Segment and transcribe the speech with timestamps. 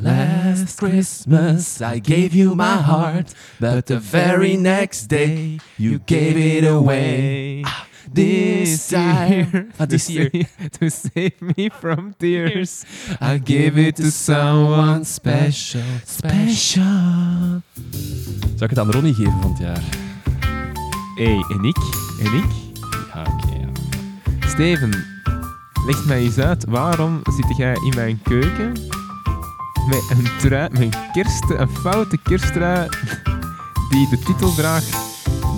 [0.00, 6.64] Last Christmas I gave you my heart, but the very next day you gave it
[6.64, 7.62] away.
[7.66, 10.30] Ah, This year, ah, this year,
[10.80, 12.84] to save me from tears.
[13.20, 17.62] I give it to someone special, special.
[18.56, 19.82] Zou ik het aan Ronnie geven van het jaar?
[21.16, 21.76] Hé, en ik?
[22.24, 22.50] En ik?
[23.14, 24.48] Ja, oké, ja.
[24.48, 24.90] Steven,
[25.86, 28.72] leg mij eens uit, waarom zit jij in mijn keuken
[29.86, 32.88] met een trui, met een, kerst, een foute kersttrui
[33.90, 34.96] die de titel draagt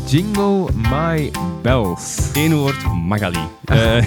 [0.07, 1.31] Jingle My
[1.63, 2.17] Bells.
[2.33, 3.49] Eén woord, Magali.
[3.65, 3.77] Eh,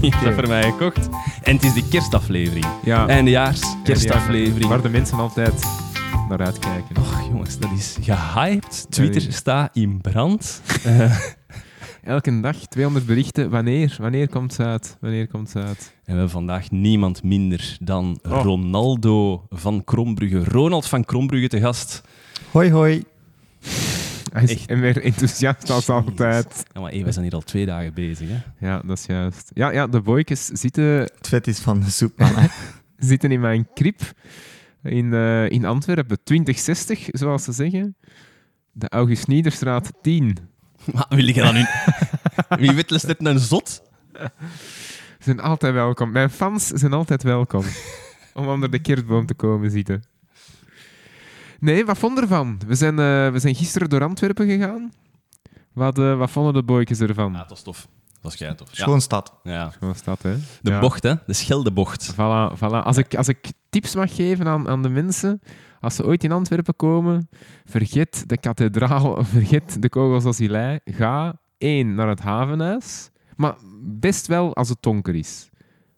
[0.00, 1.08] die heeft dat voor mij gekocht.
[1.42, 2.66] En het is de kerstaflevering.
[2.82, 4.66] Ja, Eindejaars kerstaflevering.
[4.66, 5.64] waar de mensen altijd
[6.28, 6.96] naar uitkijken.
[6.96, 8.86] Och jongens, dat is gehyped.
[8.88, 10.62] Twitter staat in brand.
[10.84, 11.16] Eh,
[12.02, 13.50] Elke dag 200 berichten.
[13.50, 13.96] Wanneer?
[14.00, 14.96] Wanneer komt ze uit?
[15.00, 15.78] Wanneer komt ze uit?
[15.94, 18.42] en we hebben vandaag niemand minder dan Oh.
[18.42, 20.44] Ronaldo van Krombrugge.
[20.44, 22.02] Ronald van Krombrugge te gast.
[22.50, 23.04] Hoi, hoi.
[24.32, 24.66] Hij is Echt.
[24.66, 26.64] en weer enthousiast als altijd.
[26.72, 28.28] Ja, maar hey, we zijn hier al twee dagen bezig.
[28.28, 28.66] Hè?
[28.66, 29.50] Ja, dat is juist.
[29.54, 32.34] Ja, ja de boykes zitten, Het vet is van de soepman.
[32.34, 32.46] hè.
[33.06, 34.00] zitten in mijn krip
[34.82, 36.18] in, eh, in Antwerpen.
[36.24, 37.96] 2060, zoals ze zeggen.
[38.72, 40.36] De August Niederstraat 10.
[40.94, 41.64] Maar wil ik dan nu...
[42.62, 43.82] Wie weet is dit een zot?
[44.12, 44.28] Ze
[45.18, 46.10] zijn altijd welkom.
[46.12, 47.64] Mijn fans zijn altijd welkom.
[48.34, 50.04] om onder de kerstboom te komen zitten.
[51.60, 52.60] Nee, wat vond je ervan?
[52.66, 54.92] We zijn, eh, we zijn gisteren door Antwerpen gegaan.
[55.72, 57.32] Wat, eh, wat vonden de boykes ervan?
[57.32, 57.88] Ja, dat is tof.
[58.20, 58.68] Dat is kei tof.
[58.76, 58.82] Ja.
[58.82, 59.34] Schoon stad.
[59.42, 59.70] Ja.
[59.78, 60.36] Gewoon stad, hè?
[60.62, 60.80] De Ja.
[60.80, 61.14] bocht, hè?
[61.26, 62.12] De Scheldebocht.
[62.12, 62.82] Voilà, voilà.
[62.84, 65.42] Als, ik, als ik tips mag geven aan, aan de mensen,
[65.82, 67.28] als ze ooit in Antwerpen komen,
[67.64, 70.40] vergeet de kathedraal, vergeet de kogels als.
[70.84, 75.50] Ga één naar het havenhuis, maar best wel als het donker is.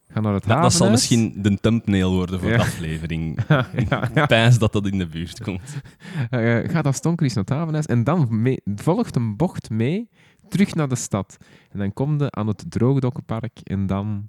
[0.09, 1.01] Ga naar het Dat, dat zal havenhuis.
[1.01, 2.57] misschien de thumbnail worden voor Ja.
[2.57, 3.39] de aflevering.
[3.89, 4.27] ja.
[4.27, 5.77] Pijs dat dat in de buurt komt.
[6.31, 9.71] Eh, ga als het donker is naar het havenhuis en dan mee- volgt een bocht
[9.71, 10.09] mee
[10.49, 11.37] terug naar de stad.
[11.71, 14.29] En dan kom je aan het Droogdokkenpark en dan,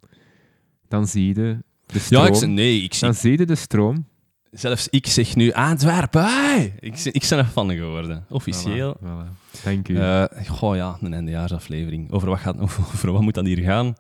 [0.87, 2.23] dan zie je de stroom.
[2.33, 3.07] Ja, ik, nee, ik zie...
[3.07, 4.07] Dan zie je de stroom.
[4.55, 6.23] Zelfs ik zeg nu Antwerpen.
[6.23, 6.73] hey!
[6.79, 8.25] Ik, ik ben er fan geworden.
[8.29, 8.97] Officieel.
[9.03, 9.61] Voilà.
[9.63, 9.97] Dank u.
[9.97, 12.11] Eh, goh ja, een eindejaarsaflevering.
[12.11, 12.59] Over wat, gaat,
[12.93, 13.95] over, wat moet dat hier gaan?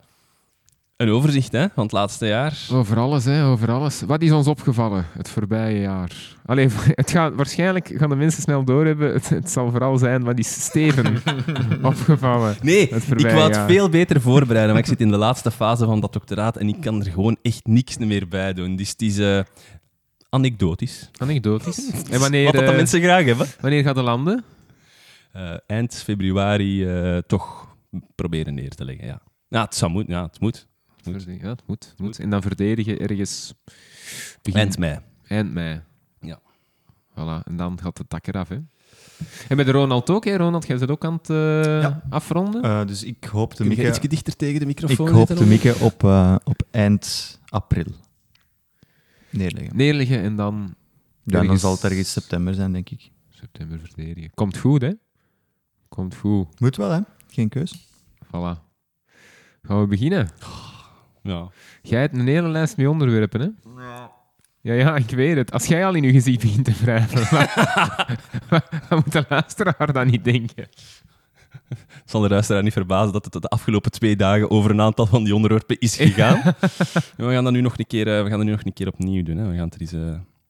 [0.97, 2.57] Een overzicht hè, van het laatste jaar.
[2.71, 4.01] Over alles, hè, over alles.
[4.01, 6.11] Wat is ons opgevallen het voorbije jaar?
[6.45, 6.69] Allee,
[7.01, 9.13] het gaat, waarschijnlijk gaan de mensen snel doorhebben.
[9.13, 11.21] Het, het zal vooral zijn wat is Steven
[11.81, 12.55] opgevallen.
[12.61, 13.67] Nee, Het ik wou het jaar.
[13.69, 16.81] veel beter voorbereiden, maar ik zit in de laatste fase van dat doctoraat en ik
[16.81, 18.75] kan er gewoon echt niks meer bij doen.
[18.75, 19.39] Dus het is eh,
[20.35, 21.09] anekdotisch.
[21.17, 21.91] Anekdotisch.
[22.11, 23.47] En wanneer, Wat dat de eh, mensen graag hebben.
[23.59, 24.43] wanneer gaat de landen?
[25.31, 27.75] Eh, eind februari eh, toch
[28.15, 29.21] proberen neer te leggen, ja.
[29.47, 30.67] Ja, het zou moeten, ja, het moet.
[31.03, 31.25] Moet.
[31.41, 32.19] Ja, het moet, het moet.
[32.19, 33.53] En dan verdedigen ergens
[34.41, 34.99] begin, Eind mei.
[35.27, 35.81] eind mei.
[36.19, 36.39] Ja.
[37.11, 38.57] Voilà, en dan gaat de tak eraf, hè.
[39.47, 40.35] En bij de Ronald ook, hè.
[40.37, 42.01] Ronald, jij zit ook aan het eh, Ja.
[42.09, 42.61] afronden?
[42.61, 45.27] Eh, dus ik hoop de Kun je Mieke, iets dichter tegen de ik microfoon hoop
[45.27, 47.85] zitten, de Mieke op, eh, op eind april
[49.37, 49.75] neerleggen.
[49.77, 50.75] Neerleggen en dan
[51.23, 53.11] Ja, dan zal het ergens september zijn, denk ik.
[53.29, 54.31] september verdedigen.
[54.33, 54.91] Komt goed, hè?
[55.89, 56.59] Komt goed.
[56.59, 56.99] Moet wel, hè?
[57.27, 57.87] Geen keus.
[58.25, 58.63] Voilà.
[59.61, 60.29] Gaan we beginnen?
[61.23, 61.49] Ja.
[61.81, 63.49] Jij hebt een hele lijst met onderwerpen, hè?
[64.61, 65.51] Ja, ja, ik weet het.
[65.51, 67.47] Als jij al in je gezicht begint te wrijven,
[68.89, 70.67] dan moet de luisteraar dat niet denken.
[72.05, 75.23] zal de luisteraar niet verbazen dat het de afgelopen twee dagen over een aantal van
[75.23, 76.41] die onderwerpen is gegaan.
[77.17, 78.87] we, gaan dat nu nog een keer, eh, we gaan dat nu nog een keer
[78.87, 79.37] opnieuw doen.
[79.37, 79.47] Hè.
[79.49, 79.99] We, gaan het er eens, eh,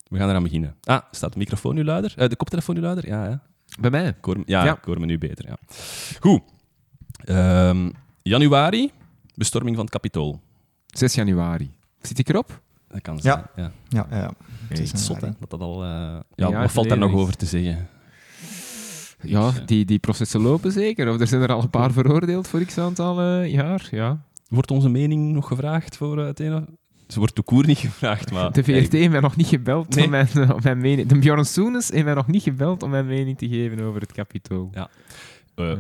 [0.07, 0.75] we gaan eraan beginnen.
[0.83, 2.13] Ah, staat de microfoon nu luider?
[2.17, 3.07] Eh, de koptelefoon nu luider?
[3.07, 3.41] Ja, ja.
[3.79, 4.07] Bij mij.
[4.07, 4.73] Ik hoor, me- ja, Ja.
[4.77, 5.45] ik hoor me nu beter.
[5.47, 5.57] Ja.
[6.19, 6.41] Goed.
[7.23, 7.89] Ehm,
[8.21, 8.91] januari,
[9.35, 10.39] bestorming van het Capitool.
[10.87, 11.71] 6 januari.
[12.01, 12.61] Zit ik erop?
[12.87, 13.37] Dat kan zijn.
[13.55, 13.71] Ja.
[13.89, 14.17] Ja, ja, ja.
[14.17, 14.31] Hey,
[14.67, 15.29] Het is Zot, hè?
[15.39, 15.83] Dat dat al...
[15.83, 15.89] eh,
[16.35, 17.17] ja, wat valt daar nog is.
[17.17, 17.87] over te zeggen?
[19.21, 21.09] Ja, Dus, eh, die, die processen lopen zeker.
[21.13, 23.87] Of er zijn er al een paar veroordeeld voor x aantal eh, jaar.
[23.91, 24.21] Ja.
[24.47, 26.65] Wordt onze mening nog gevraagd voor eh, het ene?
[27.07, 28.51] Ze wordt de koer niet gevraagd, maar...
[28.51, 30.03] De VRT heeft mij nog niet gebeld Nee.
[30.05, 31.07] om, mijn, om mijn mening...
[31.07, 34.11] De Bjorn Soenes heeft mij nog niet gebeld om mijn mening te geven over het
[34.11, 34.71] kapitool.
[34.73, 34.89] Ja.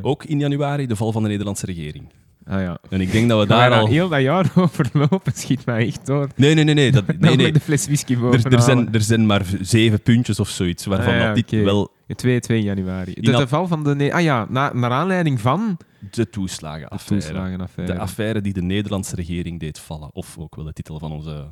[0.01, 2.09] Ook in januari de val van de Nederlandse regering.
[2.47, 2.77] Ah ja.
[2.89, 6.27] En ik denk dat we Daar al heel dat jaar overlopen, schiet mij echt door.
[6.35, 6.91] Nee, nee, nee, nee.
[6.91, 7.45] Dat, nee, nee.
[7.45, 10.85] met de fles whisky boven Er, er, zijn, er zijn maar zeven puntjes of zoiets,
[10.85, 11.63] waarvan Ah, ja, dat dit oké.
[11.63, 13.11] wel 2, 2 januari.
[13.13, 14.13] In de val van de...
[14.13, 17.25] Ah ja, na, naar aanleiding van de de toeslagenaffaire.
[17.25, 17.93] toeslagenaffaire.
[17.93, 20.09] De affaire die de Nederlandse regering deed vallen.
[20.13, 21.47] Of ook wel de titel van onze...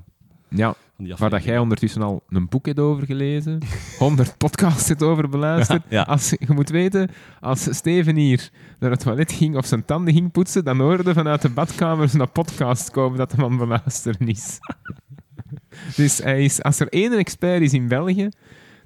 [0.50, 3.58] Ja, die waar dat jij ondertussen al een boek hebt over gelezen,
[3.98, 5.84] 100 podcasts hebt over beluisterd.
[5.90, 6.04] Ja, ja.
[6.04, 7.10] Als, je moet weten,
[7.40, 11.42] als Steven hier naar het toilet ging of zijn tanden ging poetsen, dan hoorde vanuit
[11.42, 14.58] de badkamer een podcast komen dat de man beluisteren is.
[15.96, 18.30] Dus hij is, als er één expert is in België,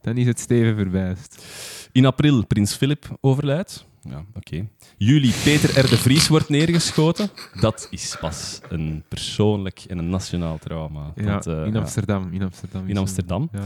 [0.02, 1.46] dan is het Steven Verwijst.
[1.92, 3.86] In april Prins Philip overlijdt.
[4.10, 4.68] Ja, oké.
[4.98, 5.90] Juli Peter R.
[5.90, 7.30] de Vries wordt neergeschoten.
[7.60, 11.12] Dat is pas een persoonlijk en een nationaal trauma.
[11.16, 11.76] Ja, Dat, eh, in.
[11.76, 12.30] Amsterdam.
[12.32, 12.88] In Amsterdam.
[12.88, 12.98] In.
[12.98, 13.50] Amsterdam.
[13.52, 13.60] Ja.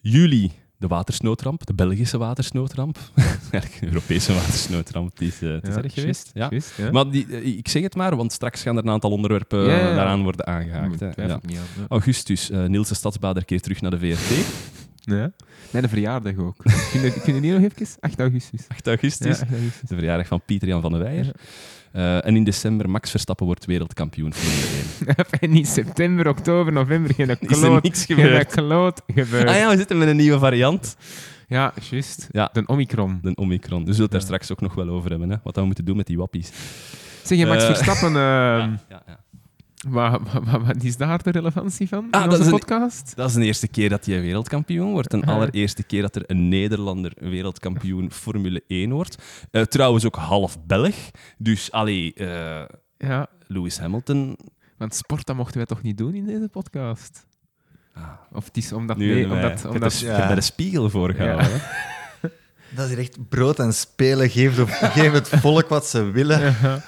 [0.00, 2.98] Juli de watersnoodramp, de Belgische watersnoodramp.
[3.50, 6.30] Eigenlijk een Europese watersnoodramp, die is, het is Ja, erg geweest.
[6.34, 6.50] Ja.
[6.92, 10.22] Maar die, eh, ik zeg het maar, want straks gaan er een aantal onderwerpen daaraan
[10.22, 11.00] worden aangehaakt.
[11.00, 11.38] Hè.
[11.88, 14.46] Augustus, eh Niels de Stadsbader keert terug naar de VRT.
[15.00, 15.30] Ja.
[15.70, 16.56] Mijn verjaardag ook.
[16.92, 17.86] Kun je, kun je die nog even?
[18.00, 18.60] 8 augustus.
[18.68, 19.88] 8 Ja, augustus, 8 augustus.
[19.88, 21.24] de verjaardag van Pieter Jan van der Weijer.
[21.24, 21.32] Ja.
[21.92, 25.40] Eh, en in december, Max Verstappen wordt wereldkampioen Formule 1.
[25.40, 28.46] en in september, oktober, november geen Is er kloot, niks gebeurd?
[28.54, 29.48] kloot gebeurd.
[29.48, 30.96] Ah ja, we zitten met een nieuwe variant.
[31.48, 32.28] Ja, juist.
[32.30, 32.50] Ja.
[32.52, 33.18] De Omicron.
[33.22, 33.78] De Omicron.
[33.78, 35.30] Dus we zullen het daar straks ook nog wel over hebben.
[35.30, 35.36] Hè?
[35.42, 36.50] Wat we moeten doen met die wappies.
[37.22, 38.16] Zeg je, Max Eh, Verstappen, ehm,
[38.88, 39.20] ja, ja,
[39.92, 40.18] ja.
[40.20, 43.12] Wat, wat, is daar de relevantie van Ah, in dat onze is een- podcast?
[43.16, 45.10] Dat is de eerste keer dat hij wereldkampioen wordt.
[45.10, 49.22] De allereerste keer dat er een Nederlander wereldkampioen Formule 1 wordt.
[49.50, 50.94] Eh, trouwens ook half Belg.
[51.38, 52.62] Dus, allee, eh,
[52.96, 54.38] Ja, Lewis Hamilton...
[54.78, 57.26] want sport, dat mochten wij toch niet doen in deze podcast?
[57.94, 58.96] Ah, Of het is omdat...
[58.96, 60.34] nu nee, wij- omdat, ik heb omdat ja.
[60.34, 61.50] de spiegel voor gehouden.
[62.74, 64.30] Dat is hier echt brood en spelen.
[64.30, 66.40] Geef, de, geef het volk wat ze willen.
[66.40, 66.82] Ja.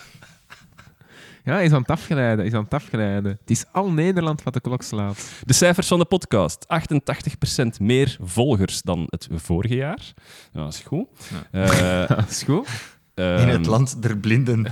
[1.45, 2.45] Ja, hij is aan het afgeleiden.
[2.45, 3.39] Is aan het afgeleiden.
[3.41, 5.31] Het is al Nederland wat de klok slaat.
[5.45, 6.67] De cijfers van de podcast.
[6.69, 10.13] 88% meer volgers dan het vorige jaar.
[10.53, 11.07] Nou, dat is goed.
[11.51, 12.69] Eh, Dat is goed.
[13.15, 14.67] In ehm, het land der blinden.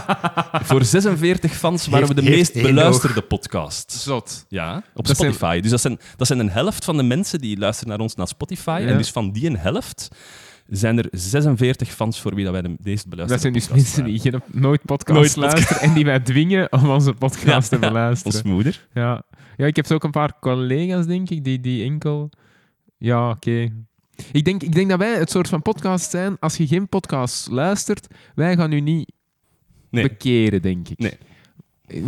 [0.62, 3.92] Voor 46 fans waren we de meest beluisterde podcast.
[3.92, 4.44] Zot.
[4.48, 5.60] Ja, op Dat zijn- Spotify.
[5.60, 8.28] Dus dat zijn, dat zijn een helft van de mensen die luisteren naar ons naar
[8.28, 8.78] Spotify.
[8.82, 8.90] Ja.
[8.90, 10.08] En dus van die een helft
[10.78, 14.04] zijn er 46 fans voor wie dat wij de meest beluisterde Dat zijn dus mensen
[14.04, 17.86] die geen, nooit podcast Nooit luisteren en die wij dwingen om onze podcast Ja, te
[17.86, 18.38] beluisteren.
[18.38, 18.86] Ons moeder.
[18.94, 19.22] Ja.
[19.56, 22.30] ja, ik heb zo ook een paar collega's, denk ik, die, die enkel...
[22.98, 23.68] Ja, oké.
[24.32, 27.50] Ik, denk, ik denk dat wij het soort van podcast zijn, als je geen podcast
[27.50, 29.12] luistert, wij gaan u niet
[29.90, 30.02] Nee.
[30.02, 30.98] bekeren, denk ik.
[30.98, 31.18] Nee.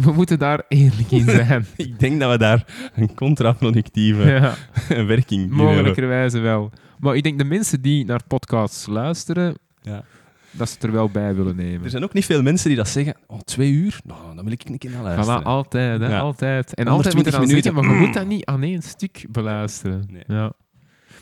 [0.01, 1.67] We moeten daar eerlijk in zijn.
[1.77, 4.55] Ik denk dat we daar een contraproductieve ja,
[5.05, 6.71] werking in mogelijkerwijze wel.
[6.99, 10.05] Maar ik denk de mensen die naar podcasts luisteren, Ja.
[10.51, 11.85] dat ze het er wel bij willen nemen.
[11.85, 13.15] Er zijn ook niet veel mensen die dat zeggen.
[13.27, 14.01] Oh, twee uur?
[14.05, 15.41] Nou, dan wil ik een keer naar luisteren.
[15.41, 16.19] Voilà, altijd, hè, Ja.
[16.19, 16.75] altijd.
[16.75, 19.27] En 120 altijd moet je dan zeggen, maar je moet dat niet aan één stuk
[19.31, 20.05] beluisteren.
[20.11, 20.23] Nee.
[20.27, 20.53] Ja.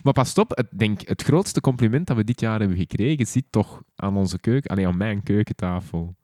[0.03, 3.45] Maar pas op, het, denk, het grootste compliment dat we dit jaar hebben gekregen zit
[3.51, 6.15] toch aan onze keuken, alleen aan mijn keukentafel.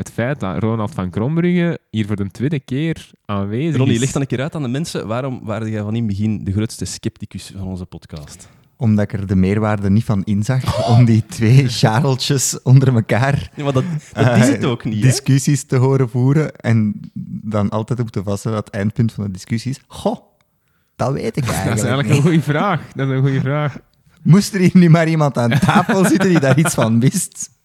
[0.00, 4.00] Het feit dat Ronald van Krombrugge hier voor de tweede keer aanwezig Ronnie, is.
[4.00, 5.06] leg dan een keer uit aan de mensen.
[5.06, 8.48] Waarom waren jij van in het begin de grootste scepticus van onze podcast?
[8.76, 13.64] Omdat ik er de meerwaarde niet van inzag om die twee chareltjes onder elkaar Ja,
[13.64, 16.56] maar dat, dat is eh, het ook niet, discussies te horen voeren.
[16.56, 17.00] En
[17.42, 19.80] dan altijd op te vasten dat het eindpunt van de discussie is...
[19.86, 20.18] Goh,
[20.96, 22.16] dat weet ik eigenlijk Dat is eigenlijk niet.
[22.16, 22.92] een goede vraag.
[22.94, 23.78] Dat is een goede vraag.
[24.22, 27.58] Moest er hier nu maar iemand aan tafel zitten die daar iets van wist?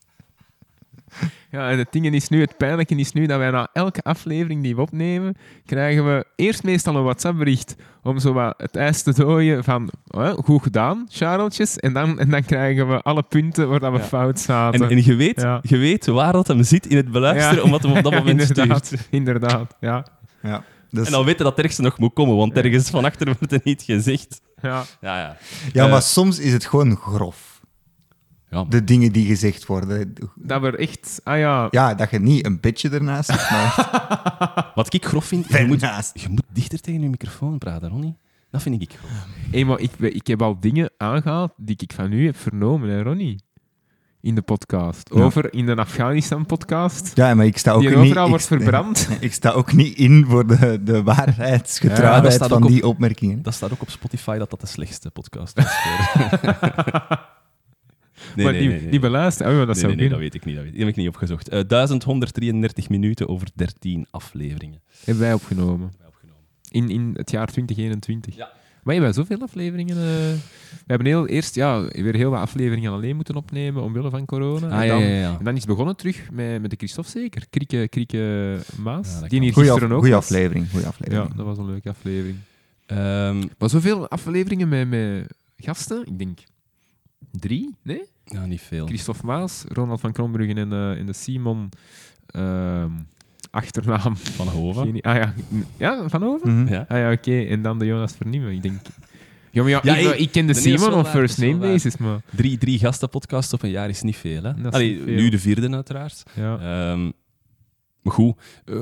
[1.51, 4.63] Ja, en het ding is nu, het pijnlijke is nu dat wij na elke aflevering
[4.63, 5.35] die we opnemen,
[5.65, 10.33] krijgen we eerst meestal een WhatsApp-bericht om zo wat het ijs te dooien van "Oh,
[10.33, 11.77] goed gedaan, Chareltjes.
[11.77, 14.03] En dan, en dan krijgen we alle punten waar dat we Ja.
[14.03, 14.81] fout zaten.
[14.81, 15.59] En, en je, weet, Ja.
[15.61, 17.61] je weet waar dat hem zit in het beluisteren, Ja.
[17.63, 19.07] omdat hij op dat moment inderdaad, stuurt.
[19.11, 20.05] Inderdaad, ja.
[20.41, 23.25] Ja, dus, En dan weten dat het ergste nog moet komen, want ergens van achter
[23.39, 24.41] wordt er niet gezegd.
[24.61, 24.83] ja.
[25.01, 25.37] Ja, ja.
[25.73, 27.54] ja, Eh, maar soms is het gewoon grof.
[28.55, 30.13] Ja De dingen die gezegd worden.
[30.35, 31.21] Dat we echt...
[31.23, 33.73] Ah ja, Ja, dat je niet een beetje ernaast zit, maar
[34.75, 35.81] Wat ik grof vind, je moet,
[36.13, 38.17] je moet dichter tegen je microfoon praten, Ronnie.
[38.51, 39.11] Dat vind ik grof.
[39.51, 43.01] Hé, maar ik, ik heb al dingen aangehaald die ik van u heb vernomen, hè,
[43.03, 43.43] Ronnie?
[44.21, 45.09] In de podcast.
[45.13, 45.21] Ja.
[45.21, 47.11] Over in de Afghanistan-podcast.
[47.15, 47.97] Ja, maar ik sta ook Die niet...
[47.99, 49.09] overal wordt sta- verbrand.
[49.19, 53.41] Ik sta ook niet in voor de, de Ja, waarheidsgetrouwheid staat van op- die opmerkingen.
[53.41, 55.65] Dat staat ook op Spotify dat dat de slechtste podcast is.
[58.35, 58.89] nee, maar nee, die, nee, nee.
[58.91, 59.51] die beluisteren...
[59.51, 60.55] Oh, ja, dat nee, zou nee, dat weet ik niet.
[60.55, 60.77] Dat weet ik.
[60.77, 61.49] Die heb ik niet opgezocht.
[61.49, 64.81] Eh 1133 minuten over 13 afleveringen.
[65.03, 65.91] Hebben wij opgenomen.
[65.97, 66.41] Wij opgenomen.
[66.71, 68.35] In, in het jaar 2021.
[68.35, 68.49] Ja.
[68.83, 69.95] Maar hebben wij zoveel afleveringen?
[69.97, 70.03] eh?
[70.03, 74.67] We hebben heel, eerst ja, weer heel wat afleveringen alleen moeten opnemen omwille van corona.
[74.67, 75.37] Ah, en, dan, ja, ja.
[75.37, 77.45] en dan is het begonnen terug met, met de Christophe zeker.
[77.49, 79.21] Krieke, Krieke Maas.
[79.27, 80.23] Die hier Goeie, gisteren ook goeie was.
[80.23, 81.29] aflevering, goeie aflevering.
[81.29, 82.37] Ja, dat was een leuke aflevering.
[82.85, 86.05] Ehm, Maar zoveel afleveringen met, met gasten?
[86.05, 86.39] Ik denk
[87.39, 88.01] drie, nee?
[88.25, 88.85] ja, niet veel.
[88.85, 91.69] Christophe Maas, Ronald van Krombruggen en, eh, en de Simon...
[92.27, 92.91] ehm,
[93.51, 94.15] achternaam.
[94.17, 94.81] Van Hova.
[94.81, 95.33] Geen- ah ja,
[95.77, 96.61] ja, Van Hoven?
[96.61, 96.73] Mhm.
[96.73, 96.85] Ja.
[96.87, 97.41] Ah ja, oké.
[97.41, 98.79] En dan de Jonas Vernieuwen, ik denk.
[99.51, 102.21] Ja, maar ja, Ja, ik, ken de Simon op first wel name basis, maar...
[102.35, 104.43] Drie, drie gastenpodcasts op een jaar is niet veel.
[104.43, 104.51] Hè?
[104.69, 105.15] Allee, niet veel.
[105.15, 106.23] nu de vierde, uiteraard.
[106.33, 106.57] Ja.
[106.91, 107.11] Ehm,
[108.05, 108.35] Maar goed,
[108.65, 108.75] eh,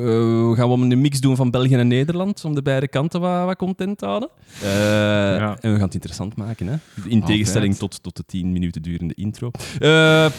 [0.51, 3.55] gaan we een mix doen van België en Nederland om de beide kanten wat, wat
[3.57, 4.29] content te houden.
[4.61, 6.75] Eh, En we gaan het interessant maken, hè?
[7.07, 9.51] In tegenstelling tot, tot de 10 minuten durende intro.
[9.79, 9.89] Eh,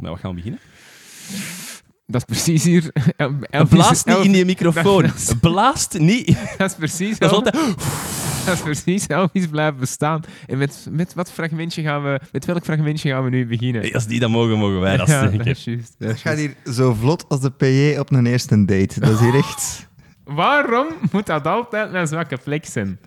[0.00, 0.60] maar wat gaan we beginnen?
[2.10, 2.92] Dat is precies hier.
[3.68, 5.02] Blaast niet in die microfoon.
[5.06, 6.36] Dat is- Blaast niet.
[6.58, 7.54] Dat is precies Dat is altijd...
[8.46, 10.20] dat is precies Elvis blijven bestaan.
[10.46, 12.20] En met, met wat fragmentje gaan we...
[12.32, 13.80] Met welk fragmentje gaan we nu beginnen?
[13.82, 15.38] Hey, als die dat mogen, mogen wij dat Ja, zeker.
[15.38, 15.94] dat is juist.
[15.98, 19.00] dat Het is gaat hier zo vlot als de PJ op een eerste date.
[19.00, 19.88] Dat is hier echt...
[20.24, 22.98] Waarom moet dat altijd mijn zwakke plek zijn?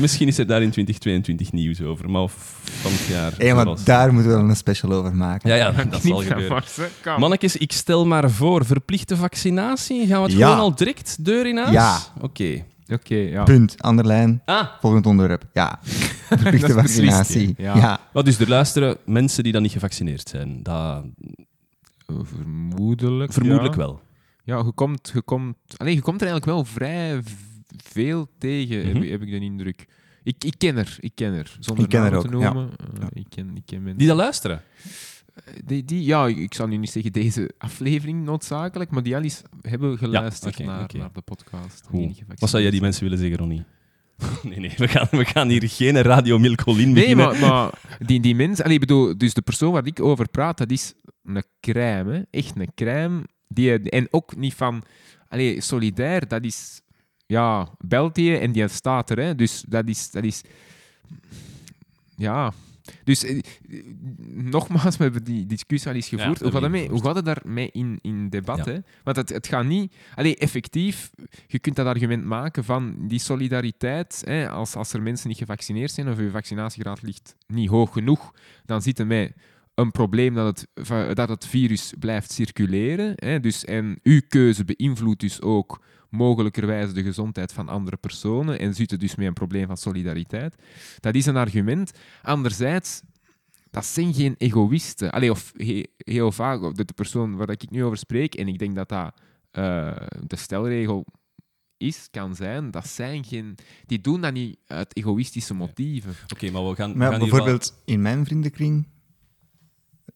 [0.00, 3.32] Misschien is er daar in 2022 nieuws over, maar of van het jaar.
[3.36, 5.48] Hé, maar daar moeten we dan een special over maken.
[5.50, 6.62] Ja, ja, dat Niet zal gebeuren.
[7.02, 7.20] Kom.
[7.20, 10.06] Mannetjes, ik stel maar voor, verplichte vaccinatie.
[10.06, 10.46] Gaan we het Ja.
[10.48, 11.70] gewoon al direct deur in huis?
[11.70, 11.98] Ja.
[12.20, 12.64] Oké.
[12.88, 13.42] Oké, ja.
[13.42, 13.74] Punt.
[13.82, 14.42] Ander lijn.
[14.44, 15.44] Ah, Volgend onderwerp.
[15.52, 15.78] Ja.
[16.28, 17.54] Verplichte vaccinatie.
[17.56, 17.76] ja.
[17.76, 18.00] Ja.
[18.12, 20.62] wat dus er luisteren mensen die dan niet gevaccineerd zijn.
[20.62, 21.04] Dat,
[22.22, 23.32] Vermoedelijk.
[23.32, 23.80] vermoedelijk ja.
[23.80, 24.00] wel.
[24.44, 27.20] Ja, je komt, je, komt, allee, je komt er eigenlijk wel vrij
[27.76, 29.02] veel tegen, heb, Mhm.
[29.02, 29.86] ik- heb ik de indruk.
[30.22, 31.56] Ik, ik ken er, ik ken er.
[31.60, 32.70] Zonder Ik ken er te noemen.
[32.76, 33.08] eh, Ja.
[33.12, 33.98] ik, ken, ik ken mensen.
[33.98, 34.62] Die dat luisteren.
[35.64, 39.42] Die, die, ja, ik zal nu niet zeggen deze aflevering noodzakelijk, maar die al eens
[39.60, 41.88] hebben geluisterd naar, naar de podcast.
[42.38, 43.64] Wat zou jij die mensen willen zeggen, Ronnie?
[44.42, 47.26] Nee, nee, we gaan, we gaan hier geen Radio Milcolin Nee, beginnen.
[47.40, 47.70] maar, maar
[48.06, 48.64] die, die mensen...
[48.64, 52.12] Allee, ik bedoel, dus de persoon waar ik over praat, dat is een crème.
[52.12, 52.22] hè.
[52.30, 53.22] Echt een crème.
[53.48, 54.82] Die, en ook niet van...
[55.28, 56.80] Allee, solidair, dat is...
[57.32, 59.18] Ja, belt die en die staat er.
[59.18, 59.34] Hè.
[59.34, 60.10] Dus dat is...
[60.10, 60.42] Dat is
[62.16, 62.52] ja...
[63.04, 63.40] Dus eh,
[64.34, 66.38] nogmaals, we hebben die discussie al eens Ja, gevoerd.
[66.38, 68.64] we hoe, gaat mee, hoe gaat het daarmee in, in debat?
[68.64, 68.72] Ja.
[68.72, 68.78] Hè?
[69.02, 69.94] Want het, het gaat niet...
[70.14, 71.10] Allee, effectief,
[71.46, 74.22] je kunt dat argument maken van die solidariteit.
[74.24, 78.34] Hè, als, als er mensen niet gevaccineerd zijn of je vaccinatiegraad ligt niet hoog genoeg,
[78.64, 79.32] dan zitten wij
[79.74, 83.12] een probleem dat het, dat het virus blijft circuleren.
[83.16, 85.80] Hè, dus, en uw keuze beïnvloedt dus ook
[86.12, 90.54] mogelijkerwijs de gezondheid van andere personen en zitten dus met een probleem van solidariteit.
[91.00, 91.92] Dat is een argument.
[92.22, 93.02] Anderzijds,
[93.70, 95.10] dat zijn geen egoïsten.
[95.12, 98.48] Allee, of he- heel vaak, of de, de persoon waar ik nu over spreek, en
[98.48, 99.14] ik denk dat dat
[99.50, 101.04] eh, de stelregel
[101.76, 103.54] is, kan zijn, dat zijn geen...
[103.86, 106.14] Die doen dat niet uit egoïstische motieven.
[106.32, 108.88] Oké, maar we gaan, we Maar gaan bijvoorbeeld in mijn vriendenkring,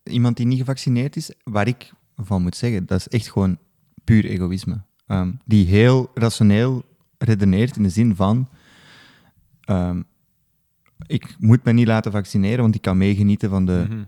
[0.02, 3.58] iemand die niet gevaccineerd is, waar ik van moet zeggen, dat is echt gewoon
[4.04, 4.82] puur egoïsme.
[5.06, 6.84] Ehm, die heel rationeel
[7.18, 8.48] redeneert in de zin van,
[9.60, 10.02] ehm,
[11.06, 14.02] ik moet me niet laten vaccineren, want ik kan meegenieten van de, Mhm.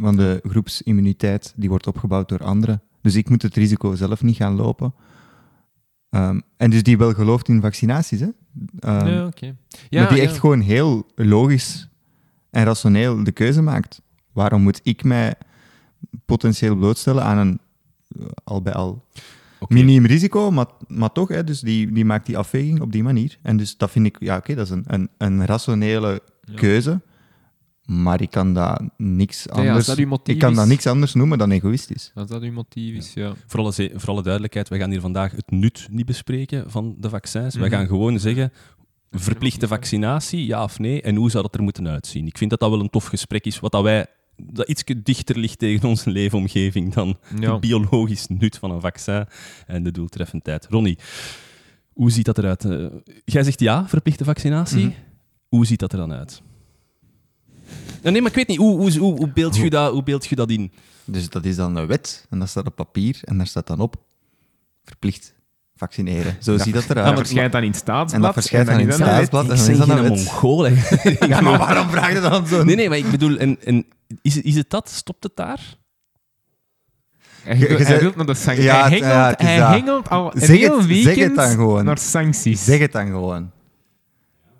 [0.00, 2.82] van de groepsimmuniteit die wordt opgebouwd door anderen.
[3.00, 4.94] Dus ik moet het risico zelf niet gaan lopen.
[6.10, 8.28] Ehm, en dus die wel gelooft in vaccinaties, hè?
[8.80, 9.56] Ja, oké.
[9.90, 11.88] maar die echt gewoon heel logisch
[12.50, 14.02] en rationeel de keuze maakt.
[14.32, 15.34] Waarom moet ik mij
[16.24, 17.58] potentieel blootstellen aan een
[18.20, 19.04] eh, al bij al
[19.68, 23.38] Miniem risico, maar, maar toch, hè, dus die, die maakt die afweging op die manier.
[23.42, 26.54] En dus dat vind ik, ja oké, dat is een, een, een rationele Ja.
[26.54, 27.00] keuze,
[27.84, 31.50] maar ik kan dat niks ja, anders, dat ik kan dat niks anders noemen dan
[31.50, 32.10] egoïstisch.
[32.14, 33.32] Als dat uw motief is, ja.
[33.46, 37.08] Voor alle, voor alle duidelijkheid, we gaan hier vandaag het nut niet bespreken van de
[37.08, 37.54] vaccins.
[37.54, 37.64] Mhm.
[37.64, 38.52] We gaan gewoon zeggen,
[39.10, 42.26] verplichte vaccinatie, ja of nee, en hoe zou dat er moeten uitzien?
[42.26, 45.38] Ik vind dat dat wel een tof gesprek is, wat dat wij dat iets dichter
[45.38, 47.50] ligt tegen onze leefomgeving dan Ja.
[47.52, 49.26] het biologisch nut van een vaccin
[49.66, 50.66] en de doeltreffendheid.
[50.70, 50.98] Ronnie,
[51.92, 52.64] hoe ziet dat eruit?
[52.64, 52.86] Eh,
[53.24, 54.84] jij zegt ja, verplichte vaccinatie.
[54.86, 54.94] Mhm.
[55.48, 56.42] Hoe ziet dat er dan uit?
[58.02, 60.26] Ja, nee, maar ik weet niet, hoe, hoe, hoe, hoe, beeld, je dat, hoe beeld
[60.26, 60.72] je dat in?
[61.04, 63.80] Dus dat is dan een wet, en dat staat op papier, en daar staat dan
[63.80, 63.96] op,
[64.84, 65.34] verplicht
[65.76, 66.36] vaccineren.
[66.40, 67.18] Zo ziet dat Dat eruit.
[67.18, 68.12] verschijnt dan in het staatsblad.
[68.12, 69.44] En dat verschijnt dan in het is staatsblad.
[69.44, 70.66] Ik en dat een mongool.
[71.28, 72.64] Ja, maar waarom vraag je dan zo?
[72.64, 73.86] Nee, nee, maar ik bedoel, en, en
[74.22, 74.88] is, is het dat?
[74.90, 75.76] Stopt het daar?
[77.42, 77.58] Hij,
[78.00, 78.64] wil naar de sancties.
[78.64, 80.08] Ja, hij hengelt, hij dat.
[80.10, 81.84] al een Zeg heel het- zeg dan gewoon.
[81.84, 82.64] naar sancties.
[82.64, 83.50] Zeg het dan gewoon.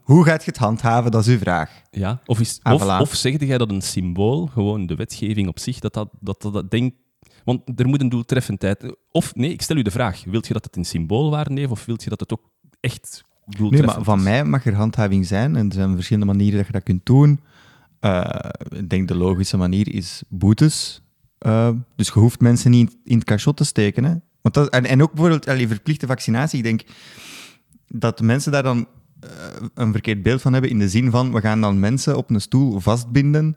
[0.03, 1.11] Hoe gaat je het handhaven?
[1.11, 1.71] Dat is uw vraag.
[1.91, 2.21] Ja.
[2.27, 3.01] Of, is, Ah, of, voilà.
[3.01, 6.53] of zegde jij dat een symbool, gewoon de wetgeving op zich, dat dat, dat, dat,
[6.53, 6.95] dat denk...
[7.47, 8.97] Want er moet een doeltreffendheid...
[9.11, 10.25] Of, nee, ik stel u de vraag.
[10.25, 12.51] Wilt je dat het een symboolwaarde heeft, of wilt je dat het ook
[12.81, 14.25] echt Nee, doeltreffend maar van is?
[14.25, 15.57] mij mag er handhaving zijn.
[15.57, 17.41] En er zijn verschillende manieren dat je dat kunt doen.
[18.01, 21.03] Eh, ik denk de logische manier is boetes.
[21.39, 24.05] Eh, dus je hoeft mensen niet in het cachot te steken.
[24.05, 24.15] Hè?
[24.43, 26.59] Want dat, en, en ook bijvoorbeeld allee, verplichte vaccinatie.
[26.59, 26.83] Ik denk
[27.89, 28.87] dat mensen daar dan
[29.21, 29.31] eh,
[29.75, 30.71] een verkeerd beeld van hebben.
[30.71, 33.57] In de zin van, we gaan dan mensen op een stoel vastbinden.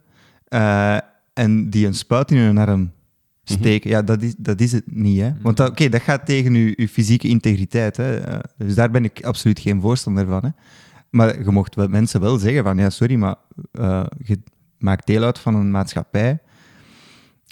[1.33, 2.91] en die een spuit in hun arm
[3.53, 3.89] steken.
[3.89, 5.19] Ja, dat is, dat is het niet.
[5.19, 5.31] Hè?
[5.41, 7.97] Want dat- oké, dat gaat tegen je, je fysieke integriteit.
[7.97, 8.17] Hè?
[8.17, 10.43] Eh, dus daar ben ik absoluut geen voorstander van.
[10.43, 10.49] Hè?
[11.09, 13.35] Maar je mocht wel, mensen wel zeggen van, ja, sorry, maar
[13.71, 14.39] eh, je
[14.77, 16.39] maakt deel uit van een maatschappij.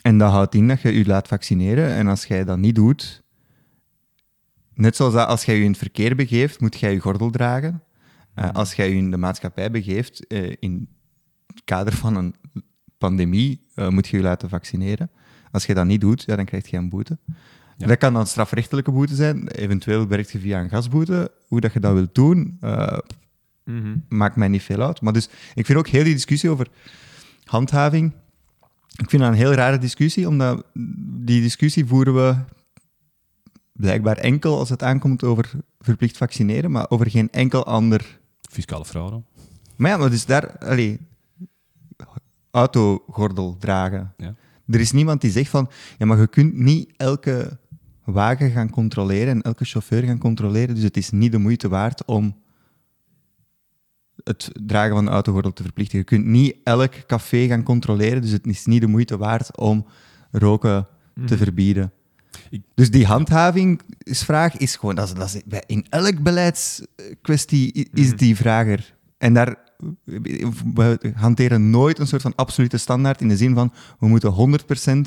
[0.02, 1.90] En dat houdt in dat je je laat vaccineren.
[1.90, 3.24] En als jij dat niet doet,
[4.74, 7.82] net zoals dat als jij je in het verkeer begeeft, moet jij je gordel dragen.
[8.36, 10.90] Uh, als jij je in de maatschappij begeeft, uh, in
[11.48, 12.36] het kader van een
[12.98, 15.10] pandemie, uh, moet je je laten vaccineren.
[15.52, 17.18] Als je dat niet doet, ja, dan krijg je een boete.
[17.78, 17.88] Ja.
[17.88, 19.48] Dat kan dan strafrechtelijke boete zijn.
[19.48, 21.32] Eventueel werkt je via een gasboete.
[21.48, 22.60] Hoe dat je dat wilt doen,
[23.64, 24.04] mm-hmm.
[24.10, 25.02] maakt mij niet veel uit.
[25.02, 26.68] Maar dus, ik vind ook heel die discussie over
[27.44, 28.12] handhaving
[28.98, 30.64] ik vind dat een heel rare discussie, omdat
[31.26, 32.36] die discussie voeren we
[33.72, 38.20] blijkbaar enkel als het aankomt over verplicht vaccineren, maar over geen enkel ander...
[38.50, 39.22] Fiscale fraude.
[39.76, 40.58] Maar ja, maar dus daar...
[40.58, 41.00] Allee,
[42.52, 44.14] autogordel dragen.
[44.18, 44.36] Ja.
[44.68, 47.60] Er is niemand die zegt van, ja, maar je kunt niet elke
[48.04, 52.06] wagen gaan controleren en elke chauffeur gaan controleren, dus het is niet de moeite waard
[52.06, 52.36] om
[54.24, 55.98] het dragen van de autogordel te verplichten.
[55.98, 59.86] Je kunt niet elk café gaan controleren, dus het is niet de moeite waard om
[60.32, 61.38] roken te mhm.
[61.38, 61.92] verbieden.
[62.74, 68.18] Dus die handhavingsvraag is gewoon, dat is, dat is, in elk beleidskwestie is mhm.
[68.18, 68.96] die vraag er.
[69.18, 69.58] En daar,
[70.74, 74.60] we hanteren nooit een soort van absolute standaard in de zin van, we moeten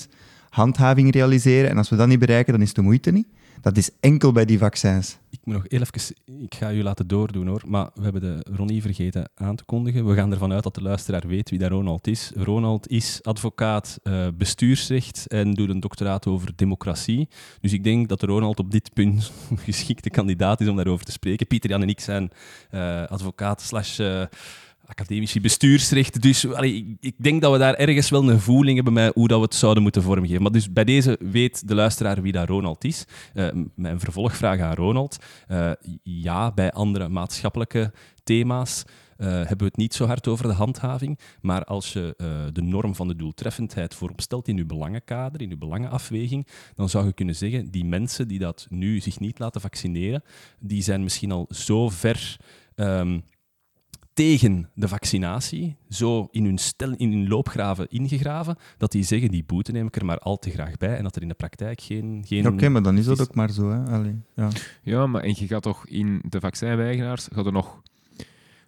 [0.06, 0.08] 100%
[0.50, 3.26] handhaving realiseren en als we dat niet bereiken, dan is de moeite niet.
[3.60, 5.18] Dat is enkel bij die vaccins.
[5.50, 9.30] Nog heel even, ik ga u laten doordoen hoor, maar we hebben de Ronnie vergeten
[9.34, 10.06] aan te kondigen.
[10.06, 12.32] We gaan ervan uit dat de luisteraar weet wie dat Ronald is.
[12.34, 17.28] Ronald is advocaat uh, bestuursrecht en doet een doctoraat over democratie.
[17.60, 19.32] Dus ik denk dat Ronald op dit punt
[19.70, 21.46] geschikte kandidaat is om daarover te spreken.
[21.46, 22.30] Pieter Jan en ik zijn
[22.70, 23.98] uh, advocaat slash...
[23.98, 24.22] Uh,
[24.90, 26.22] academici bestuursrecht.
[26.22, 29.38] Dus allee, ik, denk dat we daar ergens wel een voeling hebben met hoe dat
[29.38, 30.42] we het zouden moeten vormgeven.
[30.42, 33.04] Maar dus bij deze weet de luisteraar wie dat Ronald is.
[33.34, 35.16] Uh, mijn vervolgvraag aan Ronald.
[35.48, 37.92] Uh, ja, bij andere maatschappelijke
[38.24, 38.84] thema's
[39.18, 41.18] uh, hebben we het niet zo hard over de handhaving.
[41.40, 42.14] Maar als je
[42.52, 47.06] de norm van de doeltreffendheid voorop stelt in je belangenkader, in je belangenafweging, dan zou
[47.06, 50.22] je kunnen zeggen, die mensen die dat nu zich niet laten vaccineren,
[50.58, 52.36] die zijn misschien al zo ver...
[52.76, 53.22] Um,
[54.20, 59.44] tegen de vaccinatie, zo in hun, stel, in hun loopgraven ingegraven, dat die zeggen, die
[59.44, 61.80] boete neem ik er maar al te graag bij en dat er in de praktijk
[61.80, 62.24] geen...
[62.26, 63.70] geen Oké, maar dan is dat ook maar zo.
[63.70, 63.92] Hè?
[63.92, 64.48] Allee, ja.
[64.82, 67.82] ja, maar en je gaat toch in de vaccinweigeraars gaat er nog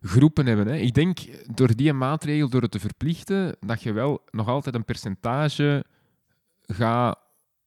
[0.00, 0.66] groepen hebben.
[0.66, 0.76] Hè?
[0.76, 1.18] Ik denk,
[1.54, 5.84] door die maatregel, door het te verplichten, dat je wel nog altijd een percentage
[6.66, 7.18] gaat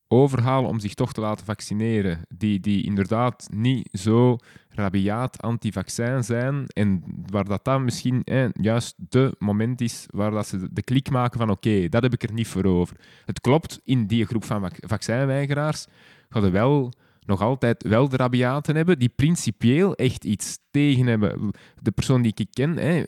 [0.07, 4.37] overhalen om zich toch te laten vaccineren, die, die inderdaad niet zo
[4.69, 8.21] rabiaat anti-vaccin zijn en waar dat dan misschien
[8.61, 12.23] juist de moment is waar dat ze de klik maken van oké, dat heb ik
[12.23, 12.97] er niet voor over.
[13.25, 15.85] Het klopt, in die groep van vac vaccinweigeraars
[16.29, 16.93] gaan er wel
[17.25, 21.51] nog altijd wel de rabiaten hebben die principieel echt iets tegen hebben.
[21.81, 23.03] De persoon die ik ken, hè,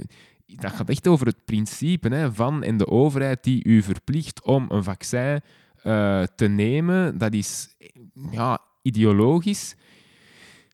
[0.45, 4.65] dat gaat echt over het principe hè, van en de overheid die u verplicht om
[4.69, 5.41] een vaccin
[5.87, 7.75] uh, te nemen, dat is
[8.31, 9.75] ja, ideologisch.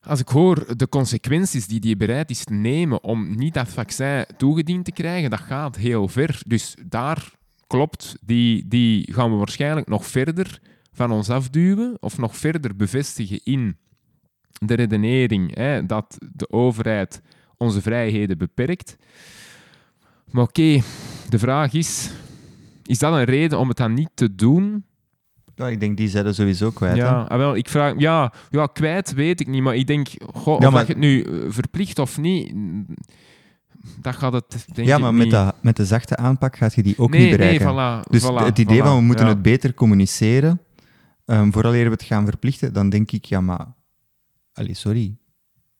[0.02, 4.26] Als ik hoor de consequenties die die bereid is te nemen om niet dat vaccin
[4.38, 6.41] toegediend te krijgen, dat gaat heel ver.
[6.47, 7.32] Dus daar
[7.67, 10.60] klopt, die, die gaan we waarschijnlijk nog verder
[10.91, 13.78] van ons afduwen of nog verder bevestigen in
[14.65, 17.21] de redenering hè, dat de overheid
[17.58, 18.97] onze vrijheden beperkt.
[20.32, 20.82] Maar oké,
[21.30, 22.12] de vraag is,
[22.86, 24.86] is dat een reden om het dan niet te doen?
[25.56, 26.96] Ja, ik denk die zetten sowieso kwijt.
[26.96, 30.62] Ja, ah, wel, ik vraag, ja, ja, kwijt weet ik niet, maar ik denk, goh,
[30.62, 32.54] ja, of je het nu eh, verplicht of niet,
[34.02, 36.98] dat gaat het denk Ja, maar met de, met de zachte aanpak gaat je die
[36.98, 37.76] ook niet bereiken.
[37.76, 40.62] Nee, voilà, dus voilà, het idee van we moeten het beter communiceren,
[41.26, 43.74] um, vooral eer we het gaan verplichten, dan denk ik, ja, maar...
[44.54, 45.18] Allee, sorry.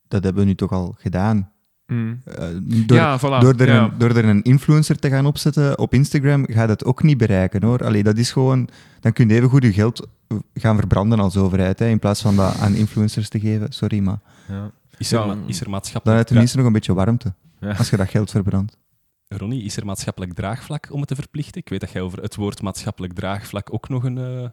[0.08, 1.52] Dat hebben we nu toch al gedaan.
[1.86, 2.20] Mm.
[2.38, 2.44] Uh,
[2.86, 3.40] door, ja, voilà.
[3.40, 3.82] door, er ja.
[3.82, 7.62] een, door er een influencer te gaan opzetten op Instagram, gaat het ook niet bereiken
[7.62, 7.84] hoor.
[7.84, 8.68] Allee, dat is gewoon,
[9.00, 10.08] dan kun je even goed je geld
[10.54, 13.72] gaan verbranden als overheid, hè, in plaats van dat aan influencers te geven.
[13.72, 14.18] Sorry, maar.
[14.48, 14.70] Ja.
[14.98, 16.04] Is, er, ma is er maatschappelijk.
[16.04, 17.34] Dan heb je tenminste nog een beetje warmte
[17.78, 18.76] als je dat geld verbrandt.
[19.28, 21.60] Ronnie, is er maatschappelijk draagvlak om het te verplichten?
[21.60, 24.16] Ik weet dat jij over het woord maatschappelijk draagvlak ook nog een.
[24.16, 24.48] Uh...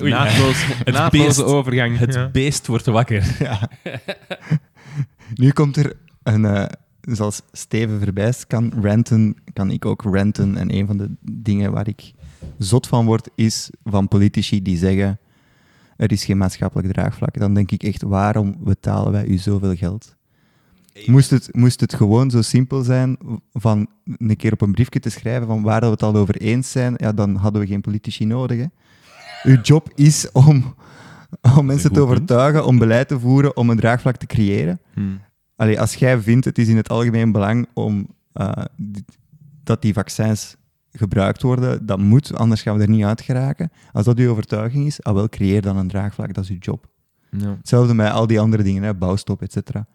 [0.00, 1.98] Oei, naadloos, het beest, overgang.
[1.98, 3.24] Het beest wordt wakker.
[3.38, 3.70] Ja.
[5.34, 6.64] Nu komt er een, uh,
[7.00, 10.56] zoals Steven Verbijst kan ranten, kan ik ook ranten.
[10.56, 12.12] En een van de dingen waar ik
[12.58, 15.18] zot van word, is van politici die zeggen
[15.96, 17.38] er is geen maatschappelijk draagvlak.
[17.38, 20.16] Dan denk ik echt, waarom betalen wij u zoveel geld?
[21.06, 23.16] Moest het, moest het gewoon zo simpel zijn
[23.52, 26.70] van een keer op een briefje te schrijven van waar we het al over eens
[26.70, 28.58] zijn, ja, dan hadden we geen politici nodig.
[28.58, 28.66] Hè?
[29.42, 30.74] Uw job is om
[31.58, 34.80] om mensen te overtuigen om beleid te voeren om een draagvlak te creëren.
[34.94, 35.20] Hmm.
[35.56, 38.52] als jij vindt het is in het algemeen belang om uh,
[39.62, 40.56] dat die vaccins
[40.92, 41.86] gebruikt worden.
[41.86, 43.70] Dat moet, anders gaan we er niet uit geraken.
[43.92, 46.86] Als dat uw overtuiging is, ah wel, creëer dan een draagvlak, dat is uw job.
[47.30, 47.54] Ja.
[47.58, 49.86] Hetzelfde met al die andere dingen, hè, bouwstop, et cetera.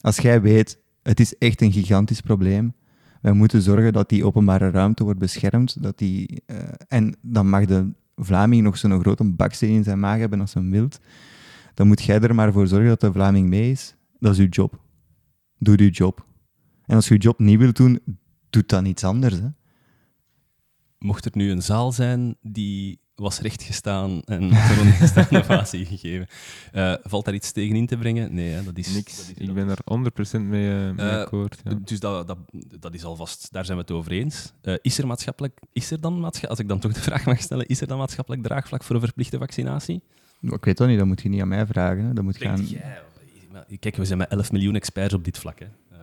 [0.00, 2.74] Als jij weet, het is echt een gigantisch probleem,
[3.20, 6.56] wij moeten zorgen dat die openbare ruimte wordt beschermd, dat die, eh,
[6.88, 10.70] en dan mag de Vlaming nog zo'n grote baksteen in zijn maag hebben als een
[10.70, 11.00] wild,
[11.74, 13.96] dan moet jij er maar voor zorgen dat de Vlaming mee is.
[14.18, 14.80] Dat is uw job.
[15.58, 16.26] Doe uw job.
[16.84, 18.00] En als je je job niet wilt doen,
[18.50, 19.34] doe dan iets anders.
[19.34, 19.48] Hè.
[20.98, 25.84] Mocht er nu een zaal zijn die was rechtgestaan en had er een ongestaande ovatie
[25.86, 26.26] gegeven,
[26.72, 28.34] eh, valt daar iets tegen in te brengen?
[28.34, 29.16] Nee, hè, dat is Niks.
[29.16, 31.60] dat is- Ik ben er 100% mee, eh, mee Eh, akkoord.
[31.64, 31.74] Ja.
[31.84, 32.38] Dus dat, dat,
[32.80, 34.52] dat is alvast, daar zijn we het over eens.
[34.62, 37.40] Eh, is er maatschappelijk, is er dan maatschappelijk, als ik dan toch de vraag mag
[37.40, 40.02] stellen, is er dan maatschappelijk draagvlak voor een verplichte vaccinatie?
[40.40, 42.04] Ik weet dat niet, dat moet je niet aan mij vragen.
[42.04, 42.12] Hè.
[42.12, 42.64] Dat moet gaan...
[42.66, 42.98] Jij?
[43.78, 45.58] Kijk, we zijn met 11 miljoen experts op dit vlak.
[45.58, 45.64] Hè.
[45.64, 45.98] Eh,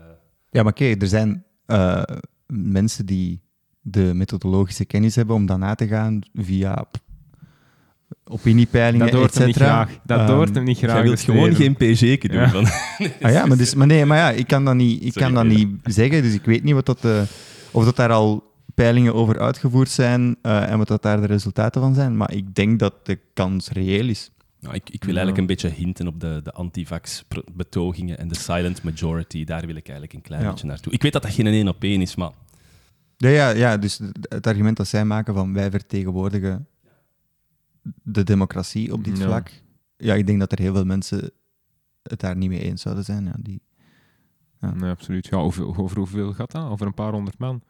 [0.52, 2.04] Ja, maar kijk, er zijn eh,
[2.48, 3.42] mensen die
[3.86, 6.86] de methodologische kennis hebben om dat na te gaan via
[8.26, 9.84] opiniepeilingen, Dat hoort hem niet cetera.
[9.84, 10.00] graag.
[10.04, 10.94] Dat Ehm, hoort hem niet graag.
[10.94, 12.40] jij wilt gewoon geen PG doen.
[12.40, 12.50] Ja.
[12.50, 12.66] Van,
[13.22, 15.34] Ah ja, maar, dus, maar nee, maar ja, ik kan dat niet, ik Sorry, kan
[15.34, 15.66] dat nee.
[15.66, 17.22] niet zeggen, dus ik weet niet wat dat, eh,
[17.72, 21.82] of dat daar al peilingen over uitgevoerd zijn eh, en wat dat daar de resultaten
[21.82, 24.32] van zijn, maar ik denk dat de kans reëel is.
[24.60, 28.84] Nou, ik, ik wil eigenlijk een beetje hinten op de, de antivax-betogingen en de silent
[28.84, 29.44] majority.
[29.44, 30.50] Daar wil ik eigenlijk een klein Ja.
[30.50, 30.94] beetje naartoe.
[30.94, 32.32] Ik weet dat dat geen één op één is, maar
[33.24, 36.68] Ja, ja, ja, dus het argument dat zij maken van wij vertegenwoordigen
[38.04, 39.24] de democratie op dit Ja.
[39.26, 39.52] vlak,
[39.98, 41.32] ja, ik denk dat er heel veel mensen
[42.04, 43.26] het daar niet mee eens zouden zijn.
[43.26, 43.62] Ja, die,
[44.74, 45.28] Nee, absoluut.
[45.28, 46.70] Ja, over, over hoeveel gaat dat?
[46.70, 47.62] Over een paar honderd man?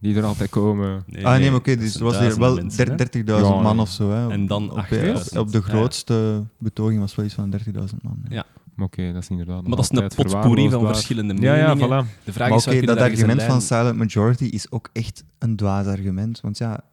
[0.00, 1.02] Die er altijd komen.
[1.06, 2.96] nee, ah nee, maar oké, dat dus er was weer wel duizenden mensen, hè.
[2.96, 3.06] der-
[3.40, 3.82] 30.000 Ja, man ja.
[3.82, 4.10] of zo.
[4.10, 4.30] Hè.
[4.30, 5.38] En dan op, 8.000.
[5.38, 5.64] op de Ja.
[5.64, 8.18] grootste betoging was wel iets van 30.000 man.
[8.28, 8.44] Ja.
[8.76, 8.82] Ja.
[8.82, 9.66] Maar Oké, dat is inderdaad.
[9.66, 12.04] Maar dat is een potpourri van verschillende Ja, ja, meningen.
[12.06, 12.24] voilà.
[12.24, 15.86] De vraag Maar is, je dat argument van silent majority is ook echt een dwaas
[15.86, 16.40] argument.
[16.40, 16.84] Want ja,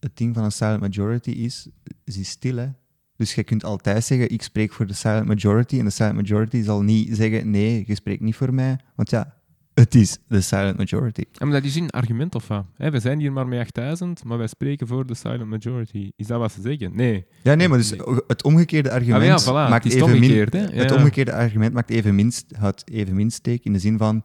[0.00, 1.68] het ding van een silent majority is,
[2.04, 2.68] ze is stil hè.
[3.16, 5.78] Dus je kunt altijd zeggen, ik spreek voor de silent majority.
[5.78, 8.78] En de silent majority zal niet zeggen, nee, je spreekt niet voor mij.
[8.94, 9.35] Want ja,
[9.80, 11.24] het is de silent majority.
[11.32, 12.64] Ja, maar dat is een argument of wat?
[12.76, 16.10] Hè, we zijn hier maar met 8000, maar wij spreken voor de silent majority.
[16.16, 16.96] Is dat wat ze zeggen?
[16.96, 17.26] Nee.
[17.42, 17.94] Ja, nee, maar dus
[18.26, 20.52] het omgekeerde argument Ah, ja, voilà, maakt het even omgekeerd.
[20.54, 24.22] Ja, Het omgekeerde argument maakt even min, houdt even min steek in de zin van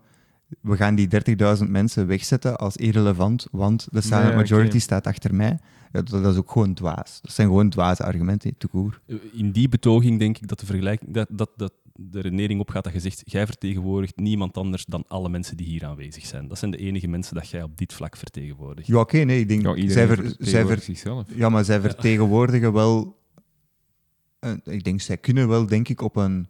[0.62, 1.08] we gaan die
[1.58, 5.60] 30.000 mensen wegzetten als irrelevant, want de silent majority staat achter mij.
[5.92, 7.20] Ja, dat, dat is ook gewoon dwaas.
[7.22, 9.02] Dat zijn gewoon dwaze argumenten, te koer.
[9.34, 12.94] In die betoging denk ik dat de vergelijking, dat, dat, dat de redenering opgaat dat
[12.94, 16.48] je zegt, jij vertegenwoordigt niemand anders dan alle mensen die hier aanwezig zijn.
[16.48, 18.88] Dat zijn de enige mensen dat jij op dit vlak vertegenwoordigt.
[18.88, 19.78] Ja, oké, nee, ik denk...
[19.78, 21.28] Ja, zij ver- zij ver- zichzelf.
[21.36, 23.20] ja, maar zij vertegenwoordigen wel...
[24.40, 26.48] eh, ik denk, zij kunnen wel, denk ik, op een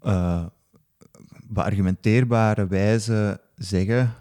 [0.00, 0.46] eh,
[1.46, 4.14] beargumenteerbare wijze zeggen...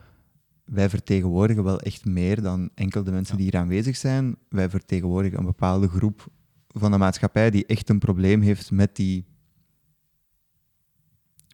[0.70, 4.36] Wij vertegenwoordigen wel echt meer dan enkel de mensen die hier aanwezig zijn.
[4.50, 6.28] Wij vertegenwoordigen een bepaalde groep
[6.68, 9.26] van de maatschappij die echt een probleem heeft met die,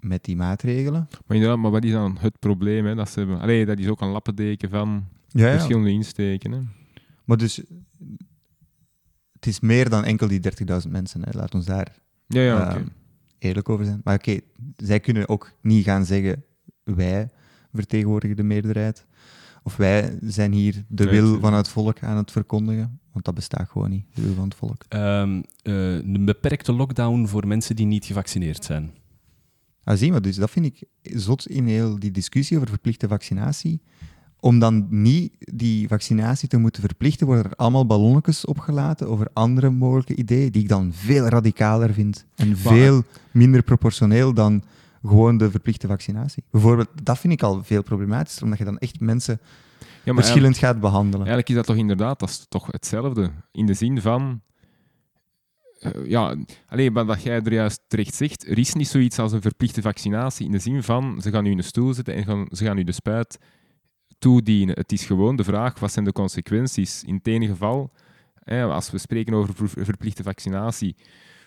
[0.01, 1.08] met die maatregelen.
[1.25, 3.39] Maar inderdaad, maar wat is dan het probleem hè, dat ze hebben?
[3.39, 5.54] Allee, dat is ook een lappendeken van Ja, ja.
[5.54, 6.51] verschillende insteken.
[6.51, 6.60] Hè.
[7.25, 7.62] Maar dus,
[9.34, 10.41] het is meer dan enkel die
[10.86, 11.21] 30.000 mensen.
[11.23, 11.32] Hè.
[11.32, 12.82] Laat ons daar Ja, ja, eh,
[13.38, 14.01] eerlijk over zijn.
[14.04, 14.39] Maar oké,
[14.75, 16.43] zij kunnen ook niet gaan zeggen,
[16.84, 17.30] wij
[17.76, 19.06] vertegenwoordigen de meerderheid.
[19.64, 21.42] Of wij zijn hier de wil tuurlijk.
[21.42, 23.00] van het volk aan het verkondigen.
[23.12, 24.84] Want dat bestaat gewoon niet, de wil van het volk.
[24.88, 28.92] Ehm, eh, een beperkte lockdown voor mensen die niet gevaccineerd zijn.
[29.84, 33.82] Ah, zie maar, dus dat vind ik zot in heel die discussie over verplichte vaccinatie.
[34.40, 39.70] Om dan niet die vaccinatie te moeten verplichten, worden er allemaal ballonnetjes opgelaten over andere
[39.70, 42.26] mogelijke ideeën, die ik dan veel radicaler vind.
[42.36, 44.64] En veel minder proportioneel dan
[45.08, 46.44] gewoon de verplichte vaccinatie.
[46.52, 49.39] Bijvoorbeeld, dat vind ik al veel problematischer, omdat je dan echt mensen
[50.04, 51.18] Ja, verschillend gaat behandelen.
[51.28, 53.32] Eigenlijk is dat toch inderdaad dat is toch hetzelfde.
[53.52, 54.41] In de zin van.
[55.80, 56.36] eh, ja,
[56.68, 60.46] alleen wat jij er juist terecht zegt, er is niet zoiets als een verplichte vaccinatie.
[60.46, 62.78] In de zin van ze gaan u in een stoel zetten en gaan, ze gaan
[62.78, 63.38] u de spuit
[64.20, 64.76] toedienen.
[64.76, 67.04] Het is gewoon de vraag: wat zijn de consequenties?
[67.04, 67.91] In het ene geval,
[68.46, 70.96] als we spreken over ver- verplichte vaccinatie,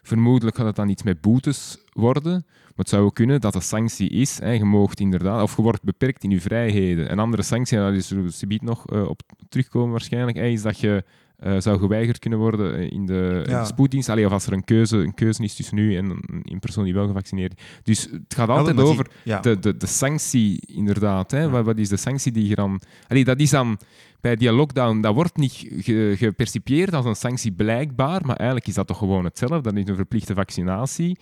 [0.09, 2.33] vermoedelijk gaat het dan iets met boetes worden.
[2.33, 5.63] Maar het zou ook kunnen dat de sanctie is, hè, je moogt inderdaad, of je
[5.63, 7.13] wordt beperkt in je vrijheden.
[7.13, 10.63] Een andere sanctie, en daar is er subiet nog eh, op terugkomen waarschijnlijk, hè, is
[10.63, 11.05] dat je
[11.39, 13.61] eh, zou geweigerd kunnen worden eh, in de, in Ja.
[13.61, 14.09] de spoeddienst.
[14.09, 16.95] Allee, of als er een keuze, een keuze is tussen u en een, persoon die
[16.95, 17.65] wel gevaccineerd is.
[17.83, 19.41] Dus het gaat altijd over ja.
[19.41, 21.31] de, de, de sanctie, inderdaad.
[21.31, 21.51] Hè?
[21.51, 22.81] Wat, wat is de sanctie die je dan...
[23.09, 23.79] Allee, dat is dan...
[24.21, 28.75] Bij die lockdown, dat wordt niet ge- gepercipieerd als een sanctie blijkbaar, maar eigenlijk is
[28.75, 29.61] dat toch gewoon hetzelfde.
[29.61, 31.19] Dat is een verplichte vaccinatie.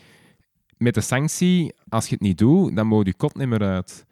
[0.77, 4.05] Met de sanctie, als je het niet doet, dan moet je kot niet meer uit.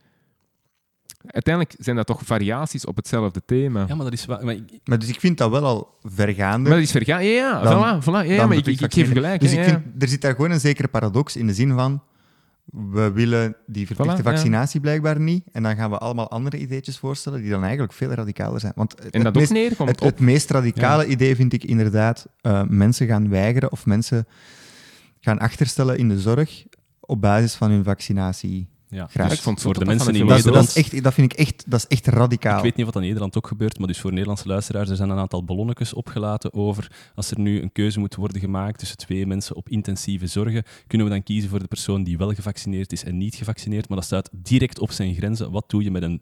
[1.26, 3.84] uiteindelijk zijn dat toch variaties op hetzelfde thema.
[3.88, 4.26] Ja, maar dat is...
[4.26, 6.68] Maar ik- Maar dus ik vind dat wel al vergaande.
[6.68, 7.24] Maar dat is vergaan.
[7.24, 8.28] Ja, ja, Dan- voilà, voilà.
[8.28, 9.40] Ja, maar ik, ik, ik geef gelijk.
[9.40, 11.72] Dus hè, ik ja, vind, er zit daar gewoon een zekere paradox in de zin
[11.72, 12.02] van...
[12.64, 14.30] We willen die verplichte Voilà, ja.
[14.30, 15.44] vaccinatie blijkbaar niet.
[15.52, 18.72] En dan gaan we allemaal andere ideetjes voorstellen die dan eigenlijk veel radicaler zijn.
[18.76, 20.06] Want het, En dat ook meest, neerkomt het, op...
[20.06, 24.26] het meest radicale idee vind ik inderdaad eh, mensen gaan weigeren of mensen
[25.20, 26.64] gaan achterstellen in de zorg
[27.00, 28.68] op basis van hun vaccinatie.
[28.94, 29.28] Ja, Graag.
[29.28, 30.76] dus vond voor de mensen in de Dat, is- dat, Nederland...
[30.76, 32.56] is echt, dat vind ik echt, dat is echt radicaal.
[32.56, 35.10] Ik weet niet dat in Nederland ook gebeurt, maar dus voor Nederlandse luisteraars, er zijn
[35.10, 39.26] een aantal ballonnetjes opgelaten over als er nu een keuze moet worden gemaakt tussen twee
[39.26, 43.04] mensen op intensieve zorgen, kunnen we dan kiezen voor de persoon die wel gevaccineerd is
[43.04, 45.50] en niet gevaccineerd, maar dat staat direct op zijn grenzen.
[45.50, 46.20] Wat doe je met een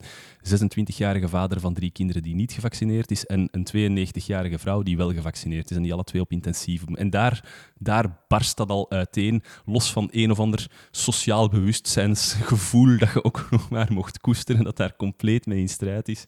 [0.49, 3.67] 26-jarige vader van drie kinderen die niet gevaccineerd is en een
[4.13, 7.45] 92-jarige vrouw die wel gevaccineerd is en die alle twee op intensief En daar,
[7.83, 13.47] daar barst dat al uiteen, los van een of ander sociaal bewustzijnsgevoel dat je ook
[13.51, 16.27] nog maar mocht koesteren, dat daar compleet mee in strijd is.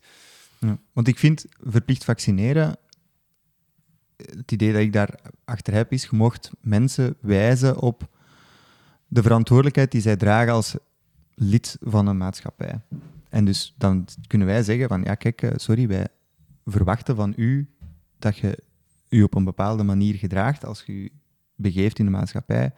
[0.58, 2.76] Ja, want ik vind verplicht vaccineren,
[4.16, 8.08] het idee dat ik daar achter heb, is je mocht mensen wijzen op
[9.06, 10.76] de verantwoordelijkheid die zij dragen als
[11.34, 12.80] lid van een maatschappij.
[13.28, 16.06] En dus dan kunnen wij zeggen van, ja kijk, eh, sorry, wij
[16.64, 17.68] verwachten van u
[18.18, 18.58] dat je
[19.08, 21.10] u op een bepaalde manier gedraagt als je
[21.56, 22.72] begeeft in de maatschappij,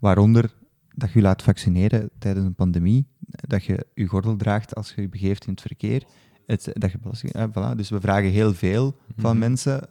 [0.00, 0.54] waaronder
[0.94, 5.00] dat je u laat vaccineren tijdens een pandemie, dat je je gordel draagt als je
[5.00, 6.04] je begeeft in het verkeer,
[6.46, 7.76] het, dat je belasting, voilà.
[7.76, 9.38] Dus we vragen heel veel van Mhm.
[9.38, 9.88] mensen,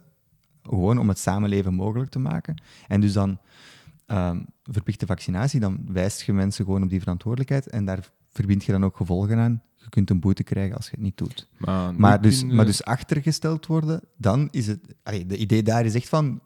[0.62, 2.62] gewoon om het samenleven mogelijk te maken.
[2.88, 3.38] En dus dan
[4.06, 8.72] ehm, verplichte vaccinatie, dan wijst je mensen gewoon op die verantwoordelijkheid en daar verbind je
[8.72, 9.62] dan ook gevolgen aan.
[9.74, 11.48] Je kunt een boete krijgen als je het niet doet.
[11.98, 14.94] Maar, dus, kunnen- maar dus achtergesteld worden, dan is het...
[15.02, 16.40] Allee, de idee daar is echt van...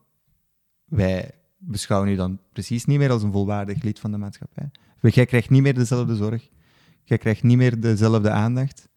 [0.85, 4.71] Wij beschouwen u dan precies niet meer als een volwaardig lid van de maatschappij.
[5.01, 6.49] Jij krijgt niet meer dezelfde zorg.
[7.05, 8.89] Jij krijgt niet meer dezelfde aandacht.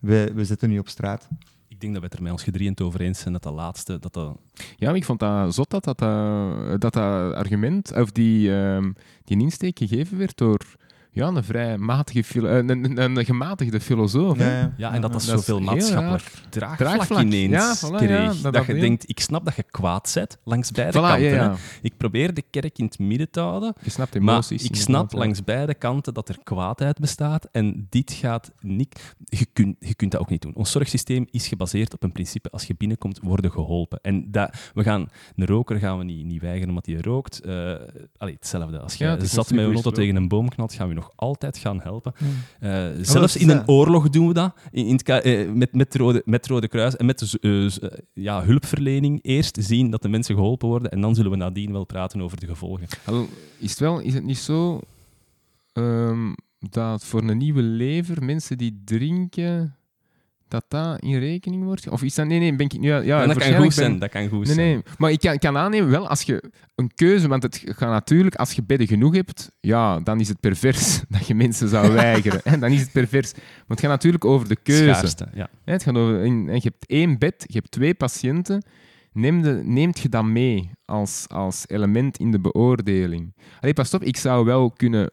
[0.00, 1.28] We, we zetten u op straat.
[1.68, 3.98] Ik denk dat we het er met ons gedrieënd over eens zijn dat dat laatste,
[3.98, 4.38] dat dat...
[4.76, 6.96] Ja, maar ik vond dat zot dat dat, eh, dat, dat
[7.34, 8.92] argument, of die, ehm,
[9.24, 10.76] die insteek gegeven werd door
[11.16, 14.38] ja, een vrij matige, filo- eh, een, een, een gematigde filosoof.
[14.38, 14.60] hè.
[14.76, 17.20] Ja, en dat dat zoveel maatschappelijk draagvlak, Draagvlak.
[17.22, 18.08] ineens Ja, voilà, kreeg.
[18.10, 21.02] ja, dat, dat- dat je denkt, ik snap dat je kwaad bent, langs beide Voilà,
[21.02, 21.20] kanten.
[21.22, 21.34] ja, hè.
[21.44, 21.54] ja.
[21.82, 24.62] Ik probeer de kerk in het midden te houden, Je snapt maar emoties.
[24.64, 25.18] ik inderdaad, snap ja.
[25.18, 29.14] langs beide kanten dat er kwaadheid bestaat en dit gaat niet...
[29.24, 30.54] Je, kunt je kunt dat ook niet doen.
[30.54, 33.98] Ons zorgsysteem is gebaseerd op een principe, als je binnenkomt, worden geholpen.
[34.02, 37.40] En dat, we gaan, een roker gaan we niet, niet weigeren omdat hij rookt.
[37.40, 37.74] Eh
[38.16, 38.78] allee, hetzelfde.
[38.78, 41.58] Als je zat met een auto tegen een boom knalt, gaan we je nog altijd
[41.58, 42.12] gaan helpen.
[42.60, 44.54] Eh, dat zelfs in een eh, oorlog doen we dat.
[44.70, 47.90] In, in het eh, met, met, het Rode, met Rode Kruis en met de eh,
[47.90, 49.18] eh, ja, hulpverlening.
[49.22, 52.40] Eerst zien dat de mensen geholpen worden en dan zullen we nadien wel praten over
[52.40, 52.86] de gevolgen.
[53.58, 54.80] Is het, wel, is het niet zo
[55.72, 59.76] ehm, dat voor een nieuwe lever mensen die drinken,
[60.48, 61.88] dat dat in rekening wordt?
[61.88, 62.26] Of is dat...
[62.26, 62.72] Nee, nee, ben ik...
[62.80, 63.98] Ja, ja, en dat kan goed zijn.
[63.98, 64.66] Dat kan goed Nee, zijn.
[64.68, 64.82] nee.
[64.98, 67.28] Maar ik kan, kan aannemen, wel, als je een keuze...
[67.28, 71.26] Want het gaat natuurlijk, als je bedden genoeg hebt, ja, dan is het pervers dat
[71.26, 72.40] je mensen zou weigeren.
[72.44, 73.32] hè, dan is het pervers.
[73.32, 74.82] Maar het gaat natuurlijk over de keuze.
[74.94, 75.48] Schaarste, ja.
[75.64, 78.62] Het gaat over, en, en je hebt één bed, je hebt twee patiënten.
[79.12, 83.34] Neem de, neemt je dat mee als, als element in de beoordeling?
[83.60, 85.10] Allee, pas op, ik zou wel kunnen...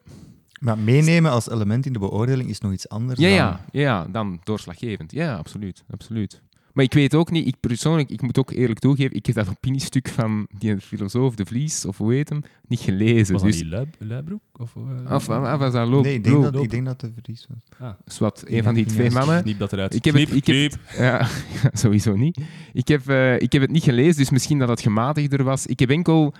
[0.63, 3.37] Maar meenemen als element in de beoordeling is nog iets anders Ja, dan...
[3.37, 5.11] ja, ja, dan doorslaggevend.
[5.11, 6.41] Ja, absoluut, absoluut.
[6.73, 9.49] Maar ik weet ook niet, ik persoonlijk, ik moet ook eerlijk toegeven, ik heb dat
[9.49, 13.33] opiniestuk van die filosoof De Vries, of hoe heet hem, niet gelezen.
[13.33, 14.41] Was dat dus, die Luib- Luibroek?
[14.57, 16.03] Of, eh, of, of, was dat Loop?
[16.03, 17.79] Nee, ik denk, Loop- dat, ik denk dat het Vries was.
[17.89, 19.41] ah, is wat, een van die twee mannen.
[19.43, 19.95] Knip dat eruit.
[19.95, 20.79] Ik heb het- ik heb-.
[20.97, 21.27] Ja,
[21.73, 22.41] sowieso niet.
[22.73, 25.65] Ik heb, eh, ik heb het niet gelezen, dus misschien dat het gematigder was.
[25.65, 26.33] Ik heb enkel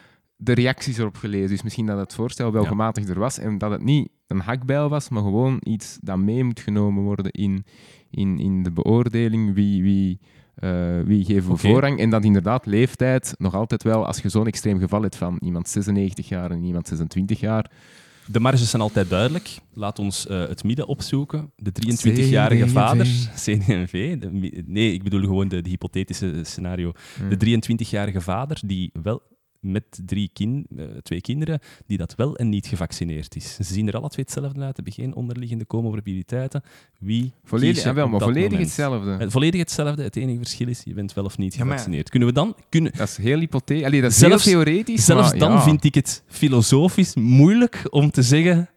[0.44, 2.68] de reacties erop gelezen, dus misschien dat het voorstel wel Ja.
[2.68, 6.60] gematigder was en dat het niet een hakbijl was, maar gewoon iets dat mee moet
[6.60, 7.66] genomen worden in,
[8.10, 9.54] in, in de beoordeling.
[9.54, 10.20] Wie, wie,
[10.56, 12.00] eh, wie geven we voorrang?
[12.00, 15.70] En dat inderdaad leeftijd nog altijd wel, als je zo'n extreem geval hebt van iemand
[15.70, 17.72] 96 jaar en iemand 26 jaar,
[18.28, 19.58] De marges zijn altijd duidelijk.
[19.74, 21.52] Laat ons eh, het midden opzoeken.
[21.56, 22.72] De 23-jarige CNV.
[22.72, 23.06] vader,
[23.44, 24.18] CNV,
[24.66, 26.92] nee, ik bedoel gewoon de, de hypothetische scenario.
[27.18, 27.30] Hmm.
[27.30, 29.22] De 23-jarige vader die wel
[29.64, 33.56] met drie kin, eh, twee kinderen, die dat wel en niet gevaccineerd is.
[33.56, 36.64] Ze zien er alle twee hetzelfde uit, hebben geen onderliggende comorbiditeiten.
[37.00, 38.68] Wie volledig, je ja, wel, maar dat volledig moment?
[38.68, 39.12] hetzelfde.
[39.20, 40.04] Eh, Volledig hetzelfde.
[40.04, 41.74] Het enige verschil is, je bent wel of niet Ja, maar ja.
[41.74, 42.10] gevaccineerd.
[42.10, 42.56] Kunnen we dan...
[42.70, 43.86] Kunnen, Dat is heel hypothetisch.
[43.86, 45.06] Allee, dat is Zelfs- heel theoretisch.
[45.06, 45.62] zelfs maar dan ja.
[45.64, 48.68] vind ik het filosofisch moeilijk om te zeggen...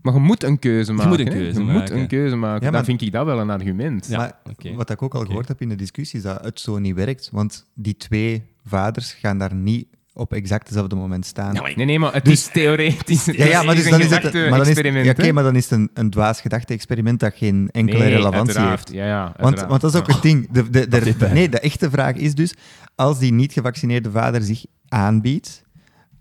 [0.00, 1.10] Maar je moet een keuze maken.
[1.10, 1.32] moet een hè.
[1.32, 1.80] keuze je maken.
[1.80, 2.54] moet een keuze maken.
[2.54, 4.06] Ja, maar- Dan vind ik dat wel een argument.
[4.08, 6.78] Ja, maar wat ik ook al gehoord heb in de discussie, is dat het zo
[6.78, 7.28] niet werkt.
[7.32, 11.52] Want die twee vaders gaan daar niet op exact hetzelfde moment staan.
[11.52, 13.24] Maar Nee, nee, maar het Dus- is theoretisch.
[13.24, 15.56] Ja, ja, maar, dus het dan is een het, maar dan is, ja, maar dan
[15.56, 18.92] is het een, een dwaas gedachte-experiment dat geen enkele Nee, relevantie heeft.
[18.92, 20.12] Ja, ja, Want, dat is ook Ja.
[20.12, 20.50] het ding.
[20.50, 22.54] De, de, de, nee, de echte vraag is dus,
[22.94, 25.62] als die niet gevaccineerde vader zich aanbiedt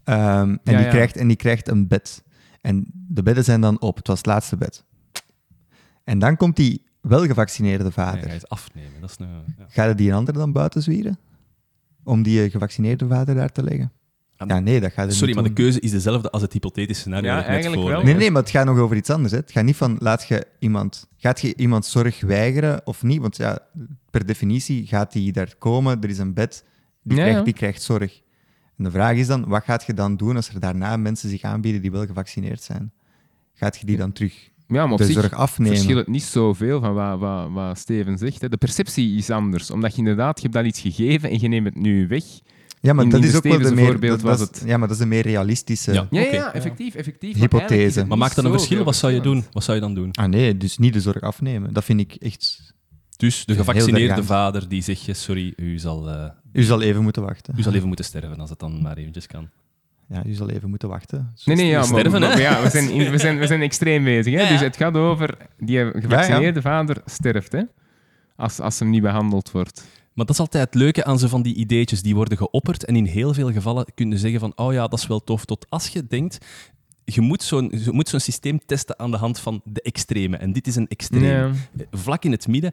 [0.04, 0.88] ehm, en, Ja, die.
[0.88, 2.24] Krijgt, en die krijgt een bed.
[2.62, 3.96] En de bedden zijn dan op.
[3.98, 4.84] Het was het laatste bed.
[6.04, 8.20] En dan komt die wel gevaccineerde vader.
[8.22, 8.92] ga je het afnemen.
[9.02, 9.28] Dat is een,
[9.58, 9.66] ja.
[9.70, 11.18] Gaat het die een ander dan buiten zwieren?
[12.06, 13.92] Om die eh, gevaccineerde vader daar te leggen?
[14.38, 16.54] Ah, Ja, nee, dat gaat er Sorry, niet maar de keuze is dezelfde als het
[16.54, 18.04] hypothetische scenario Ja, dat ik net eigenlijk wel.
[18.04, 19.32] Nee, nee, maar het gaat nog over iets anders.
[19.32, 19.38] Hè.
[19.40, 23.22] Het gaat niet van, laat je iemand, gaat je iemand zorg weigeren of niet?
[23.22, 23.60] Want ja,
[24.10, 26.66] per definitie gaat die daar komen, er is een bed,
[27.04, 27.44] die, Ja, krijgt, ja.
[27.46, 28.22] die krijgt zorg.
[28.78, 31.42] En de vraag is dan, wat gaat je dan doen als er daarna mensen zich
[31.42, 32.92] aanbieden die wel gevaccineerd zijn?
[33.54, 35.74] Gaat je die dan terug Ja, maar op de zich zorg afnemen?
[35.76, 38.42] verschilt het niet zoveel van wat, wat, wat Steven zegt.
[38.42, 38.50] Hè.
[38.50, 39.72] De perceptie is anders.
[39.72, 42.24] Omdat je inderdaad, je hebt dat iets gegeven en je neemt het nu weg.
[42.82, 44.88] Ja, maar in- dat in is ook wel de meer, dat, was het- Ja, maar
[44.88, 45.94] dat is een meer realistische...
[45.94, 46.08] Ja.
[46.10, 46.36] Ja, ja, Oké.
[46.36, 47.36] ja, effectief, effectief.
[47.38, 48.06] Hypothese.
[48.06, 48.84] Maar, maakt dat een verschil?
[48.84, 49.44] Wat zou je doen?
[49.52, 50.12] Wat zou je dan doen?
[50.12, 51.74] Ah nee, dus niet de zorg afnemen.
[51.74, 52.74] Dat vind ik echt...
[53.18, 57.22] Dus de gevaccineerde vader die zegt, je, sorry, u zal, eh, U zal even moeten
[57.22, 57.54] wachten.
[57.58, 59.50] u zal even moeten sterven als het dan maar eventjes kan.
[60.10, 61.34] Ja, u zal even moeten wachten.
[61.46, 64.04] Nee, nee, ja, maar, Sterven, maar ja, we, zijn in- we, zijn, we zijn extreem
[64.04, 64.34] bezig.
[64.34, 64.40] Hè?
[64.40, 64.52] Ja, ja.
[64.52, 67.62] Dus het gaat over die gevaccineerde vader sterft, hè?
[68.36, 69.86] Als, als hem niet behandeld wordt.
[70.14, 72.02] Maar dat is altijd het leuke aan zo van die ideetjes.
[72.02, 75.00] Die worden geopperd en in heel veel gevallen kun je zeggen van oh ja, dat
[75.00, 75.46] is wel tof.
[75.46, 76.46] Tot als je denkt,
[77.06, 80.38] je moet zo'n je moet zo'n systeem testen aan de hand van de extreme.
[80.38, 81.24] En dit is een extreem.
[81.76, 81.86] Ja.
[81.92, 82.72] Vlak in het midden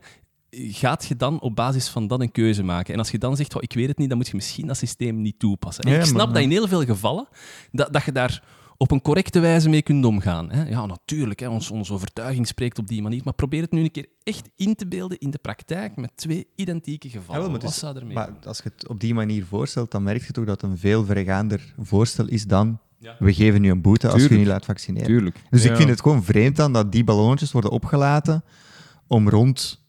[0.56, 2.92] gaat je dan op basis van dat een keuze maken.
[2.92, 4.76] En als je dan zegt, oh, ik weet het niet, dan moet je misschien dat
[4.76, 5.84] systeem niet toepassen.
[5.84, 7.28] En Ja, ik snap maar- dat in heel veel gevallen,
[7.72, 8.42] dat, dat je daar
[8.76, 10.50] op een correcte wijze mee kunt omgaan.
[10.50, 10.68] Hè?
[10.68, 13.20] Ja, natuurlijk, hè, ons, onze overtuiging spreekt op die manier.
[13.24, 16.46] Maar probeer het nu een keer echt in te beelden in de praktijk met twee
[16.56, 17.40] identieke Ja, gevallen.
[17.40, 19.90] wel, maar Wat het is- zou ermee Maar als je het op die manier voorstelt,
[19.90, 23.16] dan merk je toch dat het een veel verregaander voorstel is dan Ja.
[23.18, 25.06] we geven nu een boete als je niet laat vaccineren.
[25.08, 25.42] Tuurlijk.
[25.50, 25.70] Dus Ja.
[25.70, 28.44] ik vind het gewoon vreemd dan dat die ballonnetjes worden opgelaten
[29.06, 29.80] om rond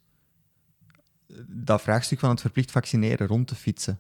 [1.64, 3.98] dat vraagstuk van het verplicht vaccineren rond te fietsen.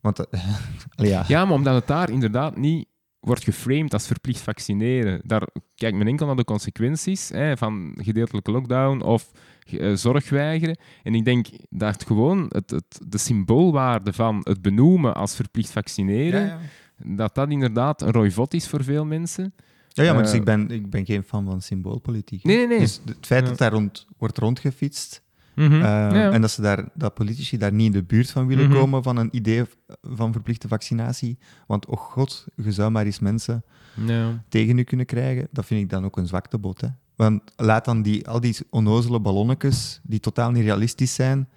[0.00, 0.26] Want
[0.96, 1.24] Allee, ja.
[1.28, 2.86] Ja, maar omdat het daar inderdaad niet
[3.20, 5.20] wordt geframed als verplicht vaccineren.
[5.24, 9.30] Daar kijkt men enkel naar de consequenties hè, van gedeeltelijke lockdown of
[9.70, 10.78] eh, zorg weigeren.
[11.02, 16.40] En ik denk dat gewoon het, het, de symboolwaarde van het benoemen als verplicht vaccineren,
[16.40, 16.58] Ja,
[16.96, 17.16] ja.
[17.16, 19.54] dat dat inderdaad een rooivot is voor veel mensen.
[19.88, 22.44] Ja, ja, maar dus Eh, ik, ben, ik ben geen fan van symboolpolitiek.
[22.44, 22.78] Nee, nee, nee.
[22.78, 25.22] Dus het feit dat daar rond, wordt rondgefietst
[25.58, 25.72] Mhm.
[25.72, 26.30] eh, Ja.
[26.30, 28.74] en dat, ze daar, dat politici daar niet in de buurt van willen Mhm.
[28.78, 29.64] komen van een idee
[30.02, 31.38] van verplichte vaccinatie.
[31.66, 33.64] Want, oh god, je zou maar eens mensen
[34.06, 34.42] Ja.
[34.48, 36.80] tegen u kunnen krijgen, dat vind ik dan ook een zwaktebod.
[36.80, 36.88] Hè?
[37.16, 41.48] Want laat dan die, al die onnozele ballonnetjes, die totaal niet realistisch zijn,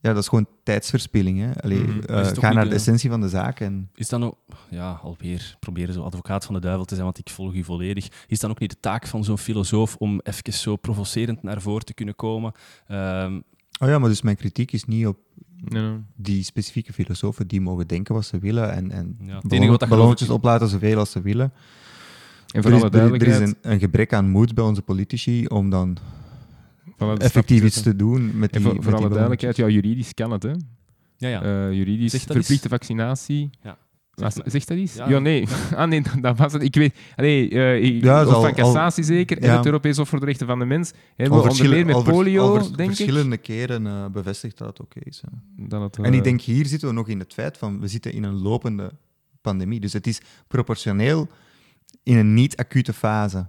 [0.00, 1.38] ja, dat is gewoon tijdsverspilling.
[1.40, 1.62] Hè?
[1.62, 1.98] Allee, Mhm.
[2.00, 3.60] eh, ga naar de essentie van de zaak.
[3.60, 3.90] En...
[3.94, 4.36] Is dan ook,
[4.70, 8.08] ja, alweer proberen zo advocaat van de duivel te zijn, want ik volg u volledig.
[8.26, 11.84] Is dan ook niet de taak van zo'n filosoof om even zo provocerend naar voren
[11.84, 12.52] te kunnen komen?
[12.86, 13.40] Ehm,
[13.80, 15.18] Oh ja, maar dus mijn kritiek is niet op
[15.64, 16.00] Ja.
[16.16, 19.68] die specifieke filosofen die mogen denken wat ze willen en, en Ja, het enige ballon-
[19.70, 21.52] wat dat ballonnetjes geloof oplaten zoveel als ze willen.
[22.52, 25.96] En Er is, er, er is een gebrek aan moed bij onze politici om dan
[27.04, 30.14] voilà, effectief iets te doen met die voor, met voor die alle duidelijkheid, ja, juridisch
[30.14, 30.52] kan het, hè.
[31.16, 31.42] ja, ja.
[31.42, 32.46] Eh, juridisch Zeg dat eens.
[32.46, 33.50] verplichte vaccinatie.
[33.62, 33.78] Ja.
[34.14, 34.32] Zeg.
[34.44, 34.94] Zegt dat iets?
[34.94, 35.08] Ja.
[35.08, 35.46] Ja, nee.
[35.76, 36.62] ah, nee, dat- dat was het.
[36.62, 36.94] Ik weet...
[37.16, 40.58] Allee, eh, ik- Ja, van Cassatie zeker, en het Europees Hof voor de Rechten van
[40.58, 42.96] de Mens, hebben Al we onder meer met polio, al vers- denk ik.
[42.96, 45.22] verschillende keren eh, bevestigd dat het oké is.
[45.26, 45.66] hè.
[45.66, 48.12] Dat het, En ik denk, hier zitten we nog in het feit van, we zitten
[48.12, 48.92] in een lopende
[49.40, 49.80] pandemie.
[49.80, 51.28] Dus het is proportioneel
[52.02, 53.46] in een niet-acute fase.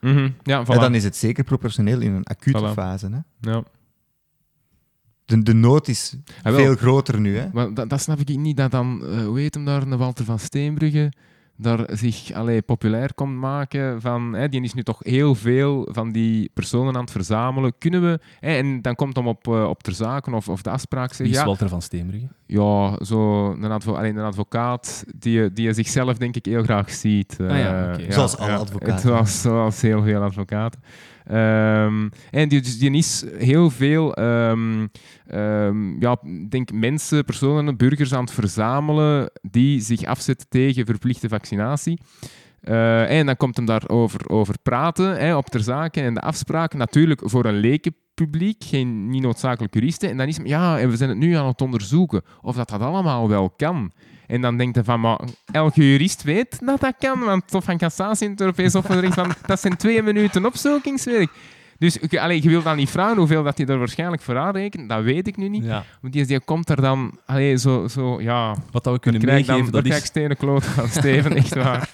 [0.00, 0.68] Mhm, Ja, voilà.
[0.68, 2.72] En dan is het zeker proportioneel in een acute Voilà.
[2.72, 3.06] fase.
[3.06, 3.50] Hè?
[3.50, 3.62] Ja.
[5.24, 7.36] De, de nood is Ah, veel groter nu.
[7.38, 7.48] Hè?
[7.52, 10.24] Maar dat, dat snap ik niet, dat dan, eh, hoe heet hem daar, een Walter
[10.24, 11.12] van Steenbrugge,
[11.60, 16.12] daar zich allee, populair komt maken van, hè, die is nu toch heel veel van
[16.12, 17.72] die personen aan het verzamelen.
[17.78, 20.70] Kunnen we, hè, en dan komt hem op, eh, op ter zaken of, of de
[20.70, 22.28] afspraak Wie is ja, Walter van Steenbrugge?
[22.46, 27.36] ja, zo een, advo alleen een advocaat die, die zichzelf denk ik heel graag ziet.
[27.40, 28.12] Ah ja, Eh, oké.
[28.12, 28.98] Zoals alle advocaten.
[28.98, 30.80] Zoals, zoals heel veel advocaten.
[31.28, 34.86] Ehm, en die, dus die is heel veel ehm,
[35.26, 36.16] ehm, ja,
[36.48, 42.00] denk mensen, personen, burgers aan het verzamelen die zich afzetten tegen verplichte vaccinatie.
[42.60, 46.78] Eh, en dan komt hem daarover over praten hè, op ter zake en de afspraken.
[46.78, 50.10] Natuurlijk voor een lekenpubliek, geen, niet noodzakelijk juristen.
[50.10, 52.68] En dan is hem, ja, en we zijn het nu aan het onderzoeken of dat
[52.68, 53.92] dat allemaal wel kan.
[54.26, 55.20] En dan denkt hij van, maar
[55.52, 58.52] elke jurist weet dat dat kan, want Hof van Cassatie de
[59.10, 61.30] van, dat zijn twee minuten opzoekingswerk.
[61.78, 64.88] Dus allee, je wilt dan niet vragen hoeveel dat hij er waarschijnlijk voor aanrekent.
[64.88, 65.64] Dat weet ik nu niet.
[65.64, 65.84] Ja.
[66.00, 67.18] Want die, die komt er dan...
[67.26, 68.54] Allee, zo, zo, ja...
[68.70, 70.04] Wat dat we kunnen meegeven, dan dat ik is...
[70.04, 71.90] stenen kloot van Steven, echt waar.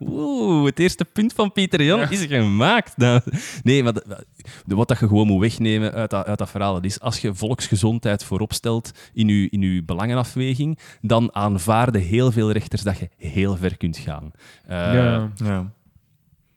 [0.00, 2.08] Oeh, het eerste punt van Pieter Jan Ja.
[2.10, 2.96] is gemaakt.
[2.96, 3.20] Nou,
[3.62, 4.24] nee, maar de-
[4.66, 7.34] wat dat je gewoon moet wegnemen uit dat, uit dat verhaal, dat is als je
[7.34, 13.08] volksgezondheid voorop stelt in je, in uw belangenafweging, dan aanvaarden heel veel rechters dat je
[13.16, 14.30] heel ver kunt gaan.
[14.66, 15.30] Eh, ja.
[15.36, 15.72] Ja.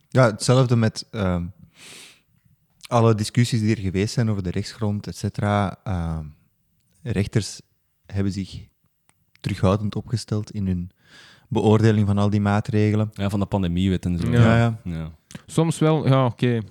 [0.09, 1.43] ja, hetzelfde met ehm,
[2.93, 5.79] alle discussies die er geweest zijn over de rechtsgrond, et cetera.
[5.83, 6.25] Ehm,
[7.03, 7.61] rechters
[8.05, 8.67] hebben zich
[9.41, 10.89] terughoudend opgesteld in hun
[11.49, 13.09] beoordeling van al die maatregelen.
[13.13, 14.31] ja, van de pandemiewet en zo.
[14.31, 14.57] Ja.
[14.57, 14.79] ja.
[14.83, 15.11] Ja.
[15.45, 16.61] Soms wel, ja, oké.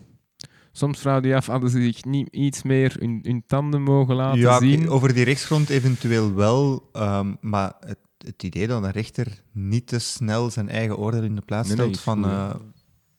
[0.73, 4.41] Soms vraag je af, hadden ze zich niet iets meer hun, hun tanden mogen laten
[4.41, 4.89] Ja, zien?
[4.89, 9.99] over die rechtsgrond eventueel wel, ehm, maar het, het idee dat een rechter niet te
[9.99, 12.55] snel zijn eigen oordeel in de plaats Nee, stelt van, eh,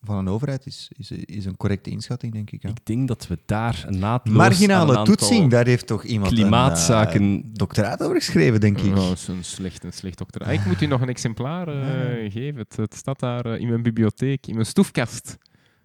[0.04, 2.62] van een overheid is, is, is een correcte inschatting, denk ik.
[2.62, 2.70] Ja.
[2.70, 6.04] Ik denk dat we daar een naadloos Marginale aan een aantal toetsing, daar heeft toch
[6.04, 8.96] iemand klimaatzaken- een eh, doctoraat over geschreven, denk ik.
[8.96, 10.42] Is een slecht, een slecht dokter.
[10.42, 12.58] Ah, ik moet u nog een exemplaar eh, geven.
[12.60, 15.38] Het, het staat daar eh, in mijn bibliotheek, in mijn stoefkast.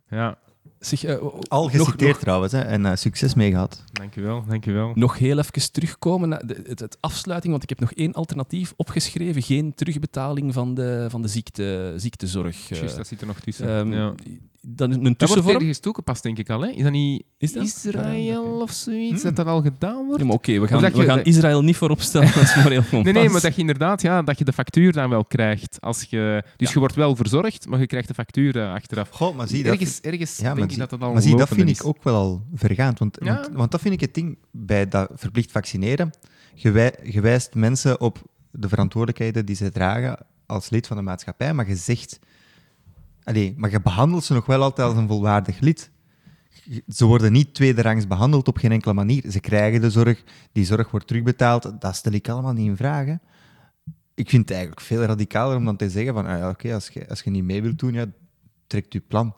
[0.08, 0.38] Ja,
[0.80, 1.16] Zeg, eh,
[1.48, 3.84] Al geciteerd nog- trouwens, hè, en eh, succes mee gehad.
[3.92, 4.92] dankjewel, dankjewel.
[4.94, 8.72] Nog heel even terugkomen naar de, het, het afsluiting, want ik heb nog één alternatief
[8.76, 9.42] opgeschreven.
[9.42, 12.70] Geen terugbetaling van de, van de ziekte, ziektezorg.
[12.70, 13.68] Eh, Juist, dat zit er nog tussen.
[13.68, 14.14] ehm, ja.
[14.60, 15.56] Dat is een Dat wordt tussenvorm.
[15.56, 16.60] ergens toegepast, denk ik al.
[16.60, 16.68] Hè?
[16.70, 17.64] Is dat niet Is dat?
[17.64, 19.22] Israël Ah, of zoiets, Hmm.
[19.22, 20.22] dat dat al gedaan wordt?
[20.22, 23.02] Oké, we gaan, dat we je- gaan dat- Israël niet voorop stellen als moreel kompas.
[23.12, 25.80] Nee, nee, maar dat je inderdaad ja, dat je de factuur dan wel krijgt.
[25.80, 29.08] Als je, dus je wordt wel verzorgd, maar je krijgt de factuur eh, achteraf.
[29.10, 31.36] Goh, maar zie, dat, ergens ergens ja, maar denk ik dat dat al maar zie,
[31.36, 31.78] dat vind is.
[31.80, 32.98] ik ook wel al vergaand.
[32.98, 33.34] Want, Ja.
[33.34, 36.10] want, want dat vind ik het ding bij dat verplicht vaccineren.
[36.54, 41.02] Je, wij- je wijst mensen op de verantwoordelijkheden die ze dragen als lid van de
[41.02, 42.18] maatschappij, maar je zegt...
[43.28, 45.90] Allee, maar je behandelt ze nog wel altijd als een volwaardig lid.
[46.88, 49.30] Ze worden niet tweederangs behandeld op geen enkele manier.
[49.30, 51.80] Ze krijgen de zorg, die zorg wordt terugbetaald.
[51.80, 53.06] Dat stel ik allemaal niet in vraag.
[53.06, 53.14] hè.
[54.14, 56.88] Ik vind het eigenlijk veel radicaler om dan te zeggen van, ah ja, oké, als,
[56.88, 58.06] je, als je niet mee wilt doen, ja,
[58.66, 59.34] trekt je plan.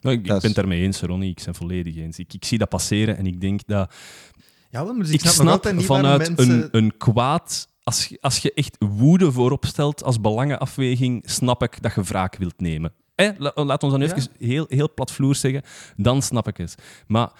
[0.00, 1.30] Nou, ik, ben het daarmee eens, Ronnie.
[1.30, 2.18] Ik ben volledig eens.
[2.18, 3.94] Ik, ik zie dat passeren en ik denk dat...
[4.70, 6.62] Ja, maar dus Ik, snap, vanuit mensen...
[6.62, 7.68] een, een kwaad...
[7.82, 12.36] Als je, als je echt woede voorop stelt als belangenafweging, snap ik dat je wraak
[12.36, 12.92] wilt nemen.
[13.14, 14.06] Eh, la- laat ons dan Ja.
[14.14, 15.62] even heel, heel platvloers zeggen,
[15.96, 16.74] dan snap ik het.
[17.06, 17.30] Maar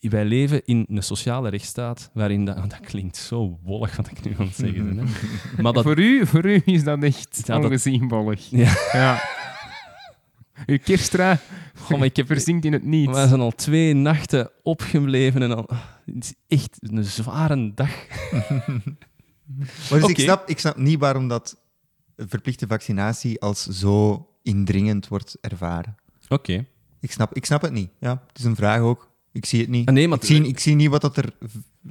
[0.00, 2.56] eh, wij leven in een sociale rechtsstaat waarin dat...
[2.56, 5.06] Dat klinkt zo wollig wat ik nu aan het zeggen ben.
[5.06, 5.12] Hè.
[5.62, 8.50] Maar dat, Voor, u, voor u is dat echt Ja, dat- ongezienbollig.
[8.62, 8.74] Ja.
[8.92, 9.22] ja.
[10.66, 10.78] Uw
[11.78, 13.06] Goh, maar ik heb, verzinkt in het niet.
[13.10, 15.68] we zijn al twee nachten opgebleven en al,
[16.06, 17.90] het is echt een zware dag.
[19.90, 21.56] Maar dus ik, snap, ik snap niet waarom dat
[22.16, 25.96] verplichte vaccinatie als zo indringend wordt ervaren.
[26.28, 26.66] Oké.
[27.00, 27.90] Ik snap, ik snap het niet.
[28.00, 29.10] Ja, het is een vraag ook.
[29.32, 29.88] Ik zie het niet.
[29.88, 31.32] Ah, nee, maar ik, zie, ik zie niet wat dat er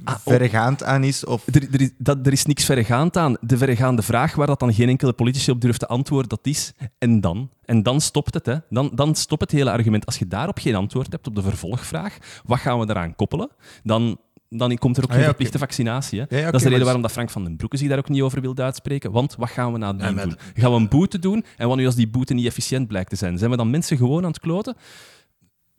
[0.04, 1.24] Ah, verregaand aan is.
[1.24, 1.46] Of...
[1.46, 3.36] Er, er, is, dat, er is niks verregaand aan.
[3.40, 6.72] De verregaande vraag waar dat dan geen enkele politici op durft te antwoorden, dat is
[6.98, 7.50] en dan?
[7.64, 8.46] En dan stopt het.
[8.46, 8.56] Hè.
[8.70, 10.06] Dan, dan stopt het hele argument.
[10.06, 13.50] Als je daarop geen antwoord hebt op de vervolgvraag, wat gaan we daaraan koppelen?
[13.82, 14.18] Dan,
[14.48, 16.20] dan komt er ook Ah, geen ja, verplichte vaccinatie.
[16.20, 16.26] Hè.
[16.28, 18.08] Ja, ja, dat is de reden waarom dat Frank van den Broeke zich daar ook
[18.08, 19.10] niet over wilde uitspreken.
[19.12, 20.36] Want wat gaan we nadien Ja, maar- doen?
[20.54, 21.44] Gaan we een boete doen?
[21.56, 23.38] En wat nu als die boete niet efficiënt blijkt te zijn?
[23.38, 24.76] Zijn we dan mensen gewoon aan het kloten?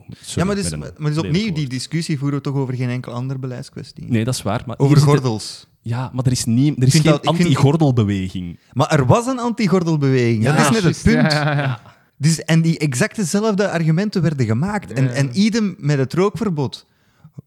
[0.10, 3.12] Sorry, ja, maar dus, maar dus opnieuw, die discussie voeren we toch over geen enkel
[3.14, 4.06] andere beleidskwestie.
[4.08, 4.64] Nee, dat is waar.
[4.66, 5.68] Maar Over gordels.
[5.82, 8.60] Ja, maar er is, niet, er is geen anti-gordelbeweging.
[8.74, 10.44] Maar er was een anti-gordelbeweging.
[10.44, 11.32] Ja, dat is net het punt.
[11.32, 11.82] ja, ja, ja.
[12.18, 14.94] Dus, en die exact dezelfde argumenten werden gemaakt.
[14.94, 16.86] En, en idem met het rookverbod.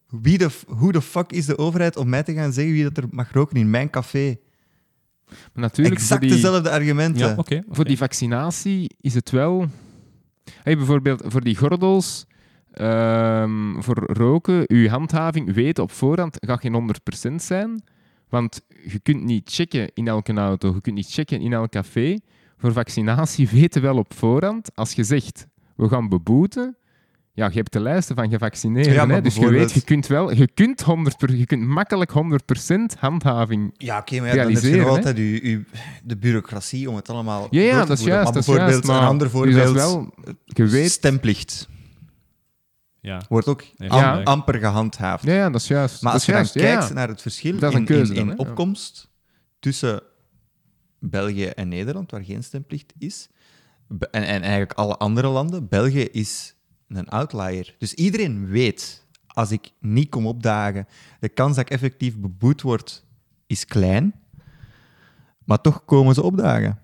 [0.08, 2.96] Wie de, hoe de fuck is de overheid om mij te gaan zeggen wie dat
[2.96, 4.38] er mag roken in mijn café?
[5.28, 7.36] Maar natuurlijk, voor Exact die, dezelfde argumenten.
[7.48, 9.66] Ja, voor die vaccinatie is het wel...
[10.62, 12.26] Hey, bijvoorbeeld voor die gordels,
[12.72, 17.82] ehm, voor roken, uw handhaving weet op voorhand, gaat geen 100% zijn.
[18.28, 22.18] Want je kunt niet checken in elke auto, je kunt niet checken in elk café.
[22.56, 26.76] Voor vaccinatie weten wel op voorhand, als je zegt, we gaan beboeten,
[27.40, 28.92] ja, je hebt de lijsten van gevaccineerden.
[28.92, 31.62] Ja, maar hè, dus je weet, je kunt wel, je kunt, 100 per- je kunt
[31.62, 33.74] makkelijk 100% handhaving.
[33.76, 35.16] Ja, oké, maar ja, dan heb je altijd
[36.04, 38.14] de bureaucratie om het allemaal Ja, ja door te dat is voeren.
[38.22, 38.34] juist.
[38.34, 40.14] Maar dat is juist, maar, een ander dus voorbeeld, is wel,
[40.44, 41.68] je weet, stemplicht,
[43.00, 43.22] Ja.
[43.28, 43.86] wordt ook Ja.
[43.88, 44.22] am- Ja.
[44.22, 45.24] amper gehandhaafd.
[45.24, 46.02] ja, ja, dat is juist.
[46.02, 46.94] Maar als je is dan kijkt ja.
[46.94, 49.10] naar het verschil Dat is een in, keuze in, dan, in opkomst
[49.58, 50.02] tussen
[50.98, 53.28] België en Nederland, waar geen stemplicht is,
[54.10, 56.54] en eigenlijk alle andere landen, België is
[56.96, 57.74] een outlier.
[57.78, 60.86] Dus iedereen weet, als ik niet kom opdagen,
[61.20, 63.04] de kans dat ik effectief beboet word,
[63.46, 64.14] is klein.
[65.44, 66.78] Maar toch komen ze opdagen.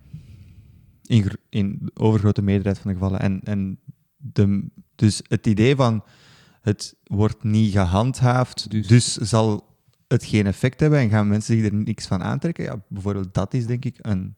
[1.02, 3.20] In, in de overgrote meerderheid van de gevallen.
[3.20, 3.78] En, en
[4.16, 6.04] de, dus het idee van
[6.61, 9.74] het wordt niet gehandhaafd, Dus- dus, zal
[10.09, 12.64] het geen effect hebben en gaan mensen zich er niks van aantrekken.
[12.64, 14.36] Ja, bijvoorbeeld dat is denk ik een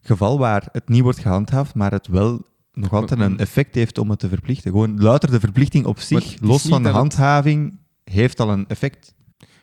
[0.00, 2.46] geval waar het niet wordt gehandhaafd, maar het wel
[2.80, 4.70] nog altijd een effect heeft om het te verplichten.
[4.70, 9.16] Gewoon louter de verplichting op zich, los van de het- handhaving, heeft al een effect.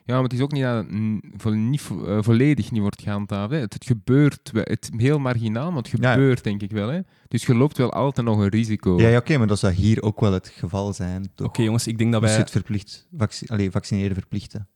[0.06, 0.96] Ja, maar het is ook niet dat het
[1.38, 3.52] vo- niet vo- eh, volledig niet wordt gehandhaafd.
[3.52, 3.58] Hè.
[3.58, 6.12] Het, het gebeurt, wel- het heel marginaal, maar het Ja.
[6.12, 6.88] gebeurt denk ik wel.
[6.90, 7.00] Hè.
[7.28, 9.00] Dus je loopt wel altijd nog een risico.
[9.02, 11.32] Ja, ja oké, maar dat zou hier ook wel het geval zijn.
[11.44, 12.46] Oké, jongens, ik denk dat Als je wij...
[12.46, 14.68] het verplicht, vac- allee, vaccineren verplichten.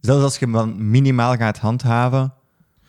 [0.00, 2.34] Zelfs als je dan minimaal gaat handhaven,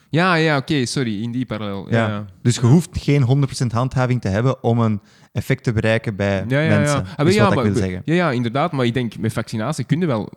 [0.09, 1.89] Ja, ja, oké, sorry, in die parallel.
[1.89, 2.07] Ja, Ja.
[2.07, 2.25] ja.
[2.41, 5.01] dus je hoeft geen 100% handhaving te hebben om een
[5.31, 6.97] effect te bereiken bij Ja, ja, mensen.
[6.97, 7.05] ja.
[7.11, 8.01] Ah, maar is ja, wat maar- ik wil zeggen.
[8.05, 8.71] Ja, ja, inderdaad.
[8.71, 10.29] Maar ik denk, met vaccinatie kun je wel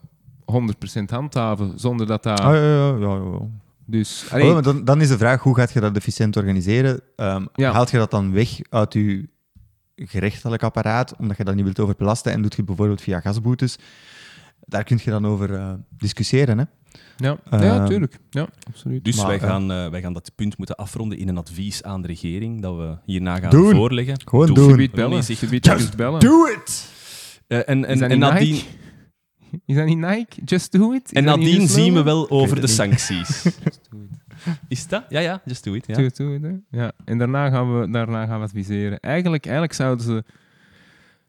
[0.45, 2.41] 100% handhaven, zonder dat dat...
[2.41, 3.39] Ah, ja, ja, ja, ja.
[3.87, 7.01] Dus, Oh, maar dan, dan is de vraag, hoe gaat je dat efficiënt organiseren?
[7.55, 7.73] Ja.
[7.73, 9.29] Haalt je dat dan weg uit je
[9.97, 13.79] gerechtelijk apparaat, omdat je dat niet wilt overbelasten, en doet je het bijvoorbeeld via gasboetes?
[14.61, 16.59] Daar kun je dan over eh, discussiënren.
[16.59, 16.65] Hè?
[17.23, 18.19] Ja, ja, Ehm, tuurlijk.
[18.31, 19.05] Ja, absoluut.
[19.05, 21.83] Dus Maar, wij, eh, gaan, eh, wij gaan dat punt moeten afronden in een advies
[21.83, 23.75] aan de regering, dat we hierna gaan Doen.
[23.75, 24.17] voorleggen.
[24.25, 24.55] Gewoon Doe.
[24.55, 24.71] doen.
[24.71, 25.25] Subiet Nee, bellen.
[25.25, 26.21] Subiet Just bellen.
[26.21, 26.89] Do it!
[27.47, 28.67] Eh, en, en, Is dat en niet nadien, Nike?
[29.67, 30.43] Is dat niet Nike?
[30.45, 31.05] Just do it?
[31.05, 33.01] Is en nadien zien we wel over de het niet.
[33.01, 33.43] sancties.
[33.65, 34.21] Just do it.
[34.69, 35.05] Is dat?
[35.09, 35.87] Ja, ja, just do it.
[35.87, 35.95] Ja.
[35.95, 36.61] Do it.
[36.71, 36.93] Ja.
[37.05, 39.01] En daarna gaan, we, daarna gaan we adviseren.
[39.01, 40.25] Eigenlijk, eigenlijk zouden ze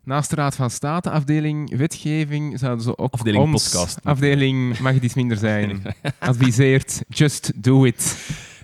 [0.03, 3.63] naast de Raad van State, afdeling wetgeving, zouden ze ook Afdeling ons...
[3.69, 3.99] podcast.
[4.03, 5.81] Afdeling mag het iets minder zijn.
[6.19, 8.17] Adviseert, just do it.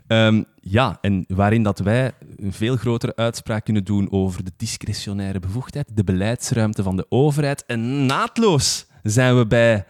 [0.08, 5.40] Ehm, ja, en waarin dat wij een veel grotere uitspraak kunnen doen over de discretionaire
[5.40, 7.66] bevoegdheid, de beleidsruimte van de overheid.
[7.66, 9.86] En naadloos zijn we bij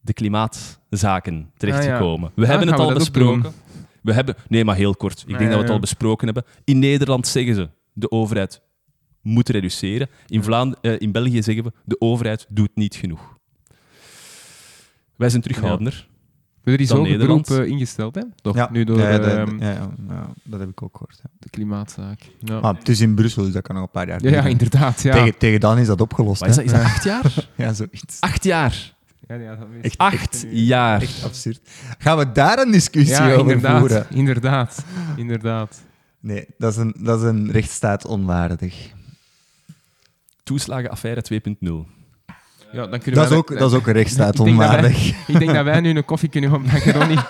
[0.00, 2.30] de klimaatzaken terechtgekomen.
[2.34, 3.52] We Ah, hebben het gaan we al besproken.
[4.02, 5.20] We hebben, nee, maar heel kort.
[5.26, 6.44] Ik Ja, denk dat we het al besproken hebben.
[6.64, 8.60] In Nederland zeggen ze, de overheid
[9.22, 10.08] moet reduceren.
[10.26, 13.36] In, Vlaand eh, in België zeggen we, de overheid doet niet genoeg.
[15.16, 16.08] Wij zijn terughoudender.
[16.64, 17.46] Er is Dan ook een Nederland.
[17.48, 18.22] beroep eh, ingesteld, hè?
[18.42, 18.56] Toch?
[18.56, 21.20] Ja, Nu door ja, ja, dat, ehm, ja, ja, ja, dat heb ik ook gehoord.
[21.22, 21.30] Ja.
[21.38, 22.20] de klimaatzaak.
[22.40, 22.60] Ja.
[22.60, 25.02] Maar het is in Brussel, dus dat kan nog een paar jaar ja, ja, inderdaad.
[25.02, 25.12] Ja.
[25.14, 26.44] Tegen, tegen dan is dat opgelost.
[26.44, 26.62] Is hè?
[26.62, 26.64] dat?
[26.64, 27.34] Is dat acht jaar?
[27.56, 28.20] Ja, zoiets.
[28.20, 28.94] Acht jaar.
[29.28, 31.00] Ja, ja, dat is- Echt, Acht jaar.
[31.02, 31.60] Echt absurd.
[31.98, 33.78] Gaan we daar een discussie ja, over inderdaad.
[33.78, 34.06] voeren?
[34.10, 34.84] Inderdaad.
[35.16, 35.80] Inderdaad.
[36.20, 38.90] Nee, dat is een, dat is een rechtsstaat onwaardig.
[40.48, 41.68] Toeslagenaffaire 2.0.
[42.72, 45.26] Ja, dan kunnen Dat is, ook, dat is ook een rechtsstaat Ik onwaardig.
[45.28, 47.18] Ik denk dat wij nu een koffie kunnen opmaken, Ronnie.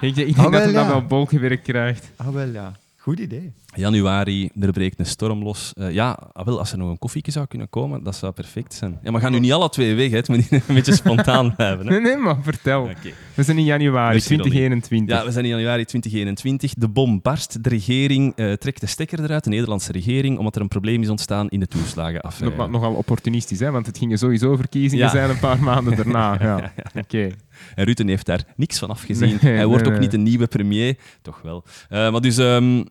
[0.00, 0.88] Ik, denk- ik denk Ah, dat wel, hij dat ja.
[0.90, 2.10] wel bolgewerk krijgt.
[2.16, 2.72] Ah, wel ja.
[3.08, 3.52] Goed idee.
[3.74, 5.72] Januari, er breekt een storm los.
[5.76, 8.74] Eh, ja, ah, wel, als er nog een koffietje zou kunnen komen, dat zou perfect
[8.74, 8.98] zijn.
[9.02, 10.16] Ja, maar gaan nu niet alle twee weg, hè.
[10.16, 11.86] het moet een beetje spontaan blijven.
[11.86, 11.90] Hè.
[11.92, 12.90] Nee, nee, maar vertel.
[13.34, 14.50] We zijn in januari Merci, Ronnie.
[14.50, 15.16] 2021.
[15.16, 16.74] Ja, we zijn in januari 2021.
[16.74, 17.62] De bom barst.
[17.64, 21.08] De regering eh, trekt de stekker eruit, de Nederlandse regering, omdat er een probleem is
[21.08, 22.56] ontstaan in de toeslagenaffaire.
[22.56, 23.70] Nog- nogal opportunistisch, hè?
[23.70, 25.10] want het gingen sowieso verkiezingen Ja.
[25.10, 26.36] zijn een paar maanden daarna.
[26.48, 26.72] Ja.
[26.94, 27.30] Oké.
[27.74, 29.38] En Rutte heeft daar niks van afgezien.
[29.40, 30.00] Nee, Hij wordt ook nee.
[30.00, 30.96] niet een nieuwe premier.
[31.22, 31.64] Toch wel.
[31.88, 32.82] Eh, maar dus, ehm,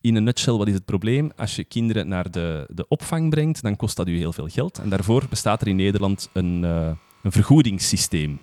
[0.00, 1.32] in een nutshell, wat is het probleem?
[1.36, 4.78] Als je kinderen naar de, de opvang brengt, dan kost dat u heel veel geld.
[4.78, 6.90] En daarvoor bestaat er in Nederland een, eh,
[7.22, 8.38] een vergoedingssysteem.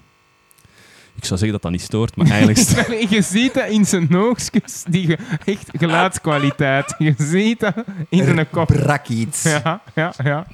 [1.15, 3.09] Ik zou zeggen dat dat niet stoort, maar eigenlijk...
[3.15, 6.95] je ziet dat in zijn oogstjes, die ge- echt geluidskwaliteit.
[6.97, 7.73] Je ziet dat
[8.09, 8.67] in zijn kop.
[8.67, 9.43] Brak iets.
[9.43, 10.47] Ja, ja, ja.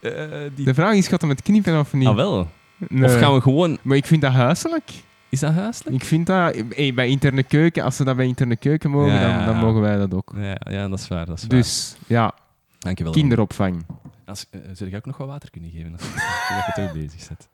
[0.00, 0.12] Eh,
[0.54, 0.64] die...
[0.64, 2.08] De vraag is, gaat hem het knippen of niet?
[2.08, 2.50] Ah, wel.
[2.88, 3.04] Nee.
[3.04, 3.78] Of gaan we gewoon...
[3.82, 4.90] Maar ik vind dat huiselijk.
[5.30, 5.96] Is dat huiselijk?
[5.96, 6.54] Ik vind dat...
[6.68, 9.36] Hey, bij interne keuken, als ze dat bij interne keuken mogen, Ja.
[9.36, 10.32] dan, dan mogen wij dat ook.
[10.36, 11.26] Ja, ja, dat is waar.
[11.26, 11.50] Dat is waar.
[11.50, 12.34] Dus, ja,
[12.78, 13.12] Dankjewel.
[13.12, 13.84] kinderopvang.
[14.26, 15.92] Als, eh, zou je ook nog wat water kunnen geven?
[15.92, 16.02] Als,
[16.56, 17.48] als je toch bezig bent.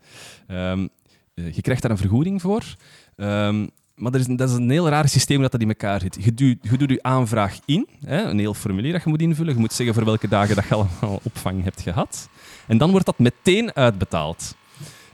[0.47, 0.87] Ehm,
[1.35, 2.63] eh, je krijgt daar een vergoeding voor.
[3.17, 6.17] Ehm, maar er is, dat is een heel raar systeem dat dat in elkaar zit.
[6.21, 9.55] Je, doet- je doet je aanvraag in, hè, een heel formulier dat je moet invullen.
[9.55, 12.29] Je moet zeggen voor welke dagen dat je allemaal opvang hebt gehad.
[12.67, 14.55] En dan wordt dat meteen uitbetaald.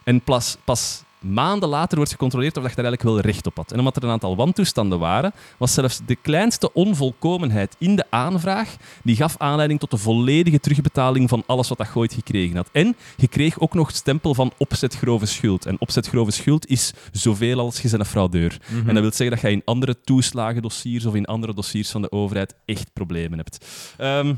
[0.05, 3.57] En pas, pas maanden later wordt gecontroleerd of dat je daar eigenlijk wel recht op
[3.57, 3.73] had.
[3.73, 8.77] En omdat er een aantal wantoestanden waren, was zelfs de kleinste onvolkomenheid in de aanvraag
[9.03, 12.69] die gaf aanleiding tot de volledige terugbetaling van alles wat dat je ooit gekregen had.
[12.73, 15.67] En je kreeg ook nog het stempel van opzetgrove schuld.
[15.67, 18.61] En opzetgrove schuld is zoveel als je een fraudeur.
[18.67, 18.89] Mhm.
[18.89, 22.13] En dat wil zeggen dat je in andere toeslagendossiers of in andere dossiers van de
[22.13, 23.67] overheid echt problemen hebt.
[23.99, 24.35] Ehm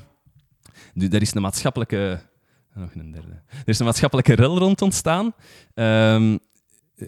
[0.94, 2.20] nu, er is een maatschappelijke...
[2.74, 3.42] Nog een derde.
[3.48, 5.32] Er is een maatschappelijke rel rond ontstaan.
[5.74, 6.38] Ehm,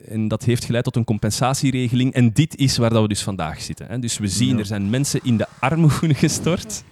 [0.09, 2.13] en dat heeft geleid tot een compensatieregeling.
[2.13, 3.87] En dit is waar dat we dus vandaag zitten.
[3.87, 3.99] Hè.
[3.99, 4.59] Dus we zien, Ja.
[4.59, 6.65] er zijn mensen in de armoede gestort.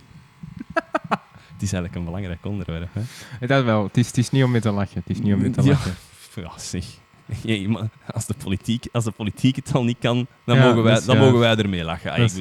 [1.54, 2.88] het is eigenlijk een belangrijk onderwerp.
[3.40, 3.46] Hè.
[3.46, 3.84] Dat wel.
[3.84, 5.02] Het is, het is niet om mee te lachen.
[5.06, 5.94] Het is niet om mee te lachen.
[6.34, 6.84] Ja, zeg.
[7.42, 10.82] Jee, maar als, de politiek, als de politiek het al niet kan, dan, Ja, mogen,
[10.82, 12.10] wij, dan mogen wij ermee lachen.
[12.10, 12.40] Ah, Dat is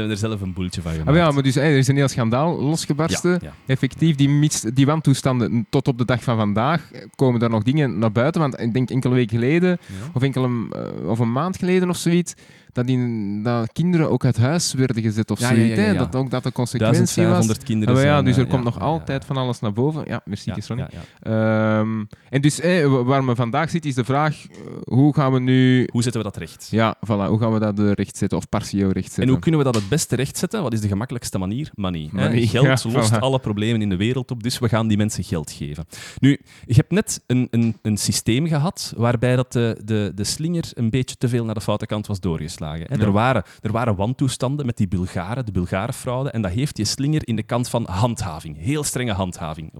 [0.00, 1.08] hebben er zelf een boeltje van gemaakt.
[1.08, 3.30] Ah, ja, maar dus, hey, er is een heel schandaal losgebarsten.
[3.30, 3.52] Ja, ja.
[3.66, 8.12] Effectief, die, die wantoestanden tot op de dag van vandaag komen daar nog dingen naar
[8.12, 8.40] buiten.
[8.40, 9.78] Want ik denk enkele weken geleden,
[10.12, 12.34] of, enkele, eh, of een maand geleden of zoiets,
[12.74, 15.80] dat, die, dat kinderen ook uit huis werden gezet of Ja, zoiets.
[15.80, 15.92] ja.
[15.94, 17.14] Dat ook dat de consequentie was.
[17.14, 20.02] 1500 kinderen Ah, ja, dus er eh, komt nog altijd van alles naar boven.
[20.06, 20.86] Ja, merci, Sonny.
[21.22, 25.32] Ehm, en dus eh, wa- waar we vandaag zitten is de vraag, eh, hoe gaan
[25.32, 25.88] we nu...
[25.92, 26.68] Hoe zetten we dat recht?
[26.70, 29.22] Ja, voilà, hoe gaan we dat eh, recht zetten, of partieel recht zetten?
[29.22, 30.62] En hoe kunnen we dat het beste rechtzetten?
[30.62, 31.70] Wat is de gemakkelijkste manier?
[31.74, 32.10] Money.
[32.46, 33.18] Geld lost voilà.
[33.18, 35.84] alle problemen in de wereld op, dus we gaan die mensen geld geven.
[36.18, 40.64] Nu, je hebt net een, een, een systeem gehad waarbij dat de, de, de slinger
[40.74, 42.62] een beetje te veel naar de foute kant was doorgeslagen.
[42.64, 42.94] Hè?
[42.94, 43.00] Ja.
[43.00, 47.28] Er, waren, er waren wantoestanden met die Bulgaren, de Bulgarenfraude, en dat heeft die slinger
[47.28, 48.56] in de kant van handhaving.
[48.58, 49.72] Heel strenge handhaving.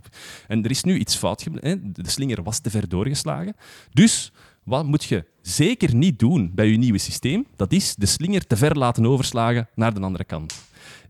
[0.47, 1.93] En er is nu iets fout hè?
[1.93, 3.57] De slinger was te ver doorgeslagen.
[3.93, 4.32] Dus
[4.62, 7.47] wat moet je zeker niet doen bij je nieuwe systeem?
[7.57, 10.55] Dat is de slinger te ver laten overslagen naar de andere kant.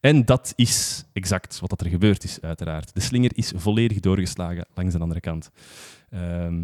[0.01, 2.95] En dat is exact wat dat er gebeurd is, uiteraard.
[2.95, 5.51] De slinger is volledig doorgeslagen langs de andere kant.
[6.11, 6.63] Ehm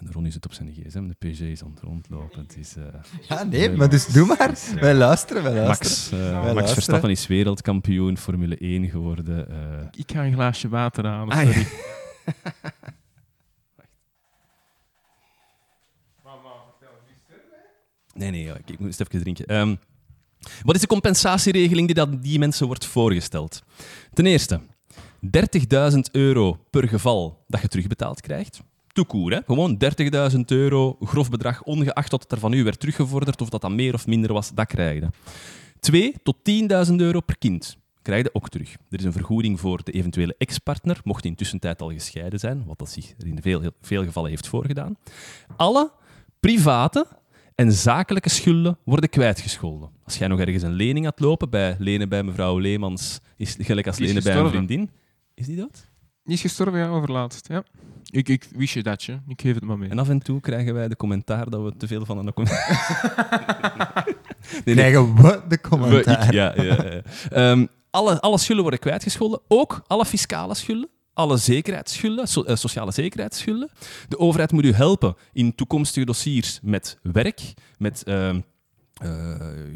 [0.00, 2.40] en Ronnie zit op zijn gsm, de PG is aan het rondlopen.
[2.40, 2.84] Het is, eh,
[3.28, 4.58] Ja, nee, maar dus doe maar.
[4.80, 5.66] Wij luisteren, wij luisteren.
[5.68, 6.74] Max, eh, Wij Max luisteren.
[6.74, 9.48] Verstappen is wereldkampioen Formule 1 geworden.
[9.48, 9.86] eh.
[9.96, 11.52] Ik ga een glaasje water halen, Ah, ja.
[11.52, 11.66] sorry.
[18.14, 19.46] Nee, nee, ja, ik, ik moet eens even drinken.
[19.46, 19.74] Ehm,
[20.62, 23.62] wat is de compensatieregeling die dat die mensen wordt voorgesteld?
[24.12, 24.60] Ten eerste,
[25.20, 28.60] 30.000 euro per geval dat je terugbetaald krijgt.
[28.94, 29.40] Toekoer, hè?
[29.46, 29.78] Gewoon
[30.32, 33.70] 30.000 euro, grof bedrag, ongeacht dat het er van u werd teruggevorderd of dat dat
[33.70, 35.08] meer of minder was, dat krijg je.
[35.80, 36.36] Twee tot
[36.90, 38.72] 10.000 euro per kind krijg je ook terug.
[38.90, 42.64] Er is een vergoeding voor de eventuele ex-partner, mocht die intussen tijd al gescheiden zijn,
[42.66, 44.96] wat dat zich in veel, veel gevallen heeft voorgedaan.
[45.56, 45.92] Alle
[46.40, 47.06] private
[47.54, 49.90] en zakelijke schulden worden kwijtgescholden.
[50.04, 53.86] Als jij nog ergens een lening had lopen, bij lenen bij mevrouw Leemans, is gelijk
[53.86, 54.90] als lenen bij een vriendin.
[55.34, 55.92] Is die dood?
[56.24, 57.48] Die is gestorven, ja, overlaatst.
[57.48, 57.62] Ja.
[58.10, 59.18] Ik, ik wist je dat, je.
[59.28, 59.88] Ik geef het maar mee.
[59.90, 64.04] En af en toe krijgen wij de commentaar dat we te veel van een commentaar...
[64.64, 64.74] nee, nee.
[64.74, 66.24] Krijgen we de We- commentaar.
[66.26, 67.02] ik- ja, ja, ja.
[67.30, 69.40] Ehm, alle, alle schulden worden kwijtgescholden.
[69.48, 70.88] Ook alle fiscale schulden.
[71.14, 73.70] Alle zekerheidsschulden, so- eh, sociale zekerheidsschulden.
[74.08, 77.40] De overheid moet u helpen in toekomstige dossiers met werk,
[77.78, 78.42] met ehm, eh,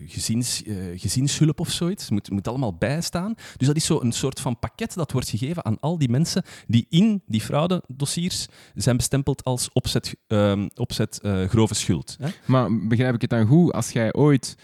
[0.07, 2.03] gezins, eh, gezinshulp of zoiets.
[2.03, 3.35] Het moet, moet allemaal bijstaan.
[3.57, 6.43] Dus dat is zo een soort van pakket dat wordt gegeven aan al die mensen
[6.67, 12.17] die in die fraudedossiers zijn bestempeld als opzet, ehm, opzet eh, grove schuld.
[12.21, 12.29] Hè?
[12.45, 14.57] Maar begrijp ik het dan goed, als jij ooit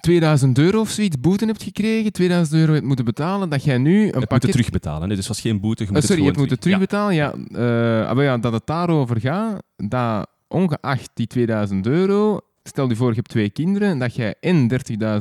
[0.00, 3.98] 2000 euro of zoiets boete hebt gekregen, 2000 euro hebt moeten betalen, dat jij nu
[3.98, 4.30] een Het pakket...
[4.30, 5.00] moeten terugbetalen.
[5.02, 5.08] Hè?
[5.08, 6.86] Dus het was geen boete, je Oh, moet sorry, je het moeten terug- Ja.
[6.86, 7.14] terugbetalen.
[7.14, 12.96] Ja, eh, maar ja, dat het daarover gaat, dat ongeacht die 2000 euro, stel je
[12.96, 14.68] voor je hebt twee kinderen, dat jij en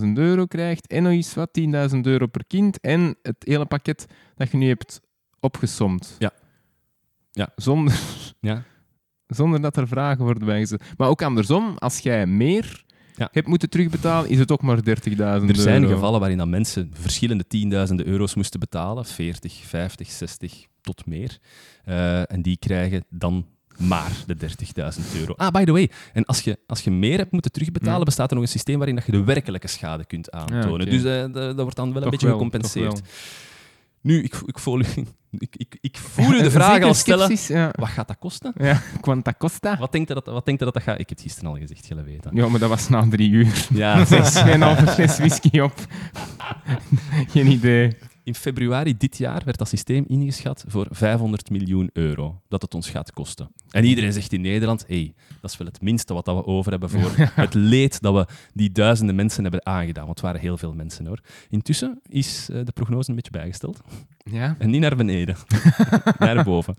[0.02, 1.50] 30.000 euro krijgt en nog eens wat,
[1.94, 5.02] 10.000 euro per kind en het hele pakket dat je nu hebt
[5.39, 6.16] opgesomd.
[6.20, 6.32] Ja.
[7.32, 7.50] Ja.
[7.56, 8.00] Zonder,
[8.39, 8.64] Ja.
[9.28, 10.84] zonder dat er vragen worden bijgezet.
[10.98, 12.84] Maar ook andersom, als jij meer
[13.16, 13.30] Ja.
[13.32, 15.48] hebt moeten terugbetalen, is het ook maar 30.000 euro.
[15.48, 19.06] Er zijn gevallen waarin dat mensen verschillende tienduizenden euro's moesten betalen.
[19.06, 21.38] 40, 50, 60 tot meer.
[21.84, 23.46] Eh, en die krijgen dan
[23.78, 25.34] maar de 30.000 euro.
[25.38, 25.89] Ah, by the way.
[26.13, 28.03] En als je, als je meer hebt moeten terugbetalen, Ja.
[28.05, 30.89] bestaat er nog een systeem waarin dat je de werkelijke schade kunt aantonen.
[30.89, 33.01] Dus eh, dat, dat wordt dan wel een beetje wel, gecompenseerd.
[34.01, 34.86] Nu, ik, ik, voel, u-
[35.38, 37.38] ik, ik, ik voel u de vraag al stellen.
[37.47, 37.69] Ja.
[37.76, 38.53] Wat gaat dat kosten?
[38.57, 39.78] ja, quanta costa.
[39.78, 40.99] Wat denkt u dat, wat denkt u dat, dat gaat?
[40.99, 42.32] Ik heb het gisteren al gezegd, jullie weten.
[42.36, 43.67] Ja, maar dat was na drie uur.
[43.74, 45.74] Ja, Geen halve fles whisky op.
[47.28, 47.97] Geen idee.
[48.26, 52.89] In februari dit jaar werd dat systeem ingeschat voor 500 miljoen euro dat het ons
[52.89, 53.51] gaat kosten.
[53.69, 56.71] En iedereen zegt in Nederland, hey, dat is wel het minste wat dat we over
[56.71, 57.11] hebben voor
[57.43, 60.05] het leed dat we die duizenden mensen hebben aangedaan.
[60.05, 61.19] Want het waren heel veel mensen hoor.
[61.49, 63.82] Intussen is eh, de prognose een beetje bijgesteld.
[64.24, 64.55] Ja.
[64.59, 65.36] En niet naar beneden,
[66.19, 66.76] naar boven.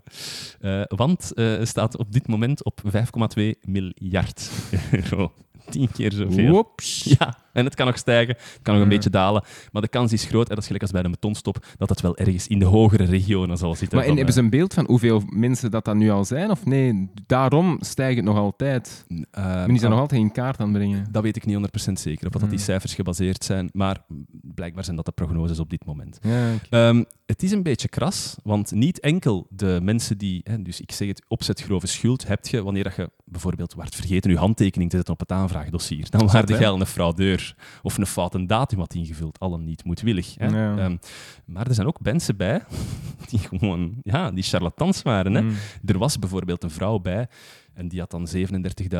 [0.59, 4.51] Eh, want het staat op dit moment op 5,2 miljard
[4.91, 5.33] euro.
[5.69, 6.51] Tien keer zoveel.
[6.51, 7.03] Woeps.
[7.03, 8.95] Ja, en het kan nog stijgen, het kan nog een Ja.
[8.95, 9.43] beetje dalen.
[9.71, 12.01] Maar de kans is groot, en dat is gelijk als bij de betonstop, dat het
[12.01, 13.97] wel ergens in de hogere regionen zal zitten.
[13.97, 16.51] Maar en hebben ze eh, een beeld van hoeveel mensen dat dan nu al zijn?
[16.51, 19.05] Of nee, daarom stijgt het nog altijd.
[19.07, 19.25] Men
[19.69, 21.07] is dat ah, nog altijd in kaart aan het brengen.
[21.11, 21.55] Dat weet ik niet
[21.89, 22.67] 100% zeker, op wat dat die Hmm.
[22.67, 23.69] cijfers gebaseerd zijn.
[23.73, 23.97] Maar
[24.41, 26.19] blijkbaar zijn dat de prognoses op dit moment.
[26.21, 26.51] Ja.
[26.69, 30.91] Ehm, het is een beetje kras, want niet enkel de mensen die, hè, dus ik
[30.91, 34.89] zeg het, opzet grove schuld, heb je wanneer dat je bijvoorbeeld werd vergeten je handtekening
[34.89, 36.09] te zetten op het aanvraagdossier.
[36.09, 37.44] Dan waarde jij al een fraudeur
[37.83, 40.35] of een foute datum had ingevuld, allen niet moedwillig.
[40.37, 40.47] Hè.
[40.47, 40.77] Ja.
[40.77, 40.97] Ehm,
[41.45, 42.61] maar er zijn ook mensen bij
[43.29, 45.33] die gewoon ja, die charlatans waren.
[45.33, 45.41] Hè.
[45.41, 45.53] Mm.
[45.85, 47.27] Er was bijvoorbeeld een vrouw bij
[47.75, 48.27] en die had dan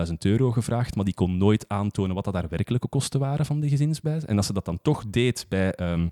[0.08, 3.60] 37.000 euro gevraagd, maar die kon nooit aantonen wat dat haar werkelijke kosten waren van
[3.60, 4.26] de gezinsbijs.
[4.26, 6.08] En als ze dat dan toch deed bij, ehm,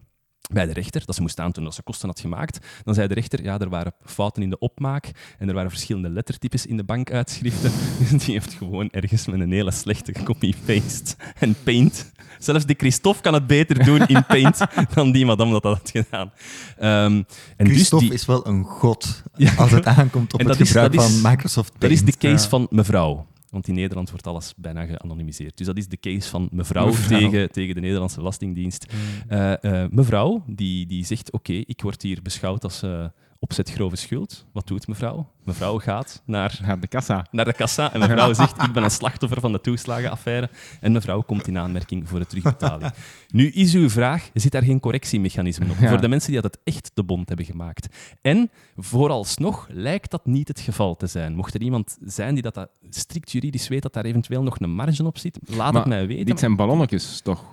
[0.51, 3.13] bij de rechter, dat ze moest aantonen dat ze kosten had gemaakt, dan zei de
[3.13, 6.83] rechter, ja, er waren fouten in de opmaak en er waren verschillende lettertypes in de
[6.83, 7.71] bankuitschriften.
[7.99, 12.11] Dus die heeft gewoon ergens met een hele slechte copy-paste en paint.
[12.43, 14.59] Zelfs die Christophe kan het beter doen in paint
[14.93, 16.31] dan die madame dat dat had gedaan.
[16.77, 17.21] Ehm,
[17.57, 19.53] en dus Christophe die, is wel een god Ja.
[19.55, 21.95] als het aankomt op En het dat is- gebruik dat is- van Microsoft Dat Paint.
[21.95, 22.49] is de case Ja.
[22.49, 23.27] van mevrouw.
[23.49, 25.57] Want in Nederland wordt alles bijna geanonimiseerd.
[25.57, 27.19] Dus dat is de case van mevrouw, Mevrouw.
[27.19, 28.85] Tegen, tegen de Nederlandse Belastingdienst.
[29.27, 33.05] Eh, eh, mevrouw, die, die zegt, oké, ik word hier beschouwd als eh
[33.43, 34.45] opzet grove schuld.
[34.51, 35.31] Wat doet mevrouw?
[35.43, 37.25] Mevrouw gaat naar, Gaat de kassa.
[37.31, 40.49] naar de kassa en mevrouw zegt, ik ben een slachtoffer van de toeslagenaffaire.
[40.81, 42.91] En mevrouw komt in aanmerking voor de terugbetaling.
[43.27, 45.77] Nu is uw vraag, zit daar geen correctiemechanisme op?
[45.79, 45.89] Ja.
[45.89, 47.87] Voor de mensen die dat het echt de bond hebben gemaakt.
[48.21, 51.35] En vooralsnog lijkt dat niet het geval te zijn.
[51.35, 54.71] Mocht er iemand zijn die dat, dat strikt juridisch weet dat daar eventueel nog een
[54.75, 56.25] marge op zit, laat Maar het mij weten.
[56.25, 57.43] Dit zijn ballonnetjes, toch?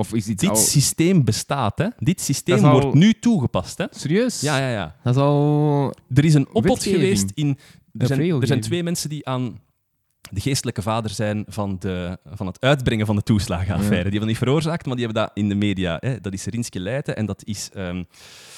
[0.00, 0.56] Of is dit Dit al...
[0.56, 1.86] systeem bestaat, hè?
[1.98, 3.84] Dit systeem al- wordt nu toegepast, hè?
[3.90, 4.40] Serieus?
[4.40, 4.96] Ja, ja, ja.
[5.02, 5.94] Dat is al...
[6.14, 6.94] Er is een Wetgeving.
[6.94, 7.58] geweest in.
[7.98, 9.60] Er zijn, er zijn twee mensen die aan
[10.30, 13.96] de geestelijke vader zijn van, de, van het uitbrengen van de toeslagenaffaire.
[13.96, 14.02] Ja.
[14.02, 15.96] Die hebben dat niet veroorzaakt, maar die hebben dat in de media.
[16.00, 16.20] Hè.
[16.20, 18.02] Dat is Rinske Leijten en dat is ehm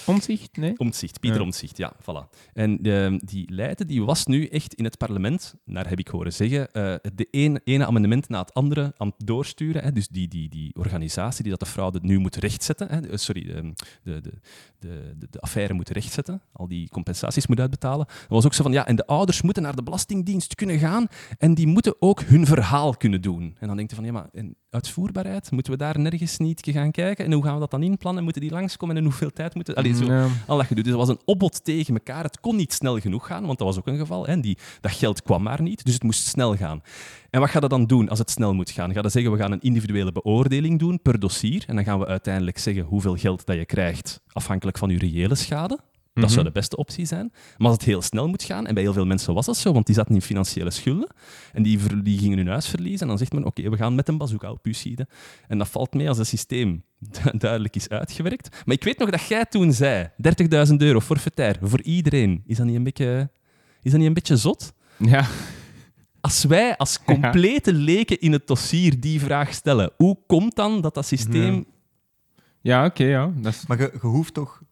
[0.06, 0.56] Omzicht?
[0.56, 0.78] Nee?
[0.78, 1.44] Omtzigt, Pieter Ja.
[1.44, 1.76] Omtzigt.
[1.76, 2.28] Ja, voilà.
[2.52, 6.32] En ehm, die Leijten die was nu echt in het parlement, naar heb ik horen
[6.32, 9.82] zeggen, eh de ene, ene amendement na het andere aan het doorsturen.
[9.82, 9.92] Hè.
[9.92, 13.08] Dus die, die, die organisatie die dat de fraude nu moet rechtzetten, hè.
[13.08, 13.72] Eh, sorry, ehm,
[14.02, 14.32] de, de,
[14.78, 18.06] de, de, de affaire moet rechtzetten, al die compensaties moet uitbetalen.
[18.06, 21.06] Dat was ook zo van, ja, en de ouders moeten naar de Belastingdienst kunnen gaan
[21.38, 23.56] en die moeten ook hun verhaal kunnen doen.
[23.58, 26.90] En dan denk je van, ja, maar en uitvoerbaarheid, moeten we daar nergens niet gaan
[26.90, 27.24] kijken?
[27.24, 28.22] En hoe gaan we dat dan inplannen?
[28.24, 29.74] Moeten die langskomen en hoeveel tijd moeten...
[29.74, 30.26] Allee, zo, Ja.
[30.46, 30.82] al dat gedoe.
[30.82, 32.22] Dus dat was een opbod tegen elkaar.
[32.24, 34.26] Het kon niet snel genoeg gaan, want dat was ook een geval.
[34.26, 34.40] Hè.
[34.40, 36.82] Die, dat geld kwam maar niet, dus het moest snel gaan.
[37.30, 38.92] En wat gaat dat dan doen als het snel moet gaan?
[38.92, 42.06] Gaat dat zeggen, we gaan een individuele beoordeling doen per dossier en dan gaan we
[42.06, 45.78] uiteindelijk zeggen hoeveel geld dat je krijgt, afhankelijk van je reële schade.
[46.14, 46.32] Dat Mhm.
[46.32, 47.32] zou de beste optie zijn.
[47.56, 49.72] Maar als het heel snel moet gaan, en bij heel veel mensen was dat zo,
[49.72, 51.08] want die zaten in financiële schulden
[51.52, 53.94] en die, ver- die gingen hun huis verliezen, en dan zegt men, oké, we gaan
[53.94, 55.06] met een bazooka op u schieten.
[55.48, 58.62] En dat valt mee als het systeem du- duidelijk is uitgewerkt.
[58.64, 62.42] Maar ik weet nog dat jij toen zei, 30.000 euro forfaitair voor iedereen.
[62.46, 63.30] Is dat niet een beetje,
[63.82, 64.72] is dat niet een beetje zot?
[64.98, 65.26] Ja.
[66.20, 70.94] Als wij als complete leken in het dossier die vraag stellen, hoe komt dan dat
[70.94, 71.64] dat systeem...
[72.60, 73.32] Ja, oké, ja.
[73.36, 73.66] Dat is...
[73.66, 74.62] Maar je, je hoeft toch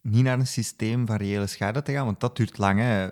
[0.00, 2.78] niet naar een systeem van reële schade te gaan, want dat duurt lang.
[2.80, 3.08] Hè.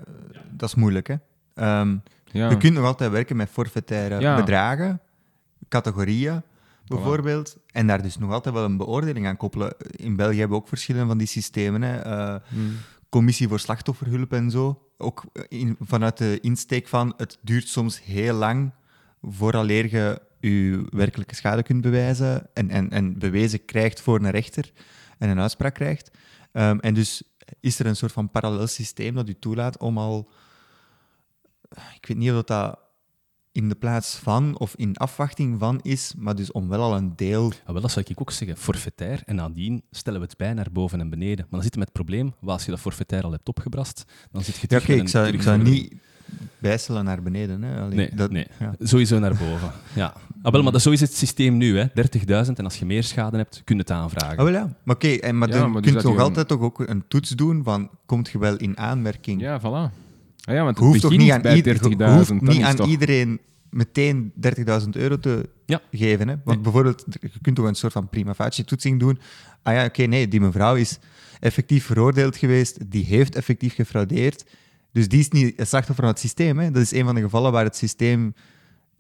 [0.51, 1.07] Dat is moeilijk.
[1.07, 1.15] Hè.
[1.55, 1.97] Ehm,
[2.33, 2.51] Ja.
[2.51, 4.37] Je kunt nog altijd werken met forfaitaire Ja.
[4.37, 5.01] bedragen,
[5.69, 6.43] categorieën
[6.87, 9.75] bijvoorbeeld, en daar dus nog altijd wel een beoordeling aan koppelen.
[9.91, 11.83] In België hebben we ook verschillende van die systemen.
[11.83, 11.97] Hè.
[11.99, 12.73] Eh, Hmm.
[13.09, 14.83] commissie voor slachtofferhulp en zo.
[14.99, 18.71] Ook in, vanuit de insteek van het duurt soms heel lang
[19.23, 24.73] vooraleer je je werkelijke schade kunt bewijzen en, en, en bewezen krijgt voor een rechter
[25.19, 26.11] en een uitspraak krijgt.
[26.53, 27.23] Ehm, en dus
[27.61, 30.29] is er een soort van parallel systeem dat u toelaat om al...
[31.95, 32.79] Ik weet niet of dat
[33.53, 37.17] in de plaats van of in afwachting van is, maar dus om wel al een
[37.17, 37.53] deel...
[37.65, 38.57] Ah, wel, dat zou ik ook zeggen.
[38.57, 39.23] Forfaitair.
[39.25, 41.37] En nadien stellen we het bij naar boven en beneden.
[41.37, 44.43] Maar dan zit je met het probleem, als je dat forfaitair al hebt opgebrast, dan
[44.43, 45.95] zit je Ja, terug oké, met ik zou, ik zou niet
[46.59, 47.63] bijstellen naar beneden.
[47.63, 47.81] Hè.
[47.81, 48.47] Allee, Nee, dat, nee.
[48.59, 48.75] Ja.
[48.79, 49.73] Sowieso naar boven.
[49.95, 50.15] Ja.
[50.43, 51.79] Ah, wel, maar dat, zo is het systeem nu.
[51.79, 51.85] hè.
[51.89, 54.37] 30.000 en als je meer schade hebt, kun je het aanvragen.
[54.39, 54.77] Ah, wel ja.
[54.85, 57.31] Maar oké, en maar Ja, maar dus kun je toch altijd toch ook een toets
[57.31, 59.41] doen van, komt je wel in aanmerking?
[59.41, 59.65] Ja, voilà.
[60.45, 61.89] Ah, ja, want je het hoeft toch niet aan, bij 30.000.
[61.91, 62.89] ieder, hoeft niet aan toch...
[62.89, 64.33] iedereen meteen
[64.83, 65.81] 30.000 euro te Ja.
[65.93, 66.29] geven.
[66.29, 66.35] Hè?
[66.35, 66.59] Want Nee.
[66.59, 69.19] bijvoorbeeld, je kunt toch een soort van prima facie toetsing doen.
[69.63, 70.99] Ah ja, oké, nee, die mevrouw is
[71.41, 74.45] effectief veroordeeld geweest, die heeft effectief gefraudeerd.
[74.93, 76.59] Dus die is niet het slachtoffer van het systeem.
[76.59, 76.71] Hè?
[76.71, 78.35] Dat is een van de gevallen waar het systeem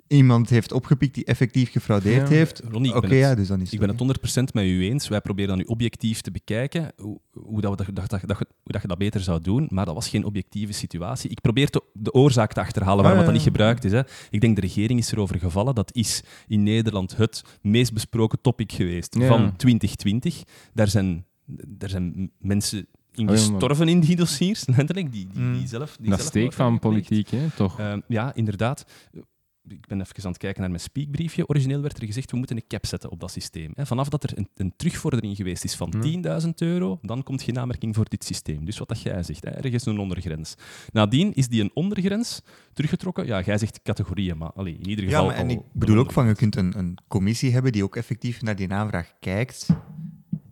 [0.08, 2.34] iemand heeft opgepikt die effectief gefraudeerd Ja.
[2.34, 2.62] heeft.
[2.70, 4.84] Ronnie, ik Oké, ben het- ja, dus dan is Ik ben het 100% met u
[4.84, 5.08] eens.
[5.08, 8.36] Wij proberen dan nu objectief te bekijken hoe, hoe, dat, we dat, dat, dat, dat,
[8.38, 9.66] hoe dat je dat beter zou doen.
[9.70, 11.30] Maar dat was geen objectieve situatie.
[11.30, 13.92] Ik probeer te- de oorzaak te achterhalen waarom Ah, dat ja, niet gebruikt is.
[13.92, 14.00] Hè.
[14.30, 15.74] Ik denk de regering is erover gevallen.
[15.74, 19.26] Dat is in Nederland het meest besproken topic geweest Ja.
[19.26, 20.42] van 2020.
[20.74, 21.24] Daar zijn,
[21.68, 25.12] daar zijn mensen in maar- gestorven in die dossiers, letterlijk.
[25.12, 25.66] Die, die, die Mm.
[25.66, 27.78] zelf, die Dat zelf steek van politiek, hè, toch?
[27.78, 28.84] Ehm, ja, inderdaad.
[29.68, 31.46] Ik ben even aan het kijken naar mijn speakbriefje.
[31.48, 33.72] Origineel werd er gezegd, we moeten een cap zetten op dat systeem.
[33.74, 33.86] Hè.
[33.86, 36.22] Vanaf dat er een, een terugvordering geweest is van Hmm.
[36.42, 38.64] 10.000 euro, dan komt geen aanmerking voor dit systeem.
[38.64, 40.54] Dus wat dat jij zegt, hè, ergens een ondergrens.
[40.92, 42.40] Nadien is die een ondergrens
[42.72, 43.26] teruggetrokken.
[43.26, 45.26] Ja, jij zegt categorieën, maar allee, in ieder Ja, geval...
[45.26, 47.96] maar en al ik bedoel ook van, je kunt een, een commissie hebben die ook
[47.96, 49.66] effectief naar die aanvraag kijkt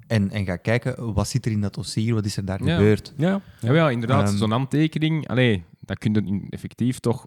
[0.06, 2.76] En, en ga kijken, wat zit er in dat dossier, wat is er daar Ja.
[2.76, 3.12] gebeurd?
[3.16, 4.36] Ja, Ja, ja inderdaad, Ehm.
[4.36, 7.26] zo'n handtekening, allee, dat kun je effectief toch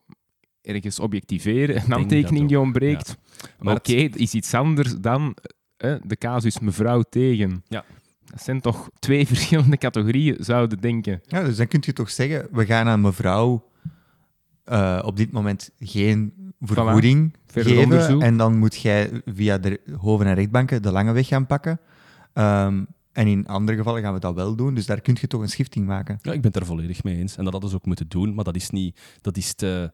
[0.70, 1.76] ergens objectiveren.
[1.76, 3.18] Een handtekening die ontbreekt.
[3.60, 5.36] Maar Oké, het- is iets anders dan
[5.78, 7.64] eh, de casus mevrouw tegen.
[7.68, 7.86] Ja.
[8.26, 11.22] Dat zijn toch twee verschillende categorieën, zouden denken.
[11.26, 13.68] Ja, dus dan kun je toch zeggen, we gaan aan mevrouw
[14.64, 17.84] eh, op dit moment geen vergoeding Verder geven.
[17.84, 18.22] onderzoek.
[18.22, 21.80] En dan moet jij via de hoven en rechtbanken de lange weg gaan pakken.
[22.34, 24.74] Ehm, en in andere gevallen gaan we dat wel doen.
[24.74, 26.20] Dus daar kun je toch een schifting maken.
[26.22, 27.38] Ja, ik ben het er volledig mee eens.
[27.38, 29.92] En dat hadden ze ook moeten doen, maar dat is, niet, dat is te,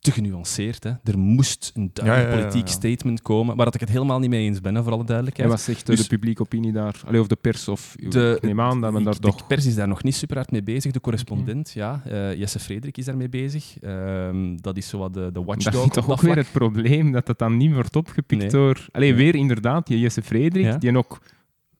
[0.00, 0.84] te genuanceerd.
[0.84, 0.90] Hè.
[1.04, 4.18] Er moest een duidelijk Ja, ja, ja, politiek statement komen, waar dat ik het helemaal
[4.18, 5.48] niet mee eens ben, hè, voor alle En duidelijkheid.
[5.50, 7.00] wat zegt Dus- de publieke opinie daar?
[7.06, 9.46] Allee, of de pers, of De- ik neem aan dat men daar de toch...
[9.46, 10.92] pers is daar nog niet super hard mee bezig.
[10.92, 12.02] De correspondent, ja.
[12.04, 13.78] eh, Jesse Frederik is daarmee bezig.
[13.80, 15.72] Ehm, dat is zo wat de, de watchdog.
[15.72, 18.50] Dat is toch dat ook weer het probleem dat het dan niet wordt opgepikt Nee.
[18.50, 18.86] door...
[18.92, 19.18] Allee, Nee.
[19.18, 20.78] weer inderdaad, Jesse Frederik, Ja.
[20.78, 21.20] die ook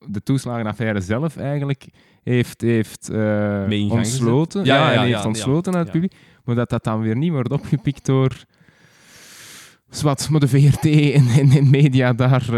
[0.06, 1.86] de toeslagenaffaire zelf eigenlijk
[2.22, 4.64] heeft, heeft eh, ontsloten.
[4.64, 6.14] Ja, Ja, en heeft ontsloten uit het publiek.
[6.44, 8.44] Maar dat dat dan weer niet wordt opgepikt door...
[9.94, 12.50] Zwat, maar de VRT en, media, daar, eh,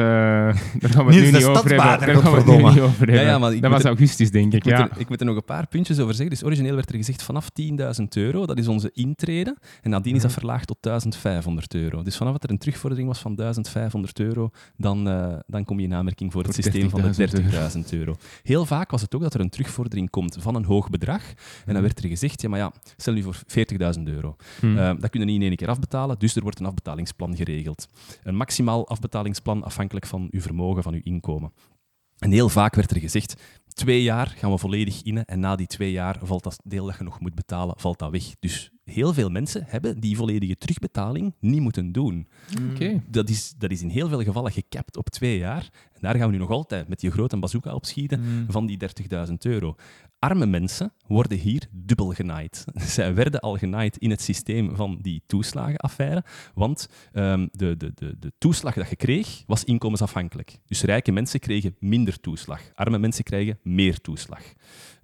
[0.80, 1.76] daar gaan we het nu niet over hebben.
[1.76, 2.70] Daar gaan we het nu godverdomme.
[2.70, 3.24] niet over hebben.
[3.24, 4.54] ja, maar dat moet was er- augustus, denk ik.
[4.58, 4.90] Ik moet, Ja.
[4.90, 6.30] er, ik moet er nog een paar puntjes over zeggen.
[6.34, 9.56] Dus origineel werd er gezegd vanaf 10.000 euro, dat is onze intrede.
[9.82, 10.38] En nadien is dat Mhm.
[10.40, 12.02] verlaagd tot 1500 euro.
[12.02, 15.86] Dus vanaf dat er een terugvordering was van 1500 euro, dan, eh, dan kom je
[15.86, 18.16] in aanmerking voor het Voor systeem van de 30.000 30.000 euro.
[18.42, 21.22] Heel vaak was het ook dat er een terugvordering komt van een hoog bedrag.
[21.22, 21.34] En
[21.64, 21.72] Mhm.
[21.72, 24.36] dan werd er gezegd, ja, maar ja, stel nu voor 40.000 euro.
[24.60, 24.76] Hm.
[24.78, 27.88] Eh, dat kun je niet in één keer afbetalen, dus er wordt een afbetalingsplan geregeld.
[28.22, 31.52] Een maximaal afbetalingsplan afhankelijk van uw vermogen, van uw inkomen.
[32.18, 33.42] En heel vaak werd er gezegd,
[33.76, 36.96] twee jaar gaan we volledig in en na die twee jaar valt dat deel dat
[36.98, 38.34] je nog moet betalen, valt dat weg.
[38.40, 42.28] Dus heel veel mensen hebben die volledige terugbetaling niet moeten doen.
[42.70, 43.02] Oké.
[43.08, 45.68] Dat is, dat is in heel veel gevallen gekapt op twee jaar.
[45.92, 48.78] En daar gaan we nu nog altijd met die grote bazooka op schieten van die
[49.28, 49.74] 30.000 euro.
[50.18, 52.64] Arme mensen worden hier dubbel genaaid.
[52.74, 56.24] Zij werden al genaaid in het systeem van die toeslagenaffaire,
[56.54, 60.58] want ehm, de, de, de, de toeslag dat je kreeg was inkomensafhankelijk.
[60.66, 62.60] Dus rijke mensen kregen minder toeslag.
[62.74, 64.40] Arme mensen krijgen meer toeslag.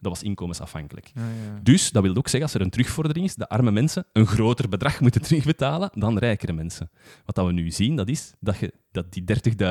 [0.00, 1.10] Dat was inkomensafhankelijk.
[1.14, 1.60] Ja, ja.
[1.62, 4.68] Dus dat wil ook zeggen, als er een terugvordering is, dat arme mensen een groter
[4.68, 6.90] bedrag moeten terugbetalen dan rijkere mensen.
[7.24, 9.24] Wat dat we nu zien, dat is dat, je, dat die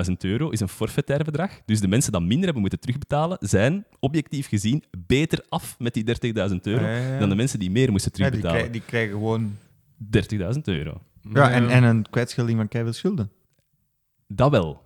[0.06, 1.62] 30.000 euro is een forfaitair bedrag.
[1.66, 6.04] Dus de mensen die minder hebben moeten terugbetalen, zijn objectief gezien beter af met die
[6.06, 6.12] 30.000
[6.62, 7.20] euro Ja, ja, ja.
[7.20, 8.72] dan de mensen die meer moesten Ja, die, terugbetalen.
[8.72, 9.58] die krijgen gewoon...
[10.56, 11.02] 30.000 euro.
[11.34, 13.32] Ja, en, en een kwijtschelding van keiveel schulden.
[14.28, 14.82] Dat wel.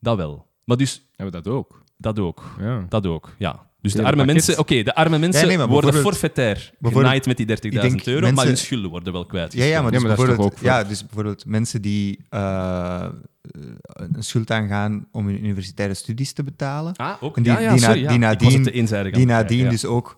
[0.00, 0.46] Dat wel.
[0.64, 1.84] Maar dus, Hebben we dat ook?
[1.98, 2.54] Dat ook.
[2.60, 2.86] Ja.
[2.88, 3.66] Dat ook, ja.
[3.80, 7.46] Dus de arme mensen, oké, de arme mensen nee, maar worden forfaitair genaaid met die
[7.46, 9.52] 30.000 denk euro, maar hun schulden worden wel kwijt.
[9.52, 11.46] Ja, ja, maar, dus Ja, maar dat is toch bijvoorbeeld, ook voor- ja, dus bijvoorbeeld
[11.46, 13.08] mensen die eh,
[13.92, 17.36] een schuld aangaan om hun universitaire studies te betalen, Ah, ook.
[17.36, 18.70] En die- ja, ja, die na- sorry, die nadien- te
[19.12, 20.16] die nadien dus ook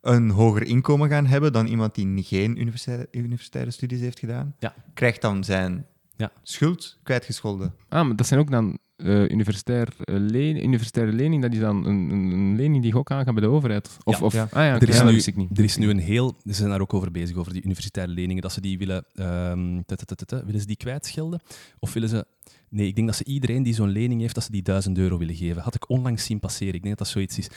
[0.00, 4.74] een hoger inkomen gaan hebben dan iemand die geen universitaire, universitaire studies heeft gedaan, Ja.
[4.94, 6.30] krijgt dan zijn Ja.
[6.42, 7.74] schuld kwijtgescholden.
[7.88, 11.42] Ah, maar dat zijn ook dan universitair, leen, universitaire lening.
[11.42, 13.98] Dat is dan een, een, lening die ook aangaat bij de overheid.
[14.04, 14.24] Of, Ja.
[14.24, 14.42] of, Ja.
[14.42, 15.58] Ah ja, Er is, ja, nu, ik niet.
[15.58, 16.36] er is nu een heel...
[16.44, 19.04] Ze zijn daar ook over bezig, over die universitaire leningen, dat ze die willen...
[19.14, 19.80] ehm,
[20.26, 21.40] willen ze die kwijtschelden?
[21.78, 22.26] Of willen ze...
[22.68, 25.18] Nee, ik denk dat ze iedereen die zo'n lening heeft, dat ze die 1000 euro
[25.18, 25.62] willen geven.
[25.62, 26.74] Had ik onlangs zien passeren.
[26.74, 27.48] Ik denk dat dat zoiets is.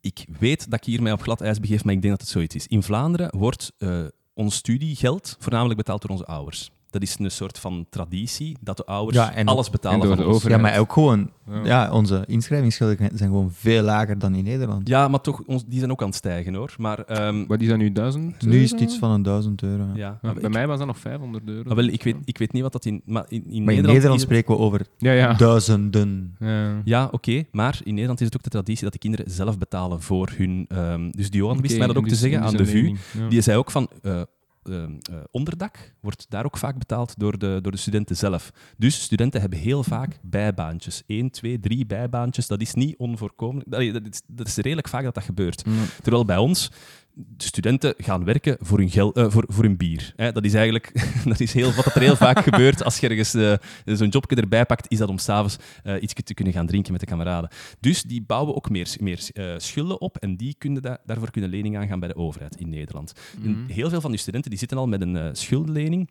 [0.00, 2.30] Ik weet dat ik hier mij op glad ijs begeef, maar ik denk dat het
[2.30, 2.66] zoiets is.
[2.66, 4.04] In Vlaanderen wordt eh,
[4.34, 6.70] ons studiegeld voornamelijk betaald door onze ouders.
[6.92, 10.16] Dat is een soort van traditie, dat de ouders Ja, en- alles betalen en door
[10.16, 10.60] van de overheid.
[10.60, 11.64] Ja, maar ook gewoon, Ja.
[11.64, 14.88] ja, onze inschrijvingsschulden zijn gewoon veel lager dan in Nederland.
[14.88, 16.74] Ja, maar toch, ons, die zijn ook aan het stijgen, hoor.
[16.78, 19.84] Maar, ehm, Wat is dat nu, 1000 Nu is het iets van een duizend euro.
[19.94, 20.18] Ja.
[20.22, 21.70] ja, bij ik- mij was dat nog 500 euro.
[21.70, 23.02] Ah, wel, ik, weet, ik weet niet wat dat in...
[23.04, 25.32] Maar in, in Maar in Nederland, Nederland is het- spreken we over Ja, ja.
[25.34, 26.36] duizenden.
[26.38, 26.80] ja.
[26.84, 27.44] Ja, oké.
[27.50, 30.64] maar in Nederland is het ook de traditie dat de kinderen zelf betalen voor hun...
[30.68, 32.94] ehm, dus Johan wist mij dat ook te zeggen aan de VU.
[33.28, 33.88] Die zei ook van...
[34.02, 34.20] eh,
[34.62, 34.84] eh,
[35.30, 38.50] onderdak wordt daar ook vaak betaald door de, door de studenten zelf.
[38.76, 41.02] Dus studenten hebben heel vaak bijbaantjes.
[41.06, 42.46] Eén, twee, drie bijbaantjes.
[42.46, 43.70] Dat is niet onvoorkomelijk.
[43.70, 45.62] Dat is, dat is redelijk vaak dat dat gebeurt.
[45.66, 45.84] Ja.
[46.02, 46.70] Terwijl bij ons
[47.14, 50.12] de studenten gaan werken voor hun, gel, eh, voor, voor hun bier.
[50.16, 50.32] Hè?
[50.32, 50.92] Dat is eigenlijk
[51.24, 53.54] dat is heel, wat er heel vaak gebeurt als je ergens eh,
[53.96, 57.00] zo'n jobje erbij pakt, is dat om s'avonds eh iets te kunnen gaan drinken met
[57.00, 57.50] de kameraden.
[57.80, 61.76] Dus die bouwen ook meer, meer schulden op en die kunnen da- daarvoor kunnen lening
[61.76, 63.12] aangaan bij de overheid in Nederland.
[63.40, 63.66] Mhm.
[63.66, 66.10] heel veel van die studenten die zitten al met een schuldenlening.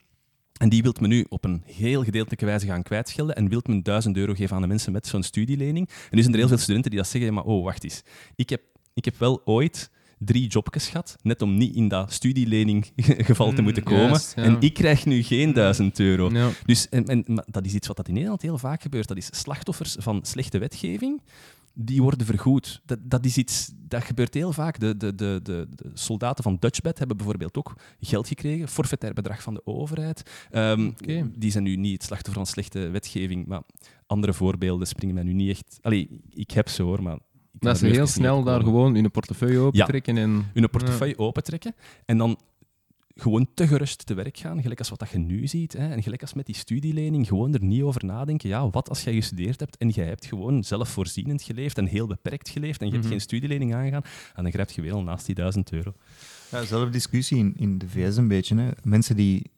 [0.58, 3.84] En die wilt men nu op een heel gedeeltelijke wijze gaan kwijtschelden en wilt men
[3.84, 5.88] 1000 euro geven aan de mensen met zo'n studielening.
[5.90, 8.02] En nu zijn er heel veel studenten die dat zeggen, maar oh, wacht eens.
[8.36, 8.62] Ik heb,
[8.94, 9.92] ik heb wel ooit
[10.26, 14.08] drie jobjes gehad, net om niet in dat studieleeninggeval te Mm, moeten komen.
[14.08, 14.44] juist, ja.
[14.44, 16.30] En ik krijg nu geen 1000 euro.
[16.32, 16.50] Ja.
[16.66, 19.08] Dus, en, en, maar dat is iets wat dat in Nederland heel vaak gebeurt.
[19.08, 21.22] Dat is slachtoffers van slechte wetgeving.
[21.74, 22.82] die worden vergoed.
[22.86, 24.80] Dat, dat is iets, dat gebeurt heel vaak.
[24.80, 29.42] De, de, de, de, de soldaten van Dutchbed hebben bijvoorbeeld ook geld gekregen, forfaitair bedrag
[29.42, 30.24] van de overheid.
[30.52, 30.92] Ehm.
[31.36, 33.62] Die zijn nu niet het slachtoffer van slechte wetgeving, maar
[34.06, 35.78] andere voorbeelden springen mij nu niet echt...
[35.82, 37.18] Allee, ik heb ze hoor, maar...
[37.62, 40.46] Dat ze heel snel daar gewoon hun portefeuille opentrekken en...
[40.54, 42.40] hun portefeuille opentrekken en dan
[43.16, 45.74] gewoon te gerust te werk gaan, gelijk als wat dat je nu ziet.
[45.74, 48.50] Hè, en gelijk als met die studielening, gewoon er niet over nadenken.
[48.50, 52.50] Ja, wat als jij gestudeerd hebt en jij hebt gewoon zelfvoorzienend geleefd en heel beperkt
[52.50, 53.14] geleefd en je hebt Mhm.
[53.14, 54.04] geen studielening aangegaan,
[54.36, 55.94] en dan grijp je weer al naast die duizend euro.
[56.52, 58.56] Ja, zelfde discussie in, in de VS een beetje.
[58.56, 58.70] Hè.
[58.84, 59.52] Mensen die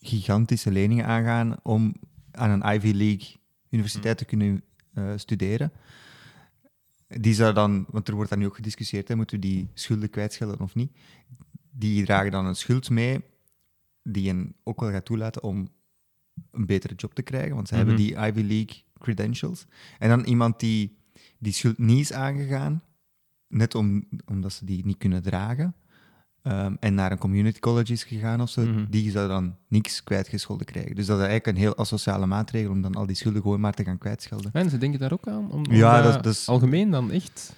[0.00, 1.94] gigantische leningen aangaan om
[2.30, 3.26] aan een Ivy League
[3.70, 4.62] universiteit te kunnen
[4.94, 5.72] eh, studeren.
[7.08, 10.10] Die zou dan, want er wordt dan nu ook gediscussieerd, hè, moeten we die schulden
[10.10, 10.92] kwijtschelden of niet?
[11.70, 13.20] Die dragen dan een schuld mee
[14.02, 15.68] die hen ook wel gaat toelaten om
[16.50, 17.86] een betere job te krijgen, want ze Mhm.
[17.86, 19.66] hebben die Ivy League credentials.
[19.98, 20.96] En dan iemand die
[21.38, 22.82] die schuld niet is aangegaan,
[23.48, 25.74] net om, omdat ze die niet kunnen dragen,
[26.46, 28.84] ehm, en naar een community college is gegaan of zo, Mhm.
[28.90, 30.94] die zou dan niks kwijtgescholden krijgen.
[30.94, 33.74] Dus dat is eigenlijk een heel asociale maatregel om dan al die schulden gewoon maar
[33.74, 34.50] te gaan kwijtschelden.
[34.52, 35.50] Mensen denken daar ook aan?
[35.50, 37.54] Om, om Ja, dat dat- dat is- algemeen dan echt?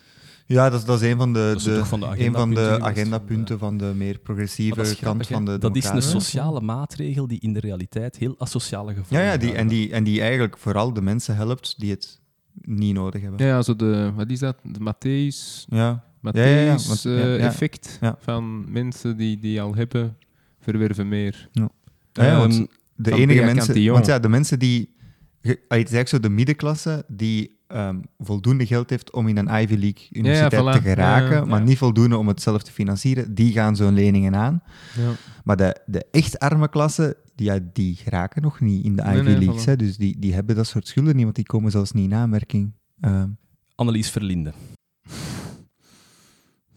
[0.47, 2.32] Ja, dat is, dat is een van de, Dat is de, toch van de een
[2.32, 7.26] van de agendapunten van de meer progressieve kant van de Dat is een sociale maatregel
[7.26, 10.59] die in de realiteit heel asociale gevolgen Ja, ja die, en, die, en die eigenlijk
[10.59, 12.20] vooral de mensen helpt die het
[12.61, 13.47] niet nodig hebben.
[13.47, 14.12] Ja, ja, zo de...
[14.14, 14.57] Wat is dat?
[14.62, 15.64] De Matthäus...
[15.68, 17.46] Ja, Ja, ja, ja, want- Matthäus, ja, eh, ja.
[17.46, 18.16] effect Ja.
[18.20, 20.16] van mensen die, die al hebben,
[20.60, 21.48] verwerven meer.
[21.52, 21.68] Ja,
[22.12, 22.66] ja, want
[22.96, 23.56] de enige mensen...
[23.64, 23.92] Cantillon.
[23.94, 24.94] Want ja, de mensen die...
[25.42, 29.46] ah, Het is eigenlijk zo de middenklasse die ehm, voldoende geld heeft om in een
[29.62, 30.82] Ivy League universiteit voilà.
[30.82, 31.44] te geraken, Ja, ja.
[31.44, 34.62] maar niet voldoende om het zelf te financieren, die gaan zo'n leningen aan.
[34.96, 35.10] Ja.
[35.44, 39.12] Maar de, de echt arme klasse, die, ja, die geraken nog niet in de Ivy
[39.12, 39.62] Nee, nee, Leagues.
[39.62, 39.64] voilà.
[39.66, 42.14] Hè, dus die, die hebben dat soort schulden niet, want die komen zelfs niet in
[42.16, 42.72] aanmerking.
[43.00, 43.28] Ehm,
[43.74, 44.52] Annelies Verlinde.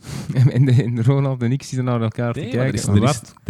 [0.53, 2.67] En, de, en Ronald en ik zitten naar elkaar Nee, te kijken.
[2.67, 3.03] er is, er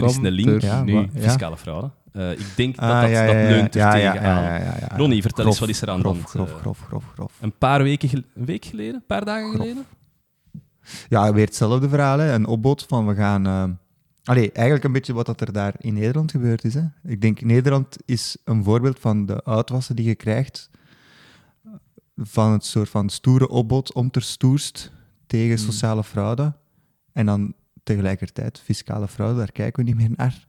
[0.06, 1.08] is, er een link Ja, nu?
[1.20, 1.90] fiscale fraude.
[2.12, 4.98] Eh, ik denk dat ah, dat, ja, dat ja, leunt er tegenaan.
[4.98, 6.24] Ronnie, vertel eens, wat is er aan de hand?
[6.24, 7.34] Grof, Eh, grof, grof, grof.
[7.42, 8.96] Een paar weken, gel- een week geleden?
[8.96, 9.62] Een paar dagen Grof.
[9.62, 9.86] geleden?
[11.10, 12.20] Ja, weer hetzelfde verhaal.
[12.20, 12.34] Hè.
[12.34, 13.46] Een opbod van we gaan...
[13.46, 13.64] eh,
[14.24, 16.74] Allee, eigenlijk een beetje wat dat er daar in Nederland gebeurd is.
[16.74, 16.84] Hè.
[17.04, 20.70] Ik denk, Nederland is een voorbeeld van de uitwassen die je krijgt
[22.16, 24.92] van het soort van stoere opbod om ter stoerst
[25.32, 25.66] tegen Hmm.
[25.66, 26.54] sociale fraude.
[27.14, 27.54] En dan
[27.84, 30.46] tegelijkertijd fiscale fraude, daar kijken we niet meer naar.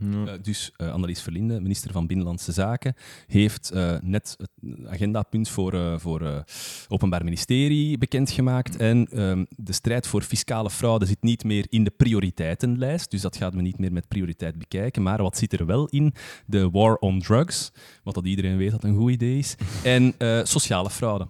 [0.00, 2.94] Eh, dus eh, Annelies Verlinde, minister van Binnenlandse Zaken,
[3.26, 4.50] heeft eh, net het
[4.88, 6.40] agendapunt voor, voor eh,
[6.88, 8.76] Openbaar Ministerie bekendgemaakt.
[8.76, 13.10] En ehm, de strijd voor fiscale fraude zit niet meer in de prioriteitenlijst.
[13.10, 15.02] Dus dat gaan we niet meer met prioriteit bekijken.
[15.02, 16.14] Maar wat zit er wel in?
[16.46, 19.54] De war on drugs, wat dat iedereen weet dat een goed idee is.
[19.82, 21.28] En eh, sociale fraude.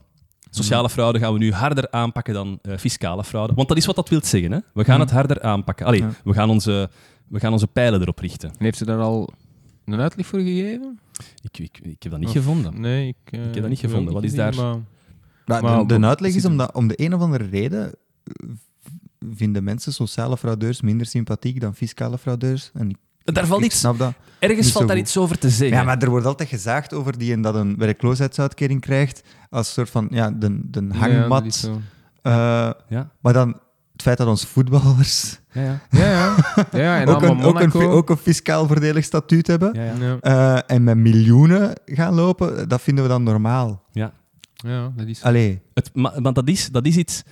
[0.56, 3.54] Sociale fraude gaan we nu harder aanpakken dan eh, fiscale fraude.
[3.54, 4.52] Want dat is wat dat wil zeggen.
[4.52, 4.58] Hè?
[4.74, 5.06] We gaan Mhm.
[5.06, 5.86] het harder aanpakken.
[5.86, 6.10] Allee, Ja.
[6.24, 6.90] we, gaan onze,
[7.28, 8.48] we gaan onze pijlen erop richten.
[8.50, 9.28] En heeft ze daar al
[9.84, 10.98] een uitleg voor gegeven?
[11.42, 12.80] Ik, ik, ik heb dat niet Of- gevonden.
[12.80, 14.14] Nee, ik, eh, heb dat niet gevonden.
[14.14, 14.80] Wat is daar- gezien, maar-
[15.46, 17.86] Maar Maar de, uitleg is omdat om de een of andere reden
[18.22, 18.48] eh,
[19.34, 22.70] vinden mensen sociale fraudeurs minder sympathiek dan fiscale fraudeurs.
[22.74, 22.96] En ik,
[23.34, 24.12] Daar valt ik iets, snap dat.
[24.38, 25.06] ergens niet valt daar goed.
[25.06, 25.76] iets over te zeggen.
[25.76, 29.90] Ja, maar er wordt altijd gezaagd over die en dat een werkloosheidsuitkering krijgt als soort
[29.90, 31.70] van ja, de, hangmat.
[32.22, 33.60] Eh, Ja, maar dan
[33.92, 35.80] het feit dat onze voetballers ja, ja.
[35.90, 36.34] Ja, ja.
[36.72, 37.90] ja en ook, een, allemaal ook, een, Monaco.
[37.90, 40.18] ook een fiscaal voordelig statuut hebben ja, ja.
[40.22, 43.82] Ja, eh, en met miljoenen gaan lopen, dat vinden we dan normaal.
[43.92, 44.12] ja.
[44.54, 45.22] ja, dat is...
[45.22, 47.22] Allee, Het, maar, maar dat, is, dat is iets...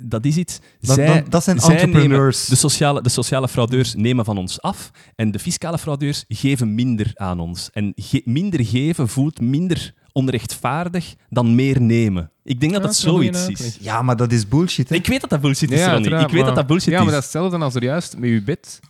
[0.00, 0.58] Dat is iets...
[0.80, 2.46] dat, zij, dat, dat zijn zij nemen- entrepreneurs.
[2.46, 7.10] de, sociale, de sociale fraudeurs nemen van ons af en de fiscale fraudeurs geven minder
[7.14, 7.68] aan ons.
[7.72, 12.30] En ge- minder geven voelt minder onrechtvaardig dan meer nemen.
[12.44, 13.78] Ik denk dat Ja, dat dat is zoiets is.
[13.80, 14.88] Ja, maar dat is bullshit.
[14.88, 14.94] Hè?
[14.94, 16.10] Ik weet dat dat bullshit is, Ja, Ronnie.
[16.10, 17.12] Ik weet dat maar- dat bullshit Ja, maar is.
[17.12, 18.80] dat is hetzelfde als er juist met uw bed.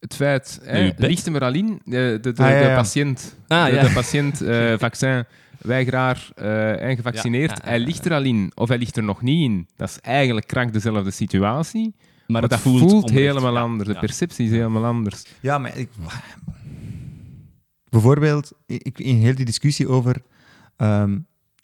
[0.00, 3.34] Het feit, hè, ligt hem er al in, de, de, de, Ah, ja, de patiënt,
[3.48, 3.82] Ah, de, ja.
[3.82, 5.24] de patiënt eh, vaccin,
[5.58, 8.96] weigeraar eh, en gevaccineerd, Ja, ja, ja, hij ligt er al in, of hij ligt
[8.96, 9.68] er nog niet in.
[9.76, 13.88] Dat is eigenlijk krank dezelfde situatie, maar, Maar het dat voelt, helemaal Ja, anders.
[13.88, 15.24] De perceptie is helemaal anders.
[15.40, 15.88] Ja, maar ik...
[17.88, 20.22] Bijvoorbeeld, ik, in heel die discussie over
[20.76, 21.18] ehm,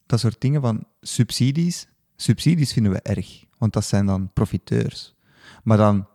[0.06, 1.86] dat soort dingen van subsidies.
[2.16, 5.14] Subsidies vinden we erg, want dat zijn dan profiteurs.
[5.62, 6.06] Maar dan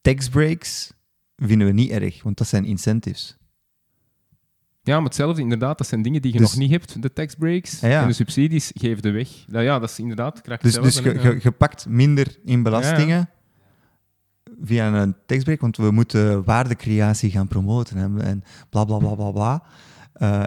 [0.00, 0.92] tax breaks
[1.36, 3.36] vinden we niet erg, want dat zijn incentives.
[4.82, 7.34] Ja, maar hetzelfde, inderdaad, dat zijn dingen die je Dus- nog niet hebt, de tax
[7.34, 7.80] breaks.
[7.80, 8.02] Ja, ja.
[8.02, 9.28] En de subsidies geven de weg.
[9.46, 10.98] Nou, ja, dat is inderdaad Dus, dus
[11.42, 13.30] je, pakt minder in belastingen
[14.62, 19.30] via een taxbreak, want we moeten waardecreatie gaan promoten en, en bla bla bla bla
[19.30, 19.62] bla.
[20.12, 20.42] Eh,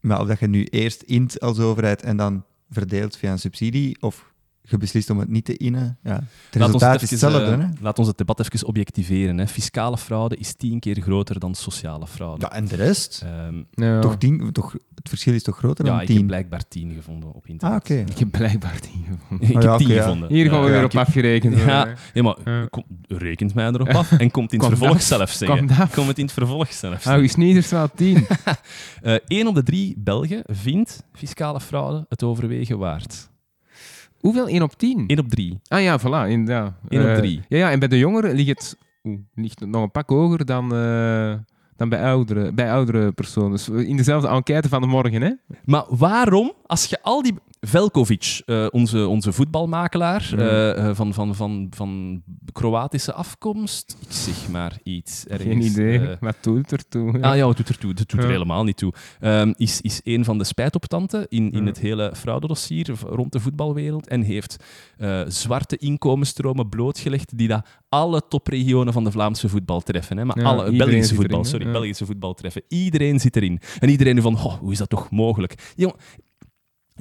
[0.00, 3.96] maar of dat je nu eerst int als overheid en dan verdeeld via een subsidie
[4.00, 4.31] of
[4.64, 5.98] je beslist om het niet te innen.
[6.02, 7.44] Ja, het Laat ons, resultaat het is hetzelfde.
[7.50, 7.66] eh, hè?
[7.80, 9.38] laat ons het debat even objectiveren.
[9.38, 9.46] Hè.
[9.46, 12.40] Fiscale fraude is tien keer groter dan sociale fraude.
[12.44, 13.22] Ja, en de rest?
[13.24, 14.00] Ehm, Ja.
[14.00, 16.26] Toch tien, toch, het verschil is toch groter ja, dan ik heb tien?
[16.26, 17.80] blijkbaar tien gevonden op Ah, internet.
[17.80, 17.94] oké.
[17.94, 19.48] Ik heb blijkbaar tien gevonden.
[19.48, 20.02] ik heb ja, tien ja.
[20.02, 20.28] gevonden.
[20.28, 21.72] Hier gaan we Ja, weer ja, op afgerekend worden.
[21.74, 22.66] Ja, ja, maar Ja.
[22.70, 25.06] kom, rekent mij erop af en komt in het Kom vervolg dat.
[25.06, 25.58] zelf zeggen.
[25.58, 25.90] Kom dat.
[25.90, 27.10] Kom het in het vervolg zelf zeggen.
[27.12, 28.26] Nou, is Niederstraat 10.
[29.02, 33.30] Eh, Eén op de drie Belgen vindt fiscale fraude het overwegen waard.
[34.22, 34.48] Hoeveel?
[34.48, 35.04] 1 op 10?
[35.06, 35.58] Eén op drie.
[35.68, 36.28] Ah ja, voilà.
[36.30, 36.72] Inderdaad.
[36.88, 37.40] Eén op Eh, drie.
[37.48, 40.44] ja, ja, en bij de jongeren ligt het, oeh, ligt het nog een pak hoger
[40.44, 41.34] dan, eh,
[41.76, 43.50] dan bij, oudere, bij oudere personen.
[43.50, 45.30] Dus in dezelfde enquête van de morgen, hè?
[45.64, 47.34] Maar waarom, als je al die...
[47.66, 50.36] Velkovic, eh, onze, onze voetbalmakelaar Ja.
[50.36, 55.26] eh, eh, van, van, van, van Kroatische afkomst, ik zeg maar iets.
[55.26, 55.98] Ergens, Geen idee.
[56.08, 57.20] eh, Wat doet ertoe?
[57.20, 57.90] Ah ja, het doet ertoe.
[57.90, 58.32] Het doet er Ja.
[58.32, 58.92] helemaal niet toe.
[59.20, 61.66] Ehm, is, is een van de spijtoptanten in, in Ja.
[61.66, 64.56] het hele fraudedossier rond de voetbalwereld en heeft
[65.26, 70.16] zwarte inkomensstromen blootgelegd die dat alle topregionen van de Vlaamse voetbal treffen.
[70.16, 70.24] Hè?
[70.24, 71.72] Maar Ja, alle Belgische voetbal, erin, sorry, Ja.
[71.72, 72.62] Belgische voetbal treffen.
[72.68, 73.60] Iedereen zit erin.
[73.78, 75.72] En iedereen van, oh, hoe is dat toch mogelijk?
[75.76, 75.94] Jong,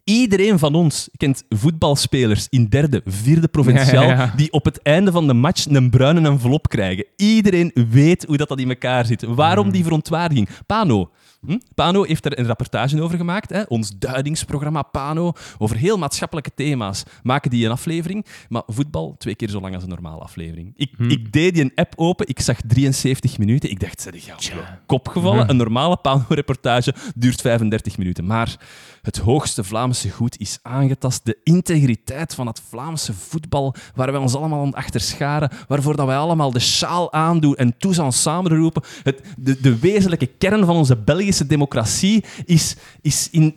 [0.03, 4.33] Iedereen van ons kent voetbalspelers in derde, vierde provinciaal Ja, ja, ja.
[4.35, 7.05] die op het einde van de match een bruine envelop krijgen.
[7.15, 9.21] Iedereen weet hoe dat, dat in elkaar zit.
[9.23, 9.73] Waarom Hmm.
[9.73, 10.49] die verontwaardiging?
[10.65, 11.11] Pano.
[11.45, 11.57] Hm?
[11.75, 13.49] Pano heeft er een rapportage over gemaakt.
[13.49, 13.61] Hè?
[13.61, 15.31] Ons duidingsprogramma Pano.
[15.57, 18.25] Over heel maatschappelijke thema's maken die een aflevering.
[18.49, 20.73] Maar voetbal twee keer zo lang als een normale aflevering.
[20.75, 21.09] Ik, Hmm.
[21.09, 22.27] ik deed die een app open.
[22.27, 23.69] Ik zag 73 minuten.
[23.69, 24.53] Ik dacht, op je
[24.85, 25.39] kop gevallen.
[25.39, 25.49] Ja.
[25.49, 28.25] Een normale Pano-reportage duurt 35 minuten.
[28.25, 28.55] Maar
[29.01, 31.25] het hoogste Vlaamse goed is aangetast.
[31.25, 36.05] De integriteit van het Vlaamse voetbal, waar wij ons allemaal aan achter scharen, waarvoor dat
[36.05, 38.83] wij allemaal de sjaal aandoen en toes aan samenroepen.
[39.03, 43.55] Het, de, de wezenlijke kern van onze Belgische democratie is, is in...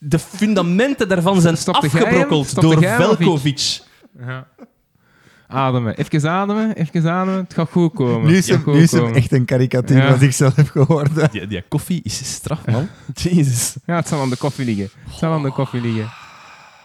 [0.00, 1.74] De fundamenten daarvan zijn hem?
[1.74, 2.78] afgebrokkeld door?
[2.82, 3.80] Velkovic.
[4.20, 4.46] Ja.
[5.48, 5.96] Ademen.
[5.96, 6.74] Even ademen.
[6.74, 7.42] Even ademen.
[7.42, 8.30] Het gaat goed komen.
[8.30, 10.10] Nu is Het hem, nu is echt een karikatuur Ja.
[10.10, 11.30] wat ik zelf heb geworden.
[11.30, 12.88] Die, die koffie is straf, man.
[13.14, 13.76] Jezus.
[13.86, 14.88] Ja, het zal aan de koffie liggen.
[15.04, 16.10] Het zal aan de koffie liggen.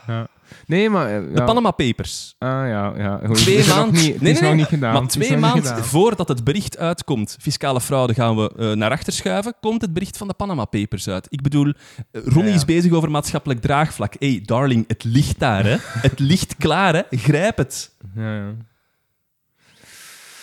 [0.07, 0.27] Ja.
[0.65, 1.15] Nee, maar...
[1.23, 1.43] eh, De.
[1.43, 2.35] Panama Papers.
[2.37, 3.19] Ah, ja, ja.
[3.25, 3.93] Goed, Twee maanden.
[4.01, 4.93] Nee, is nee, nog niet gedaan.
[4.93, 9.53] Maar twee maanden voordat het bericht uitkomt, fiscale fraude gaan we eh, naar achter schuiven,
[9.61, 11.25] komt het bericht van de Panama Papers uit.
[11.29, 11.73] Ik bedoel,
[12.11, 14.13] eh, Ronnie Ja, is bezig over maatschappelijk draagvlak.
[14.19, 15.77] hey, darling, het ligt daar, hè.
[16.07, 17.01] Het ligt klaar, hè.
[17.17, 17.95] Grijp het.
[18.15, 18.53] Ja, ja.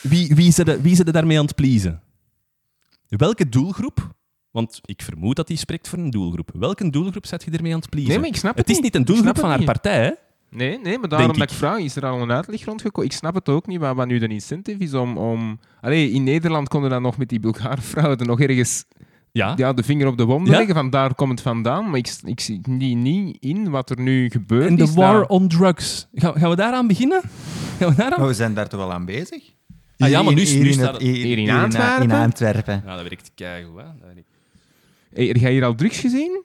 [0.00, 2.00] Wie, wie, zit er, wie zit er daarmee aan het pleasen?
[3.08, 4.14] Welke doelgroep?
[4.50, 6.50] Want ik vermoed dat hij spreekt voor een doelgroep.
[6.54, 8.10] Welke doelgroep zet je ermee aan het pleasen?
[8.10, 9.66] Nee, maar ik snap het, het is niet een doelgroep van haar niet.
[9.66, 10.10] partij, hè?
[10.50, 11.56] Nee, nee, maar daarom dat ik ik.
[11.56, 13.10] vraag, is er al een uitleg rondgekomen?
[13.10, 15.16] Ik snap het ook niet, wat, wat nu de incentive is om...
[15.18, 15.60] om...
[15.80, 18.84] Allee, in Nederland konden dan nog met die Bulgare fraude nog ergens
[19.32, 19.52] Ja.
[19.56, 20.56] ja, de vinger op de wond Ja?
[20.56, 24.00] leggen, van daar komt het vandaan, maar ik, ik zie niet, niet in wat er
[24.00, 24.66] nu gebeurt.
[24.68, 26.06] En de war on drugs.
[26.14, 27.20] Gaan, gaan we daaraan beginnen?
[27.78, 28.18] Gaan we daaraan?
[28.18, 29.42] Maar we zijn daar toch wel aan bezig?
[29.98, 31.38] Ah ja, maar nu- Hier- hier nu in staat het- hier-?
[31.38, 32.82] In Antwerpen.
[32.86, 33.84] Ja, dat werkt keigoed, hè?
[33.84, 34.28] Dat werkt-
[35.12, 36.44] Hey, heb jij hier al drugs gezien?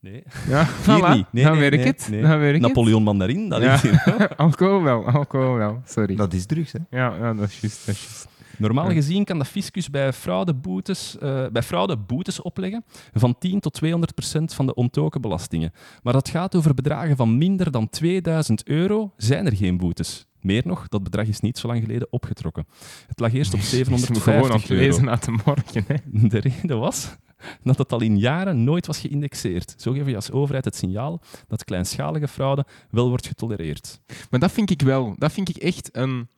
[0.00, 0.22] Nee.
[0.48, 1.14] Ja, voilà.
[1.14, 1.32] niet.
[1.32, 2.08] Nee, dan nee, werkt het.
[2.10, 2.58] nee.
[2.60, 3.78] Napoleon Mandarin, dat Ja.
[3.80, 4.00] hier.
[4.04, 4.36] het.
[4.36, 5.80] alcohol wel, alcohol wel.
[5.84, 6.16] Sorry.
[6.16, 6.78] Dat is drugs, hè?
[6.90, 7.86] Ja, ja, dat is juist.
[7.86, 8.28] Dat is juist.
[8.58, 8.92] Normaal Ja.
[8.94, 13.72] gezien kan de fiscus bij fraude, boetes, eh, bij fraude boetes opleggen van 10 tot
[13.72, 15.72] 200 procent van de onttoken belastingen.
[16.02, 20.26] Maar dat gaat over bedragen van minder dan 2000 euro, zijn er geen boetes.
[20.40, 22.66] Meer nog, dat bedrag is niet zo lang geleden opgetrokken.
[23.06, 24.82] Het lag eerst op Je moet gewoon aan het 750 euro.
[24.82, 25.84] lezen uit de morgen.
[25.86, 26.28] Hè.
[26.28, 27.16] De reden was
[27.62, 29.74] dat het al in jaren nooit was geïndexeerd.
[29.76, 34.00] Zo geven je als overheid het signaal dat kleinschalige fraude wel wordt getolereerd.
[34.30, 35.14] Maar dat vind ik wel.
[35.18, 36.28] Dat vind ik echt een,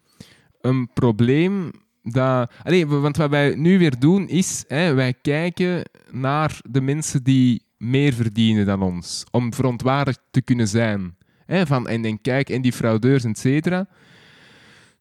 [0.61, 1.71] een probleem.
[2.03, 2.53] Dat,
[2.87, 8.13] want wat wij nu weer doen is, hè, wij kijken naar de mensen die meer
[8.13, 9.25] verdienen dan ons.
[9.31, 11.17] Om verontwaardigd te kunnen zijn.
[11.53, 13.87] Hè, van, en, en kijk, en die fraudeurs, et cetera.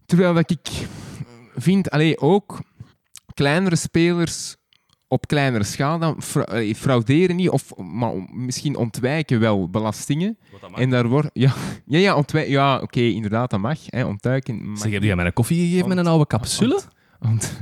[0.06, 0.68] Terwijl dat ik
[1.56, 2.60] vind, allee, ook
[3.34, 4.56] kleinere spelers
[5.08, 10.38] op kleinere schaal dan fra- allee, frauderen niet, of maar misschien ontwijken wel belastingen.
[10.76, 11.30] En daar wordt...
[11.34, 11.54] Ja,
[11.86, 13.80] ja, ja, ontwij- ja oké, inderdaad, dat mag.
[13.86, 14.80] Hè, ontduiken mag.
[14.80, 16.82] Zeg, heb jij mij een koffie gegeven met een oude capsule?
[17.20, 17.60] Ont-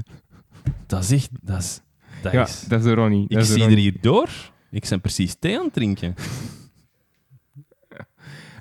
[0.88, 1.30] Dat is echt...
[1.42, 1.82] Dat is...
[2.22, 3.26] Dat ja, is dat is de Ronnie.
[3.28, 4.30] ik zie er hier door.
[4.72, 6.16] Ik ben precies thee aan het drinken.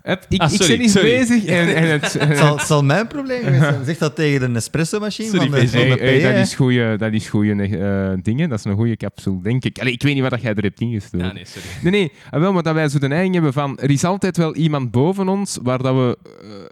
[0.09, 1.19] Hup, ik, Ah, ik sorry, ben sorry.
[1.19, 2.13] bezig en, en het...
[2.29, 3.85] Het zal, het zal mijn probleem zijn.
[3.85, 6.55] Zeg dat tegen de Nespresso-machine Sorry, van de, van Hey, de hey, PE, dat is
[6.55, 8.49] goede dat is goeie, eh, dingen.
[8.49, 9.79] Dat is een goede capsule, denk ik.
[9.79, 11.27] Allee, ik weet niet wat dat jij er hebt ingestoken.
[11.27, 11.69] Ja, nee, sorry.
[11.83, 12.13] Nee, nee.
[12.31, 13.79] Ah, wel, maar dat wij zo de neiging hebben van...
[13.79, 16.19] Er is altijd wel iemand boven ons waar dat we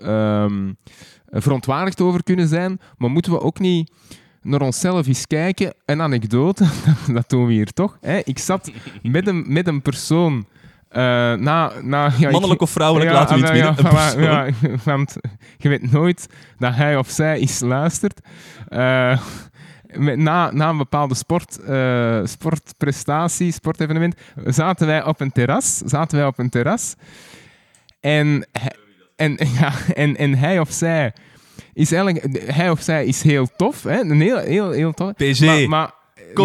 [0.02, 0.72] eh, ehm,
[1.30, 2.80] verontwaardigd over kunnen zijn.
[2.98, 3.90] Maar moeten we ook niet
[4.42, 5.74] naar onszelf eens kijken?
[5.84, 6.64] Een anekdote,
[7.12, 7.98] dat doen we hier toch.
[8.00, 8.20] Hè?
[8.24, 8.70] Ik zat
[9.02, 10.46] met een, met een persoon
[10.88, 11.02] eh,
[11.34, 13.92] na, na, ja, Mannelijk of vrouwelijk, ja, laten we het ja, midden.
[14.22, 14.52] ja, ja,
[14.84, 15.16] want
[15.56, 16.26] je weet nooit
[16.58, 18.20] dat hij of zij iets luistert.
[19.92, 24.14] Met- na, na een bepaalde sport, eh, sportprestatie, sportevenement,
[24.44, 25.76] zaten wij op een terras.
[25.76, 26.94] Zaten wij op een terras.
[28.00, 28.76] En, hij-
[29.16, 31.12] en, ja, en, en hij of zij
[31.72, 32.52] is eigenlijk...
[32.52, 33.82] Hij of zij is heel tof.
[33.82, 34.00] Hè?
[34.00, 35.12] Een heel, heel, heel tof.
[35.12, 35.40] PG.
[35.40, 35.90] Maar, maar,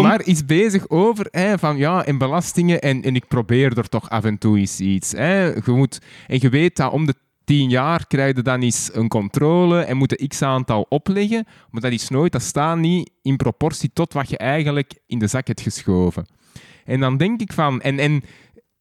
[0.00, 4.10] Maar is bezig over hè, van ja, en belastingen en, en ik probeer er toch
[4.10, 5.12] af en toe eens iets.
[5.12, 5.44] Hè.
[5.44, 7.14] Je moet, en je weet dat om de
[7.44, 11.80] tien jaar krijg je dan eens een controle en moet je x aantal opleggen, maar
[11.80, 15.46] dat is nooit, dat staat niet in proportie tot wat je eigenlijk in de zak
[15.46, 16.26] hebt geschoven.
[16.84, 18.22] En dan denk ik van, en, en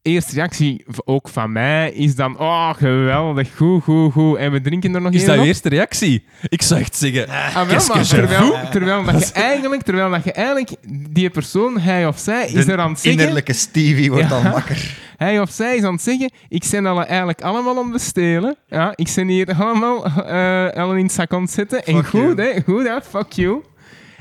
[0.01, 4.95] eerste reactie ook van mij is dan, oh geweldig, goed, goed, goed, en we drinken
[4.95, 5.41] er nog Is dat op.
[5.41, 6.23] je eerste reactie?
[6.49, 7.27] Ik zou echt zeggen...
[7.27, 10.71] Ah, wel, maar que je terwijl, terwijl, dat je eigenlijk, terwijl dat je eigenlijk,
[11.09, 14.41] die persoon, hij of zij, is De er aan het zeggen, innerlijke Stevie wordt Ja.
[14.41, 14.97] dan wakker.
[15.17, 18.55] hij of zij is aan het zeggen, ik ben alle, eigenlijk allemaal aan het bestelen.
[18.67, 21.83] Ja, ik ben hier allemaal eh Ellen in het zak aan het zetten.
[21.85, 22.41] En goed, you.
[22.41, 23.61] hè, goed, hè, fuck you.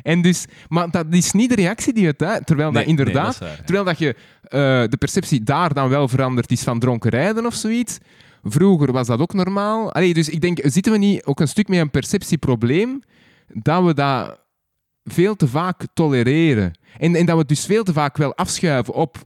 [0.02, 3.14] En dus, maar dat is niet de reactie die het uit, terwijl Nee, dat inderdaad,
[3.14, 3.64] nee, dat is waar.
[3.64, 4.14] terwijl dat je
[4.50, 7.98] de perceptie daar dan wel veranderd is van dronken rijden of zoiets.
[8.42, 9.92] Vroeger was dat ook normaal.
[9.92, 13.02] Allee, dus ik denk, zitten we niet ook een stuk met een perceptieprobleem
[13.52, 14.40] dat we dat
[15.04, 16.78] veel te vaak tolereren.
[16.98, 19.16] En, en dat we het dus veel te vaak wel afschuiven op.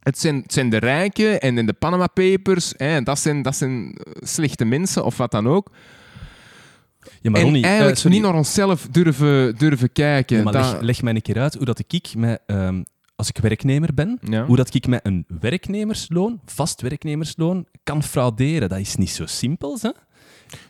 [0.00, 2.72] Het zijn, het zijn de rijken en, en de Panama Papers.
[2.76, 5.70] Hè, dat, zijn, dat zijn eh, slechte mensen of wat dan ook.
[7.20, 10.36] Ja, maar en Ronnie, eh, eigenlijk niet naar onszelf durven, durven kijken.
[10.36, 12.82] Ja, maar Dat- leg, leg mij een keer uit hoe dat ik met, ehm,
[13.18, 14.44] als ik werknemer ben, Ja.
[14.46, 18.68] hoe dat ik met een werknemersloon, vast werknemersloon, kan frauderen.
[18.68, 19.90] Dat is niet zo simpel, hè?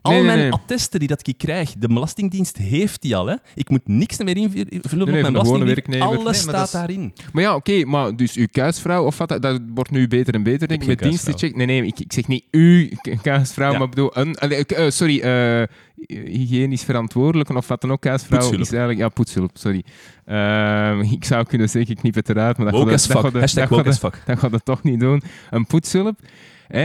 [0.02, 0.52] Al Nee, nee, mijn nee.
[0.52, 3.26] attesten die dat ik krijg, de Belastingdienst heeft die al.
[3.26, 3.34] Hè?
[3.54, 6.00] Ik moet niks meer invullen op mijn belastingdienst.
[6.00, 7.12] Alles staat is- daarin.
[7.32, 10.68] Maar ja, oké, maar dus uw kuisvrouw of wat, dat, wordt nu beter en beter,
[10.68, 11.56] denk ik, met dienstencheck.
[11.56, 12.88] Nee, nee, ik, ik zeg niet uw
[13.22, 13.78] kuisvrouw, Ja.
[13.78, 15.62] maar ik bedoel, een, eh, sorry, eh,
[16.06, 18.62] hygiënisch verantwoordelijke of wat dan ook, kuisvrouw Poetshulp.
[18.62, 19.84] is eigenlijk, ja, poetshulp, sorry.
[20.24, 25.00] Ehm, ik zou kunnen zeggen, ik knip het eruit, maar dat gaat het toch niet
[25.00, 25.22] doen.
[25.50, 26.18] Een poetshulp.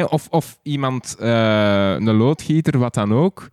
[0.10, 3.49] Of, of iemand, eh, een loodgieter, wat dan ook.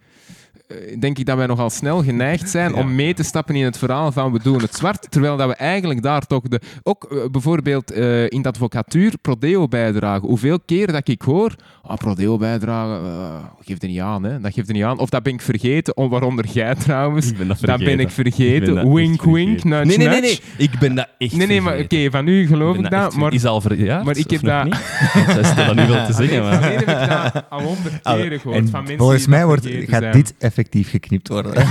[0.70, 2.80] Eh, Denk ik dat wij nogal snel geneigd zijn Ja.
[2.80, 5.10] om mee te stappen in het verhaal van we doen het zwart.
[5.10, 6.60] Terwijl dat we eigenlijk daar toch de.
[6.82, 10.28] Ook eh, bijvoorbeeld eh, in de advocatuur Prodeo bijdragen.
[10.28, 11.54] Hoeveel keer dat ik hoor.
[11.82, 13.34] Ah, Prodeo bijdragen, eh
[13.64, 14.40] geef er niet aan, hè?
[14.40, 14.98] Dat geeft er niet aan.
[14.98, 17.30] Of dat ben ik vergeten, of waaronder jij trouwens.
[17.30, 18.74] Ik ben dat Dat ben ik vergeten.
[18.74, 19.68] Ben wink, wink, vergeten.
[19.68, 20.40] nudge, Nee, nee, nee.
[20.56, 23.06] Ik ben dat echt Nee, nee, maar oké, van u geloof ik ben dat.
[23.06, 24.04] echt Maar Is al verjaard?
[24.04, 24.74] maar ik heb dat- niet?
[25.26, 26.60] Dat is dat niet veel te zeggen, maar...
[26.60, 29.66] Nee, dat heb ik dat al honderd keren gehoord En van mensen volgens mij wordt,
[29.66, 30.12] gaat zijn.
[30.12, 31.52] dit effectief geknipt worden.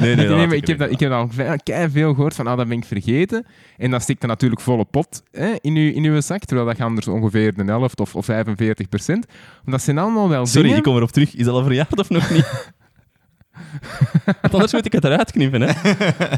[0.00, 2.68] Nee, nee, Nee, maar ik heb, dat, ik heb dat veel gehoord van, ah, dat
[2.68, 3.46] ben ik vergeten.
[3.76, 6.80] En dan stikt er natuurlijk volle pot hè, in, uw, in uw zak, terwijl dat
[6.80, 9.26] anders ongeveer de helft of, of 45 procent.
[9.26, 10.76] Maar dat zijn allemaal wel Sorry, dingen...
[10.76, 11.34] ik kom erop terug.
[11.34, 12.72] Is dat al verjaard of nog niet?
[14.40, 15.72] Want anders moet ik het eruit knippen, hè?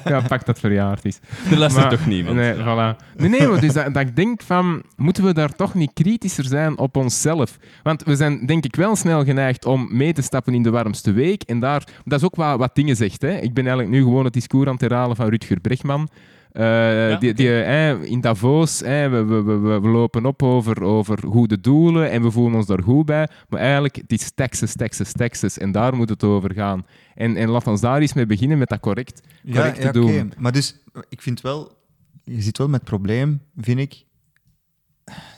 [0.10, 1.18] Ja, pak dat verjaard is.
[1.50, 2.36] Er luistert toch niemand.
[2.36, 3.16] Nee, voilà.
[3.16, 6.44] Nee, nee, maar dus dat, dat ik denk van, moeten we daar toch niet kritischer
[6.44, 7.58] zijn op onszelf?
[7.82, 11.12] Want we zijn denk ik wel snel geneigd om mee te stappen in de warmste
[11.12, 11.42] week.
[11.42, 13.22] En daar, dat is ook wat, wat dingen zegt.
[13.22, 13.36] Hè.
[13.38, 16.08] Ik ben eigenlijk nu gewoon het discours aan het herhalen van Rutger Bregman.
[16.52, 21.18] Eh, die, die, eh, in Davos, eh, we, we, we, we lopen op over, over
[21.26, 23.28] goede doelen en we voelen ons daar goed bij.
[23.48, 25.58] Maar eigenlijk, het is Texas, Texas, Texas.
[25.58, 26.86] En daar moet het over gaan.
[27.14, 29.20] En, en laat ons daar eens mee beginnen met dat correct,
[29.52, 30.14] correct te doen.
[30.14, 30.28] oké.
[30.38, 31.76] Maar dus, ik vind wel...
[32.24, 34.04] Je zit wel met het probleem, vind ik...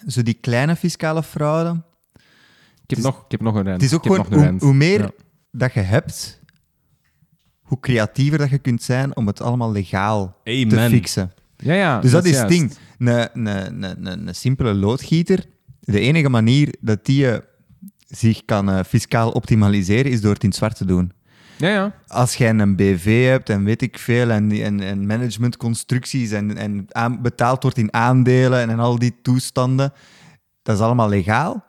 [0.07, 1.83] Zo die kleine fiscale fraude...
[2.83, 3.81] Ik heb, is- nog, ik heb nog een rent.
[3.83, 5.11] Het is ook gewoon, nog een hoe, hoe meer Ja.
[5.53, 6.40] dat je hebt,
[7.71, 11.33] hoe creatiever dat je kunt zijn om het allemaal legaal te fixen.
[11.57, 12.01] Ja, ja.
[12.01, 12.73] Dus dat, is het ding.
[12.99, 15.45] Een, simpele loodgieter,
[15.81, 17.39] de enige manier dat die eh,
[18.09, 21.13] zich kan eh, fiscaal optimaliseren, is door het in het zwart te doen.
[21.57, 21.95] Ja, ja.
[22.07, 26.85] Als jij een BV hebt en weet ik veel, en, en, en managementconstructies en, en
[26.89, 29.93] aan- betaald wordt in aandelen en, en al die toestanden,
[30.63, 31.65] dat is allemaal legaal.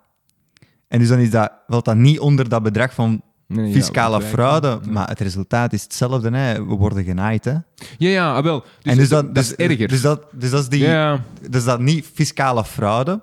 [0.88, 3.22] En dus dan is dat, valt dat niet onder dat bedrag van
[3.52, 6.30] Nee, fiscale fraude, maar het resultaat is hetzelfde.
[6.38, 6.65] Hè.
[6.65, 7.45] We worden genaaid.
[7.45, 7.52] Hè.
[7.98, 8.60] Ja, ja, ah, wel.
[8.82, 9.88] Dus, en dus dat, dat, dat dus, is erger.
[9.88, 13.22] Dus dat, dus dat is die, ja, dus dat niet fiscale fraude,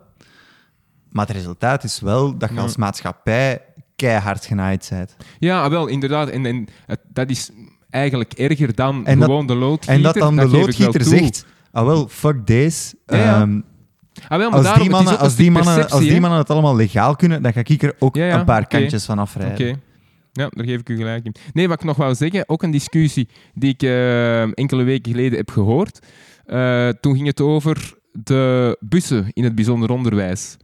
[1.11, 3.61] maar het resultaat is wel dat je als maatschappij
[3.97, 5.17] keihard genaaid bent.
[5.39, 6.29] ja ah, wel, inderdaad.
[6.29, 6.69] En, en
[7.13, 7.51] dat is
[7.91, 9.95] eigenlijk erger dan En gewoon de loodgieter.
[9.95, 12.97] En dat dan de loodgieter zegt, ah wel, fuck deze.
[13.07, 13.61] Ehm,
[14.29, 16.51] Ah, wel, maar als, daarom, die is mannen, als, die mannen, als die mannen het
[16.51, 19.69] allemaal legaal kunnen, dan ga ik er ook Ja, ja, een paar kantjes van afrijden.
[19.69, 19.81] Oké.
[20.39, 21.35] Ja, daar geef ik u gelijk in.
[21.53, 25.39] Nee, wat ik nog wou zeggen, ook een discussie die ik eh, enkele weken geleden
[25.39, 25.99] heb gehoord.
[26.47, 30.57] Eh, toen ging het over de bussen in het bijzonder onderwijs.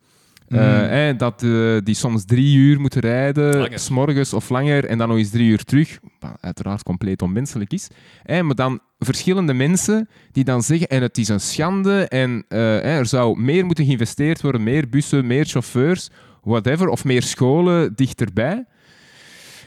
[0.48, 1.16] Eh, Mm.
[1.16, 1.40] dat
[1.84, 3.78] die soms drie uur moeten rijden, Langer.
[3.78, 5.98] s'morgens of langer, en dan nog eens drie uur terug.
[6.20, 7.88] Wat uiteraard compleet onmenselijk is.
[8.26, 13.06] Maar dan verschillende mensen die dan zeggen, en het is een schande, en eh, er
[13.06, 16.10] zou meer moeten geïnvesteerd worden, meer bussen, meer chauffeurs,
[16.42, 18.64] whatever, of meer scholen dichterbij.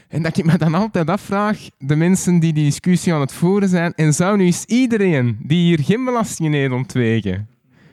[0.08, 3.68] En dat ik me dan altijd afvraag, de mensen die die discussie aan het voeren
[3.68, 7.48] zijn, en zou nu eens iedereen die hier geen belastingen heeft ontweken,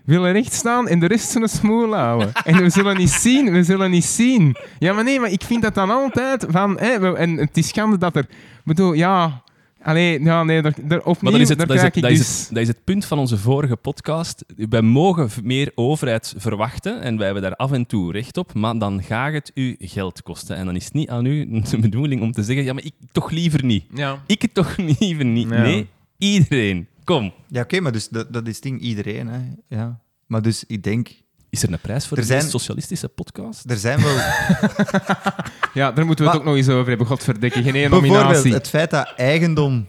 [0.06, 2.32] willen rechtstaan en de rest zullen smoel houden.
[2.44, 4.56] En we zullen niet zien, we zullen niet zien.
[4.80, 6.80] Ja, maar nee, maar ik vind dat dan altijd van...
[6.80, 8.26] Hè, en het is schande dat er...
[8.30, 9.44] Ik bedoel, ja...
[9.86, 12.04] Allee, ja, nee, daar, daar, opnieuw, Maar dat is, het, daar dat, is krijg het,
[12.04, 12.40] ik dat, is dus...
[12.40, 14.46] het, dat is het punt van onze vorige podcast.
[14.56, 18.78] Wij mogen meer overheid verwachten en wij hebben daar af en toe recht op, maar
[18.78, 20.56] dan gaat het u geld kosten.
[20.56, 22.94] En dan is het niet aan u de bedoeling om te zeggen, ja, maar ik
[23.12, 23.86] toch liever niet.
[23.94, 24.24] Ja.
[24.26, 25.50] Ik het toch liever niet.
[25.50, 25.62] Ja.
[25.62, 25.88] Nee,
[26.18, 26.88] iedereen.
[27.04, 27.34] Kom.
[27.48, 29.28] Ja, oké, maar dus dat, dat is het ding iedereen.
[29.28, 29.40] Hè.
[29.70, 30.00] Ja.
[30.26, 31.10] Maar dus ik denk,
[31.56, 33.70] Is er een prijs voor Er de zijn- meest socialistische podcast?
[33.70, 34.16] er zijn wel...
[35.82, 37.08] ja, daar moeten we het ook nog eens over hebben.
[37.08, 38.54] Godverdikke, geen ene bijvoorbeeld nominatie.
[38.54, 39.88] het feit dat eigendom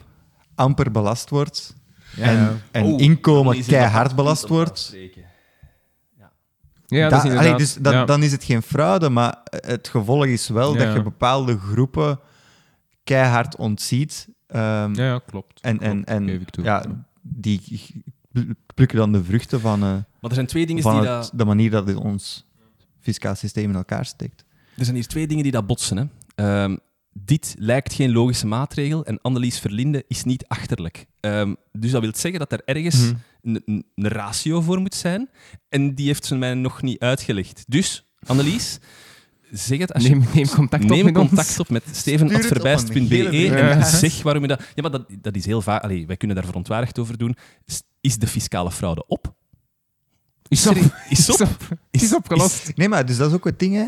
[0.54, 1.74] amper belast wordt
[2.16, 2.52] Ja, en, ja.
[2.70, 4.94] en Oh, inkomen dat keihard dat belast wordt.
[6.86, 7.46] Ja, dat Da- is inderdaad...
[7.46, 8.04] allee, dus dan, ja.
[8.04, 10.84] dan is het geen fraude, maar het gevolg is wel Ja.
[10.84, 12.20] dat je bepaalde groepen
[13.04, 14.28] keihard ontziet.
[14.46, 15.60] Ehm, ja, ja, klopt.
[15.60, 16.64] en en, Klopt, en geef ik toe.
[16.64, 16.84] ja,
[17.22, 18.02] die
[18.74, 21.30] plukken dan de vruchten van, eh, Maar er zijn twee dingen die het- dat...
[21.34, 22.46] de manier dat het ons
[23.00, 24.44] fiscaal systeem in elkaar steekt.
[24.76, 25.96] Er zijn hier twee dingen die dat botsen.
[25.96, 26.04] Hè.
[26.34, 26.76] Ehm,
[27.12, 31.06] dit lijkt geen logische maatregel en Annelies Verlinde is niet achterlijk.
[31.20, 33.14] Ehm, dus dat wil zeggen dat er ergens Mhm.
[33.42, 35.30] een, een, een ratio voor moet zijn.
[35.68, 37.64] En die heeft ze mij nog niet uitgelegd.
[37.68, 38.78] Dus, Annelies,
[39.50, 40.08] zeg het als je...
[40.08, 41.58] Neem, neem contact op Neem met contact ons.
[41.58, 44.60] op met steven.verbijst.be op en zeg waarom je dat...
[44.74, 45.82] Ja, maar dat, dat is heel vaak...
[45.82, 47.36] Allee, wij kunnen daar verontwaardigd over doen.
[48.00, 49.34] Is- de fiscale fraude op?
[50.48, 50.76] Is op.
[51.08, 51.56] Is op?
[51.90, 52.76] Is, is opgelost.
[52.76, 53.74] Nee, maar dus dat is ook het ding.
[53.74, 53.82] Hè.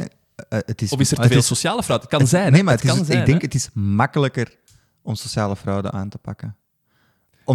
[0.49, 2.03] Eh, het is, Of is er te veel sociale fraude?
[2.05, 2.53] Het kan het- zijn.
[2.53, 3.47] Nee, maar het kan is, zijn, ik denk hè.
[3.47, 4.57] het is makkelijker
[5.03, 6.57] om sociale fraude aan te pakken.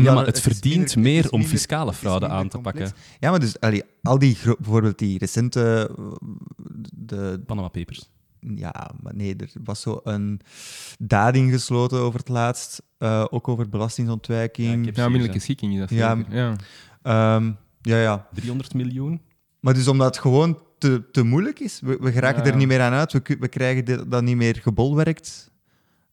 [0.04, 2.78] Ja, maar er- het verdient minder- meer om minder- fiscale fraude aan te complex.
[2.90, 2.98] pakken.
[3.20, 5.90] Ja, maar dus allee, al die, bijvoorbeeld die recente,
[6.94, 8.10] de, Panama Papers.
[8.40, 10.40] ja, maar nee, er was zo een
[11.00, 14.80] dading gesloten over het laatst, eh, ook over Ja, belastingontwijking.
[14.80, 16.36] ik heb- Ja, onmiddellijke schikking is dat Ja, zeker.
[16.36, 16.56] Ja.
[17.02, 17.52] Ehm,
[17.82, 18.28] ja, ja.
[18.34, 19.22] 300 miljoen.
[19.60, 22.52] Maar dus omdat het gewoon te, te moeilijk is, we, we geraken Ja.
[22.52, 25.52] er niet meer aan uit, we, we krijgen dat niet meer gebolwerkt.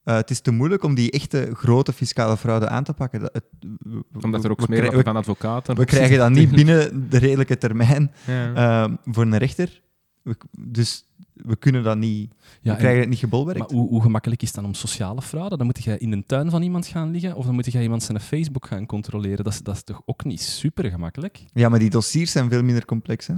[0.04, 3.20] Eh, het is te moeilijk om die echte grote fiscale fraude aan te pakken.
[3.20, 3.44] Dat, het,
[3.78, 5.76] we- Omdat er ook we, van advocaten...
[5.76, 8.54] we krijgen dat niet binnen de redelijke termijn Ja.
[8.54, 9.80] ehm, voor een rechter.
[10.22, 11.04] We- dus
[11.34, 13.60] we kunnen dat niet, Ja, we en- krijgen het niet gebolwerkt.
[13.60, 15.56] maar hoe, hoe gemakkelijk is het dan om sociale fraude?
[15.56, 18.02] Dan moet je in de tuin van iemand gaan liggen of dan moet je iemand
[18.02, 19.44] zijn Facebook gaan controleren.
[19.44, 21.44] Dat is, dat is toch ook niet super gemakkelijk?
[21.52, 23.26] Ja, maar die dossiers zijn veel minder complex.
[23.26, 23.34] Hè?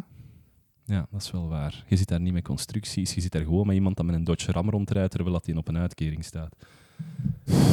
[0.85, 1.85] Ja, dat is wel waar.
[1.87, 4.25] Je zit daar niet met constructies, je zit daar gewoon met iemand dat met een
[4.25, 6.55] Dodge Ram rondrijdt terwijl dat hij op een uitkering staat.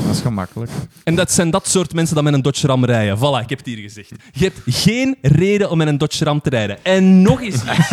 [0.06, 0.72] Dat is gemakkelijk.
[1.04, 3.18] En dat zijn dat soort mensen dat met een Dodge Ram rijden.
[3.18, 4.10] Voilà, ik heb het hier gezegd.
[4.32, 6.84] Je hebt geen reden om met een Dodge Ram te rijden.
[6.84, 7.92] En nog eens iets.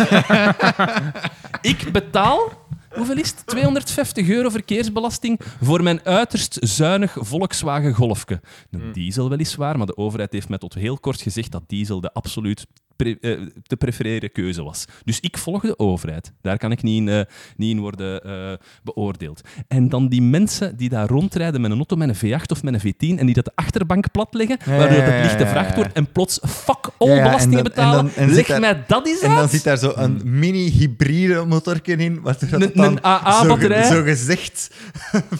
[1.71, 2.51] ik betaal,
[2.89, 3.45] hoeveel is het?
[3.45, 8.41] 250 euro verkeersbelasting voor mijn uiterst zuinig Volkswagen Golfke.
[8.71, 12.13] Een diesel weliswaar, maar de overheid heeft mij tot heel kort gezegd dat diesel de
[12.13, 12.65] absoluut
[12.97, 14.85] pre- eh, te prefereren keuze was.
[15.03, 16.31] Dus ik volg de overheid.
[16.41, 17.21] Daar kan ik niet in, eh,
[17.57, 18.53] niet in worden eh,
[18.83, 19.41] beoordeeld.
[19.67, 22.73] En dan die mensen die daar rondrijden met een auto, met een V8 of met
[22.73, 26.11] een V10 en die dat de achterbank platleggen, Ja, waardoor het lichte vracht wordt en
[26.11, 27.95] plots fuck all Ja, ja, en belastingen en betalen.
[28.03, 31.45] dan- en Leg zit daar- mij dat eens En dan zit daar zo een mini-hybride
[31.45, 33.83] motorje in, waardoor dat Een- dan een AA-batterij.
[33.83, 34.71] Zo, zo gezegd...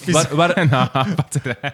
[0.05, 1.73] Waar, waar, En ah, batterij.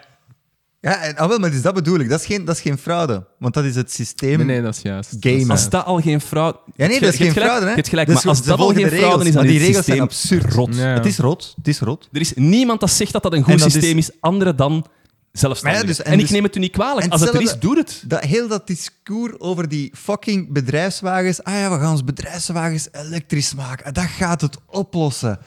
[0.84, 2.10] Ja, en, ah, wel, maar dus dat bedoel ik.
[2.10, 4.38] Dat is, geen, dat is geen fraude, want dat is het systeem.
[4.38, 5.10] Nee, nee, dat is juist.
[5.20, 5.36] Game.
[5.36, 6.58] Dat is als dat al geen fraude...
[6.76, 7.70] Ja, nee, dat is Je hebt geen gelijk- fraude, hè?
[7.70, 9.50] Je hebt gelijk, Dus maar als dat al geen de fraude is, dan maar is
[9.52, 10.54] die het regels zijn absurd.
[10.54, 10.76] rot.
[10.76, 10.82] Ja.
[10.94, 12.10] Het is rot, het is rot.
[12.12, 14.86] Er is niemand dat zegt dat dat een En goed dat systeem is, andere dan
[15.32, 15.86] zelfstandigen.
[15.88, 17.06] Maar ja, dus- en en ik dus- neem het u niet kwalijk.
[17.06, 18.04] en Als het er is, doe het.
[18.08, 21.44] Dat, heel dat discours over die fucking bedrijfswagens.
[21.44, 23.94] Ah ja, we gaan ons bedrijfswagens elektrisch maken.
[23.94, 25.40] Dat gaat het oplossen.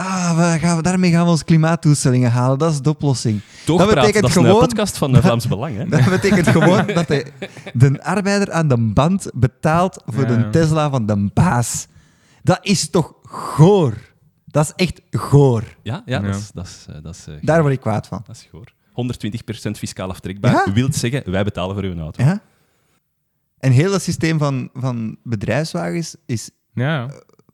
[0.00, 2.58] Ah, we gaan, daarmee gaan we onze klimaatdoelstellingen halen.
[2.58, 3.40] Dat is de oplossing.
[3.66, 5.76] Toch dat praat, betekent dat is een gewoon- podcast van uh, Vlaams Belang.
[5.76, 5.86] Hè?
[5.88, 7.26] Dat betekent gewoon dat de,
[7.72, 10.36] de arbeider aan de band betaalt voor Ja.
[10.36, 11.86] de Tesla van de baas.
[12.42, 13.94] Dat is toch goor?
[14.46, 15.62] Dat is echt goor.
[15.82, 16.26] Ja, ja, Ja.
[16.26, 18.22] dat is, dat is, eh, dat is, eh, Daar word ik kwaad van.
[18.26, 18.72] dat is goor.
[18.92, 20.52] 120% fiscaal aftrekbaar.
[20.66, 20.72] Ja.
[20.72, 22.24] Wilt zeggen, wij betalen voor uw auto.
[22.24, 22.40] Ja?
[23.58, 27.10] En heel dat systeem van, van bedrijfswagens is Ja,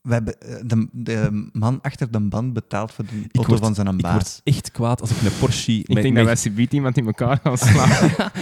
[0.07, 3.75] we hebben, eh, de, de man achter de band betaalt voor de auto word- van
[3.75, 4.13] zijn Ik baas.
[4.13, 5.73] word echt kwaad als ik een Porsche...
[5.73, 7.91] Ik met- denk met- dat wij subiet iemand in elkaar gaan slaan.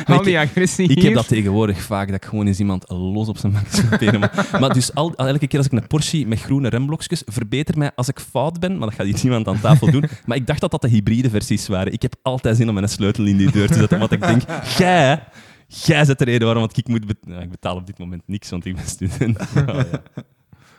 [0.06, 1.04] Al die agressie Ik hier.
[1.04, 4.20] heb dat tegenwoordig vaak, dat ik gewoon eens iemand los op zijn max spelen.
[4.20, 7.90] Maar, maar dus al, elke keer als ik een Porsche met groene remblokjes, verbeter mij
[7.94, 10.04] als ik fout ben, maar dat gaat hier niemand aan tafel doen.
[10.26, 11.92] Maar ik dacht dat dat de hybride versies waren.
[11.92, 14.42] Ik heb altijd zin om mijn sleutel in die deur te zetten, want ik denk,
[14.78, 15.22] jij,
[15.66, 17.06] jij zet de reden waarom ik moet...
[17.06, 19.38] bet- Nou, ik betaal op dit moment niks, want ik ben student.
[19.54, 19.86] Ja.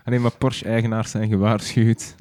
[0.06, 2.15] Alleen maar Porsche-eigenaars zijn gewaarschuwd.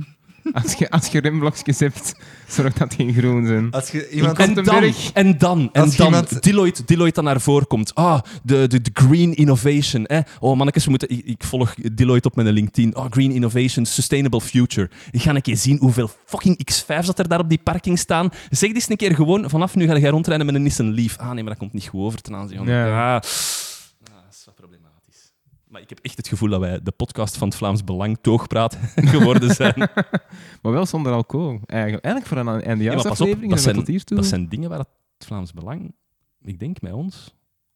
[0.52, 2.15] Als je, als je remblokjes hebt,
[2.48, 3.70] zorg dat die groen zijn.
[3.70, 4.36] Als je iemand...
[4.36, 5.12] Komt En dan, berg.
[5.12, 7.94] en dan, en Als dan, iemand- Deloitte, Deloitte dan naar voren komt.
[7.94, 10.06] Ah, de, de, de green innovation.
[10.06, 10.20] Eh?
[10.40, 12.97] Oh, mannetjes, we moeten, ik, ik volg Deloitte op mijn LinkedIn.
[12.97, 14.90] Oh, green innovation, sustainable future.
[15.11, 18.28] Ik ga een keer zien hoeveel fucking X5's dat er daar op die parking staan.
[18.51, 21.16] Zeg dit eens een keer gewoon, vanaf nu ga jij rondrijden met een Nissan Leaf.
[21.19, 22.66] Ah, nee, maar dat komt niet goed over ten aanzien van...
[22.66, 22.86] Ja.
[22.86, 25.32] Ah, ah, dat is wat problematisch.
[25.75, 28.79] Maar ik heb echt het gevoel dat wij de podcast van het Vlaams Belang toogpraat
[29.15, 29.75] geworden zijn.
[30.63, 31.61] Maar wel zonder alcohol.
[31.67, 34.79] Eigenlijk, eigenlijk voor een Ja, maar pas op, eindejaarsaflevering dat zijn dat zijn dingen waar
[34.79, 34.89] het
[35.19, 35.95] Vlaams Belang,
[36.43, 37.35] ik denk, met ons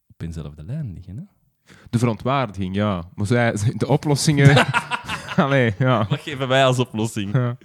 [0.09, 1.17] op eenzelfde lijn liggen.
[1.17, 1.23] Hè?
[1.91, 3.03] De verontwaardiging, ja.
[3.15, 4.67] Maar zij, de oplossingen...
[5.37, 6.07] Allee, ja.
[6.09, 7.33] Wat geven wij als oplossing?
[7.33, 7.57] ja.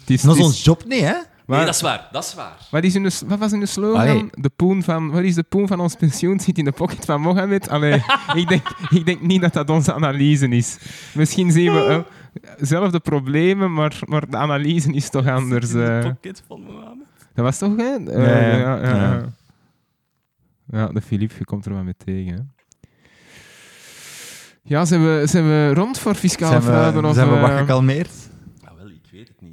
[0.00, 1.16] Het is, Dat is- ons job niet, hè?
[1.46, 2.08] Maar- nee, dat is waar.
[2.12, 2.56] Dat is waar.
[2.70, 4.00] Wat, is in de, wat was in de slogan?
[4.00, 4.28] Allee.
[4.32, 6.40] De poen van, wat is de poen van ons pensioen?
[6.40, 7.68] Zit in de pocket van Mohammed?
[7.68, 8.02] Allee,
[8.34, 10.78] ik, denk, ik denk niet dat dat onze analyse is.
[11.14, 12.04] Misschien zien we
[12.42, 15.70] eh, zelfde problemen, maar, maar de analyse is toch anders.
[15.72, 16.10] In de eh.
[16.10, 17.06] pocket van Mohammed.
[17.34, 17.94] dat was toch, hè?
[18.10, 18.86] Eh, Ja, ja.
[18.86, 19.22] ja,
[20.70, 22.32] ja, de Philippe, je komt er wel mee tegen.
[22.34, 22.40] Hè?
[24.64, 27.00] Ja, zijn we, zijn we rond voor fiscale Zijn fraude?
[27.00, 28.10] we, Of, zijn we wat gekalmeerd?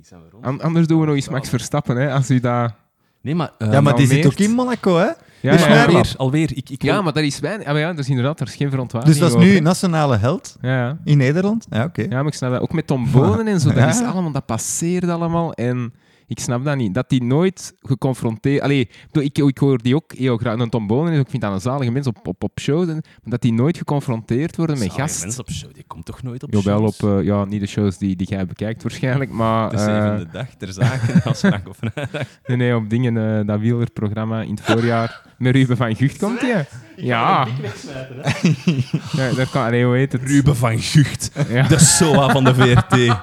[0.10, 2.12] Nou, an- anders doen we nog eens Max Verstappen, hè?
[2.14, 2.74] Als u dat...
[3.22, 3.52] Nee, maar...
[3.58, 5.10] eh, ja, maar die zit ook in Monaco, hè?
[5.42, 5.86] Ja, Dus ja, ja.
[5.86, 6.52] alweer, alweer.
[6.58, 7.66] Ik, ik ja, maar dat is weinig.
[7.68, 9.62] Ah, maar ja, dat is inderdaad, er is geen Dus verontwaardiging dat is nu over.
[9.62, 10.98] nationale held Ja, ja.
[11.04, 11.66] in Nederland?
[11.70, 12.02] Ja, oké.
[12.02, 12.62] Ja, maar ik snap dat.
[12.62, 13.90] Ook met Tom Bonen en zo, dat, Ja.
[13.90, 15.54] is allemaal, dat passeert allemaal.
[15.54, 15.94] En
[16.30, 16.94] ik snap dat niet.
[16.94, 18.62] Dat die nooit geconfronteerd...
[18.62, 18.80] Allee,
[19.12, 20.58] ik, ik, ik hoor die ook heel graag.
[20.60, 22.88] En Tom Bonen, is ook- ik vind dat een zalige mens op, op, op shows.
[22.88, 25.22] En, maar dat die nooit geconfronteerd worden met Zalige gast.
[25.24, 26.94] mensen op show, die komt toch nooit op Jawel, op...
[26.94, 27.20] shows?
[27.20, 29.70] eh, ja, niet de shows die, die jij bekijkt waarschijnlijk, maar...
[29.70, 31.78] De zevende dag ter zake, als Frank of
[32.48, 35.22] nee, nee, op dingen, eh, dat wielerprogramma in het voorjaar.
[35.38, 36.68] Met Ruben van Gucht komt hij.
[36.96, 37.48] Ja.
[39.12, 39.32] ja.
[39.36, 39.66] Daar kan...
[39.66, 40.22] Allee, hoe heet het?
[40.24, 41.68] Ruben van Gucht, Ja.
[41.68, 43.18] de SOA van de VRT.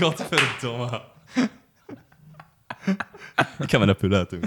[0.00, 1.00] Godverdomme.
[3.58, 4.40] Ik ga mijn pul uit doen.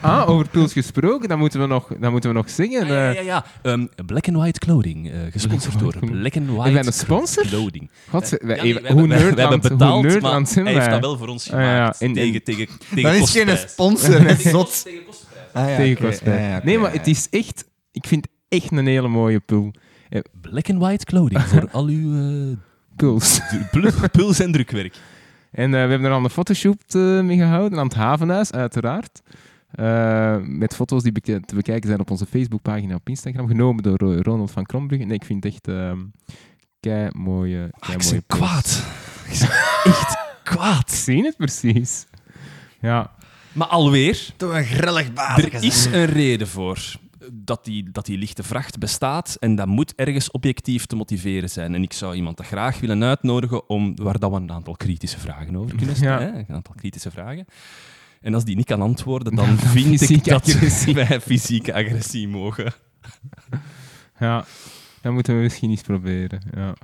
[0.00, 2.82] Ah, over Puls gesproken, dat moeten we nog, dat moeten we nog zingen.
[2.82, 3.14] Ah, ja, eh.
[3.14, 3.44] ja, ja.
[3.62, 7.46] Ehm, Black and White Clothing, eh, gesponsord door Black and White wij een sponsor?
[7.46, 7.90] Clothing.
[8.08, 10.46] God, wij, Ja, nee, we hoe hebben- we- we nerdland, hebben hoe betaald, nerdland maar
[10.52, 10.94] zijn hij heeft wij?
[11.00, 12.00] dat wel voor ons Ah, ja, gemaakt.
[12.00, 14.64] en- tegen, tegen, tegen Dat is geen sponsor, hè, Tegen zot.
[14.64, 15.44] kost- tegen kostprijs.
[15.52, 16.40] Ah, ja, Tegen kostprijs.
[16.50, 17.64] Ja, oké, nee, maar het is echt...
[17.92, 19.72] Ik vind echt een hele mooie pul.
[20.40, 22.14] Black and White Clothing voor al uw
[22.50, 22.56] eh,
[22.96, 23.40] Puls.
[24.12, 24.94] puls- en drukwerk.
[25.50, 29.20] En eh, we hebben er al een fotoshoot eh, mee gehouden, aan het Havenhuis, uiteraard.
[29.70, 33.98] Eh, met foto's die beke- te bekijken zijn op onze Facebookpagina op Instagram, genomen door
[34.22, 35.04] Ronald van Krombrugge.
[35.06, 35.98] Nee, ik vind het echt ehm
[36.80, 38.38] kei mooie, Ah, kei ik mooie ben puls.
[38.40, 38.84] kwaad.
[39.84, 40.90] Echt kwaad.
[40.90, 42.06] Ik zie het precies.
[42.80, 43.10] Ja,
[43.52, 45.42] Maar alweer, Toch een grillig baas.
[45.42, 46.78] er is een reden voor
[47.32, 51.74] dat die, dat die lichte vracht bestaat en dat moet ergens objectief te motiveren zijn.
[51.74, 55.18] En ik zou iemand dat graag willen uitnodigen om, waar dat we een aantal kritische
[55.18, 56.34] vragen over kunnen stellen.
[56.34, 56.44] Ja.
[56.48, 57.44] Een aantal kritische vragen.
[58.20, 60.94] En als die niet kan antwoorden, dan vind ik dat agressie.
[60.94, 62.72] wij fysieke agressie mogen.
[64.18, 64.44] ja.
[65.00, 66.42] Dat moeten we misschien eens proberen.
[66.54, 66.74] Ja,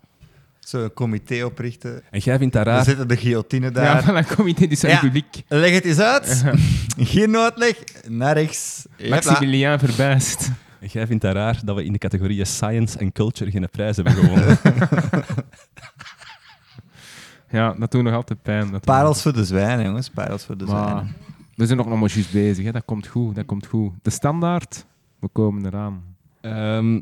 [0.66, 2.02] Zo'n comité oprichten.
[2.10, 2.84] En jij vindt dat We raar?
[2.84, 4.02] zetten de guillotine ja daar.
[4.02, 4.88] van een comité dus Ja.
[4.88, 5.42] het publiek.
[5.48, 6.44] Leg het eens uit.
[6.98, 7.76] Geen uitleg.
[8.08, 8.86] Naar rechts.
[8.90, 9.08] Hopla.
[9.08, 10.50] Maximiliaan Verbijst.
[10.80, 13.96] En jij vindt dat raar dat we in de categorieën science en culture geen prijs
[13.96, 14.58] hebben gewonnen?
[17.50, 18.70] Ja, dat doet nog altijd pijn.
[18.70, 20.10] Dat Parels voor de zwijnen, jongens.
[20.10, 21.14] Parels voor de Maar zwijnen.
[21.54, 22.64] we zijn nog nog maar juist bezig.
[22.64, 22.72] Hè.
[22.72, 23.92] Dat komt goed, dat komt goed.
[24.02, 24.86] De standaard,
[25.18, 26.02] we komen eraan.
[26.40, 27.00] Ehm,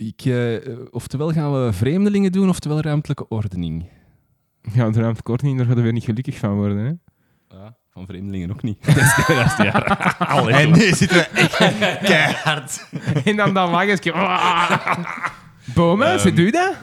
[0.00, 3.88] ik, eh, oftewel gaan we vreemdelingen doen, oftewel ruimtelijke ordening.
[4.72, 6.78] Ja, de ruimtekorting, daar gaan we weer niet gelukkig van worden.
[6.78, 6.92] Hè.
[7.56, 8.84] Ja, van vreemdelingen ook niet.
[8.86, 9.70] dat is dat is ja.
[10.18, 11.56] Allee, En nu zitten we echt
[12.10, 12.86] keihard.
[13.24, 14.12] en dan dat lachje.
[15.74, 16.74] Boma, Ehm, ze doe dat?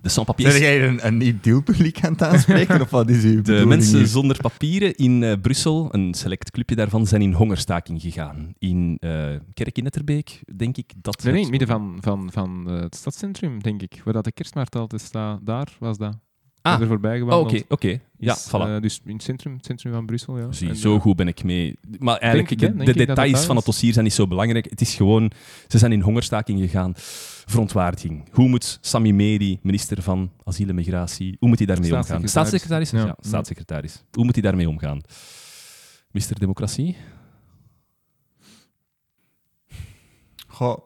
[0.00, 0.50] De sans-papiers.
[0.50, 2.80] Zijn jij een, een ideal publiek aan het aanspreken?
[2.80, 4.06] Of wat is uw De mensen hier?
[4.06, 8.54] zonder papieren in eh, Brussel, een select clubje daarvan, zijn in hongerstaking gegaan.
[8.58, 10.92] In eh Kerk in Etterbeek, denk ik.
[10.96, 14.00] Dat Nee, in het midden van, van, van eh, het stadscentrum, denk ik.
[14.04, 15.46] Waar dat de kerstmarkt altijd staat.
[15.46, 16.16] Daar was dat.
[16.62, 16.80] Ah.
[16.80, 17.62] er voorbij Oh, gewandeld.
[17.62, 18.00] oké, oké.
[18.18, 18.50] Ja, Is, voilà.
[18.50, 20.52] eh, dus in het centrum, het centrum van Brussel, ja.
[20.52, 21.78] Zie, En, zo eh, goed ben ik mee.
[21.98, 24.70] Maar eigenlijk, de, details van het dossier zijn niet zo belangrijk.
[24.70, 25.30] Het is gewoon,
[25.68, 26.92] ze zijn in hongerstaking gegaan.
[27.46, 28.28] Verontwaardiging.
[28.32, 32.28] Hoe moet Sami Medi, minister van Asiel en Migratie, hoe moet hij daarmee omgaan?
[32.28, 32.88] Staatssecretaris.
[32.88, 32.90] Staatssecretaris?
[32.90, 33.06] Ja.
[33.22, 34.04] Ja, staatssecretaris.
[34.12, 35.00] Hoe moet hij daarmee omgaan?
[36.10, 36.96] Mister Democratie?
[40.46, 40.78] Goh,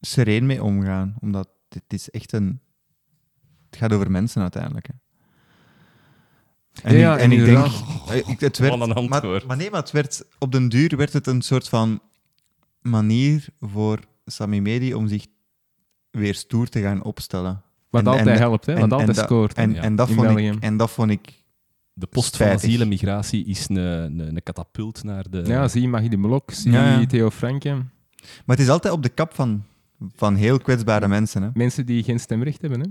[0.00, 2.60] sereen mee omgaan, omdat dit is echt een...
[3.72, 4.86] Het gaat over mensen uiteindelijk.
[4.86, 4.92] Hè.
[6.82, 7.66] En, Ja, ik, en ik denk...
[8.08, 11.12] eh, ik- het werd, een maar, maar nee, maar het werd, op den duur werd
[11.12, 12.00] het een soort van
[12.80, 15.26] manier voor Sami Medi om zich
[16.10, 17.62] weer stoer te gaan opstellen.
[17.90, 18.72] Wat En- altijd en- helpt, hè.
[18.72, 19.52] en- Wat en altijd dat- scoort.
[19.54, 19.82] En, Ja.
[19.82, 20.46] en, dat In vond België.
[20.48, 21.40] ik, en dat vond ik...
[21.94, 22.68] De post van Spijtig.
[22.68, 25.42] Asiel en Migratie is een, een, een katapult naar de...
[25.46, 27.06] ja, zie Magie de Blok, zie Ja, ja.
[27.06, 27.74] Theo Franke.
[28.44, 29.64] Maar het is altijd op de kap van,
[30.14, 31.42] van heel kwetsbare mensen.
[31.42, 31.48] Hè.
[31.54, 32.86] Mensen die geen stemrecht hebben, hè.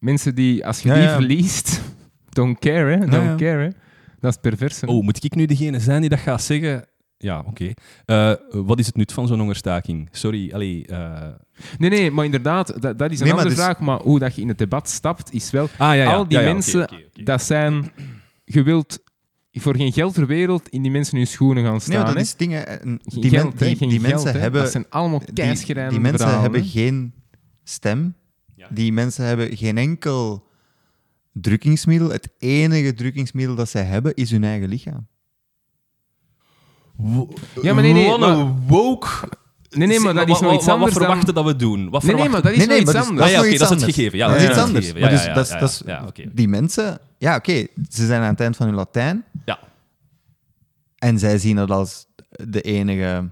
[0.00, 1.12] Mensen die, als je Ja, die ja.
[1.14, 1.80] verliest,
[2.38, 2.98] don't care, hè.
[2.98, 3.34] Don't Ja, ja.
[3.36, 3.68] care, hè.
[4.20, 4.84] Dat is pervers.
[4.84, 6.84] Oh, moet ik nu degene zijn die dat gaat zeggen?
[7.16, 7.72] Ja, oké.
[8.04, 10.08] Eh, wat is het nut van zo'n hongerstaking?
[10.12, 10.86] Sorry, allee...
[10.86, 11.28] eh,
[11.78, 13.78] Nee, nee, maar inderdaad, dat, dat is een Nee, maar andere dus- vraag.
[13.80, 15.64] Maar hoe dat je in het debat stapt, is wel...
[15.64, 16.12] Ah, ja, ja.
[16.14, 16.88] Al die Ja, ja, oké, mensen,
[17.24, 17.90] dat zijn...
[18.44, 18.98] Je wilt
[19.52, 22.14] voor geen geld ter wereld in die mensen hun schoenen gaan Nee, staan, want dat
[22.16, 22.20] hè.
[22.22, 22.66] is dingen.
[22.66, 24.38] eh, Die, geld, men- die, geen die geld, mensen hè.
[24.38, 24.62] hebben.
[24.62, 26.68] Dat zijn allemaal die, keischrijnende die mensen verhalen, hebben hè.
[26.68, 27.14] geen
[27.64, 28.14] stem.
[28.60, 28.68] Ja.
[28.70, 30.48] Die mensen hebben geen enkel
[31.32, 32.10] drukkingsmiddel.
[32.10, 35.06] Het enige drukkingsmiddel dat zij hebben is hun eigen lichaam.
[37.62, 39.08] Ja, maar nee, nee, een woke...
[39.70, 41.44] Nee, nee, maar dat is nog iets anders Wat verwachten dan...
[41.44, 41.90] dat we doen?
[41.90, 43.26] Wat Nee, nee, maar dat is Nee, nog nee, iets maar dus- anders.
[43.26, 43.94] Ah, ja, iets dat is het anders.
[43.94, 44.18] gegeven.
[44.18, 44.92] Ja, dat dat is is iets het anders.
[44.92, 46.24] Maar Ja, dus ja, dat is- ja, dat is- ja, oké.
[46.32, 49.24] Die mensen, ja, oké, ze zijn aan het eind van hun Latijn.
[49.44, 49.58] Ja.
[50.98, 53.30] En zij zien dat als de enige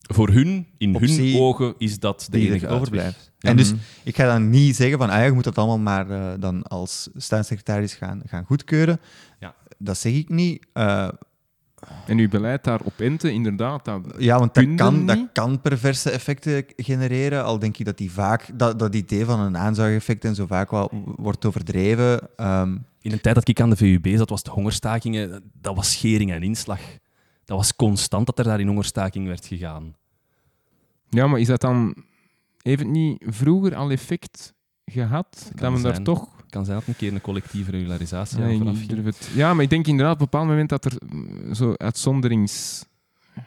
[0.00, 3.27] Voor hun, in Optie hun ogen, is dat de enige er overblijft.
[3.38, 3.80] En dus, Mhm.
[4.02, 7.08] ik ga dan niet zeggen van, ah je moet dat allemaal maar eh, dan als
[7.16, 9.00] staatssecretaris gaan, gaan goedkeuren.
[9.40, 9.54] Ja.
[9.78, 10.66] Dat zeg ik niet.
[10.72, 11.08] Eh,
[12.06, 14.00] En uw beleid daarop enten, inderdaad, dat...
[14.18, 17.44] ja, want dat kan, dat kan perverse effecten genereren.
[17.44, 20.70] Al denk ik dat die vaak, dat, dat idee van een aanzuigeffect en zo vaak
[20.70, 22.28] wel wordt overdreven.
[22.36, 25.92] Ehm, In een tijd dat ik aan de VUB zat, was de hongerstakingen, dat was
[25.92, 26.80] schering en inslag.
[27.44, 29.94] Dat was constant dat er daar in hongerstaking werd gegaan.
[31.08, 31.94] Ja, maar is dat dan...
[32.62, 34.54] Heeft het niet vroeger al effect
[34.84, 35.50] gehad?
[35.54, 36.04] Kan dat daar zijn.
[36.04, 36.36] toch...
[36.36, 39.30] Het kan zijn dat een keer een collectieve regularisatie Nee, het.
[39.34, 42.84] Ja, maar ik denk inderdaad op een bepaald moment dat er mm, zo uitzonderings...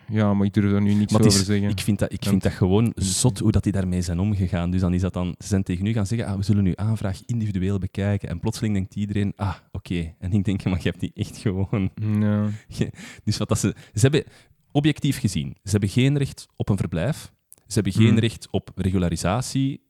[0.08, 1.70] Ja, maar ik durf daar nu niks Maar over is- zeggen.
[1.70, 4.72] Ik vind dat, ik vind dat gewoon zot hoe dat die daarmee zijn omgegaan.
[4.72, 6.76] Dus dan is dat dan, ze zijn tegen u gaan zeggen, ah, we zullen uw
[6.76, 8.30] aanvraag individueel bekijken.
[8.30, 10.14] En plotseling denkt iedereen, ah, oké.
[10.20, 11.90] En ik denk, maar je hebt die echt gewoon...
[12.20, 12.50] Ja.
[13.24, 14.24] Dus wat dat ze, ze hebben,
[14.72, 17.32] objectief gezien, ze hebben geen recht op een verblijf.
[17.72, 18.20] Ze hebben geen Hmm.
[18.20, 19.90] recht op regularisatie.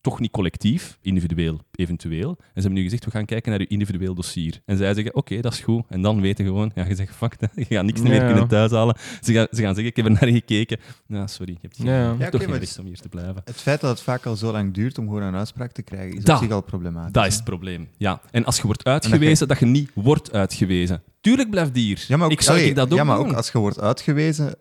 [0.00, 2.28] Toch niet collectief, individueel, eventueel.
[2.28, 4.60] En ze hebben nu gezegd, we gaan kijken naar uw individueel dossier.
[4.64, 5.84] En zij zeggen, oké, dat is goed.
[5.88, 8.26] En dan weten gewoon, ja, je zegt, fuck je gaat niks meer Ja.
[8.26, 8.96] kunnen thuishalen.
[9.20, 10.78] Ze gaan, ze gaan zeggen, ik heb er naar gekeken.
[11.06, 12.02] Ja, sorry, je hebt, geen, Ja, ja.
[12.02, 13.42] je hebt Ja, toch geen recht om hier te blijven.
[13.44, 16.16] het feit dat het vaak al zo lang duurt om gewoon een uitspraak te krijgen,
[16.16, 17.12] is Dat- op zich al problematisch.
[17.12, 17.88] Dat is het probleem.
[17.96, 18.20] Ja.
[18.30, 21.02] En als je wordt dat je- uitgewezen, dat je niet wordt uitgewezen.
[21.20, 22.04] Tuurlijk blijft die hier.
[22.08, 23.28] Ja, maar ook, ik zou allee, ik dat ook ja, maar doen.
[23.28, 24.54] ook als je wordt uitgewezen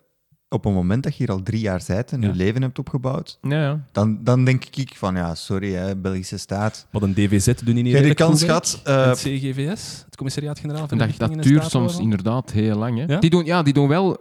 [0.56, 2.28] op een moment dat je hier al drie jaar bent en Ja.
[2.28, 3.86] je leven hebt opgebouwd, Ja, ja.
[3.92, 6.88] dan, dan denk ik van ja, sorry, hè, Belgische staat.
[6.92, 8.46] Wat een DVZ doen niet Jij die redelijk kans hè?
[8.48, 8.82] gehad.
[8.84, 12.98] eh, het CGVS, het Commissariaat-Generaal van En dat, dat duurt soms inderdaad heel lang.
[12.98, 13.14] Hè.
[13.14, 13.20] Ja?
[13.20, 14.18] Die, doen, ja, die doen wel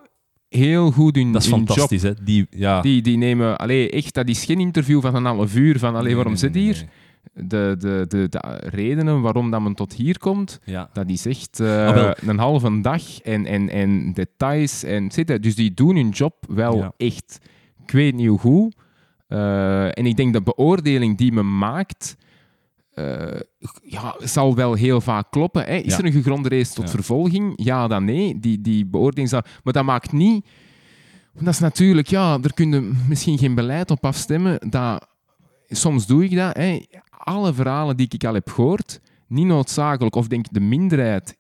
[0.49, 1.67] heel goed hun, Dat is hun job.
[1.69, 2.13] fantastisch, hè?
[2.25, 2.81] Die, ja.
[2.81, 3.57] Die, die nemen...
[3.59, 6.41] Allee, echt, dat is geen interview van een half uur van allee, Nee, waarom nee,
[6.43, 6.85] zit nee, hier?
[7.33, 10.89] De, de, de, de redenen waarom dat men tot hier komt, Ja.
[10.93, 14.83] dat is echt eh, Ah, een halve dag en, en, en details.
[14.83, 15.09] En,
[15.41, 16.93] dus die doen hun job wel Ja.
[16.97, 17.39] echt,
[17.87, 18.73] ik weet niet hoe.
[19.29, 22.17] Eh, en ik denk de beoordeling die men maakt,
[22.93, 23.41] eh,
[23.83, 25.65] ja, zal wel heel vaak kloppen.
[25.65, 25.75] Hè.
[25.77, 25.99] Is Ja.
[25.99, 27.53] er een gegronde race tot vervolging?
[27.57, 28.39] Ja, dan nee.
[28.41, 29.43] Die, die beoordeling zal...
[29.65, 30.47] Maar dat maakt niet...
[31.39, 32.07] Dat is natuurlijk...
[32.07, 34.59] Ja, daar kun je misschien geen beleid op afstemmen.
[34.71, 35.09] Dat,
[35.77, 36.57] soms doe ik dat.
[36.57, 36.83] Hè.
[37.11, 41.37] Alle verhalen die ik al heb gehoord, niet noodzakelijk, of denk de minderheid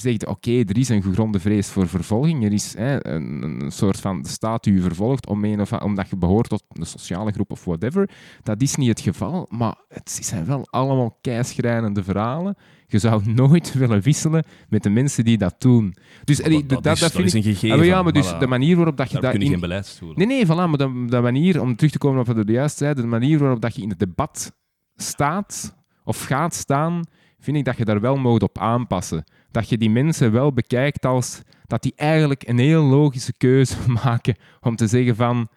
[0.00, 2.44] zegt, oké, er is een gegronde vrees voor vervolging.
[2.44, 5.72] Er is hè, een, een soort van de staat die u vervolgt om een of,
[5.72, 8.10] omdat je behoort tot een sociale groep of whatever.
[8.42, 12.56] Dat is niet het geval, maar het zijn wel allemaal keischrijnende verhalen.
[12.86, 15.94] Je zou nooit willen wisselen met de mensen die dat doen.
[16.24, 17.44] Dus allee, dat, dat, is, dat dat vind is ik...
[17.44, 17.78] een gegeven.
[17.78, 18.38] Ah, ja, maar dus voilà.
[18.38, 19.30] de manier waarop dat je Daar dat...
[19.30, 20.18] kun je in- geen beleid stoelen.
[20.18, 22.78] Nee, nee, voilà, maar de, de manier, om terug te komen op wat we juist
[22.78, 24.52] zeiden, de manier waarop dat je in het debat
[24.96, 27.02] staat of gaat staan,
[27.40, 29.24] vind ik dat je daar wel moet op aanpassen.
[29.50, 34.34] Dat je die mensen wel bekijkt als dat die eigenlijk een heel logische keuze maken
[34.60, 35.48] om te zeggen van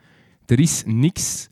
[0.45, 1.49] er is niks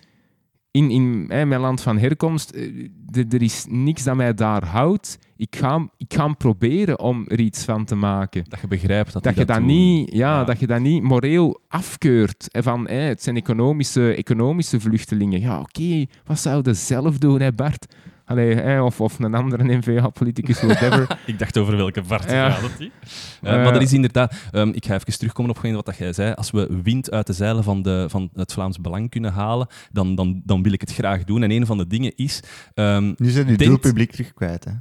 [0.72, 2.64] in, in hè, mijn land van herkomst, eh,
[3.12, 5.20] er- er is niks dat mij daar houdt.
[5.36, 8.44] Ik ga, ik ga proberen om er iets van te maken.
[8.48, 10.44] Dat je begrijpt dat Dat je dat, niet, ja, Ja.
[10.44, 12.48] dat je dat niet moreel afkeurt.
[12.52, 15.40] Van, hè, het zijn economische, economische vluchtelingen.
[15.40, 17.96] Ja, oké, wat zou je zelf doen, hè, Bart?
[18.32, 21.18] Allee, hè, of, of een andere NVA-politicus, whatever.
[21.26, 22.50] Ik dacht over welke Bart Ja.
[22.50, 22.80] gaat het.
[22.80, 22.88] Eh,
[23.42, 23.64] Eh.
[23.64, 24.36] maar er is inderdaad...
[24.52, 26.34] ehm, ik ga even terugkomen op wat dat jij zei.
[26.34, 30.16] Als we wind uit de zeilen van, de, van het Vlaams Belang kunnen halen, dan,
[30.16, 31.44] dan, dan wil ik het graag doen.
[31.44, 32.40] En een van de dingen is...
[32.74, 34.72] ehm, Nu zijn je doelpubliek terug kwijt, hè?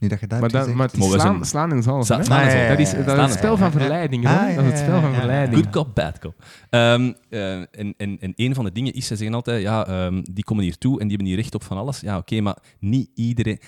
[0.00, 2.18] Nu dat je dat maar, hebt dat, maar het is Maar slaan, slaan zalven.
[2.18, 5.14] Dat is, dat is het spel van verleiding, Ah, ja, Dat is het spel van
[5.14, 5.62] verleiding.
[5.62, 6.34] Good cop, bad cop.
[6.70, 10.22] Ehm, eh, en, en, en een van de dingen is, ze zeggen altijd, ja, ehm,
[10.32, 12.00] die komen hier toe en die hebben hier recht op van alles.
[12.00, 13.58] Ja, oké, maar niet iedereen,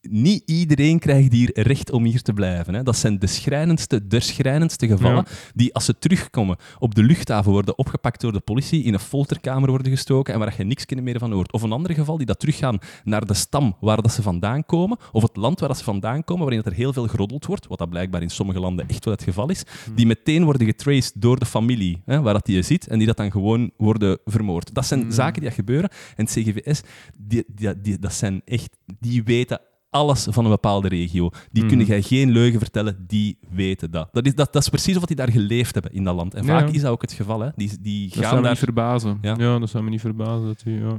[0.00, 2.74] niet iedereen krijgt hier recht om hier te blijven.
[2.74, 2.82] Hè.
[2.82, 5.24] Dat zijn de schrijnendste, de schrijnendste gevallen
[5.54, 9.70] die, als ze terugkomen, op de luchthaven worden opgepakt door de politie, in een folterkamer
[9.70, 11.52] worden gestoken en waar je niks meer van hoort.
[11.52, 14.98] Of een ander geval, die dat teruggaan naar de stam waar dat ze vandaan komen,
[15.12, 17.66] of het land waar dat ze vandaan komen, waarin dat er heel veel geroddeld wordt,
[17.66, 19.62] wat dat blijkbaar in sommige landen echt wel het geval is,
[19.94, 23.16] die meteen worden getraced door de familie hè, waar dat die zit en die dat
[23.16, 24.74] dan gewoon worden vermoord.
[24.74, 25.10] Dat zijn Mm.
[25.10, 25.90] zaken die dat gebeuren.
[26.16, 26.80] En het CGVS,
[27.18, 29.60] die, die, die, dat zijn echt, die weten
[29.90, 31.30] alles van een bepaalde regio.
[31.50, 31.68] Die Mhm.
[31.68, 34.08] kunnen jij geen leugen vertellen, die weten dat.
[34.12, 36.34] Dat is, dat, dat is precies of die daar geleefd hebben in dat land.
[36.34, 36.60] En Ja.
[36.60, 37.40] vaak is dat ook het geval.
[37.40, 37.48] Hè.
[37.56, 38.50] Die, die Dat zou gaan me daar...
[38.50, 39.18] niet verbazen.
[39.22, 39.34] Ja.
[39.38, 39.58] Ja.
[39.58, 40.46] dat zou me niet verbazen.
[40.46, 40.98] Dat die, ja.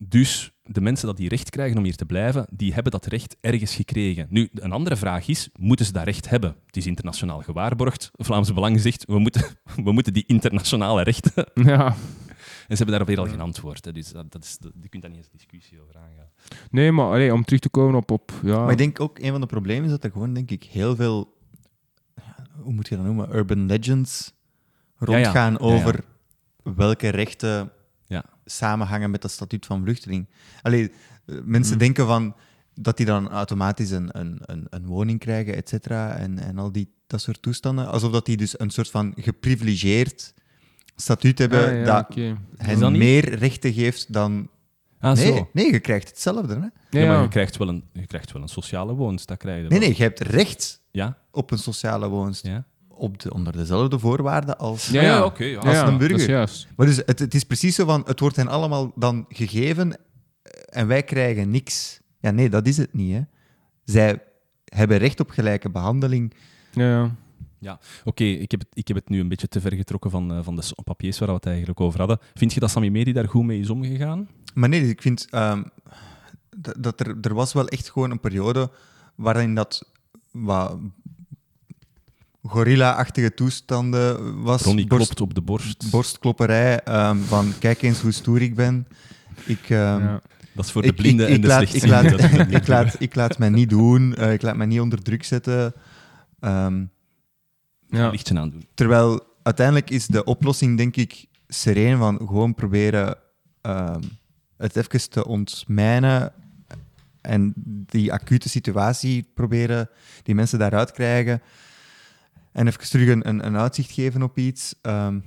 [0.00, 3.36] Dus de mensen dat die recht krijgen om hier te blijven, die hebben dat recht
[3.40, 4.26] ergens gekregen.
[4.30, 6.56] Nu, een andere vraag is, moeten ze dat recht hebben?
[6.66, 8.10] Het is internationaal gewaarborgd.
[8.12, 9.42] Vlaams Belang zegt, we moeten,
[9.84, 11.32] we moeten die internationale rechten...
[11.54, 11.86] ja.
[12.68, 13.84] En ze hebben daar weer al geen antwoord.
[13.84, 13.92] Hè.
[13.92, 16.27] Dus dat, dat is, dat- je kunt daar niet eens discussie over aangaan.
[16.70, 18.10] Nee, maar allee, om terug te komen op...
[18.10, 18.60] op ja.
[18.60, 20.96] Maar ik denk ook, een van de problemen is dat er gewoon, denk ik, heel
[20.96, 21.36] veel,
[22.60, 24.32] hoe moet je dat noemen, urban legends
[24.96, 25.74] rondgaan Ja, ja.
[25.74, 26.04] over
[26.62, 27.70] welke rechten
[28.06, 28.24] Ja.
[28.44, 30.26] samenhangen met dat statuut van vluchteling.
[30.62, 30.92] Allee,
[31.26, 31.78] eh, mensen Mm.
[31.78, 32.34] denken van
[32.74, 36.72] dat die dan automatisch een, een, een, een woning krijgen, et cetera, en, en al
[36.72, 37.86] die, dat soort toestanden.
[37.86, 40.34] Alsof dat die dus een soort van geprivilegeerd
[40.96, 42.14] statuut hebben Ah, ja, dat
[42.56, 42.98] hen dat niet?
[43.00, 44.48] meer rechten geeft dan...
[45.00, 45.48] Ah, nee, zo.
[45.52, 46.54] nee, je krijgt hetzelfde.
[46.54, 46.60] Hè?
[46.98, 49.28] Ja, Ja, maar je krijgt, wel een, je krijgt wel een sociale woonst.
[49.28, 49.88] Dat krijg je Nee, wel.
[49.88, 51.18] nee, je hebt recht Ja?
[51.30, 52.46] op een sociale woonst.
[52.46, 52.64] Ja?
[52.88, 54.88] Op de, onder dezelfde voorwaarden als...
[54.88, 55.24] Ja, ja, ja.
[55.24, 55.58] oké, ja.
[55.58, 56.10] Als Ja, een burger.
[56.16, 56.66] Dat is juist.
[56.76, 60.00] Maar dus het, het is precies zo van, het wordt hen allemaal dan gegeven eh,
[60.80, 62.00] en wij krijgen niks.
[62.20, 63.14] Ja, nee, dat is het niet.
[63.14, 63.20] Hè.
[63.84, 64.22] Zij
[64.64, 66.34] hebben recht op gelijke behandeling.
[66.72, 67.14] Ja,
[67.58, 67.78] ja.
[68.04, 70.38] Oké, ik, heb het, ik heb het nu een beetje te ver getrokken van, eh,
[70.42, 72.18] van de papiers waar we het eigenlijk over hadden.
[72.34, 74.28] Vind je dat Sami Medi daar goed mee is omgegaan?
[74.58, 75.62] Maar nee, ik vind ehm,
[76.56, 78.70] dat, dat er, er was wel echt gewoon een periode
[79.14, 79.88] waarin dat
[80.30, 80.78] wat
[82.42, 84.62] gorilla-achtige toestanden was.
[84.62, 85.90] Ronnie Borst- klopt op de borst.
[85.90, 88.86] borstklopperij ehm, van kijk eens hoe stoer ik ben.
[89.44, 90.20] Ik, ehm, ja.
[90.52, 92.38] Dat is voor de ik, blinden ik, ik en de laat, ik, slechtzienden.
[92.38, 95.24] laat, ik, laat, ik laat mij niet doen, eh, ik laat mij niet onder druk
[95.24, 95.72] zetten.
[96.40, 96.90] Ehm, doen.
[98.00, 98.08] Ja.
[98.10, 98.66] Lichtje aandoen.
[98.74, 103.16] terwijl uiteindelijk is de oplossing, denk ik, sereen van gewoon proberen
[103.60, 104.00] ehm,
[104.58, 106.32] het even te ontmijnen
[107.20, 107.52] en
[107.86, 109.88] die acute situatie proberen
[110.22, 111.42] die mensen daaruit krijgen
[112.52, 114.74] en even terug een, een, uitzicht geven op iets.
[114.82, 115.18] Ehm,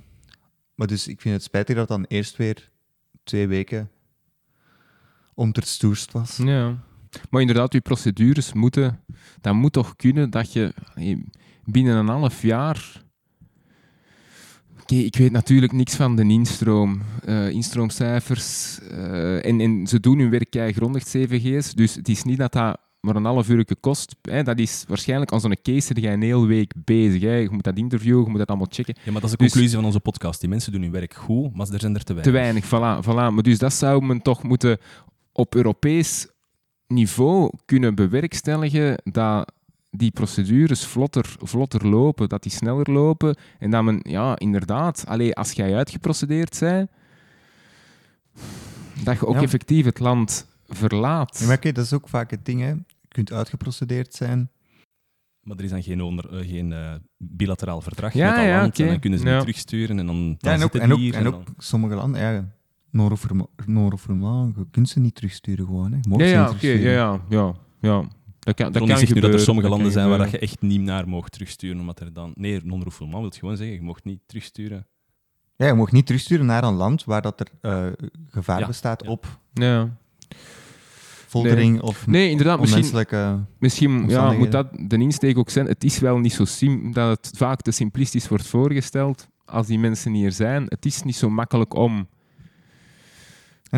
[0.74, 2.70] maar dus ik vind het spijtig dat dan eerst weer
[3.24, 3.90] twee weken
[5.34, 6.36] onderstoerst was.
[6.36, 6.76] Ja.
[7.30, 9.00] Maar inderdaad, die procedures moeten...
[9.40, 10.74] Dat moet toch kunnen dat je
[11.64, 13.02] binnen een half jaar...
[14.82, 17.00] Oké, ik weet natuurlijk niks van de instroom.
[17.24, 18.78] eh, instroomcijfers.
[18.90, 21.74] eh, en, en ze doen hun werk grondig, CVG's.
[21.74, 24.16] Dus het is niet dat dat maar een half uur kost.
[24.22, 24.42] Hè.
[24.42, 27.22] Dat is waarschijnlijk aan zo'n case er jij een hele week bezig.
[27.22, 27.34] Hè.
[27.34, 28.94] Je moet dat interviewen, je moet dat allemaal checken.
[29.04, 30.40] Ja, maar dat is de Dus- conclusie van onze podcast.
[30.40, 32.70] Die mensen doen hun werk goed, maar er zijn er te Te weinig.
[32.70, 33.34] weinig, voilà, voilà.
[33.34, 34.78] Maar dus dat zou men toch moeten
[35.32, 36.26] op Europees
[36.86, 39.52] niveau kunnen bewerkstelligen dat
[39.96, 45.34] die procedures vlotter, vlotter lopen, dat die sneller lopen en dat men, ja, inderdaad, allee,
[45.34, 46.90] als jij uitgeprocedeerd bent,
[49.04, 49.42] dat je ook Ja.
[49.42, 51.38] effectief het land verlaat.
[51.38, 52.60] Ja, maar oké, dat is ook vaak het ding.
[52.60, 52.68] Hè.
[52.68, 54.50] Je kunt uitgeprocedeerd zijn.
[55.42, 58.60] Maar er is dan geen, onder, eh, geen eh, bilateraal verdrag Ja, met dat ja,
[58.60, 58.78] land.
[58.80, 59.32] En dan kunnen ze Ja.
[59.32, 61.14] niet terugsturen en dan, dan Ja, en ook, en ook, hier.
[61.14, 62.48] en en ook dan- sommige landen, ja,
[63.66, 65.92] Noord-Roemaan, je kunt ze niet terugsturen gewoon.
[65.92, 65.98] Hè.
[66.02, 66.92] Je mag ja, ze ja, niet oké, terugsturen.
[66.92, 67.54] ja, ja, ja,
[68.00, 68.04] ja.
[68.44, 70.38] Dat kan, dat kan zegt nu dat er sommige dat landen zijn waar dat je
[70.38, 72.32] echt niet naar mag terugsturen, omdat er dan...
[72.34, 74.86] Nee, non-refoulement wil gewoon zeggen, je mocht niet terugsturen.
[75.56, 77.86] Ja, je mag niet terugsturen naar een land waar dat er eh,
[78.28, 79.10] gevaar Ja, bestaat ja.
[79.10, 79.96] op Ja.
[81.26, 83.46] foltering of Nee, inderdaad, misschien.
[83.58, 85.66] Misschien ja, moet dat de insteek ook zijn.
[85.66, 89.78] Het is wel niet zo sim dat het vaak te simplistisch wordt voorgesteld als die
[89.78, 90.64] mensen hier zijn.
[90.68, 92.08] Het is niet zo makkelijk om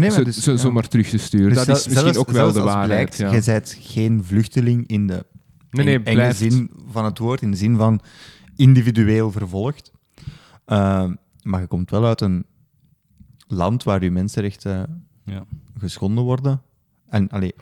[0.00, 0.56] nee, zo, maar dus, zo, ja.
[0.56, 1.48] zomaar terug te sturen.
[1.48, 3.16] Dus dat zel- is misschien zelfs- ook wel zelfs de als waarheid.
[3.16, 5.26] Je bent geen vluchteling in de
[5.70, 8.00] Nee, nee, eng- enge zin van het woord, in de zin van
[8.56, 9.92] individueel vervolgd.
[10.64, 12.44] Ehm, maar je komt wel uit een
[13.46, 15.44] land waar je mensenrechten Ja.
[15.78, 16.62] geschonden worden.
[17.08, 17.54] En allee,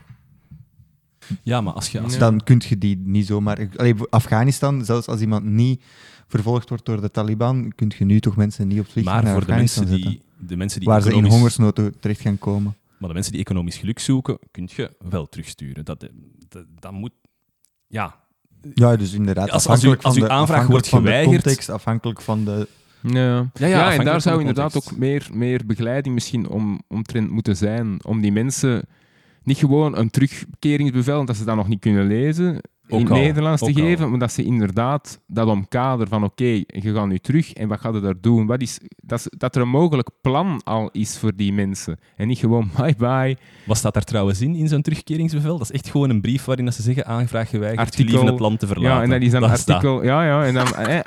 [1.43, 1.99] Ja, maar als je...
[2.01, 3.67] Als dan kun je die niet zomaar...
[3.75, 5.83] Allee, Afghanistan, zelfs als iemand niet
[6.27, 9.33] vervolgd wordt door de Taliban, kun je nu toch mensen niet op vliegtuig maar naar
[9.33, 10.21] voor de Afghanistan mensen zetten.
[10.47, 12.75] De mensen die Waar ze in economisch- hongersnood terecht gaan komen.
[12.97, 15.85] Maar de mensen die economisch geluk zoeken, kun je wel terugsturen.
[15.85, 16.07] Dat,
[16.49, 17.11] dat, dat moet...
[17.87, 18.15] Ja,
[18.73, 19.51] Ja, dus inderdaad.
[19.51, 22.67] Als- als u- uw aanvraag wordt van de geweigerd- context, afhankelijk van de...
[23.01, 27.29] Ja, ja, en afhankelijk daar zou de inderdaad ook meer, meer begeleiding misschien om, omtrent
[27.29, 28.05] moeten zijn.
[28.05, 28.85] Om die mensen
[29.43, 32.61] niet gewoon een terugkeringsbevel, dat ze dat nog niet kunnen lezen,
[32.99, 37.07] in het Nederlands te geven, maar dat ze inderdaad dat omkader van oké, je gaat
[37.07, 38.45] nu terug en wat gaat je daar doen?
[38.45, 41.97] Wat is, dat, is- dat er een mogelijk plan al is voor die mensen.
[42.15, 45.57] En niet gewoon bye bye, Wat staat daar trouwens in, in zo'n terugkeringsbevel?
[45.57, 48.59] Dat is echt gewoon een brief waarin dat ze zeggen aanvraag geweigerd, Artikel- het land
[48.59, 48.97] te verlaten.
[48.97, 49.75] Ja, en dat is dan Dat staat.
[49.75, 50.03] artikel...
[50.03, 50.75] Ja, ja, en dan...
[50.75, 50.99] Eh,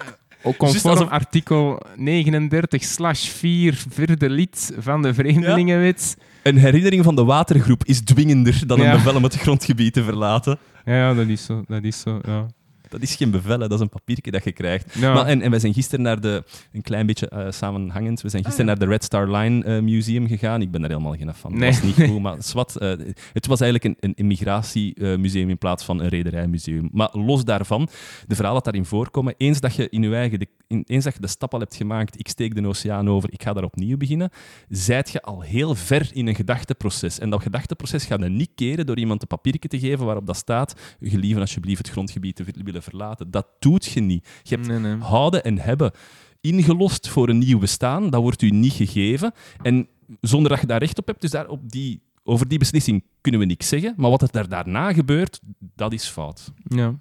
[0.59, 6.17] conform alsof- artikel 39 slash 4, vierde lid van de Vreemdelingenwet.
[6.43, 8.91] Een herinnering van de watergroep is dwingender dan Ja.
[8.91, 10.59] een bevel om het grondgebied te verlaten.
[10.87, 11.65] Ja, ja, dat is zo.
[11.67, 12.47] Dat is zo, ja.
[12.89, 14.95] Dat is geen bevel, hè, dat is een papiertje dat je krijgt.
[14.95, 15.15] Ja.
[15.15, 18.45] Maar, en, en wij zijn gisteren naar de, een klein beetje eh, samenhangend, we zijn
[18.45, 20.63] gisteren naar de Red Star Line eh, Museum gegaan.
[20.63, 21.59] Ik ben daar helemaal geen fan van.
[21.59, 21.71] Nee.
[21.71, 22.77] Dat was niet goed, maar zwart.
[22.77, 22.93] eh,
[23.33, 26.89] het was eigenlijk een, een immigratiemuseum in plaats van een rederijmuseum.
[26.93, 27.89] Maar los daarvan,
[28.27, 31.21] de verhalen dat daarin voorkomen, eens dat je in je eigen, de, eens dat je
[31.21, 34.31] de stap al hebt gemaakt, ik steek de oceaan over, ik ga daar opnieuw beginnen,
[34.69, 37.19] zijt je al heel ver in een gedachteproces.
[37.19, 40.37] En dat gedachteproces gaat je niet keren door iemand een papiertje te geven waarop dat
[40.37, 43.31] staat, gelieve alsjeblieft het grondgebied te willen verlaten.
[43.31, 44.29] Dat doet je niet.
[44.43, 44.97] Je hebt Nee, nee.
[44.97, 45.93] houden en hebben
[46.41, 48.11] ingelost voor een nieuw bestaan.
[48.11, 49.33] Dat wordt u niet gegeven.
[49.63, 49.89] En
[50.21, 53.41] zonder dat je daar recht op hebt, dus daar op die, over die beslissing kunnen
[53.41, 53.95] we niks zeggen.
[53.97, 56.53] Maar wat er daar daarna gebeurt, dat is fout.
[56.65, 56.95] Ja.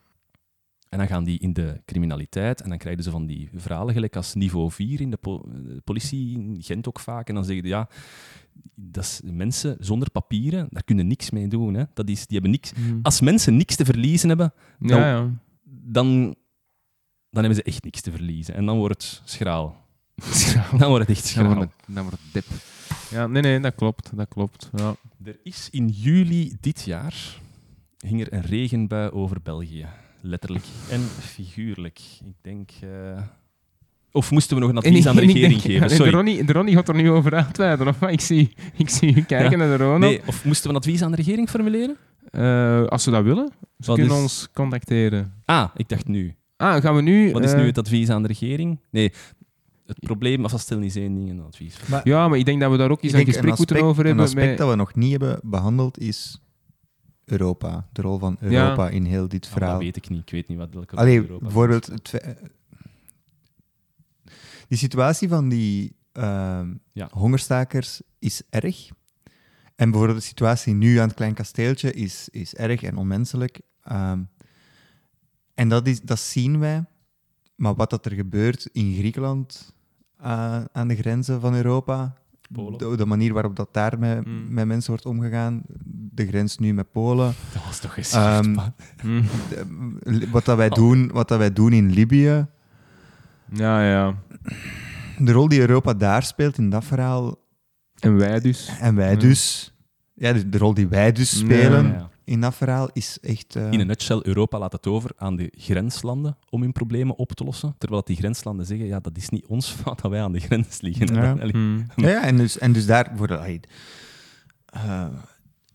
[0.95, 4.15] En dan gaan die in de criminaliteit en dan krijgen ze van die verhalen gelijk
[4.15, 7.27] als niveau 4 in de, po- de politie in Gent ook vaak.
[7.29, 7.89] En dan zeggen ze, ja,
[8.75, 11.73] dat is mensen zonder papieren, daar kunnen niks mee doen.
[11.73, 11.83] Hè.
[11.93, 12.71] Dat is, die hebben niks.
[12.71, 12.99] Hm.
[13.01, 15.29] Als mensen niks te verliezen hebben, Ja, ja.
[15.63, 16.35] dan,
[17.29, 18.53] dan hebben ze echt niks te verliezen.
[18.55, 19.83] En dan wordt het schraal.
[20.79, 21.55] Dan wordt het echt Dan schraal.
[21.55, 22.45] wordt het, dan wordt het dip.
[23.09, 24.09] Ja, nee, nee, dat klopt.
[24.17, 24.69] Dat klopt.
[24.75, 24.95] Ja.
[25.23, 27.39] Er is in juli dit jaar
[27.97, 29.87] ging er een regenbui over België.
[30.27, 31.99] Letterlijk en figuurlijk.
[32.25, 32.69] Ik denk...
[32.81, 33.21] eh,
[34.11, 35.87] Of moesten we nog een advies aan de regering denk- geven?
[35.87, 36.11] De Sorry.
[36.11, 37.87] Ronnie, de Ronnie gaat er nu over uitweiden.
[37.87, 38.11] Of wat?
[38.11, 39.57] Ik zie, ik zie u kijken Ja.
[39.65, 39.99] naar de Ronald.
[39.99, 41.97] Nee, of moesten we een advies aan de regering formuleren?
[42.31, 45.33] Eh, als ze dat willen, ze Wat kunnen is- ons contacteren.
[45.45, 46.35] Ah, ik dacht nu.
[46.57, 47.31] Ah, gaan we nu...
[47.31, 48.79] Wat is eh, nu het advies aan de regering?
[48.91, 49.11] Nee,
[49.85, 51.77] het probleem was dat stil niet één ding, een advies.
[52.03, 54.01] Ja, maar ik denk dat we daar ook eens een gesprek een aspect, moeten over
[54.01, 54.25] een hebben.
[54.25, 56.39] aspect met- dat we nog niet hebben behandeld is
[57.25, 57.87] Europa.
[57.91, 59.71] De rol van Europa in heel dit Ah, verhaal.
[59.73, 60.21] dat weet ik niet.
[60.21, 61.91] Ik weet niet wat welke Allee, Europa bijvoorbeeld...
[64.67, 67.07] Die situatie van die ehm, Ja.
[67.11, 68.89] hongerstakers is erg.
[69.75, 73.61] En bijvoorbeeld de situatie nu aan het Klein Kasteeltje is, is erg en onmenselijk.
[73.81, 74.21] Ehm,
[75.53, 76.85] en dat, is, dat zien wij.
[77.55, 79.73] Maar wat dat er gebeurt in Griekenland
[80.17, 82.13] eh, aan de grenzen van Europa,
[82.95, 84.53] de manier waarop dat daar met, Mm.
[84.53, 85.61] met mensen wordt omgegaan,
[86.15, 88.57] de grens nu met Polen, Dat was toch eens Ehm,
[89.01, 89.21] Hm.
[89.49, 90.75] de- wat, dat wij Oh.
[90.75, 92.47] doen, wat dat wij doen in Libië,
[93.51, 94.15] Ja, ja.
[95.17, 97.35] de rol die Europa daar speelt in dat verhaal,
[97.99, 98.71] En wij dus.
[98.79, 99.17] en wij Ja.
[99.19, 99.73] dus,
[100.13, 102.09] ja, de, de rol die wij dus spelen Ja.
[102.23, 103.55] in dat verhaal, is echt...
[103.55, 107.31] eh, In een nutshell, Europa laat het over aan de grenslanden om hun problemen op
[107.31, 107.75] te lossen.
[107.77, 110.81] Terwijl die grenslanden zeggen, ja, dat is niet ons fout dat wij aan de grens
[110.81, 111.13] liggen.
[111.15, 111.31] Ja.
[111.41, 111.77] Allee, Hm.
[111.95, 113.61] Ja, ja, en, dus, en dus daar worden...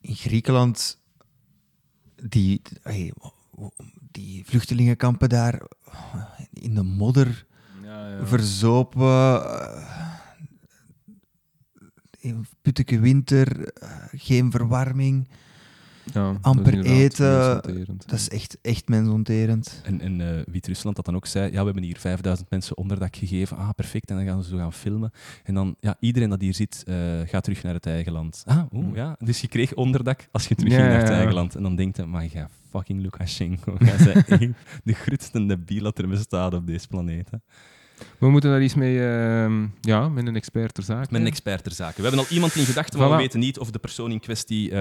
[0.01, 0.99] in Griekenland,
[2.17, 2.63] die,
[4.13, 5.63] die vluchtelingenkampen daar
[6.53, 7.47] in de modder
[7.83, 8.27] Ja, ja.
[8.27, 10.09] verzopen, eh,
[12.21, 15.29] in putteke winter, eh, geen verwarming.
[16.13, 17.63] Ja, is amper eten.
[18.07, 19.81] Dat is echt, echt mensonterend.
[19.85, 23.17] En, en eh, Wit-Rusland dat dan ook zei, ja, we hebben hier 5000 mensen onderdak
[23.17, 23.57] gegeven.
[23.57, 24.11] Ah, perfect.
[24.11, 25.13] En dan gaan ze zo gaan filmen.
[25.45, 28.43] En dan, ja, iedereen dat hier zit, eh, gaat terug naar het eigen land.
[28.47, 29.17] Ah, oeh, ja.
[29.19, 31.19] Dus je kreeg onderdak als je terug Ja, ging naar het ja, ja.
[31.21, 31.55] eigen land.
[31.55, 33.77] En dan denkt je, maar ga fucking Lukashenko.
[33.79, 34.39] Bent echt
[34.85, 37.31] de grootste debiel dat er bestaat op deze planeet.
[37.31, 37.37] Hè.
[38.19, 41.07] We moeten daar iets mee, ehm, ja, met een expert ter zake.
[41.11, 41.97] Met een expert ter zake.
[41.97, 44.69] We hebben al iemand in gedachten, maar we weten niet of de persoon in kwestie...
[44.71, 44.75] Voilà,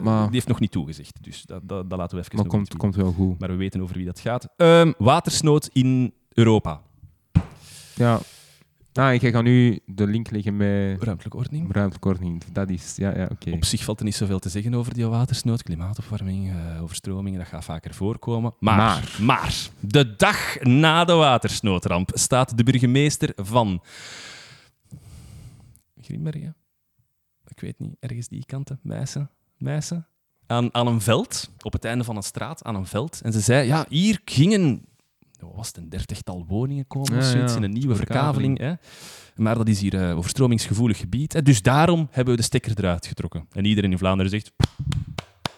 [0.00, 1.18] maar- Die heeft nog niet toegezegd.
[1.24, 3.38] Dus dat, dat, dat laten we even Maar komt, komt wel goed.
[3.38, 4.48] Maar we weten over wie dat gaat.
[4.56, 6.80] Ehm, watersnood in Europa.
[7.94, 8.20] Ja,
[8.98, 11.72] Ah, ik ga nu de link leggen met Ruimtelijke ordening.
[11.72, 12.44] ruimtelijke ordening.
[12.52, 13.50] Dat is, ja, ja, oké.
[13.50, 17.48] Op zich valt er niet zoveel te zeggen over die watersnood, klimaatopwarming, eh, overstromingen, dat
[17.48, 18.54] gaat vaker voorkomen.
[18.60, 19.68] Maar, maar, Maar.
[19.80, 23.82] de dag na de watersnoodramp staat de burgemeester van
[26.00, 26.56] Grimbergen?
[27.46, 30.06] Ik weet niet, ergens die kanten, Meissen, Meissen?
[30.46, 33.20] Aan, aan een veld, op het einde van een straat, aan een veld.
[33.20, 34.84] En ze zei, ja, hier gingen,
[35.40, 38.56] was het, een dertigtal woningen komen Ja, zoiets, ja, in een nieuwe verkaveling.
[38.58, 38.80] verkaveling.
[39.36, 39.42] Hè?
[39.42, 41.32] Maar dat is hier eh, overstromingsgevoelig gebied.
[41.32, 41.42] Hè?
[41.42, 43.46] Dus daarom hebben we de stekker eruit getrokken.
[43.52, 44.52] En iedereen in Vlaanderen zegt...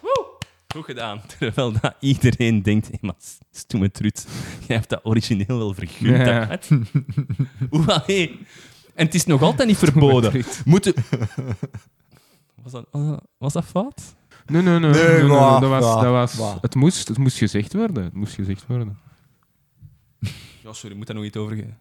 [0.00, 0.26] "Woe,
[0.74, 1.20] Goed gedaan.
[1.38, 2.86] Terwijl dat iedereen denkt...
[2.90, 3.14] Hé, maar
[3.50, 4.26] stoeme trut.
[4.66, 6.26] Jij hebt dat origineel wel vergund.
[6.26, 6.58] Ja.
[7.86, 8.38] Allee.
[8.94, 10.44] En het is nog altijd niet verboden.
[10.64, 10.94] Moeten...
[12.62, 14.14] Was dat, was dat- dat fout?
[14.46, 14.90] Nee, nee, nee.
[14.90, 18.04] Nee, nee, nee, dat was, dat was, het, moest, het moest gezegd worden.
[18.04, 18.98] Het moest gezegd worden.
[20.64, 21.76] Ja, sorry, moet daar nog iets over...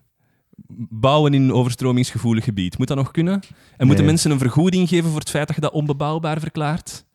[0.89, 2.77] Bouwen in een overstromingsgevoelig gebied.
[2.77, 3.41] Moet dat nog kunnen?
[3.77, 7.05] En moeten mensen een vergoeding geven voor het feit dat je dat onbebouwbaar verklaart?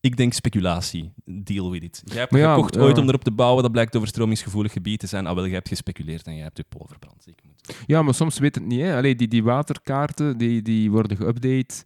[0.00, 1.12] Ik denk speculatie.
[1.24, 2.02] Deal with it.
[2.04, 2.80] Jij hebt ja, gekocht ja.
[2.80, 5.26] ooit om erop te bouwen, dat blijkt overstromingsgevoelig gebied te zijn.
[5.26, 7.26] Ah, wel, jij hebt gespeculeerd en jij hebt je pool verbrand.
[7.26, 7.76] Ik moet...
[7.86, 8.80] Ja, maar soms weet het niet.
[8.80, 8.96] Hè.
[8.96, 11.82] Allee, die, die waterkaarten die, die worden geüpdate.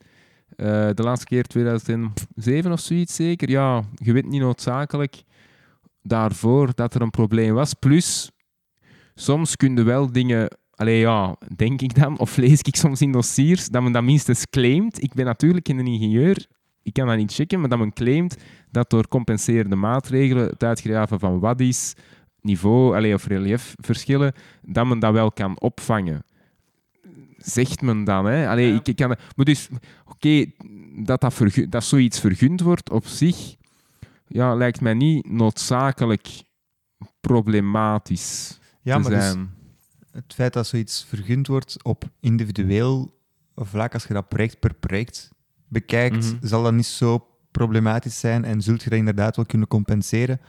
[0.56, 3.50] Eh, de laatste keer 2007 of zoiets zeker.
[3.50, 5.22] Ja, je weet niet noodzakelijk
[6.02, 7.74] daarvoor dat er een probleem was.
[7.74, 8.30] Plus,
[9.14, 10.58] soms kun je wel dingen...
[10.74, 14.46] Allee, ja, denk ik dan, of lees ik soms in dossiers, dat men dat minstens
[14.50, 15.02] claimt.
[15.02, 16.46] Ik ben natuurlijk geen ingenieur,
[16.82, 18.36] ik kan dat niet checken, maar dat men claimt
[18.70, 21.94] dat door compenserende maatregelen, het uitgraven van waddies,
[22.40, 24.32] niveau allee, of reliefverschillen,
[24.62, 26.24] dat men dat wel kan opvangen.
[27.36, 28.48] Zegt men dan, hè?
[28.48, 28.80] Allee, Ja.
[28.82, 29.68] ik, kan, maar dus,
[30.06, 30.44] oké,
[30.96, 33.54] dat, dat, dat zoiets vergund wordt op zich,
[34.26, 36.42] ja, lijkt mij niet noodzakelijk
[37.20, 39.34] problematisch Ja, maar dus
[40.12, 43.18] het feit dat zoiets vergund wordt op individueel
[43.54, 45.30] vlak, als je dat project per project
[45.68, 46.46] bekijkt, Mhm.
[46.46, 50.40] zal dat niet zo problematisch zijn en zult je dat inderdaad wel kunnen compenseren.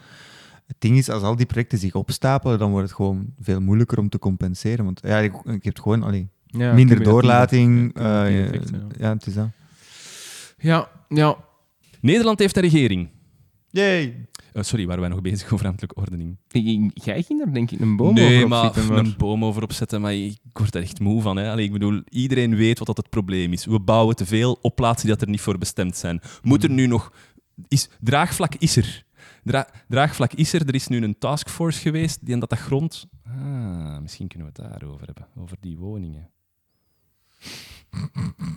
[0.66, 3.98] Het ding is, als al die projecten zich opstapelen, dan wordt het gewoon veel moeilijker
[3.98, 4.84] om te compenseren.
[4.84, 7.94] Want ja, je, je hebt gewoon allee, Ja, minder doorlating.
[7.94, 8.86] eh, effect, ja.
[8.98, 9.48] ja, het is dat.
[10.58, 11.36] Ja, ja.
[12.00, 13.08] Nederland heeft een regering.
[13.70, 14.26] Yay!
[14.52, 16.36] Eh, sorry, waren wij nog bezig over ruimtelijke ordening?
[16.94, 20.00] Jij ging er denk ik een boom nee, over maar, opzitten, een boom over opzetten,
[20.00, 21.36] maar ik word er echt moe van.
[21.36, 21.50] Hè.
[21.50, 23.64] Allee, ik bedoel, iedereen weet wat dat het probleem is.
[23.66, 26.20] We bouwen te veel op plaatsen die dat er niet voor bestemd zijn.
[26.42, 26.76] Moet er Hmm.
[26.78, 27.12] nu nog...
[27.68, 29.04] Is, draagvlak is er.
[29.44, 30.66] Dra- draagvlak is er.
[30.68, 33.06] Er is nu een taskforce geweest die en dat dat grond...
[33.26, 35.26] Ah, misschien kunnen we het daarover hebben.
[35.36, 36.30] Over die woningen.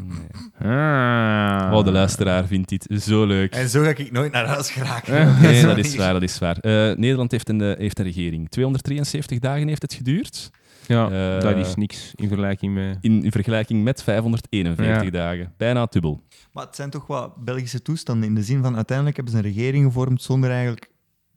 [0.04, 0.72] Nee.
[0.74, 1.72] Ah.
[1.74, 3.54] Oh, de luisteraar vindt dit zo leuk.
[3.54, 5.42] En zo ga ik nooit naar huis geraken.
[5.42, 6.58] Nee, dat is waar, dat is waar.
[6.58, 8.50] Eh, Nederland heeft een, eh, heeft een regering.
[8.50, 10.52] 273 dagen heeft het geduurd.
[10.88, 12.98] Ja, Eh, dat is niks in vergelijking met...
[13.02, 15.10] In, in vergelijking met 541 Ja.
[15.10, 15.54] dagen.
[15.58, 16.22] Bijna dubbel.
[16.52, 19.54] Maar het zijn toch wat Belgische toestanden in de zin van uiteindelijk hebben ze een
[19.54, 20.90] regering gevormd zonder eigenlijk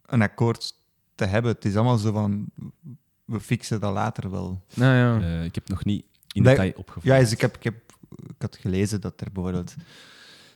[0.07, 0.73] een akkoord
[1.15, 1.53] te hebben.
[1.53, 2.47] Het is allemaal zo van,
[3.25, 4.62] we fixen dat later wel.
[4.75, 5.27] Nou ja.
[5.29, 7.05] Eh, ik heb nog niet in detail opgevoerd.
[7.07, 7.75] Ja, dus ik, heb, ik, heb,
[8.17, 9.75] ik had gelezen dat er bijvoorbeeld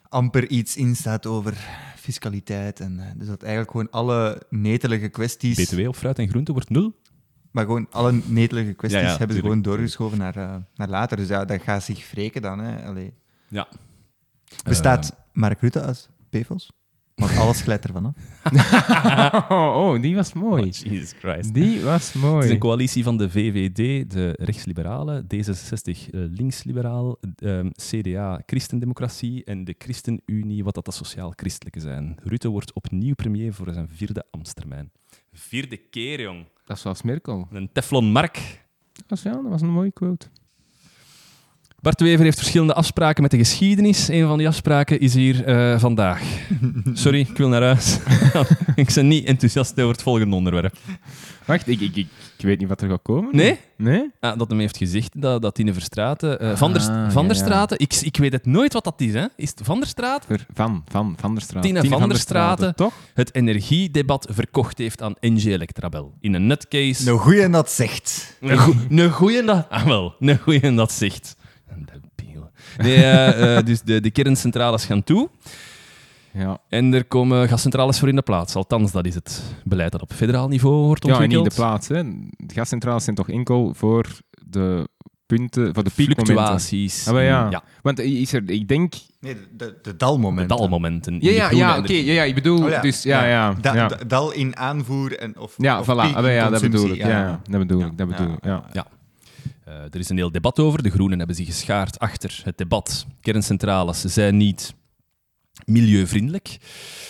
[0.09, 1.57] amper iets in staat over
[1.97, 2.81] fiscaliteit.
[2.81, 6.70] En, eh, dus dat eigenlijk gewoon alle netelige kwesties, BTW op fruit en groente wordt
[6.70, 7.01] nul.
[7.51, 11.16] maar gewoon alle netelige kwesties Ja, ja, hebben ze gewoon doorgeschoven naar, eh, naar later.
[11.16, 12.59] Dus ja, dat gaat zich wreken dan.
[12.59, 12.85] Hè.
[12.87, 13.15] Allee.
[13.49, 13.69] Ja.
[14.65, 16.70] Bestaat Mark Rutte uit PFOS?
[17.14, 18.14] Want alles glijdt ervan af.
[19.51, 20.62] oh, oh, die was mooi.
[20.62, 21.55] Oh, Jesus Christ.
[21.55, 22.51] Die was Het is mooi.
[22.51, 25.30] een coalitie van de VVD, de rechtsliberalen, D66
[25.84, 32.16] eh, linksliberaal, ehm, CDA christendemocratie en de ChristenUnie, wat dat de sociaal-christelijke zijn.
[32.22, 34.90] Rutte wordt opnieuw premier voor zijn vierde ambtstermijn.
[35.32, 36.44] Vierde keer, jong.
[36.64, 37.48] Dat is zoals Merkel.
[37.51, 38.64] Een Teflon Mark.
[38.93, 40.26] Dat was, ja, dat was een mooie quote.
[41.82, 44.09] Bart Wever heeft verschillende afspraken met de geschiedenis.
[44.09, 46.22] Een van die afspraken is hier eh, vandaag.
[46.92, 47.98] Sorry, ik wil naar huis.
[48.74, 50.76] ik ben niet enthousiast over het volgende onderwerp.
[51.44, 52.06] Wacht, ik, ik, ik,
[52.38, 53.36] ik weet niet wat er gaat komen.
[53.36, 53.59] Nee?
[53.76, 54.10] Nee?
[54.20, 56.40] Ah, dat hem heeft gezegd dat, dat Tine Verstraeten...
[56.40, 57.46] eh, van der, Ah, van der ja, ja.
[57.48, 59.12] Straten, ik, ik weet het nooit wat dat is.
[59.12, 59.26] Hè.
[59.36, 60.24] Is het Van der Straat?
[60.26, 61.62] Ver- van, van, van der Straat.
[61.62, 62.74] Tine van der Straten.
[62.74, 62.92] toch?
[63.14, 66.14] Het energiedebat verkocht heeft aan NG Electrabel.
[66.20, 67.10] In een nutcase.
[67.10, 68.36] Een goeie dat zegt.
[68.90, 69.66] Een goeie dat...
[69.70, 70.14] Ah, wel.
[70.20, 71.36] Een goeie dat zegt.
[71.77, 72.51] Een debiel.
[72.78, 75.28] Nee, eh, eh, dus de, de kerncentrales gaan toe.
[76.32, 76.59] Ja.
[76.69, 78.55] En er komen gascentrales voor in de plaats.
[78.55, 81.44] Althans, dat is het beleid dat op federaal niveau wordt ja, en ontwikkeld.
[81.44, 81.89] niet de plaats.
[81.89, 82.03] Hè.
[82.47, 84.07] De gascentrales zijn toch enkel voor
[84.47, 84.89] de
[85.27, 86.35] punten, voor de piekmomenten.
[86.35, 87.07] Fluctuaties.
[87.09, 87.51] Ah, maar ja.
[87.51, 87.62] ja.
[87.82, 88.94] Want is er, ik denk...
[89.20, 90.57] Nee, de, de, de De dalmomenten.
[90.57, 91.20] dalmomenten.
[91.20, 91.93] in Ja, ja, ja oké.
[91.93, 92.62] ja, ja, ik bedoel...
[92.62, 92.81] Oh ja.
[92.81, 93.55] Dus, ja, ja.
[93.61, 95.89] Da- dal in aanvoer en of Ja, of voilà.
[96.15, 96.97] Ah, in ja, dat bedoel ik.
[96.97, 97.99] Ja, ja, dat bedoel ik.
[97.99, 98.74] Dat bedoel Ja, ik.
[98.74, 98.86] Ja.
[99.64, 100.82] Eh, er is een heel debat over.
[100.82, 103.06] De Groenen hebben zich geschaard achter het debat.
[103.20, 104.74] Kerncentrales zijn niet
[105.66, 106.56] milieuvriendelijk.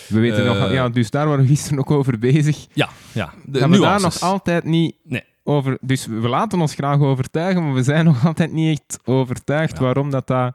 [0.09, 2.67] We weten Eh, nog, ja, dus daar waren we gisteren ook over bezig.
[2.73, 3.33] Ja, ja.
[3.45, 5.23] De dat we daar nog altijd niet Nee.
[5.45, 5.79] over...
[5.81, 9.83] Dus we laten ons graag overtuigen, maar we zijn nog altijd niet echt overtuigd Ja.
[9.83, 10.55] waarom dat dat...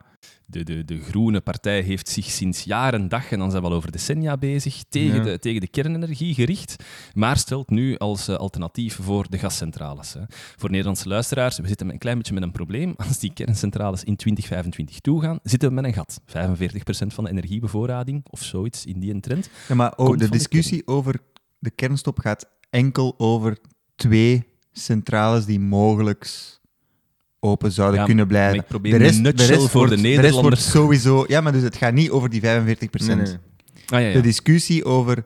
[0.50, 3.68] De, de, de Groene Partij heeft zich sinds jaar en dag, en dan zijn we
[3.68, 5.22] al over decennia bezig, tegen, Ja.
[5.22, 6.84] de, tegen de kernenergie gericht,
[7.14, 10.12] maar stelt nu als eh, alternatief voor de gascentrales.
[10.12, 10.20] Hè.
[10.56, 12.94] Voor Nederlandse luisteraars, we zitten met een klein beetje met een probleem.
[12.96, 16.20] Als die kerncentrales in 2025 toegaan, zitten we met een gat.
[16.26, 19.50] 45% van de energiebevoorrading, of zoiets in die trend.
[19.68, 21.20] Ja, maar oh, de discussie over
[21.58, 23.58] de kernstop gaat enkel over
[23.96, 26.26] twee centrales die mogelijk
[27.40, 28.58] open zouden Ja, kunnen maar blijven.
[28.58, 30.70] ik probeer een nutshell voor wordt, de De rest wordt Nederlanders.
[30.70, 31.24] sowieso...
[31.28, 33.26] Ja, maar dus het gaat niet over die 45 Nee, nee.
[33.26, 34.12] Ah, ja, ja.
[34.12, 35.24] De discussie over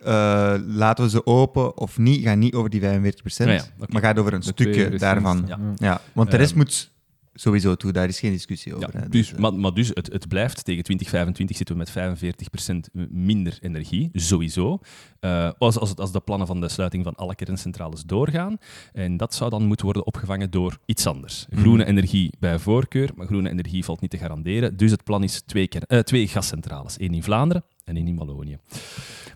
[0.00, 3.92] eh, laten we ze open of niet, gaat niet over die 45 Ja, ja, oké.
[3.92, 5.44] maar gaat over een De stukje daarvan.
[5.46, 5.58] Ja.
[5.76, 6.90] Ja, want de rest moet
[7.38, 8.90] sowieso toe, daar is geen discussie over.
[8.94, 11.90] Ja, dus, Dus, eh, maar, maar dus het, het blijft, tegen 2025 zitten we met
[11.90, 14.78] 45% minder energie, sowieso.
[15.20, 18.58] Eh, als, als, het- als de plannen van de sluiting van alle kerncentrales doorgaan.
[18.92, 21.46] En dat zou dan moeten worden opgevangen door iets anders.
[21.50, 21.90] Groene Mhm.
[21.90, 24.76] energie bij voorkeur, maar groene energie valt niet te garanderen.
[24.76, 26.96] Dus het plan is twee, ker- eh, twee gascentrales.
[26.96, 28.58] één in Vlaanderen en één in Wallonië.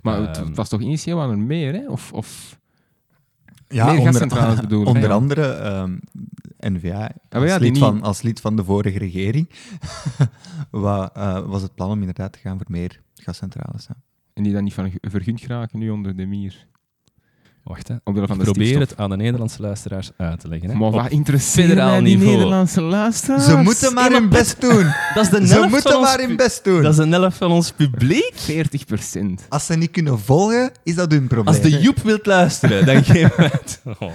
[0.02, 0.46] Maar het, Ehm.
[0.46, 1.88] het was toch initieel aan er meer, hè?
[1.88, 2.12] Of...
[2.12, 2.58] of...
[3.68, 4.58] ja, meer onder, gascentrales
[4.94, 5.96] Onder andere ehm,
[6.68, 9.50] N-VA, als, Ah, maar ja, lid van, als lid van de vorige regering,
[10.70, 13.86] wa- eh, was het plan om inderdaad te gaan voor meer gascentrales.
[13.88, 13.94] Hè.
[14.34, 16.66] En die dan niet van vergund geraken nu onder de mier.
[17.64, 17.94] Wacht, hè.
[18.04, 18.88] Omwille van Ik de probeer stikstof.
[18.90, 20.70] het aan de Nederlandse luisteraars uit te leggen.
[20.70, 20.76] Hè.
[20.76, 22.32] Maar wat interesseert mij die niveau.
[22.36, 23.44] Nederlandse luisteraars?
[23.44, 24.84] Ze moeten maar hun best doen.
[25.14, 26.82] dat is de Ze helft moeten van ons maar hun best doen.
[26.82, 28.32] Dat is een helft van ons publiek.
[28.34, 29.46] 40 procent.
[29.48, 31.46] Als ze niet kunnen volgen, is dat hun probleem.
[31.46, 33.80] Als de Joep wilt luisteren, dan geef we het.
[33.98, 34.08] Oh.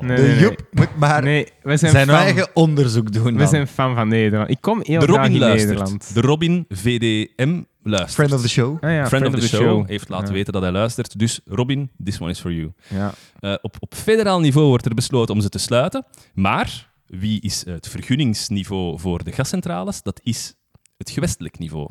[0.00, 0.40] Nee, de nee, nee.
[0.40, 3.24] Joep moet maar Nee, wij zijn, zijn eigen onderzoek doen.
[3.32, 3.48] We dan.
[3.48, 4.50] zijn fan van Nederland.
[4.50, 5.68] Ik kom heel De graag Robin in luistert.
[5.68, 6.14] Nederland.
[6.14, 8.14] De Robin VDM luistert.
[8.14, 8.78] Friend of the show.
[8.80, 10.32] Ja, Friend of the, show, heeft laten Ja.
[10.32, 11.18] weten dat hij luistert.
[11.18, 12.72] Dus Robin, this one is for you.
[12.88, 13.12] Ja.
[13.40, 16.04] Eh, op, op federaal niveau wordt er besloten om ze te sluiten.
[16.34, 20.02] Maar wie is het vergunningsniveau voor de gascentrales?
[20.02, 20.54] Dat is
[21.02, 21.88] het gewestelijk niveau.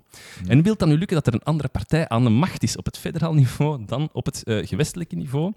[0.48, 2.86] En wil dan nu lukken dat er een andere partij aan de macht is op
[2.86, 5.54] het federaal niveau dan op het eh, gewestelijke niveau?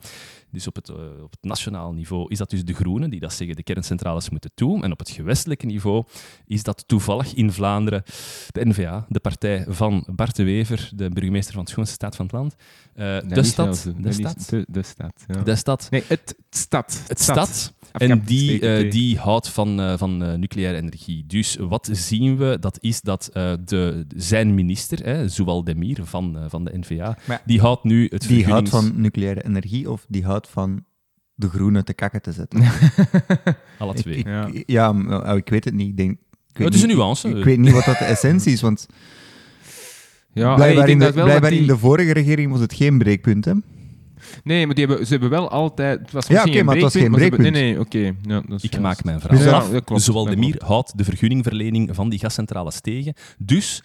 [0.50, 3.32] Dus op het, eh, op het nationaal niveau is dat dus de Groenen, die dat
[3.32, 4.82] zeggen de kerncentrales moeten toe.
[4.82, 6.04] En op het gewestelijke niveau
[6.46, 8.02] is dat toevallig in Vlaanderen
[8.50, 12.24] de N-VA, de partij van Bart de Wever, de burgemeester van het schoonste staat van
[12.24, 12.56] het land.
[12.94, 13.90] Dat de stad.
[13.96, 14.48] De stad.
[14.48, 15.24] De, de stad.
[15.26, 15.42] Ja.
[15.42, 15.86] De stad.
[15.90, 17.02] Nee, het stad.
[17.06, 17.72] Het stad.
[17.94, 21.24] En die, eh, die houdt van, eh, van eh, nucleaire energie.
[21.26, 22.56] Dus wat zien we?
[22.60, 27.42] Dat is dat eh, de, zijn minister, hè, Zoual Demir van, van de NVA, Maar
[27.46, 30.84] die houdt nu het Die houdt van nucleaire energie of die houdt van
[31.34, 32.62] de groene te kakken te zetten?
[33.78, 34.16] Alle twee.
[34.16, 34.48] Ik, Ja.
[34.66, 35.88] ja, maar, oh, ik weet het niet.
[35.88, 36.18] Ik denk, ik
[36.58, 37.28] weet het is een niet- nuance.
[37.28, 38.86] Ik weet niet wat dat de essentie is, want
[40.32, 43.44] Ja, blijkbaar, ik in denk de, blijkbaar in de vorige regering was het geen breekpunt.
[43.44, 43.52] Hè?
[44.44, 46.00] Nee, maar die hebben, ze hebben wel altijd...
[46.00, 47.50] Het was Ja, oké, maar het was geen hebben- breekpunt.
[47.52, 47.98] Nee, nee, oké.
[48.22, 48.78] Ja, dat is Ik juist.
[48.78, 49.84] maak mijn verhaal Ja, af.
[49.84, 50.62] klopt, Zowel klopt.
[50.62, 53.14] houdt de vergunningverlening van die gascentrales tegen.
[53.38, 53.82] Dus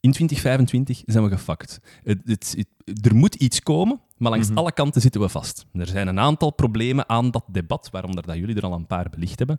[0.00, 1.80] in 2025 zijn we gefakt.
[2.02, 4.58] Het, het- het- er moet iets komen, maar langs Mhm.
[4.58, 5.66] alle kanten zitten we vast.
[5.72, 9.06] Er zijn een aantal problemen aan dat debat, waaronder dat jullie er al een paar
[9.10, 9.58] belicht hebben.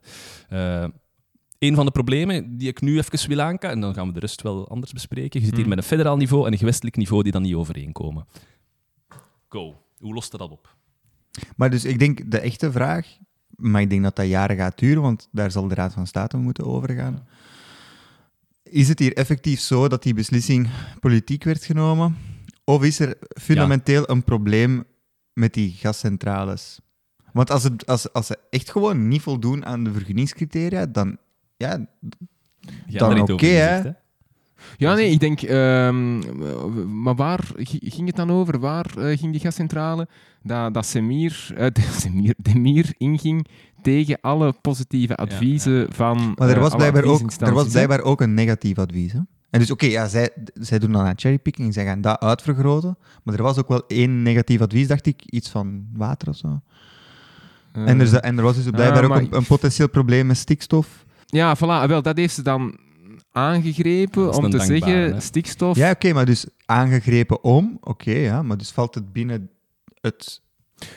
[0.49, 0.85] Eh,
[1.59, 4.19] een van de problemen die ik nu even wil aankaarten, en dan gaan we de
[4.19, 5.39] rest wel anders bespreken.
[5.39, 5.69] Je zit hier Mhm.
[5.69, 8.25] met een federaal niveau en een gewestelijk niveau die dan niet overeenkomen.
[9.49, 9.75] Go.
[9.99, 10.77] Hoe lost dat op?
[11.55, 13.17] Maar dus ik denk de echte vraag,
[13.47, 16.37] maar ik denk dat dat jaren gaat duren, want daar zal de Raad van State
[16.37, 17.27] moeten overgaan.
[18.63, 20.69] Is het hier effectief zo dat die beslissing
[20.99, 22.17] politiek werd genomen?
[22.63, 24.83] Of is er fundamenteel een probleem
[25.33, 26.79] met die gascentrales?
[27.33, 31.17] Want als, het, als, als ze echt gewoon niet voldoen aan de vergunningscriteria, dan
[31.57, 31.87] ja,
[32.85, 33.91] Dan oké, hè?
[34.77, 35.41] Ja, nee, ik denk...
[35.41, 36.19] ehm,
[37.01, 38.59] maar waar gi- ging het dan over?
[38.59, 40.07] Waar eh, ging die gascentrale?
[40.43, 43.47] Dat, dat Semir, eh, de, Semir, Demir inging
[43.81, 48.21] tegen alle positieve adviezen van Maar er eh, was, blijkbaar ook, er was blijkbaar ook
[48.21, 49.11] een negatief advies.
[49.11, 49.19] Hè?
[49.49, 52.97] En dus oké, ja, zij, zij doen dan aan cherrypicking, zij gaan dat uitvergroten.
[53.23, 56.61] Maar er was ook wel één negatief advies, dacht ik, iets van water of zo.
[57.71, 60.37] En, er, en er was dus blijkbaar ah, ook maar een, een potentieel probleem met
[60.37, 61.05] stikstof.
[61.25, 61.87] Ja, voilà.
[61.87, 62.77] Wel, dat heeft ze dan
[63.31, 65.19] aangegrepen om te zeggen, hè?
[65.19, 65.77] stikstof...
[65.77, 69.49] Ja, oké, maar dus aangegrepen om, oké, ja, maar dus valt het binnen
[70.01, 70.41] het...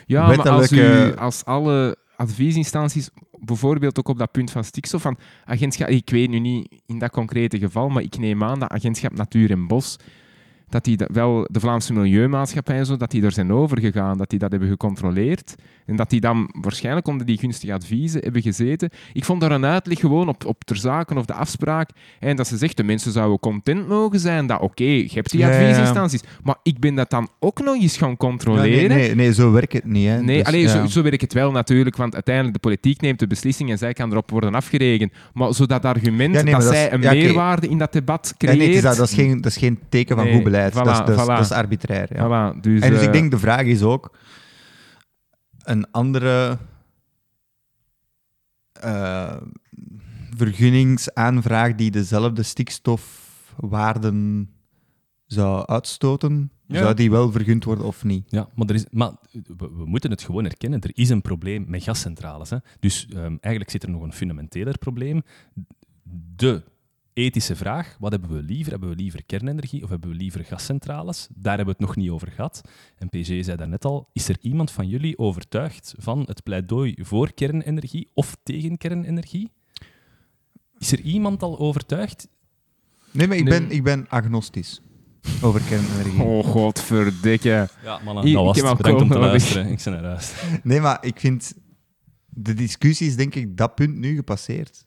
[0.05, 5.17] Ja, maar als, u, als alle adviesinstanties, bijvoorbeeld ook op dat punt van stikstof, van
[5.45, 9.13] agentschap, ik weet nu niet in dat concrete geval, maar ik neem aan dat agentschap
[9.13, 9.97] Natuur en Bos,
[10.69, 14.29] dat die dat wel, de Vlaamse Milieumaatschappij en zo, dat die er zijn overgegaan, dat
[14.29, 15.55] die dat hebben gecontroleerd.
[15.85, 18.89] En dat die dan waarschijnlijk onder die gunstige adviezen hebben gezeten.
[19.13, 21.89] Ik vond daar een uitleg gewoon op, op ter zaken of de afspraak.
[22.19, 24.47] En dat ze zegt, de mensen zouden content mogen zijn.
[24.47, 25.49] Dat oké, je hebt die ja.
[25.49, 26.21] adviesinstanties.
[26.43, 28.89] Maar ik ben dat dan ook nog eens gaan controleren.
[28.89, 30.07] nee, nee, nee, zo werkt het niet.
[30.07, 30.21] Hè.
[30.21, 30.67] Nee, Dus, alleen ja.
[30.67, 33.93] zo, zo werkt het wel natuurlijk, want uiteindelijk de politiek neemt de beslissing en zij
[33.93, 35.11] kan erop worden afgerekend.
[35.33, 38.33] Maar zo dat argument Ja, nee, dat maar dat zij een meerwaarde in dat debat
[38.37, 38.57] creëert.
[38.57, 40.73] nee, is dat, dat, is geen, dat is geen teken van goed beleid.
[40.73, 41.25] dat, is, dat, is, voilà.
[41.25, 42.07] dat is arbitrair.
[42.15, 42.25] Ja.
[42.25, 44.11] Voilà, dus, en dus eh, ik denk, de vraag is ook...
[45.63, 46.57] Een andere...
[48.73, 49.37] eh,
[50.35, 54.49] vergunningsaanvraag die dezelfde stikstofwaarden
[55.25, 56.81] zou uitstoten, Ja.
[56.81, 58.25] zou die wel vergund worden of niet?
[58.31, 60.81] Ja, maar, er is, maar we, we moeten het gewoon erkennen.
[60.81, 62.49] Er is een probleem met gascentrales.
[62.49, 62.57] Hè.
[62.79, 65.21] Dus ehm, eigenlijk zit er nog een fundamenteler probleem.
[66.35, 66.63] De
[67.13, 68.71] ethische vraag, wat hebben we liever?
[68.71, 71.27] Hebben we liever kernenergie of hebben we liever gascentrales?
[71.35, 72.61] Daar hebben we het nog niet over gehad.
[72.97, 77.33] En PG zei daarnet al, is er iemand van jullie overtuigd van het pleidooi voor
[77.33, 79.51] kernenergie of tegen kernenergie?
[80.77, 82.27] Is er iemand al overtuigd?
[83.11, 83.59] Nee, maar ik, Nee.
[83.59, 84.81] Ben, ik ben agnostisch
[85.41, 86.23] over kernenergie.
[86.23, 87.69] Oh, godverdikke.
[87.83, 88.77] Ja, mannen, dat was ik het.
[88.77, 89.67] Bedankt om te luisteren.
[89.67, 90.33] Ik ben huis.
[90.63, 91.53] Nee, maar ik vind...
[92.35, 94.85] De discussie is denk ik dat punt nu gepasseerd.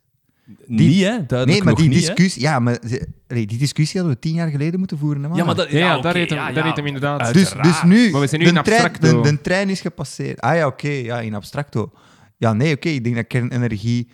[0.65, 1.25] Niet, hè?
[1.25, 2.13] Duidelijk Nee, maar nog die niet, hè.
[2.13, 2.41] discussie...
[2.41, 2.79] Ja, maar
[3.27, 5.37] die discussie hadden we tien jaar geleden moeten voeren, hè, man.
[5.37, 8.21] Ja, maar dat, Ja, daar heeft hem- ja, daar hem inderdaad- Dus, dus nu, Maar
[8.21, 9.21] we zijn nu de, in trein, abstracto.
[9.21, 10.41] de, de trein is gepasseerd.
[10.41, 11.91] Ah ja, oké, ja, in abstracto.
[12.37, 14.07] Ja, nee, oké, ik denk dat kernenergie...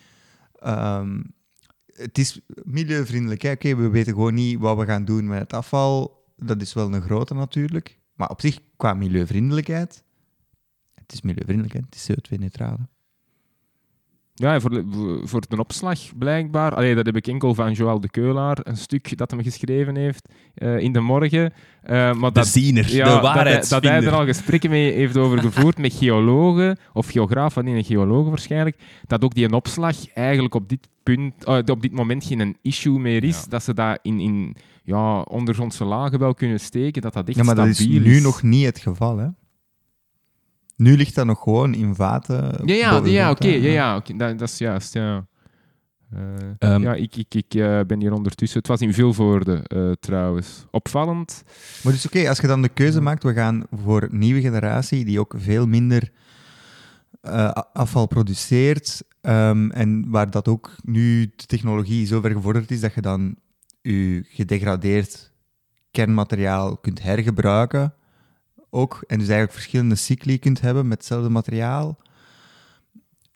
[0.60, 1.22] ehm,
[1.94, 3.44] het is milieuvriendelijk.
[3.44, 6.24] Oké, we weten gewoon niet wat we gaan doen met het afval.
[6.38, 8.00] Dat is wel een grote natuurlijk.
[8.14, 10.04] Maar op zich, qua milieuvriendelijkheid...
[10.96, 11.80] Het is milieuvriendelijk, hè.
[11.90, 12.78] het is CO2-neutraal.
[14.36, 14.84] Ja, voor de,
[15.24, 16.76] voor de opslag blijkbaar.
[16.76, 20.30] Allee, dat heb ik enkel van Joël de Keulaar, een stuk dat hem geschreven heeft
[20.56, 21.54] eh, in de morgen.
[21.82, 23.92] Eh, maar De dat, ziener, ja, de dat, hij, waarheidsvinder.
[23.92, 28.30] dat hij er al gesprekken mee heeft over gevoerd met geologen, of geografen, nee, geologen
[28.30, 28.78] waarschijnlijk,
[29.08, 33.00] dat ook die een opslag eigenlijk op dit, punt, eh, op dit moment geen issue
[33.00, 33.40] meer is.
[33.42, 33.46] Ja.
[33.50, 37.44] Dat ze dat in, in ja, ondergrondse lagen wel kunnen steken, dat dat echt Ja,
[37.44, 38.24] maar dat is stabiel nu is.
[38.24, 39.28] nog niet het geval, hè.
[40.84, 42.66] Nu ligt dat nog gewoon in vaten.
[42.66, 45.26] Ja, ja, ja oké, ja, ja, oké, dat, dat is juist, ja.
[46.12, 48.58] Eh, Ehm, ja, ik, ik, ik eh, ben hier ondertussen.
[48.60, 50.66] Het was in Vilvoorde eh, trouwens.
[50.72, 51.44] Opvallend.
[51.84, 55.06] Maar dus oké, als je dan de keuze maakt, we gaan voor een nieuwe generatie
[55.06, 56.12] die ook veel minder
[57.22, 62.80] eh, afval produceert ehm, en waar dat ook nu de technologie zo ver gevorderd is
[62.80, 63.36] dat je dan
[63.82, 65.32] je gedegradeerd
[65.92, 67.94] kernmateriaal kunt hergebruiken
[68.74, 71.98] ook en dus eigenlijk verschillende cycli kunt hebben met hetzelfde materiaal.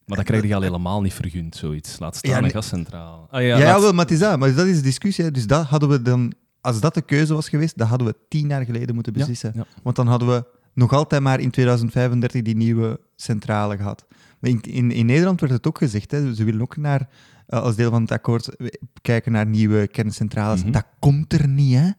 [0.05, 1.99] Maar dat krijg je al helemaal niet vergund, zoiets.
[1.99, 3.27] Laat staan Ja, een gascentraal.
[3.31, 4.39] Ah, ja, Ja, ja, laat- wel, maar is dat.
[4.39, 5.23] Maar dat is de discussie.
[5.25, 5.31] hè.
[5.31, 8.47] Dus dat hadden we dan, als dat de keuze was geweest, dan hadden we tien
[8.47, 9.51] jaar geleden moeten beslissen.
[9.55, 9.65] ja.
[9.83, 14.05] Want dan hadden we nog altijd maar in 2035 die nieuwe centrale gehad.
[14.39, 17.09] Maar in, in, in Nederland werd het ook gezegd, hè, ze willen ook naar,
[17.47, 18.67] eh, als deel van het akkoord eh,
[19.01, 20.61] kijken naar nieuwe kerncentrales.
[20.63, 20.71] Mhm.
[20.71, 21.89] Dat komt er niet, hè?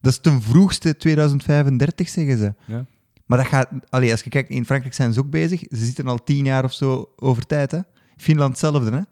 [0.00, 2.54] Dat is ten vroegste 2035, zeggen ze.
[2.64, 2.86] Ja.
[3.26, 5.60] Maar dat gaat, allee, als je kijkt, in Frankrijk zijn ze ook bezig.
[5.60, 7.78] Ze zitten al tien jaar of zo over tijd, hè?
[8.16, 9.02] Finland hetzelfde, hè?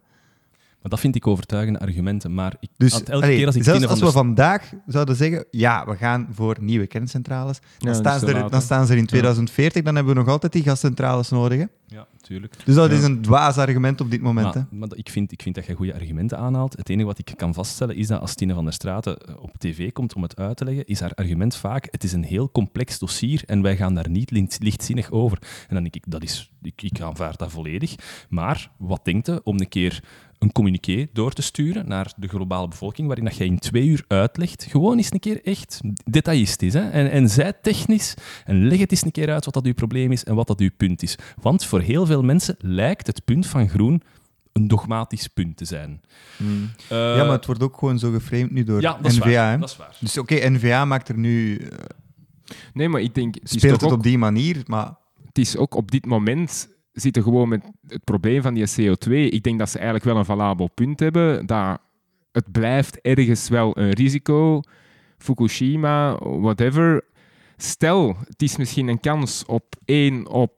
[0.82, 2.34] Maar dat vind ik overtuigende argumenten.
[2.34, 5.86] Maar ik, Dus elke allee, keer als ik zelfs als we vandaag zouden zeggen, ja,
[5.86, 8.98] we gaan voor nieuwe kerncentrales, dan, Ja, staan, dus ze er, dan staan ze er
[8.98, 11.58] in 2040, dan hebben we nog altijd die gascentrales nodig.
[11.58, 11.64] Hè?
[11.86, 12.54] Ja, tuurlijk.
[12.64, 12.96] Dus dat Ja.
[12.96, 14.54] is een dwaas argument op dit moment.
[14.54, 14.60] hè.
[14.70, 16.76] Maar, ik, vind, ik vind dat je goede argumenten aanhaalt.
[16.76, 19.50] Het enige wat ik kan vaststellen is dat als Tine van der Straten eh, op
[19.58, 22.50] tv komt om het uit te leggen, is haar argument vaak: het is een heel
[22.50, 25.38] complex dossier en wij gaan daar niet licht- lichtzinnig over.
[25.68, 27.94] En dan denk ik, dat is, ik, ik aanvaard dat volledig.
[28.28, 30.02] Maar wat denkt je om een keer
[30.38, 34.04] een communiqué door te sturen naar de globale bevolking, waarin dat je in twee uur
[34.08, 36.90] uitlegt, gewoon eens een keer echt detailistisch, hè?
[36.90, 40.12] En, en zij technisch, en leg het eens een keer uit wat dat uw probleem
[40.12, 41.18] is en wat dat uw punt is.
[41.40, 44.02] Want voor heel veel mensen lijkt het punt van groen
[44.52, 46.00] een dogmatisch punt te zijn.
[46.38, 46.46] Eh,
[46.88, 49.30] ja, maar het wordt ook gewoon zo geframed nu door ja, dat is NVA.
[49.30, 49.50] waar.
[49.50, 49.58] hè.
[49.58, 49.96] Dat is waar.
[50.00, 51.68] Dus oké, NVA maakt er nu, eh,
[52.72, 53.34] Nee, maar ik denk.
[53.34, 54.94] Het speelt het ook, op die manier, maar
[55.26, 56.68] het is ook op dit moment.
[57.00, 59.10] Zitten gewoon met het probleem van die CO2.
[59.10, 61.46] Ik denk dat ze eigenlijk wel een valabel punt hebben.
[61.46, 61.80] Dat
[62.32, 64.60] het blijft ergens wel een risico.
[65.18, 67.04] Fukushima, whatever.
[67.56, 70.54] Stel, het is misschien een kans op één op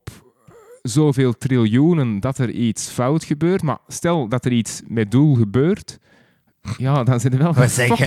[0.82, 3.62] zoveel triljoenen dat er iets fout gebeurt.
[3.62, 5.98] Maar stel dat er iets met doel gebeurt.
[6.78, 7.52] Ja, dan zit er wel.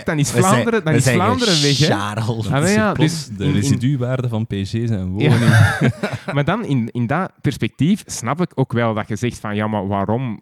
[0.06, 1.78] Dan is Vlaanderen, dan is Vlaanderen weg.
[1.78, 1.86] Hè?
[1.86, 2.48] Charles.
[2.52, 5.40] Ah, ja, dus de residuwaarde van PSG zijn woning.
[5.40, 5.78] Ja.
[6.34, 9.68] maar dan in, in dat perspectief snap ik ook wel dat je zegt van ja,
[9.68, 10.42] maar waarom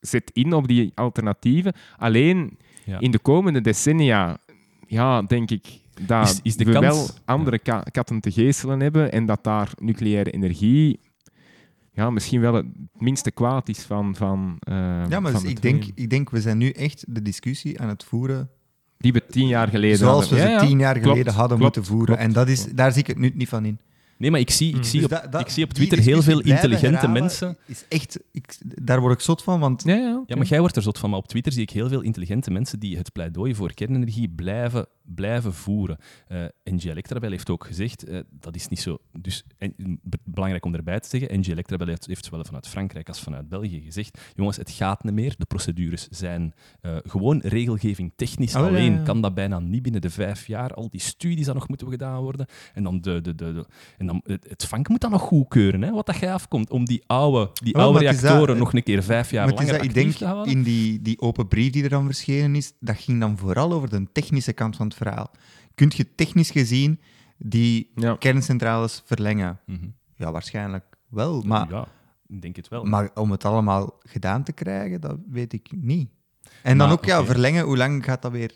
[0.00, 1.72] zet in op die alternatieven?
[1.96, 2.98] Alleen Ja.
[3.00, 4.38] in de komende decennia,
[4.86, 5.66] ja, denk ik
[6.00, 9.44] dat Is- is de we kans- wel andere ka- katten te geestelen hebben en dat
[9.44, 11.00] daar nucleaire energie
[11.96, 12.66] ja, misschien wel het
[12.98, 14.74] minste kwaad is van, van eh,
[15.08, 17.88] Ja, maar van dus ik, denk, ik denk, we zijn nu echt de discussie aan
[17.88, 18.50] het voeren
[18.98, 20.38] Die we tien jaar geleden zoals we hadden.
[20.38, 22.06] ze Ja, ja, tien jaar klopt, geleden hadden klopt, moeten voeren.
[22.06, 23.78] klopt, en dat is, daar zie ik het nu niet van in.
[24.18, 24.82] Nee, maar ik zie, ik Mm.
[24.82, 27.56] zie, Dus op, dat- dat- ik zie op Twitter heel discussie veel intelligente mensen.
[27.66, 30.36] Is echt, ik, daar word ik zot van, want Ja, ja, Ja, oké.
[30.36, 31.10] maar jij wordt er zot van.
[31.10, 34.86] Maar op Twitter zie ik heel veel intelligente mensen die het pleidooi voor kernenergie blijven,
[35.02, 35.98] blijven voeren.
[36.28, 38.98] Eh NG Electrabel heeft ook gezegd, eh, dat is niet zo...
[39.12, 43.08] Dus, en, be- belangrijk om erbij te zeggen, NG Electrabel heeft, heeft zowel vanuit Frankrijk
[43.08, 45.34] als vanuit België gezegd, jongens, het gaat niet meer.
[45.38, 48.92] De procedures zijn eh, gewoon regelgeving technisch Oh, ja, alleen.
[48.92, 49.02] ja.
[49.02, 50.74] Kan dat bijna niet binnen de vijf jaar.
[50.74, 52.46] Al die studies dat nog moeten gedaan worden.
[52.74, 53.66] En dan, de, de, de, de-
[53.98, 56.84] en dan het, het vank moet dan nog goedkeuren, hè, wat dat jij afkomt, om
[56.84, 59.92] die oude, die oude dat, reactoren nog een keer vijf jaar langer dat, ik actief
[59.92, 60.52] denk, te houden.
[60.52, 63.90] in die, die open brief die er dan verschenen is, dat ging dan vooral over
[63.90, 65.30] de technische kant van het verhaal.
[65.74, 67.00] Kunt je technisch gezien
[67.38, 68.16] die Ja.
[68.16, 69.60] kerncentrales verlengen?
[69.66, 69.86] Mhm.
[70.16, 71.42] Ja, waarschijnlijk wel.
[71.42, 71.86] Maar, ja,
[72.26, 72.84] ik denk het wel.
[72.84, 76.08] maar om het allemaal gedaan te krijgen, dat weet ik niet.
[76.62, 78.52] En dan Maar, ook, ja, verlengen, hoe lang gaat dat weer...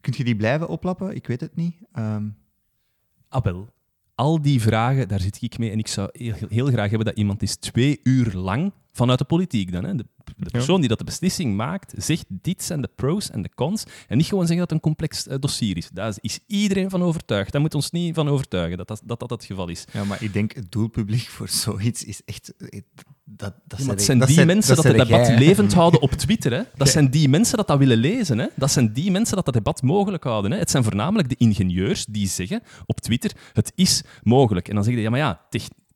[0.00, 1.14] Kunt je die blijven oplappen?
[1.14, 1.74] Ik weet het niet.
[1.92, 2.28] Ehm,
[3.28, 3.68] Wel.
[4.14, 5.70] Al die vragen, daar zit ik mee.
[5.70, 6.10] En ik zou
[6.48, 9.94] heel, graag hebben dat iemand is twee uur lang, vanuit de politiek dan, hè,
[10.36, 13.84] de persoon die dat de beslissing maakt, zegt dit zijn de pros en de cons.
[14.08, 15.88] En niet gewoon zeggen dat het een complex eh, dossier is.
[15.92, 17.52] Daar is, iedereen van overtuigd.
[17.52, 19.84] Daar moet ons niet van overtuigen dat dat, dat, dat het geval is.
[19.92, 22.54] ja, maar ik denk, het doelpubliek voor zoiets is echt...
[22.56, 22.80] eh,
[23.30, 26.00] Dat, dat Ja, maar het zijn- zijn die mensen dat, het debat jij, levend houden
[26.00, 26.52] op Twitter.
[26.52, 26.62] Hè?
[26.76, 28.38] Dat zijn die mensen dat dat willen lezen.
[28.38, 28.46] Hè?
[28.54, 30.50] Dat zijn die mensen dat dat debat mogelijk houden.
[30.50, 30.58] Hè?
[30.58, 34.68] Het zijn voornamelijk de ingenieurs die zeggen op Twitter, het is mogelijk.
[34.68, 35.40] En dan zeggen je, ja, maar ja,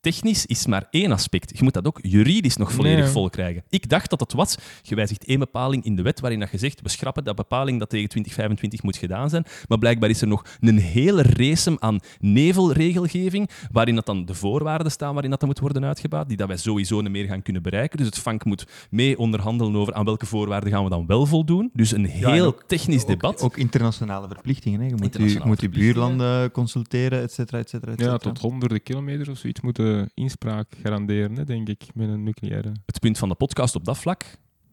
[0.03, 1.59] technisch is maar één aspect.
[1.59, 3.13] Je moet dat ook juridisch nog volledig Nee.
[3.13, 3.63] vol krijgen.
[3.69, 6.59] Ik dacht dat het was, je wijzigt één bepaling in de wet waarin dat je
[6.59, 9.45] zegt, we schrappen dat bepaling dat tegen 2025 moet gedaan zijn.
[9.69, 14.93] Maar blijkbaar is er nog een hele race aan nevelregelgeving, waarin dat dan de voorwaarden
[14.93, 17.63] staan waarin dat, dat moet worden uitgebaat, die dat wij sowieso niet meer gaan kunnen
[17.63, 17.97] bereiken.
[17.99, 21.71] Dus het vank moet mee onderhandelen over aan welke voorwaarden gaan we dan wel voldoen.
[21.73, 23.41] Dus een Ja, heel ook- technisch ook- debat.
[23.43, 24.81] Ook, internationale verplichtingen.
[24.81, 24.87] Hè.
[24.87, 29.29] Je moet je, moet buurlanden consulteren, et cetera, et cetera, et Ja, tot honderden kilometers
[29.29, 32.73] of zoiets moeten inspraak garanderen, hè, denk ik, met een nucleaire.
[32.87, 34.25] Het punt van de podcast op dat vlak,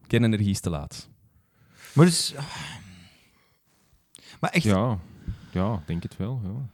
[0.06, 1.08] kernenergie is te laat.
[1.92, 2.34] Maar dus...
[2.36, 2.44] ah.
[4.40, 4.64] Maar echt...
[4.64, 4.98] Ja,
[5.52, 6.40] ja, ik denk het wel.
[6.44, 6.68] Ja.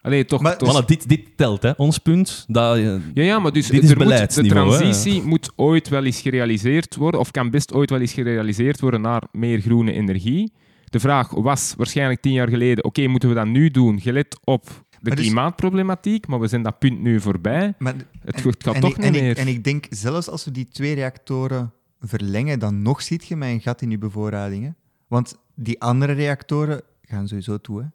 [0.00, 0.40] Allee, toch...
[0.40, 1.70] Maar- toch Mannen, dit, dit telt, hè.
[1.70, 2.44] ons punt.
[2.48, 4.26] Dat, ja, ja, maar dus Dit is moet, de hè.
[4.48, 9.00] transitie moet ooit wel eens gerealiseerd worden, of kan best ooit wel eens gerealiseerd worden
[9.00, 10.52] naar meer groene energie.
[10.84, 14.86] De vraag was waarschijnlijk tien jaar geleden, oké, moeten we dat nu doen, gelet op
[15.00, 17.74] de dus- klimaatproblematiek, maar we zijn dat punt nu voorbij.
[17.78, 17.94] Maar,
[18.24, 19.30] Het en- gaat en toch ik, niet en meer.
[19.30, 23.36] Ik, en ik denk, zelfs als we die twee reactoren verlengen, dan nog ziet je
[23.36, 24.64] met een gat in je bevoorrading.
[24.64, 24.70] Hè?
[25.06, 27.78] Want die andere reactoren gaan sowieso toe.
[27.82, 27.86] Hè?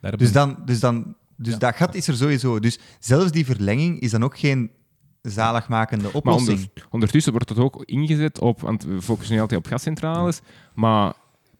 [0.00, 1.58] daar heb Dus, dan, dus, dan, dus Ja.
[1.58, 2.58] dat gat is er sowieso.
[2.60, 4.70] Dus zelfs die verlenging is dan ook geen
[5.22, 6.58] zaligmakende oplossing.
[6.58, 10.40] onder- ondertussen wordt het ook ingezet op, want we focussen nu altijd op gascentrales,
[10.74, 11.12] maar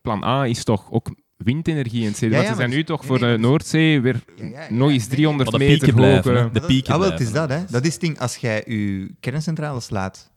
[0.03, 2.37] plan A is toch ook windenergie in het steden.
[2.39, 4.73] Ja, Want ja, ze zijn nu toch voor nee, de Noordzee weer Ja, ja, ja,
[4.75, 6.51] nog eens nee, 300 Maar de meter hè.
[6.51, 7.65] De pieken ah, wel, het is dat, hè.
[7.71, 8.19] Dat is het ding.
[8.19, 10.31] Als jij je kerncentrales laat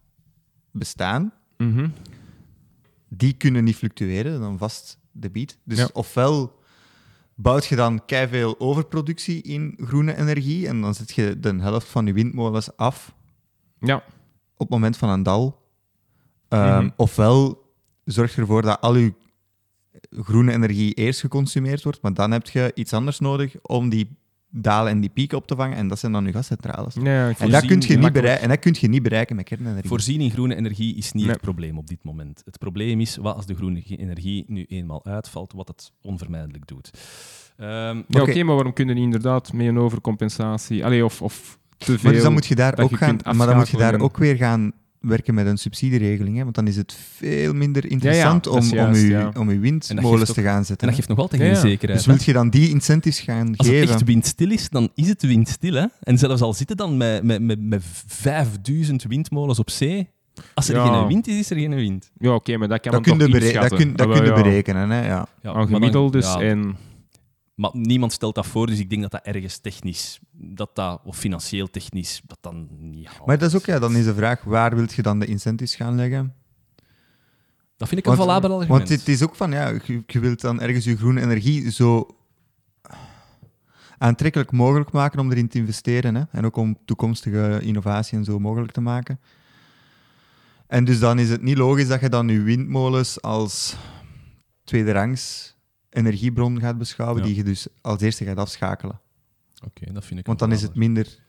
[0.72, 1.88] bestaan, Mhm.
[3.10, 5.58] die kunnen niet fluctueren, dan vast debiet.
[5.64, 5.90] Dus Ja.
[5.94, 6.60] ofwel
[7.36, 12.06] bouwt je dan veel overproductie in groene energie en dan zet je de helft van
[12.06, 13.16] je windmolens af
[13.80, 13.96] Ja,
[14.54, 15.64] op het moment van een dal.
[16.48, 16.90] Ehm, Mhm.
[16.96, 17.64] Ofwel
[18.06, 19.14] zorg je ervoor dat al je
[20.24, 24.18] groene energie eerst geconsumeerd wordt, maar dan heb je iets anders nodig om die
[24.58, 26.94] dalen en die pieken op te vangen en dat zijn dan je gascentrales.
[27.02, 29.88] ja En dat, kun je niet bereiken, en dat kun je niet bereiken met kernenergie.
[29.90, 31.34] Voorzien in groene energie is niet Nee.
[31.34, 32.42] het probleem op dit moment.
[32.46, 36.92] Het probleem is wat als de groene energie nu eenmaal uitvalt, wat het onvermijdelijk doet.
[37.58, 40.86] Ehm, Ja, oké, maar waarom kunnen die inderdaad met een overcompensatie...
[40.86, 42.00] Allee, of, of te veel...
[42.04, 44.18] Maar dus dan moet je daar ook je gaan, maar dan moet je daar ook
[44.18, 44.72] weer gaan
[45.08, 46.44] werken met een subsidieregeling, hè?
[46.44, 49.32] want dan is het veel minder interessant dat om, juist, om, je, ja.
[49.38, 50.88] om je En windmolens dat te gaan en zetten.
[50.88, 50.96] dat hè.
[50.96, 51.98] geeft nog altijd Ja, geen zekerheid.
[52.00, 52.14] Dus hè.
[52.16, 53.94] wil je dan die incentives gaan Als het geven?
[53.94, 55.74] echt windstil is, dan is het windstil.
[55.74, 55.86] Hè?
[56.02, 60.10] En zelfs al zitten dan met, met, met, met 5000 windmolens op zee,
[60.54, 60.98] als er Ja.
[61.00, 62.12] geen wind is, is er geen wind.
[62.18, 64.24] Ja, oké, maar dat kan dat men kun je, toch dat kun, dat Ah, kun
[64.24, 64.44] je wel, ja.
[64.44, 64.90] berekenen.
[64.90, 65.00] Hè?
[65.00, 65.08] Ja.
[65.08, 66.26] Ja, Aan maar dan- gemiddeld dus.
[66.26, 66.76] ja, En
[67.56, 71.18] Maar niemand stelt dat voor, dus ik denk dat dat ergens technisch, dat dat, of
[71.18, 73.26] financieel technisch, dat dan niet haalt.
[73.26, 75.76] Maar dat is ook, ja, dan is de vraag, waar wil je dan de incentives
[75.76, 76.34] gaan leggen?
[77.78, 78.78] Dat vind ik een valabel argument.
[78.78, 82.08] want het is ook van, ja, je, je wilt dan ergens je groene energie zo
[83.98, 86.16] aantrekkelijk mogelijk maken om erin te investeren.
[86.16, 86.24] Hè?
[86.32, 89.20] En ook om toekomstige innovatie en zo mogelijk te maken.
[90.68, 93.76] En dus dan is het niet logisch dat je dan je windmolens als
[94.64, 95.55] tweederangs
[95.96, 97.28] energiebron gaat beschouwen, Ja.
[97.28, 99.00] die je dus als eerste gaat afschakelen.
[99.66, 101.24] Oké, dat vind ik Want dan is het minder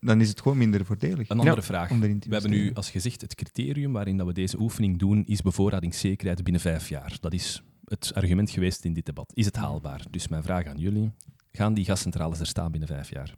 [0.00, 1.88] dan is het gewoon minder voordelig Een andere vraag.
[1.88, 6.42] We hebben nu als gezegd het criterium waarin dat we deze oefening doen, is bevoorradingszekerheid
[6.42, 7.16] binnen vijf jaar.
[7.20, 9.32] Dat is het argument geweest in dit debat.
[9.34, 10.04] Is het haalbaar?
[10.10, 11.10] Dus mijn vraag aan jullie.
[11.52, 13.34] Gaan die gascentrales er staan binnen vijf jaar?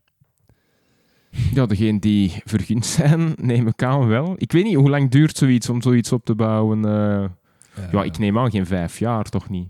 [1.54, 4.34] Ja, degene die vergund zijn, neem ik aan wel.
[4.36, 6.84] Ik weet niet, hoe lang duurt zoiets om zoiets op te bouwen?
[6.84, 7.90] eh?
[7.92, 9.68] ja, ik neem aan geen vijf jaar, toch niet?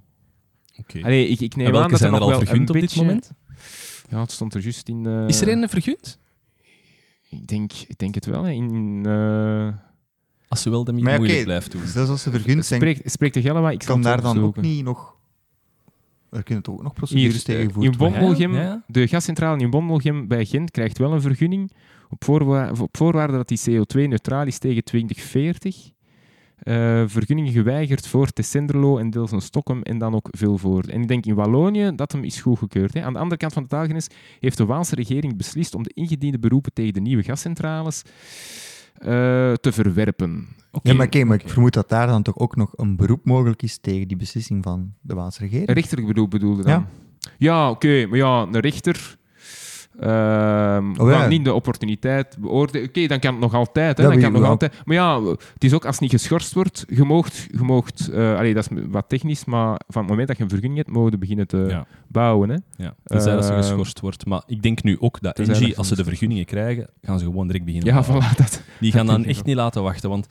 [0.79, 1.03] Oké.
[1.03, 2.69] Allee, ik, ik En neem aan welke dat zijn er er nog al wel vergund
[2.71, 2.89] op beetje...
[2.89, 3.31] dit moment?
[4.11, 5.07] Ja, het stond er juist in...
[5.07, 6.19] eh, Is er een vergund?
[7.31, 9.03] Ik denk, ik denk het wel, in...
[9.07, 9.69] eh
[10.49, 11.87] Als ze wel de moeilijk blijft doen.
[11.87, 14.57] Zelfs als ze vergund zijn, spreek, spreek de Gelle, maar ik kan daar dan ook
[14.61, 15.13] niet nog...
[16.31, 17.97] Er kunnen toch ook nog procedures tegen eh, gevoerd in?
[17.97, 18.83] Bondelgem, Ja, ja.
[18.87, 21.73] de gascentrale in Bondelgem bij Gent krijgt wel een vergunning
[22.11, 25.91] op, voorwa op voorwaarde dat die CO2-neutraal is tegen 2040.
[26.65, 30.85] Eh, vergunningen geweigerd voor Tessenderlo en deels een Stockholm en dan ook veel voor.
[30.85, 32.95] En ik denk in Wallonië dat hem is goedgekeurd.
[32.95, 33.03] Hè.
[33.03, 34.07] Aan de andere kant van de taalgrens
[34.41, 38.03] heeft de Waalse regering beslist om de ingediende beroepen tegen de nieuwe gascentrales
[38.95, 39.09] eh,
[39.53, 40.47] te verwerpen.
[40.73, 40.89] Oké.
[40.89, 43.63] Ja, maar, oké, maar ik vermoed dat daar dan toch ook nog een beroep mogelijk
[43.63, 45.69] is tegen die beslissing van de Waalse regering.
[45.69, 46.73] Een rechterlijk bedoel bedoelde dan?
[46.73, 46.87] Ja.
[47.39, 49.17] Ja, oké, maar ja, een rechter.
[50.01, 51.27] Ehm Oh ja.
[51.27, 52.89] niet de opportuniteit beoordelen.
[52.89, 53.97] Oké, dan kan het nog altijd.
[53.99, 54.83] Hè, dan kan het nog altijd.
[54.85, 58.37] Maar ja, het is ook als het niet geschorst wordt, je moogt, je moogt eh,
[58.37, 61.19] allee, dat is wat technisch, maar van het moment dat je een vergunning hebt, mogen
[61.19, 61.87] beginnen te Ja.
[62.09, 62.49] bouwen.
[62.49, 62.57] Hè.
[62.77, 64.27] Ja, tenzij dat ze Ehm, geschorst wordt.
[64.27, 67.47] Maar ik denk nu ook dat NG, als ze de vergunningen krijgen, gaan ze gewoon
[67.47, 68.37] direct beginnen Ja, voilà.
[68.37, 68.63] Dat.
[68.81, 70.27] Die gaan dat dan echt niet laten wachten, want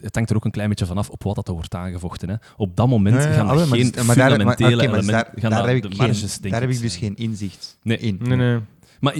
[0.00, 2.28] het hangt er ook een klein beetje vanaf op wat dat er wordt aangevochten.
[2.28, 2.34] Hè.
[2.56, 5.12] Op dat moment gaan er allee, maar geen dus- maar daar- maar- fundamentele maar elementen...
[5.12, 7.78] daar- gaan daar heb de ik marges, geen- denk Daar heb ik dus geen inzicht
[7.82, 7.98] Nee.
[7.98, 8.18] in.
[8.22, 8.58] Nee, nee.
[9.02, 9.16] Maar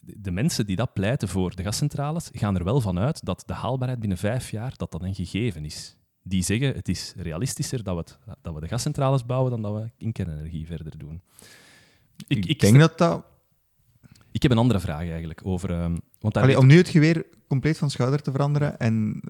[0.00, 4.00] de, mensen die dat pleiten voor de gascentrales, gaan er wel vanuit dat de haalbaarheid
[4.00, 5.96] binnen vijf jaar dat dat een gegeven is.
[6.22, 9.74] Die zeggen het is realistischer dat we, het, dat we de gascentrales bouwen dan dat
[9.74, 11.22] we in kernenergie verder doen.
[12.26, 13.24] Ik, Ik, ik, denk dat dat...
[14.32, 15.70] ik heb een andere vraag eigenlijk over.
[15.70, 19.20] ehm, want daar Allee, om nu het geweer compleet van schouder te veranderen en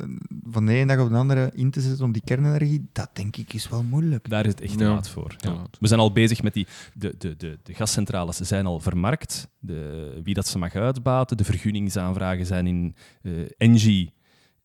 [0.51, 3.36] van de ene dag op de andere in te zetten om die kernenergie, dat denk
[3.36, 4.28] ik is wel moeilijk.
[4.28, 4.89] Daar is het echt Ja.
[4.89, 5.35] laat voor.
[5.39, 5.66] Ja.
[5.81, 6.66] We zijn al bezig met die...
[6.95, 9.49] De, de, de, de gascentrales zijn al vermarkt.
[9.59, 11.36] De, wie dat ze mag uitbaten.
[11.36, 13.32] De vergunningsaanvragen zijn in eh
[13.69, 14.11] NG.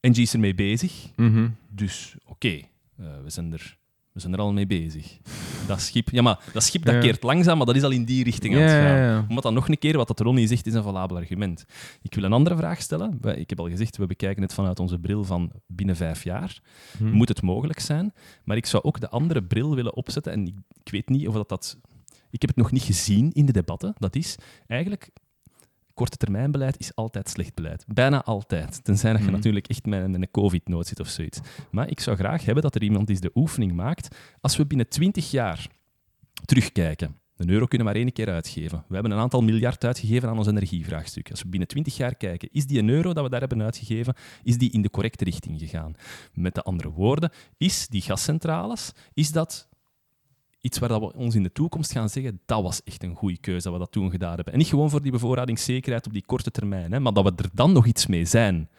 [0.01, 1.09] NG is ermee bezig.
[1.15, 1.49] Mhm.
[1.69, 2.61] Dus oké, eh,
[3.23, 3.77] we, zijn er,
[4.13, 5.17] we zijn er al mee bezig.
[5.67, 6.99] Dat schip, ja, maar dat schip dat Ja.
[6.99, 8.81] keert langzaam, maar dat is al in die richting aan het gaan.
[8.81, 9.25] ja, ja.
[9.29, 11.65] Omdat dan nog een keer, wat dat Ronnie zegt, is een valabel argument.
[12.01, 13.19] Ik wil een andere vraag stellen.
[13.35, 16.61] Ik heb al gezegd, we bekijken het vanuit onze bril van binnen vijf jaar.
[16.97, 17.11] Hm.
[17.11, 18.13] Moet het mogelijk zijn?
[18.43, 20.31] Maar ik zou ook de andere bril willen opzetten.
[20.31, 21.77] En ik, ik weet niet of dat, dat...
[22.29, 23.93] Ik heb het nog niet gezien in de debatten.
[23.97, 24.35] Dat is
[24.67, 25.09] eigenlijk...
[25.93, 27.83] Korte termijnbeleid is altijd slecht beleid.
[27.87, 28.83] Bijna altijd.
[28.83, 29.35] Tenzij dat je Mhm.
[29.35, 31.39] natuurlijk echt met, met een covid-nood zit of zoiets.
[31.71, 34.15] Maar ik zou graag hebben dat er iemand is de oefening maakt.
[34.41, 35.67] Als we binnen 20 jaar
[36.45, 37.17] terugkijken.
[37.37, 38.83] Een euro kunnen we maar één keer uitgeven.
[38.87, 41.29] We hebben een aantal miljard uitgegeven aan ons energievraagstuk.
[41.29, 44.13] Als we binnen 20 jaar kijken, is die een euro dat we daar hebben uitgegeven,
[44.43, 45.93] is die in de correcte richting gegaan?
[46.33, 49.69] Met de andere woorden, is die gascentrales, is dat
[50.63, 53.37] iets waar dat we ons in de toekomst gaan zeggen, dat was echt een goede
[53.37, 54.53] keuze dat we dat toen gedaan hebben.
[54.53, 57.49] En niet gewoon voor die bevoorradingszekerheid op die korte termijn, hè, maar dat we er
[57.53, 58.69] dan nog iets mee zijn.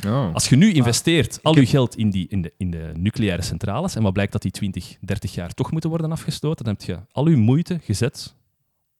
[0.00, 0.30] Ja.
[0.30, 3.94] Als je nu investeert al je geld in, die, in, de, in de nucleaire centrales,
[3.94, 6.98] en wat blijkt dat die 20, 30 jaar toch moeten worden afgestoten, dan heb je
[7.12, 8.34] al je moeite gezet,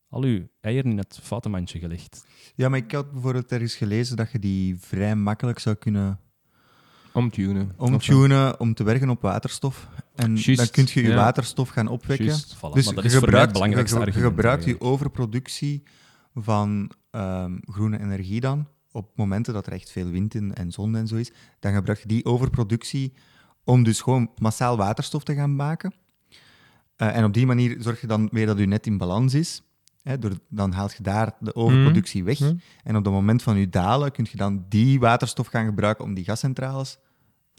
[0.08, 2.26] al je eieren in het foute mandje gelegd.
[2.54, 6.20] Ja, maar ik had bijvoorbeeld ergens gelezen dat je die vrij makkelijk zou kunnen
[7.16, 7.72] Omtunen.
[7.76, 9.88] omtunen om te werken op waterstof.
[10.14, 11.14] En dan kun je je ja.
[11.14, 12.26] waterstof gaan opwekken.
[12.26, 12.56] Juist.
[12.56, 15.82] Voilà, Dus je gebruikt, je, gebruikt je overproductie
[16.34, 20.96] van ehm, groene energie dan, op momenten dat er echt veel wind in en zon
[20.96, 23.12] en zo is, dan gebruik je die overproductie
[23.64, 25.94] om dus gewoon massaal waterstof te gaan maken.
[26.96, 29.62] Eh, en op die manier zorg je dan weer dat je net in balans is.
[30.02, 32.40] Hè, door, dan haal je daar de overproductie weg.
[32.40, 32.54] Mhm.
[32.82, 36.14] En op het moment van je dalen kun je dan die waterstof gaan gebruiken om
[36.14, 36.98] die gascentrales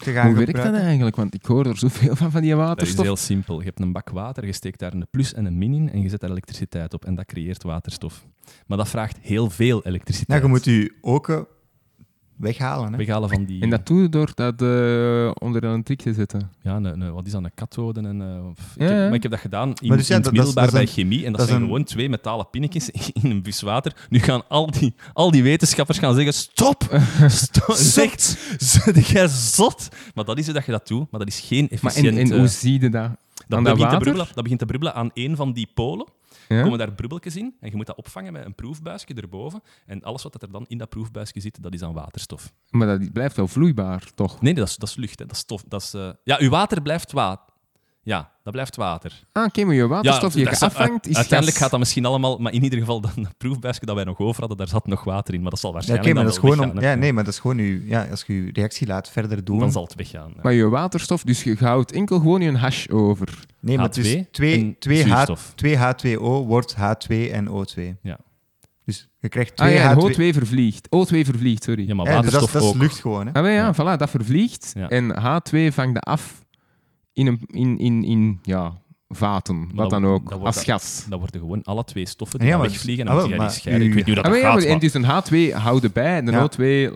[0.04, 0.72] Hoe werkt gebruiken.
[0.74, 1.16] dat eigenlijk?
[1.16, 3.06] Want ik hoor er zoveel van, van die Dat is waterstof.
[3.06, 3.60] heel simpel.
[3.60, 6.02] Je hebt een bak water, je steekt daar een plus en een min in en
[6.02, 8.26] je zet daar elektriciteit op en dat creëert waterstof.
[8.68, 10.28] Maar dat vraagt heel veel elektriciteit.
[10.28, 11.48] Nou, je moet je oken
[12.38, 12.92] weghalen.
[12.92, 12.98] Hè?
[12.98, 13.62] Weghalen van die...
[13.62, 16.52] En dat doe je door dat eh, onder een trick te zetten.
[16.62, 18.00] Ja, een, een- wat is dat, een kathode?
[18.02, 19.06] En, eh, of- ik Ja, heb- ja.
[19.06, 21.26] maar ik heb dat gedaan in, Maar dus ja, in het middelbaar bij chemie.
[21.26, 22.90] En dat, zijn een- gewoon twee metalen pinnetjes
[23.24, 23.94] in een bus water.
[24.10, 27.00] Nu gaan al die, al die wetenschappers gaan zeggen, stop!
[27.28, 27.76] Stop!
[27.76, 29.88] Zegt, zet jij zot?
[30.14, 31.12] Maar dat is hoe dat je dat doet.
[31.12, 32.18] Maar dat is geen Maar en, efficiënt...
[32.18, 33.10] en eh, hoe zie je dat?
[33.48, 36.08] dat, begint te brubbelen, dat begint te brubbelen aan één van die polen.
[36.48, 36.62] Ja?
[36.62, 39.62] komen daar brubbeltjes in en je moet dat opvangen met een proefbuisje erboven.
[39.86, 42.54] En alles wat er dan in dat proefbuisje zit, dat is dan waterstof.
[42.70, 44.32] Maar dat blijft wel vloeibaar, toch?
[44.32, 45.20] Nee, nee dat, is, dat is lucht.
[45.20, 45.26] Hè.
[45.26, 45.64] Dat is stof.
[45.68, 47.56] Dat is, eh, Ja, uw water blijft water.
[48.08, 49.24] Ja, dat blijft water.
[49.32, 51.62] Ah, oké, maar je waterstof die dat je is- afvangt is Uiteindelijk gas.
[51.62, 52.38] gaat dat misschien allemaal...
[52.38, 55.04] Maar in ieder geval, dan een proefbuisje dat wij nog over hadden, daar zat nog
[55.04, 55.42] water in.
[55.42, 57.04] Maar dat zal Ja, waarschijnlijk maar dat is dan gewoon wel om, weggaan, ja, hè.
[57.06, 59.60] nee, maar dat is gewoon uw, ja, als je je reactie laat verder doen.
[59.60, 60.32] Dan zal het weggaan.
[60.36, 60.40] ja.
[60.42, 63.28] Maar je waterstof, dus je houdt enkel gewoon je hash over.
[63.60, 65.52] nee, maar H2 het is 2, en 2, H, zuurstof.
[65.56, 67.82] 2 H2O wordt H2 en O2.
[68.02, 68.18] Ja.
[68.86, 70.00] Dus je krijgt Ah 2 ja, en H2.
[70.16, 70.88] O2 vervliegt.
[70.88, 71.88] O2 vervliegt, sorry.
[71.88, 72.82] Ja, maar Ja, dus dat, waterstof is- dat is ook.
[72.82, 73.26] lucht gewoon.
[73.28, 73.34] Hè?
[73.34, 73.74] Ah, maar ja, Ja.
[73.96, 74.72] voilà, dat vervliegt.
[74.76, 74.90] Ja.
[74.90, 76.46] En H2 vangt dat af
[77.18, 78.74] in, een, in, in, in ja,
[79.08, 81.06] vaten, wat dat- dan ook, als dat- gas.
[81.10, 83.08] Dat worden gewoon alle twee stoffen Ja, die maar- wegvliegen.
[83.08, 83.88] ah, En dan die maar scheiden.
[83.88, 85.06] Ik weet niet hoe Ah, dat ja, gaat, maar- en dus een
[85.52, 86.42] H2 houden bij, en de Ja.
[86.44, 86.92] O2...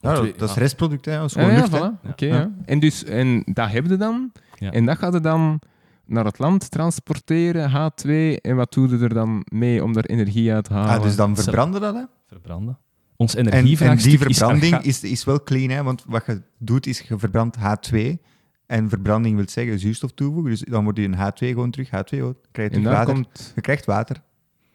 [0.00, 0.60] Ja, O2, dat, is ja.
[0.60, 1.16] restproduct, hè?
[1.16, 1.70] dat is gewoon lucht.
[1.76, 2.64] voilà.
[2.64, 4.32] En, dus, en dat heb je dan.
[4.54, 4.70] Ja.
[4.70, 5.60] En dat gaat je dan
[6.06, 8.10] naar het land transporteren, H2.
[8.40, 10.90] En wat doe je er dan mee om daar energie uit te halen?
[10.96, 12.02] Ah, dus dan verbranden dat, hè?
[12.26, 12.78] Verbranden.
[13.16, 15.82] Ons En, en energievraagstuk die is verbranding archa- is, is wel clean, hè?
[15.82, 17.98] want wat je doet is je verbrandt H2.
[18.66, 20.50] En verbranding wil zeggen zuurstof toevoegen.
[20.50, 22.18] Dus dan wordt je een H2 gewoon terug H2O.
[22.18, 23.14] Dan krijg je en water.
[23.14, 23.52] komt...
[23.54, 24.22] Je krijgt water.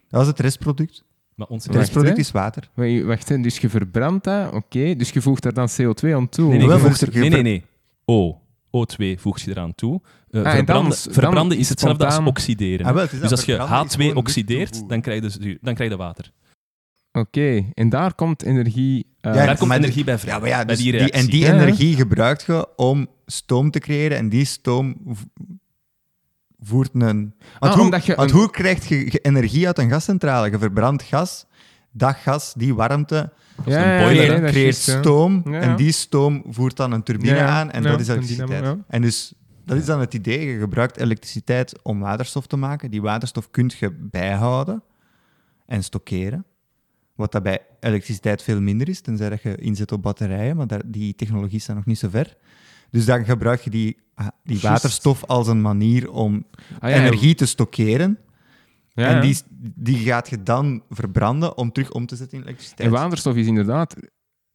[0.09, 1.03] Dat is het restproduct.
[1.35, 2.69] Maar ons Het restproduct is water.
[3.05, 4.95] Wacht, dus je verbrandt dat, oké.
[4.95, 6.49] Dus je voegt daar dan CO2 aan toe.
[6.49, 7.65] Nee, nee, Wel, voegt er- nee, ver- nee, nee.
[8.05, 8.41] O.
[8.71, 10.01] O2 voegt je eraan toe.
[10.31, 12.85] Eh, Ah, en verbranden dan- dan verbranden is hetzelfde als oxideren.
[12.85, 15.21] Ah, wel, het is dus als je verbranden is H2 gewoon lucht oxideert, dan krijg
[15.23, 16.31] je, zuur- dan krijg je water.
[17.11, 19.35] Oké, en daar komt energie uit.
[19.35, 20.33] Ja, Daar komt energie bij vrij.
[20.33, 23.79] Ja, maar ja, bij dus die en die Ja, energie gebruikt je om stoom te
[23.79, 24.17] creëren.
[24.17, 24.95] En die stoom
[26.59, 27.01] voert een...
[27.01, 30.51] Want, Ah, hoe, omdat je want een- hoe krijg je ge- energie uit een gascentrale?
[30.51, 31.45] Je verbrandt gas,
[31.91, 33.31] dat gas, die warmte,
[33.65, 35.43] een ja, ja, boiler, ja, creëert, stoom.
[35.53, 38.49] En die stoom voert dan een turbine aan en Ja, dat is een elektriciteit.
[38.61, 38.81] dynamo.
[38.87, 39.33] En dus
[39.65, 40.45] dat is dan het idee.
[40.45, 42.91] Je gebruikt elektriciteit om waterstof te maken.
[42.91, 44.83] Die waterstof kun je bijhouden
[45.65, 46.45] en stockeren.
[47.15, 50.81] Wat dat bij elektriciteit veel minder is, tenzij dat je inzet op batterijen, maar daar,
[50.85, 52.35] die technologie staat nog niet zo ver.
[52.89, 56.45] Dus dan gebruik je die, ah, die waterstof als een manier om
[56.79, 58.17] Ah, ja, energie te stockeren.
[58.93, 59.37] ja, En die,
[59.75, 62.87] die gaat je dan verbranden om terug om te zetten in elektriciteit.
[62.87, 63.95] En waterstof is inderdaad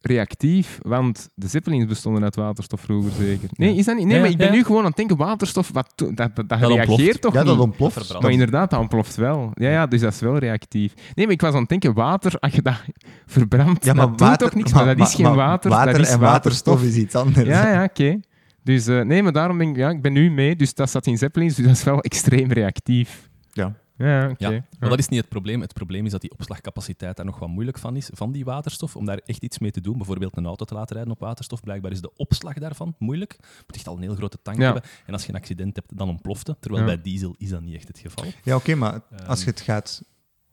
[0.01, 3.49] reactief, want de zeppelins bestonden uit waterstof vroeger zeker.
[3.51, 4.05] Nee, is dat niet?
[4.05, 4.53] Nee, Ja, maar ik ben ja.
[4.53, 7.21] nu gewoon aan het denken, waterstof, wat, dat, dat, dat, Dat reageert ontploft.
[7.21, 7.63] toch ja, dat niet?
[7.63, 8.07] ontploft.
[8.07, 8.21] Dat.
[8.21, 9.51] Maar inderdaad, dat ontploft wel.
[9.53, 10.93] Ja, ja, dus dat is wel reactief.
[11.15, 12.81] Nee, maar ik was aan het denken, water, als je dat
[13.25, 16.09] verbrandt, Ja, maar dat doet toch niks, maar, dat is geen water, Water dat is
[16.11, 17.47] en waterstof is iets anders.
[17.47, 18.19] Ja, ja, oké.
[18.63, 21.05] Dus eh, nee, maar daarom denk ik, ja, ik ben nu mee, dus dat staat
[21.07, 23.29] in zeppelins, dus dat is wel extreem reactief.
[23.51, 23.73] Ja.
[23.97, 24.47] Ja, oké.
[24.49, 24.63] Ja.
[24.79, 25.61] maar dat is niet het probleem.
[25.61, 28.95] Het probleem is dat die opslagcapaciteit daar nog wat moeilijk van is, van die waterstof,
[28.95, 29.97] om daar echt iets mee te doen.
[29.97, 31.61] Bijvoorbeeld een auto te laten rijden op waterstof.
[31.63, 33.35] Blijkbaar is de opslag daarvan moeilijk.
[33.41, 34.63] Je moet echt al een heel grote tank Ja.
[34.63, 34.81] hebben.
[35.05, 36.61] En als je een accident hebt, dan ontploft het.
[36.61, 36.93] Terwijl Ja.
[36.93, 38.25] bij diesel is dat niet echt het geval.
[38.43, 39.29] Ja, oké, maar Ehm.
[39.29, 40.01] als je het gaat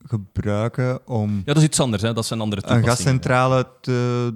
[0.09, 2.03] gebruiken om Ja, dat is iets anders.
[2.03, 2.13] Hè.
[2.13, 4.35] Dat zijn andere een gascentrale te,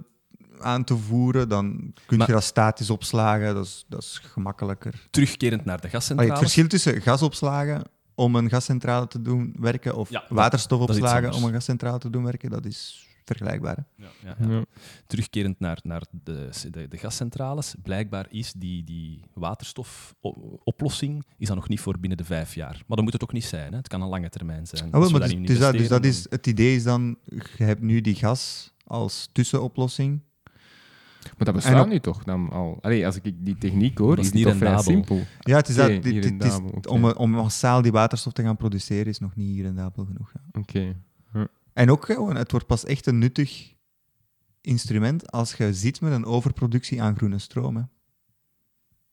[0.60, 3.54] aan te voeren, dan kun Maar- je dat statisch opslagen.
[3.54, 5.06] Dat is, dat is gemakkelijker.
[5.10, 6.30] Terugkerend naar de gascentrale.
[6.30, 7.82] het verschil tussen gasopslagen
[8.18, 12.50] om een gascentrale te doen werken of Ja, waterstofopslagen om een gascentrale te doen werken,
[12.50, 13.76] dat is vergelijkbaar.
[13.76, 14.04] hè.
[14.04, 14.54] Ja, ja, ja.
[14.54, 14.64] Ja.
[15.06, 21.68] Terugkerend naar, naar de, de, de gascentrales, blijkbaar is die, die waterstofoplossing is dat nog
[21.68, 22.72] niet voor binnen de vijf jaar.
[22.86, 23.70] Maar dat moet het ook niet zijn.
[23.70, 23.76] Hè.
[23.78, 24.92] Het kan een lange termijn zijn.
[24.92, 27.18] Ah, maar dus, dus dat, dus dat is, het idee is dan,
[27.56, 30.20] je hebt nu die gas als tussenoplossing.
[31.22, 32.78] Maar dat bestaat op- nu toch dan al?
[32.80, 35.20] Allee, als ik die techniek hoor, Dat is is die niet vrij simpel.
[35.40, 36.58] Ja, het is dat, dit- dit- is-
[36.88, 40.32] om, om massaal die waterstof te gaan produceren is nog niet rendabel genoeg.
[40.34, 40.60] ja.
[40.60, 40.96] Oké.
[41.72, 43.72] En ook gewoon, het wordt pas echt een nuttig
[44.60, 47.76] instrument als je zit met een overproductie aan groene stroom.
[47.76, 47.82] hè.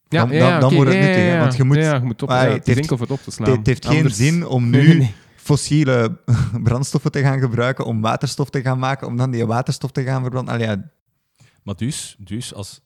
[0.07, 2.29] Ja, Dan- ja, dan- wordt het nuttig, hè, want je moet- Ja, je moet op,
[2.29, 3.47] Ah, ja, het heeft- het op te slaan.
[3.49, 5.13] Het, het heeft geen zin om nu Nee, nee, nee.
[5.35, 6.17] fossiele
[6.63, 10.21] brandstoffen te gaan gebruiken om waterstof te gaan maken, om dan die waterstof te gaan
[10.21, 10.53] verbranden.
[10.53, 10.91] Allee, ja,
[11.65, 12.81] Maar dus, dus als,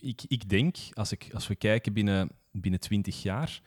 [0.00, 3.62] ik, ik denk, als, ik, als we kijken binnen, binnen 20 jaar,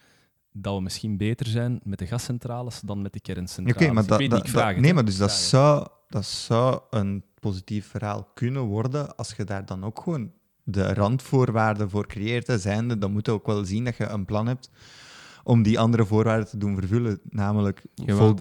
[0.51, 4.07] dat we misschien beter zijn met de gascentrales dan met de Oké, kerncentrales.
[4.07, 9.15] maar ik dat, nee, maar dus dat zou, dat zou een positief verhaal kunnen worden
[9.15, 10.31] als je daar dan ook gewoon
[10.63, 12.61] de randvoorwaarden voor creëert.
[12.61, 14.69] Zijnde, dan moet je ook wel zien dat je een plan hebt
[15.47, 18.37] om die andere voorwaarden te doen vervullen, namelijk vol-.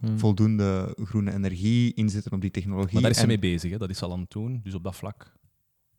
[0.00, 0.18] Hmm.
[0.18, 2.92] voldoende groene energie inzetten op die technologie.
[2.92, 3.78] Maar daar is ze mee bezig, hè.
[3.78, 4.60] dat is al aan het doen.
[4.62, 5.32] Dus op dat vlak,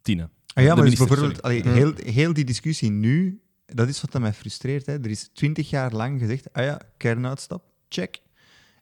[0.01, 0.31] tienen.
[0.53, 1.77] Ah ja, maar dus bijvoorbeeld, allee, sorry.
[1.77, 4.85] heel, heel die discussie nu, dat is wat dat mij frustreert.
[4.85, 4.93] Hè.
[4.93, 8.21] Er is twintig jaar lang gezegd, ah ja, kernuitstap, check.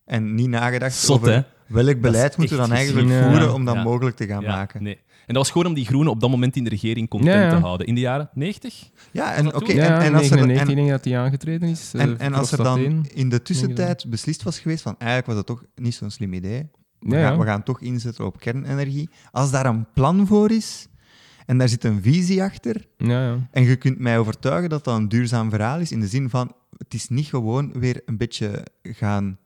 [0.05, 1.41] En niet nagedacht Zot, over hè?
[1.67, 3.29] welk beleid moeten we dan gezien, eigenlijk ja.
[3.29, 3.83] voeren om dat Ja.
[3.83, 4.83] mogelijk te gaan maken.
[4.83, 4.99] Nee.
[5.27, 7.41] En dat was gewoon om die groenen op dat moment in de regering content Ja,
[7.41, 7.49] ja.
[7.49, 7.87] te houden.
[7.87, 8.89] In de jaren 90?
[9.11, 9.71] Ja, en oké.
[9.73, 11.91] Ja, en, en als er, 99 en, denk ik dat hij aangetreden is.
[11.93, 15.35] eh, en, en als er dan in de tussentijd beslist was geweest van eigenlijk was
[15.35, 16.69] dat toch niet zo'n slim idee.
[16.99, 17.27] We, Ja, ja.
[17.27, 19.09] gaan, we gaan toch inzetten op kernenergie.
[19.31, 20.87] Als daar een plan voor is
[21.45, 22.85] en daar zit een visie achter.
[22.97, 23.47] Ja, ja.
[23.51, 26.51] En je kunt mij overtuigen dat dat een duurzaam verhaal is, in de zin van,
[26.77, 29.37] het is niet gewoon weer een beetje gaan...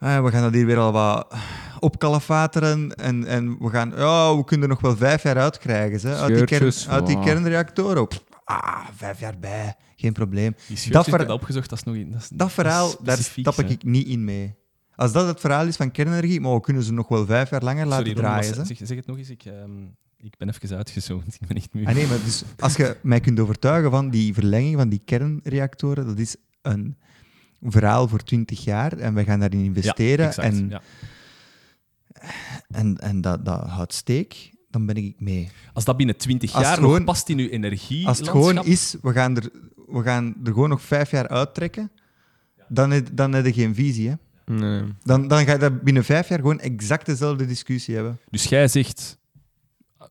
[0.00, 1.34] ah, we gaan dat hier weer al wat
[1.80, 3.92] opkalafateren en, en we gaan...
[3.96, 7.20] Ja, we kunnen er nog wel vijf jaar uitkrijgen, hè, uit, die kern, uit die
[7.20, 8.08] kernreactoren.
[8.08, 10.54] Pff, ah, vijf jaar bij, geen probleem.
[10.68, 11.96] Die Dat ver- dat dat opgezocht, dat is nog...
[12.12, 13.64] Dat, is- Dat verhaal, daar stap hè.
[13.64, 14.54] ik niet in mee.
[14.94, 17.62] Als dat het verhaal is van kernenergie, maar we kunnen ze nog wel vijf jaar
[17.62, 18.54] langer laten Sorry, Ron, draaien.
[18.58, 18.64] hè.
[18.64, 19.30] zeg, zeg het nog eens.
[19.30, 19.70] Ik, ehm,
[20.18, 21.34] ik ben even uitgezoomd.
[21.40, 21.86] Ik ben echt moe.
[21.86, 26.06] Ah, nee, maar dus als je mij kunt overtuigen van die verlenging van die kernreactoren,
[26.06, 26.96] dat is een
[27.60, 30.80] verhaal voor 20 jaar en wij gaan daarin investeren exact, en, ja.
[32.68, 35.50] en, en dat, dat houdt steek, dan ben ik mee.
[35.72, 38.06] Als dat binnen 20 Als jaar nog past in uw energie.
[38.06, 39.50] Als het gewoon is, we gaan, er,
[39.86, 41.90] we gaan er gewoon nog vijf jaar uittrekken,
[42.68, 44.08] dan heb, dan heb je geen visie.
[44.08, 44.14] Hè?
[44.54, 44.82] Nee.
[45.02, 48.18] Dan, dan ga je dat binnen vijf jaar gewoon exact dezelfde discussie hebben.
[48.30, 49.18] Dus jij zegt,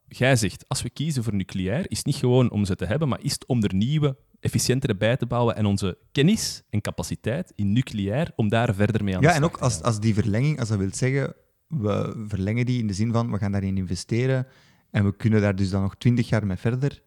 [0.08, 3.08] jij zegt, als we kiezen voor nucleair, is het niet gewoon om ze te hebben,
[3.08, 7.52] maar is het om er nieuwe, efficiëntere bij te bouwen en onze kennis en capaciteit
[7.56, 9.84] in nucleair, om daar verder mee aan Ja, de en slag ook te als, gaan.
[9.84, 11.34] als die verlenging, als dat wil zeggen,
[11.68, 14.48] we verlengen die in de zin van we gaan daarin investeren
[14.92, 17.02] en we kunnen daar dus dan nog twintig jaar mee verder.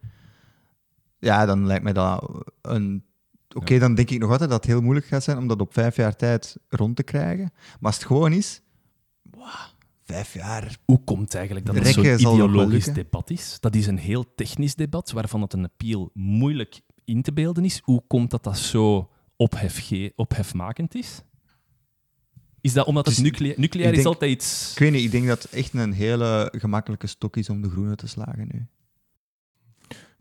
[1.18, 3.04] Ja, dan lijkt mij dat een.
[3.54, 3.80] Oké, Ja.
[3.80, 5.96] dan denk ik nog altijd dat het heel moeilijk gaat zijn om dat op vijf
[5.96, 7.50] jaar tijd rond te krijgen.
[7.54, 8.60] Maar als het gewoon is,
[9.22, 9.46] wow,
[10.04, 10.76] vijf jaar.
[10.84, 13.56] Hoe komt het eigenlijk dat het zo'n ideologisch debat is?
[13.60, 17.80] Dat is een heel technisch debat, waarvan het een appeal moeilijk in te beelden is.
[17.84, 21.22] Hoe komt dat dat zo ophefge- ophefmakend is?
[22.60, 23.24] Is dat omdat het Dus
[23.56, 23.88] nucleair...
[23.90, 24.72] Is denk- altijd iets...
[24.72, 27.70] Ik weet niet, ik denk dat het echt een hele gemakkelijke stok is om de
[27.70, 28.66] groene te slagen nu.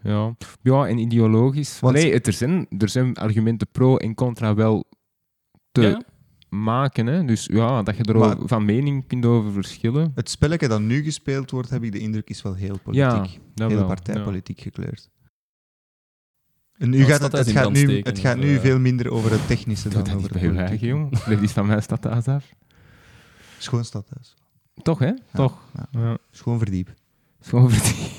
[0.03, 0.35] Ja.
[0.61, 1.79] ja, en ideologisch.
[1.79, 4.83] Want- nee, het, er, zijn, er zijn argumenten pro en contra wel
[5.71, 6.01] te Ja?
[6.49, 7.05] maken.
[7.07, 7.25] Hè?
[7.25, 10.11] Dus ja, dat je er Maar- van mening kunt over verschillen.
[10.15, 13.39] Het spelletje dat nu gespeeld wordt, heb ik de indruk, is wel heel politiek.
[13.55, 13.85] Ja, heel wel.
[13.87, 15.09] partijpolitiek gekleurd.
[16.81, 19.31] En nu gaat het, het gaat nu, het gaat of, nu eh, veel minder over
[19.31, 20.85] het technische Doe dan dat over het eigen, politieke.
[20.85, 21.23] jong.
[21.23, 22.45] Blijf iets van mijn stad thuis af.
[23.57, 24.33] Schoon stadhuis.
[24.81, 25.11] Toch, hè?
[25.33, 25.57] Toch.
[25.75, 25.87] ja.
[26.01, 26.17] Ja.
[26.31, 26.93] Schoon verdiep.
[27.41, 28.09] Zo over die-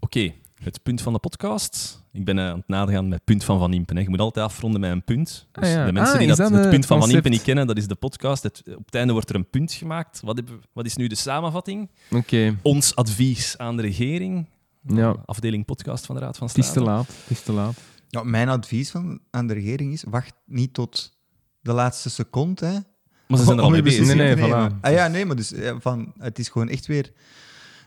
[0.00, 0.32] Oké,
[0.62, 2.02] het punt van de podcast.
[2.12, 3.96] Ik ben eh, aan het nadergaan met het punt van Van Impen.
[3.96, 4.02] Hè.
[4.02, 5.46] Je moet altijd afronden met een punt.
[5.52, 5.86] Dus Ah, ja.
[5.86, 7.10] de mensen Ah, die dat, dat het punt van Van?
[7.10, 8.42] Impen niet kennen, dat is de podcast.
[8.42, 10.20] Het, op het einde wordt er een punt gemaakt.
[10.24, 11.90] Wat, we- wat is nu de samenvatting?
[12.10, 14.46] Oké, Ons advies aan de regering.
[14.86, 15.16] Ja.
[15.24, 16.78] Afdeling podcast van de Raad van het is State.
[16.80, 17.06] te laat.
[17.06, 17.78] Het is te laat.
[18.08, 21.18] Ja, mijn advies van, aan de regering is, wacht niet tot
[21.60, 22.66] de laatste seconde.
[22.66, 22.78] Hè,
[23.26, 24.14] Maar ze zijn er al mee bezig.
[24.14, 24.80] Nee, nee, voilà.
[24.80, 27.12] Ah, ja, nee, maar dus, ja, van, het is gewoon echt weer...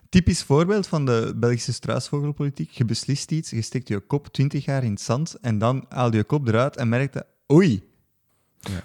[0.09, 2.69] Typisch voorbeeld van de Belgische struisvogelpolitiek.
[2.69, 6.11] Je beslist iets, je steekt je kop twintig jaar in het zand en dan haal
[6.11, 7.25] je je kop eruit en merkt dat...
[7.51, 7.83] Oei,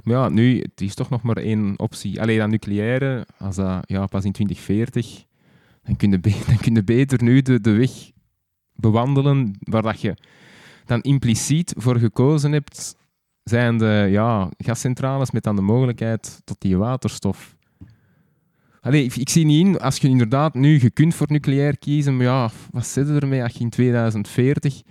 [0.04, 2.20] Maar ja, nu, het is toch nog maar één optie.
[2.20, 5.24] Alleen dat nucleaire, als dat ja, pas in 2040,
[5.88, 7.90] dan kun je, dan kun beter nu de, de weg
[8.74, 10.16] bewandelen waar dat je
[10.84, 12.96] dan impliciet voor gekozen hebt,
[13.44, 17.56] zijn de ja, gascentrales met dan de mogelijkheid tot die waterstof.
[18.80, 22.16] Allee, ik, ik zie niet in, als je inderdaad nu, je kunt voor nucleair kiezen,
[22.16, 24.82] maar ja, wat zit er ermee als je in 2040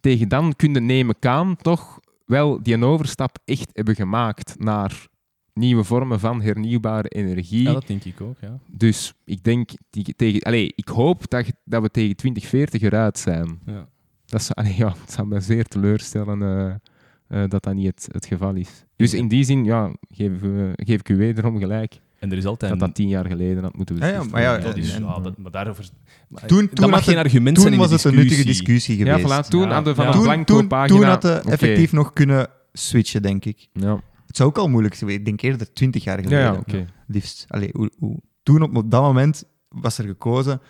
[0.00, 5.06] tegen dan kun je nemen aan toch wel die overstap echt hebben gemaakt naar
[5.54, 7.62] nieuwe vormen van hernieuwbare energie.
[7.62, 8.36] Ja, dat denk ik ook.
[8.40, 8.58] Ja.
[8.66, 13.60] Dus ik denk, die, tegen, allee, ik hoop dat, dat we tegen 2040 eruit zijn.
[13.66, 13.88] Ja.
[14.26, 18.08] Dat zou, allee, ja, het zou me zeer teleurstellen eh, eh, dat dat niet het,
[18.12, 18.84] het geval is.
[18.96, 22.46] Dus in die zin ja, geef, eh, geef ik u wederom gelijk En er is
[22.46, 22.70] altijd...
[22.70, 25.84] dat dat tien jaar geleden had moeten Ja, ja, maar ja, en- dat, maar daarover...
[26.28, 28.18] maar Toen- dat toen mag had geen argument toen zijn in de was het een
[28.18, 28.66] nuttige discussie.
[28.96, 29.46] discussie Ja, geweest.
[29.46, 30.10] voilà, toen Ja, hadden we van ja.
[30.10, 30.98] een Toen, blanco toen, pagina...
[30.98, 33.68] toen had het effectief nog kunnen switchen, denk ik.
[33.72, 34.00] Ja,
[34.32, 35.10] Het zou ook al moeilijk zijn.
[35.10, 36.78] Ik denk eerder 20 jaar ja, geleden.
[36.78, 37.44] ja liefst.
[37.48, 40.60] Allee, hoe, hoe- Toen op, op dat moment was er gekozen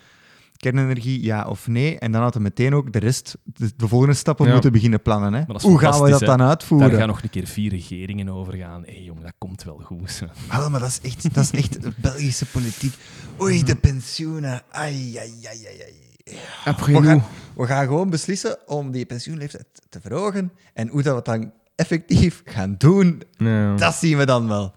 [0.57, 1.99] kernenergie, ja of nee.
[1.99, 4.51] En dan hadden we meteen ook de rest, de, de volgende stappen Ja.
[4.53, 5.33] moeten beginnen plannen.
[5.33, 5.43] Hè.
[5.61, 6.25] Hoe gaan we dat hè.
[6.25, 6.89] dan uitvoeren?
[6.89, 8.83] Daar gaan nog een keer vier regeringen over gaan.
[8.85, 10.23] Hé hey, jong, dat komt wel goed.
[10.49, 12.93] Wel, maar dat is echt, dat is echt Belgische politiek.
[13.41, 14.61] Oei, de pensioenen.
[14.71, 16.37] Ai, ai, ai, ai, ai.
[16.65, 17.23] Après We gaan,
[17.55, 20.51] we gaan gewoon beslissen om die pensioenleeftijd te verhogen.
[20.73, 23.75] En hoe dat we dan effectief gaan doen, Ja.
[23.75, 24.75] dat zien we dan wel.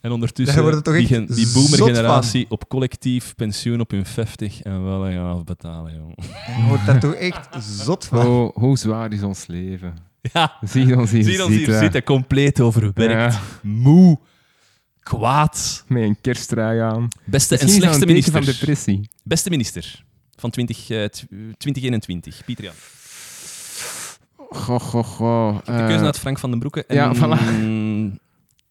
[0.00, 5.02] En ondertussen toch die, gen- die boomer-generatie op collectief pensioen op hun 50 en wel
[5.04, 6.14] gaan afbetalen, jong.
[6.56, 8.26] Je wordt daar toch echt zot van.
[8.26, 9.94] Oh, hoe zwaar is ons leven?
[10.32, 11.78] Ja, Zie ons hier zie ons hier zitten.
[11.78, 14.18] zitten, compleet overwerkt, Ja, moe,
[15.00, 15.84] kwaad.
[15.88, 17.08] met een kersttrui aan.
[17.24, 18.32] Beste en Misschien slechtste minister.
[18.32, 19.08] van depressie.
[19.24, 20.04] Beste minister
[20.36, 21.24] van 20, eh, tw-
[21.56, 22.74] 2021, Pieter Jan.
[24.52, 25.56] Goh, goh, goh.
[25.64, 26.84] De Eh, keuze uit Frank van den Broeke.
[26.86, 28.20] En, ja, voilà.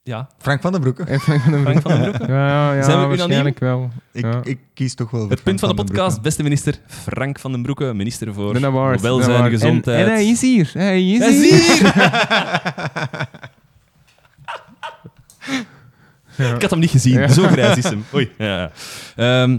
[0.04, 1.04] Ja, Frank van den Broeke.
[1.04, 2.00] En Frank van den Frank Broeke.
[2.00, 2.34] van den Broeke.
[2.34, 3.18] Ja, ja, ja Zijn we unaniem?
[3.18, 3.90] waarschijnlijk wel.
[4.12, 4.40] Ik, Ja.
[4.44, 6.22] ik kies toch wel voor Het punt van de podcast, Broeke.
[6.22, 8.54] beste minister Frank van den Broeke, minister voor
[9.02, 9.52] welzijn, award.
[9.52, 10.00] gezondheid.
[10.00, 10.70] En, en hij is hier.
[10.74, 11.94] Hij is Hij is hier.
[16.38, 16.56] Ja.
[16.56, 17.28] Ik had hem niet gezien, Ja.
[17.28, 18.04] zo grijs is hem.
[18.14, 18.32] Oei.
[18.38, 18.72] Ja.
[19.16, 19.52] Ehm,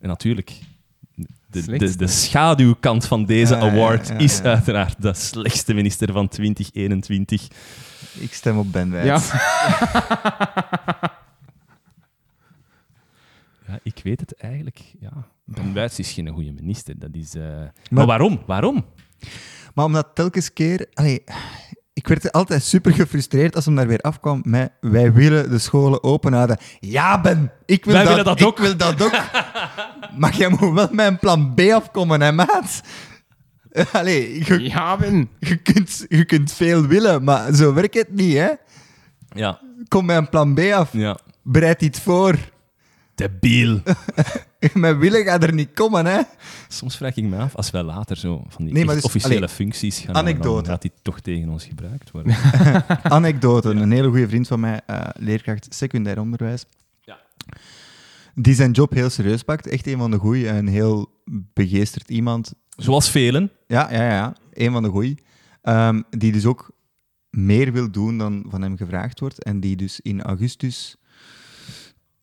[0.00, 0.58] en natuurlijk,
[1.50, 6.28] de, de, schaduwkant van deze Ja, ja, award ja, is uiteraard de slechtste minister van
[6.28, 7.48] 2021.
[8.12, 9.30] Ik stem op Ben Wijts.
[9.30, 9.40] Ja.
[13.70, 14.80] Ja, ik weet het eigenlijk.
[15.00, 15.12] Ja.
[15.44, 16.98] Ben Wijts is geen goede minister.
[16.98, 18.06] Dat is, eh, maar...
[18.06, 18.42] waarom?
[18.46, 18.84] Waarom?
[19.74, 20.86] Maar omdat telkens keer...
[20.94, 21.24] Allee,
[22.00, 26.02] ik werd altijd super gefrustreerd als hem daar weer afkwam met wij willen de scholen
[26.02, 26.56] open houden.
[26.80, 28.58] Ja, Ben, ik wil Wij dat, willen dat ik ook.
[28.58, 29.12] wil dat ook.
[30.20, 32.80] maar jij moet wel met een plan B afkomen, hè, maat?
[33.92, 35.28] Allee, je, Ja, Ben.
[35.38, 38.48] je, kunt, je kunt veel willen, maar zo werkt het niet, hè?
[39.28, 39.60] Ja.
[39.88, 40.88] Kom met een plan B af.
[40.92, 41.18] ja.
[41.42, 42.36] Bereid iets voor.
[43.14, 43.80] Debiel.
[44.74, 46.20] Met willen gaat er niet komen, hè?
[46.68, 49.48] Soms vraag ik me af, als wij later zo van die Nee, dus- officiële allee,
[49.48, 50.70] functies gaan hebben, dan anekdote.
[50.70, 52.36] gaat die toch tegen ons gebruikt worden.
[53.02, 53.68] Anekdote.
[53.68, 56.64] Een hele goede vriend van mij, eh, leerkracht secundair onderwijs.
[57.00, 57.20] Ja.
[58.34, 59.66] Die zijn job heel serieus pakt.
[59.66, 60.48] Echt een van de goeie.
[60.48, 61.10] Een heel
[61.52, 62.52] begeesterd iemand.
[62.76, 63.50] Zoals velen.
[63.66, 64.36] Ja, ja, ja.
[64.52, 65.14] Een van de goeie.
[65.62, 66.70] Ehm, die dus ook
[67.30, 69.42] meer wil doen dan van hem gevraagd wordt.
[69.44, 70.96] En die dus in augustus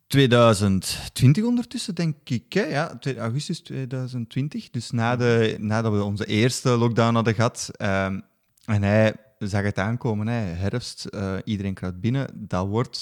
[0.07, 2.53] 2020 ondertussen, denk ik.
[2.53, 2.61] Hè?
[2.61, 4.69] Ja, augustus 2020.
[4.69, 7.69] Dus na de, nadat we onze eerste lockdown hadden gehad.
[7.71, 8.19] ehm,
[8.65, 10.27] en hij zag het aankomen.
[10.27, 10.39] Hè?
[10.39, 12.27] Herfst, eh, iedereen kruipt binnen.
[12.33, 12.99] Dat wordt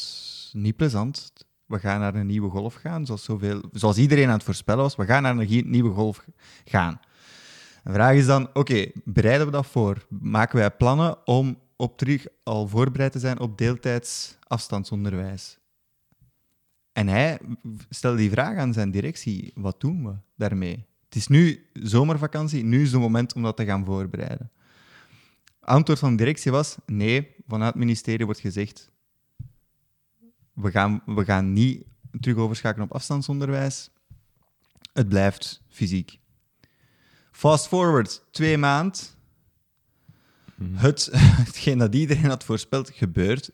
[0.54, 1.34] niet plezant.
[1.66, 4.96] We gaan naar een nieuwe golf gaan, zoals, zoveel, zoals iedereen aan het voorspellen was.
[4.96, 6.26] We gaan naar een nieuwe golf
[6.66, 7.00] gaan.
[7.84, 10.06] De vraag is dan, oké, bereiden we dat voor?
[10.10, 15.58] Maken wij plannen om op terug al voorbereid te zijn op deeltijds afstandsonderwijs?
[16.96, 17.40] En hij
[17.90, 20.86] stelde die vraag aan zijn directie, wat doen we daarmee?
[21.06, 24.52] Het is nu zomervakantie, nu is het moment om dat te gaan voorbereiden.
[25.60, 28.92] Antwoord van de directie was, nee, vanuit het ministerie wordt gezegd,
[30.54, 31.86] we gaan, we gaan niet
[32.20, 33.90] terug overschakelen op afstandsonderwijs.
[34.94, 36.20] Het blijft fysiek.
[37.32, 39.18] Fast forward, twee maand.
[40.74, 41.10] Het,
[41.46, 43.52] hetgeen dat iedereen had voorspeld, gebeurt.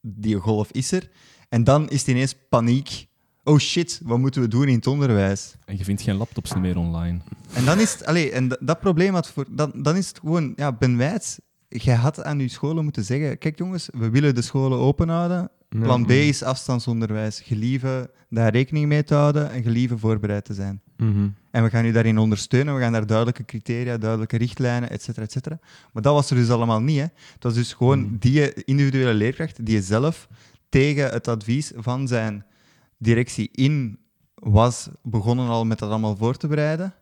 [0.00, 1.10] Die golf is er.
[1.48, 3.06] En dan is het ineens paniek.
[3.44, 5.54] Oh shit, wat moeten we doen in het onderwijs?
[5.64, 7.18] En je vindt geen laptops meer online.
[7.52, 10.18] En dan is het, allee, en dat, dat probleem had voor, dan, dan is het
[10.18, 11.38] gewoon, ja, Ben Wijts,
[11.68, 15.50] jij had aan je scholen moeten zeggen, kijk jongens, we willen de scholen open houden.
[15.68, 17.40] Plan B is afstandsonderwijs.
[17.40, 20.80] Gelieve daar rekening mee te houden en gelieve voorbereid te zijn.
[20.96, 21.28] Mhm.
[21.50, 22.74] En we gaan u daarin ondersteunen.
[22.74, 25.58] We gaan daar duidelijke criteria, duidelijke richtlijnen, et cetera, et cetera.
[25.92, 26.96] Maar dat was er dus allemaal niet.
[26.96, 27.02] Hè.
[27.02, 30.28] Het was dus gewoon die individuele leerkracht die zelf
[30.68, 32.44] tegen het advies van zijn
[32.98, 33.98] directie in
[34.34, 36.94] was begonnen al met dat allemaal voor te bereiden.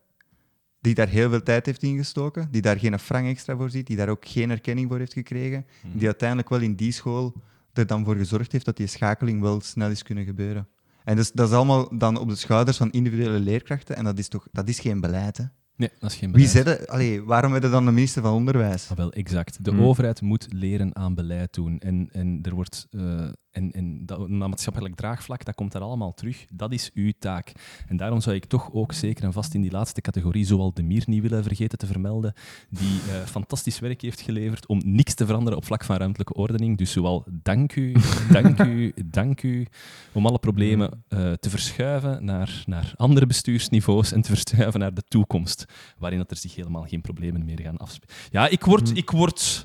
[0.80, 2.48] Die daar heel veel tijd heeft ingestoken.
[2.50, 3.86] Die daar geen frank extra voor ziet.
[3.86, 5.66] Die daar ook geen erkenning voor heeft gekregen.
[5.92, 7.34] Die uiteindelijk wel in die school
[7.72, 10.68] er dan voor gezorgd heeft dat die schakeling wel snel is kunnen gebeuren.
[11.04, 13.96] En dus, dat is allemaal dan op de schouders van individuele leerkrachten.
[13.96, 15.44] En dat is toch dat is geen beleid, hè?
[15.76, 16.66] Nee, dat is geen Wie beleid.
[16.66, 18.90] zette, allee, waarom hebben dan de minister van Onderwijs?
[18.90, 19.64] Ah, wel, exact.
[19.64, 19.80] De Hmm.
[19.82, 21.78] overheid moet leren aan beleid doen.
[21.78, 22.86] En, en er wordt...
[22.90, 26.44] eh, en, en dat, dat maatschappelijk draagvlak, dat komt daar allemaal terug.
[26.52, 27.52] Dat is uw taak.
[27.86, 30.82] En daarom zou ik toch ook zeker en vast in die laatste categorie, zoal de
[30.82, 32.34] Mier niet willen vergeten te vermelden,
[32.70, 36.78] die eh, fantastisch werk heeft geleverd om niks te veranderen op vlak van ruimtelijke ordening.
[36.78, 37.96] Dus zowel dank u,
[38.32, 39.66] dank u, dank u,
[40.12, 45.02] om alle problemen eh, te verschuiven naar, naar andere bestuursniveaus en te verschuiven naar de
[45.08, 45.64] toekomst,
[45.98, 48.14] waarin dat er zich helemaal geen problemen meer gaan afspelen.
[48.30, 48.96] Ja, ik word...
[48.96, 49.64] Ik, word,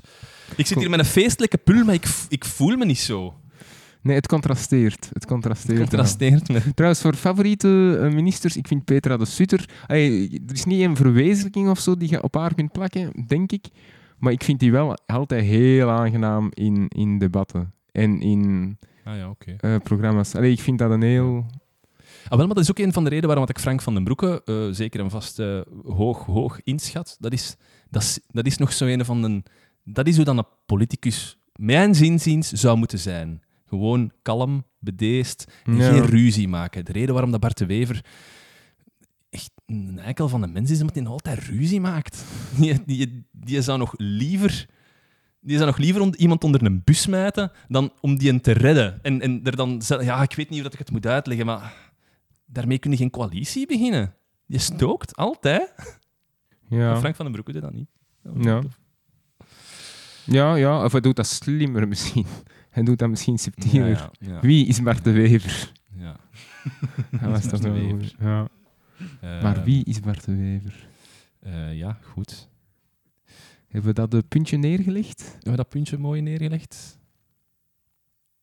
[0.56, 3.34] ik zit hier met een feestelijke pul, maar ik, ik voel me niet zo.
[4.02, 5.10] Nee, het contrasteert.
[5.12, 5.78] Het contrasteert.
[5.78, 5.86] wel.
[5.86, 6.76] Contrasteert met...
[6.76, 9.68] Trouwens, voor favoriete eh, ministers, ik vind Petra de Sutter...
[9.86, 13.52] Allee, er is niet een verwezenlijking of zo die je op haar kunt plakken, denk
[13.52, 13.66] ik.
[14.18, 17.72] Maar ik vind die wel altijd heel aangenaam in, in debatten.
[17.92, 20.34] En in Ah ja, eh, programma's.
[20.34, 21.46] Allee, ik vind dat een heel...
[22.28, 24.04] Ah, wel, maar dat is ook een van de redenen waarom ik Frank van den
[24.04, 25.42] Broeke eh, zeker en vast
[25.84, 27.16] hoog, hoog inschat.
[27.20, 27.56] Dat is,
[27.90, 29.42] dat, is, dat is nog zo een van de...
[29.84, 33.42] Dat is hoe dan een politicus, mijn zinziens, zou moeten zijn.
[33.72, 35.90] Gewoon kalm, bedeesd en Ja.
[35.92, 36.84] geen ruzie maken.
[36.84, 38.04] De reden waarom dat Bart de Wever
[39.30, 42.24] echt een eikel van de mens is, omdat hij nog altijd ruzie maakt.
[42.58, 44.66] Die, die, die zou nog liever...
[45.40, 48.98] Die zou nog liever iemand onder een bus smijten dan om die te redden.
[49.02, 49.82] En, en er dan...
[50.00, 51.92] Ja, ik weet niet hoe dat ik het moet uitleggen, maar
[52.46, 54.14] daarmee kun je geen coalitie beginnen.
[54.46, 55.74] Je stookt, altijd.
[56.68, 56.96] Ja.
[56.98, 57.88] Frank van den Broeke doet dat niet.
[58.44, 58.62] Ja.
[60.24, 62.26] Ja, ja, of hij doet dat slimmer misschien.
[62.72, 63.88] Hij doet dat misschien subtieler.
[63.88, 64.40] Ja, ja, ja.
[64.40, 65.72] Wie is Bart de Wever?
[65.96, 66.16] Ja.
[67.20, 67.98] Hij was toch de wel Wever?
[67.98, 68.14] goed.
[68.20, 68.48] Ja.
[69.20, 70.86] Eh, Maar wie is Bart de Wever?
[71.40, 72.48] eh, ja, goed.
[73.68, 75.22] Hebben we dat eh, puntje neergelegd?
[75.32, 76.98] Hebben we dat puntje mooi neergelegd?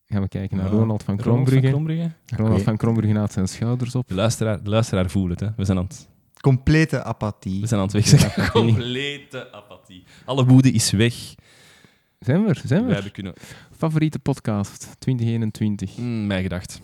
[0.06, 0.72] Gaan we kijken naar Ja.
[0.72, 1.68] Ronald van Ronald van Krombrugge.
[1.70, 2.12] Krombrugge?
[2.36, 4.08] Ronald van Krombrugge haalt zijn schouders op.
[4.08, 5.48] De luisteraar, de luisteraar voelt het, hè.
[5.56, 6.08] We zijn aan het,
[6.42, 7.62] Complete apathie.
[7.62, 8.30] we zijn aan het wegzetten.
[8.32, 8.52] Apathie.
[8.74, 10.04] Complete apathie.
[10.26, 11.36] Alle woede is weg.
[12.20, 12.62] Zijn we er?
[12.66, 13.12] Zijn we er?
[13.12, 13.34] kunnen...
[13.78, 15.98] Favoriete podcast 2021?
[15.98, 16.82] Mm, mij gedacht.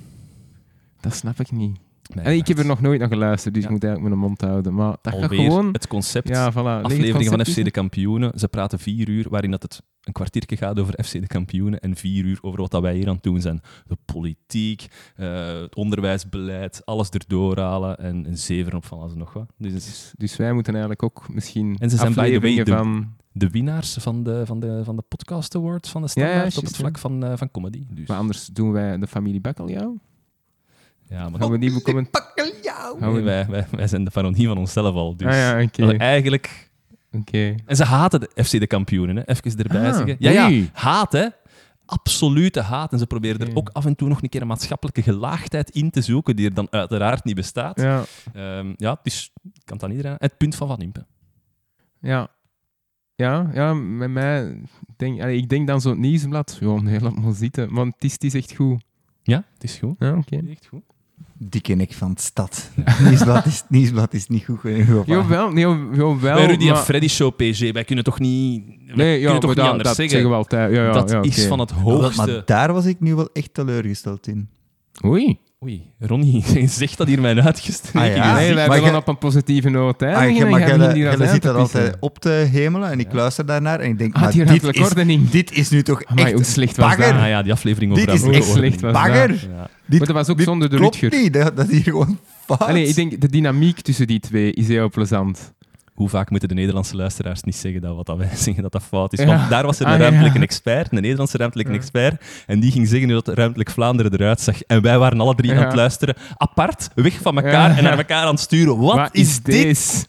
[0.99, 1.77] Dat snap ik niet.
[2.13, 3.69] En ik heb er nog nooit naar geluisterd, dus Ja.
[3.69, 4.73] ik moet eigenlijk mijn mond houden.
[4.73, 5.69] Maar dat gaat gewoon...
[5.71, 6.27] het concept.
[6.27, 6.55] Ja, voilà.
[6.83, 7.71] Afleveringen van FC de.
[7.71, 8.39] Kampioenen.
[8.39, 11.95] Ze praten vier uur, waarin dat het een kwartiertje gaat over FC de Kampioenen en
[11.95, 13.61] vier uur over wat dat wij hier aan het doen zijn.
[13.87, 19.49] De politiek, eh, het onderwijsbeleid, alles erdoor halen en zeven op van alles nog wat.
[19.57, 23.13] Dus Dus, dus wij moeten eigenlijk ook misschien En ze zijn way de- van...
[23.37, 26.65] de winnaars van de, van de, van de podcast awards van de standaard ja, op
[26.65, 27.85] het vlak van, eh, van comedy.
[27.89, 29.97] Dus, Maar anders doen wij de familie Bakkeljauw.
[31.09, 32.07] ja, maar Gaan we die becommen...
[32.11, 32.97] Bakkeljauw!
[32.99, 35.15] Nee, wij, wij, wij zijn de parodie van onszelf al.
[35.17, 36.69] Dus Ah ja, eigenlijk...
[37.11, 37.55] Oké.
[37.65, 39.23] En ze haten de FC de kampioenen, hè.
[39.25, 40.15] even erbij Ah, zeggen.
[40.19, 41.27] Ja, ja, haat, hè.
[41.85, 42.91] Absolute haat.
[42.91, 45.89] En ze proberen er ook af en toe nog een keer een maatschappelijke gelaagdheid in
[45.89, 47.81] te zoeken, die er dan uiteraard niet bestaat.
[47.81, 49.31] Ja, Ja, ja het is...
[49.53, 50.15] Ik kan aan iedereen...
[50.19, 51.05] Het punt van Van Impe.
[51.99, 52.33] ja.
[53.15, 54.61] Ja, ja, met mij...
[54.97, 56.57] Denk, allee, ik denk dan zo'n nieuwsblad.
[56.59, 57.73] Ja, nee, laat maar zitten.
[57.73, 58.83] Want het is, het is echt goed.
[59.23, 59.95] Ja, het is goed.
[59.99, 60.35] Ja, oké.
[60.35, 60.81] Het is echt goed.
[61.37, 62.71] Dikke nek van de stad.
[63.03, 65.13] Nieuwsblad is, nieuwsblad is niet goed in Europa.
[65.13, 66.15] Jawel, nee, jawel.
[66.15, 68.63] Bij Rudy en Freddy Show PG, wij kunnen toch niet...
[68.65, 70.13] Wij Nee, ja, kunnen toch maar niet dat, anders dat zeggen.
[70.13, 70.73] zeggen we altijd.
[70.73, 72.25] Ja, ja, dat ja, is van het hoogste...
[72.25, 74.49] maar daar was ik nu wel echt teleurgesteld in.
[75.05, 75.39] Oei.
[75.63, 78.35] Oei, Ronnie zegt dat hier mijn uitgestreken Ah, ja.
[78.35, 80.45] Nee, wij willen je- op een positieve noot Ah, eindigen.
[80.45, 83.15] je- maar gaan jij te er altijd op te hemelen en ik Ja.
[83.15, 86.39] luister daarnaar en ik denk, Ah, maar dit is, dit is nu toch Amai, hoe
[86.41, 87.13] echt slecht was bagger.
[87.13, 87.21] dat?
[87.21, 89.29] Ah ja, die aflevering over Dit is echt slecht was bagger.
[89.31, 89.67] Ja.
[89.85, 91.21] Dit, Maar dat was ook dit zonder de klopt Rutger.
[91.21, 92.59] niet, dat, dat is hier gewoon fout.
[92.59, 95.53] Allee, ik denk, de dynamiek tussen die twee is heel plezant.
[95.95, 98.83] Hoe vaak moeten de Nederlandse luisteraars niet zeggen dat wat dat wij zeggen dat dat
[98.83, 99.19] fout is?
[99.19, 99.25] Ja.
[99.25, 100.43] Want daar was er een Ah, ruimtelijke ja.
[100.43, 101.77] expert, een Nederlandse ruimtelijke Ja.
[101.77, 104.61] expert, en die ging zeggen hoe dat ruimtelijk Vlaanderen eruit zag.
[104.61, 107.77] En wij waren alle drie aan het luisteren, apart, weg van elkaar Ja.
[107.77, 108.77] en naar elkaar aan het sturen.
[108.77, 109.45] Wat, is, dit?
[109.63, 110.05] deze?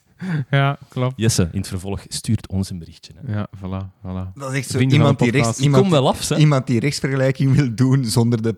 [0.50, 1.12] Ja, klopt.
[1.16, 3.12] Jesse, in het vervolg, stuurt ons een berichtje.
[3.24, 3.32] Hè.
[3.34, 4.32] Ja, voilà, voilà.
[4.34, 6.36] Dat is echt zo iemand die, rechts, kom iemand, wel af, hè.
[6.36, 8.56] iemand die rechtsvergelijking wil doen zonder, de,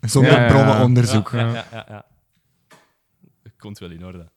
[0.00, 0.52] zonder Ja, ja, ja.
[0.52, 1.30] bronnenonderzoek.
[1.32, 2.04] Ja, ja, ja, ja, ja.
[3.42, 4.28] Dat komt wel in orde.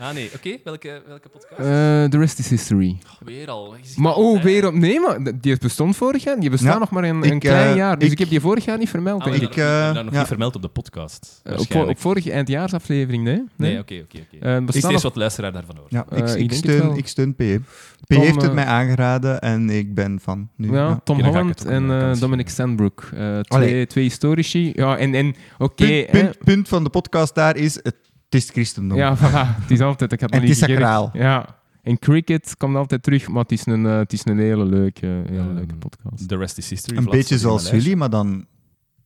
[0.00, 0.56] Ah nee, oké.
[0.64, 1.60] Welke, welke podcast?
[1.60, 2.98] Eh, the rest is history.
[3.24, 3.74] weer al.
[3.96, 4.42] Maar al, oh, hè.
[4.42, 4.74] weer op...
[4.74, 6.40] Nee, maar die bestond vorig jaar.
[6.40, 7.98] Die bestaat Ja, nog maar een, ik, een klein eh, jaar.
[7.98, 9.22] Dus ik, ik- heb die vorig jaar niet vermeld.
[9.22, 9.56] Ah, ik.
[9.56, 10.18] eh, dat nog ja.
[10.18, 11.40] niet vermeld op de podcast.
[11.44, 13.44] Eh, op, vorige eindjaarsaflevering, nee?
[13.56, 14.44] Nee, oké, oké, oké.
[14.46, 15.86] Eh, Ik steeds nog- wat luisteraar daarvan hoor.
[15.88, 17.36] Ja, ik, ik steun, ik steun P.
[17.36, 17.44] P
[18.06, 20.72] Tom, heeft het mij aangeraden en ik ben van nu.
[20.72, 21.00] Ja, ja.
[21.04, 22.48] Tom Holland en eh, Dominic.
[22.48, 23.08] Sandbrook.
[23.14, 24.72] Eh, twee, twee historici.
[24.74, 26.04] Ja, en, en oké.
[26.10, 27.94] punt, punt van de podcast daar is, het,
[28.28, 28.98] het is het christendom.
[28.98, 29.60] Ja, voilà.
[29.60, 30.12] Het is altijd...
[30.12, 31.10] Ik had En het is sacraal.
[31.12, 31.56] Ja.
[31.82, 35.06] En cricket komt altijd terug, maar het is een, eh, het is een hele leuke,
[35.06, 36.28] hele Ehm, leuke podcast.
[36.28, 36.96] The rest is history.
[36.98, 38.46] Een beetje zoals jullie, maar dan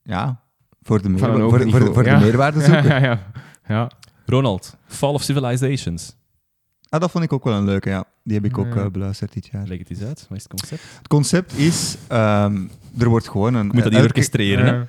[0.02, 0.41] ja,
[0.83, 2.18] voor de, meerwa- voor, voor, niveau, voor ja.
[2.18, 2.84] de meerwaarde zoeken.
[2.89, 3.31] Ja, ja,
[3.68, 3.91] ja.
[4.26, 6.17] Ronald, Fall of Civilizations.
[6.89, 8.05] Ah, dat vond ik ook wel een leuke, ja.
[8.25, 9.67] Die heb ik ook eh, beluisterd dit jaar.
[9.67, 10.26] Leg het eens uit.
[10.28, 10.83] Wat is het concept?
[10.99, 12.67] Het concept is, ehm,
[12.99, 13.67] er wordt gewoon een...
[13.67, 14.67] Ik moet dat hier elke- orchestreren.
[14.67, 14.83] hè.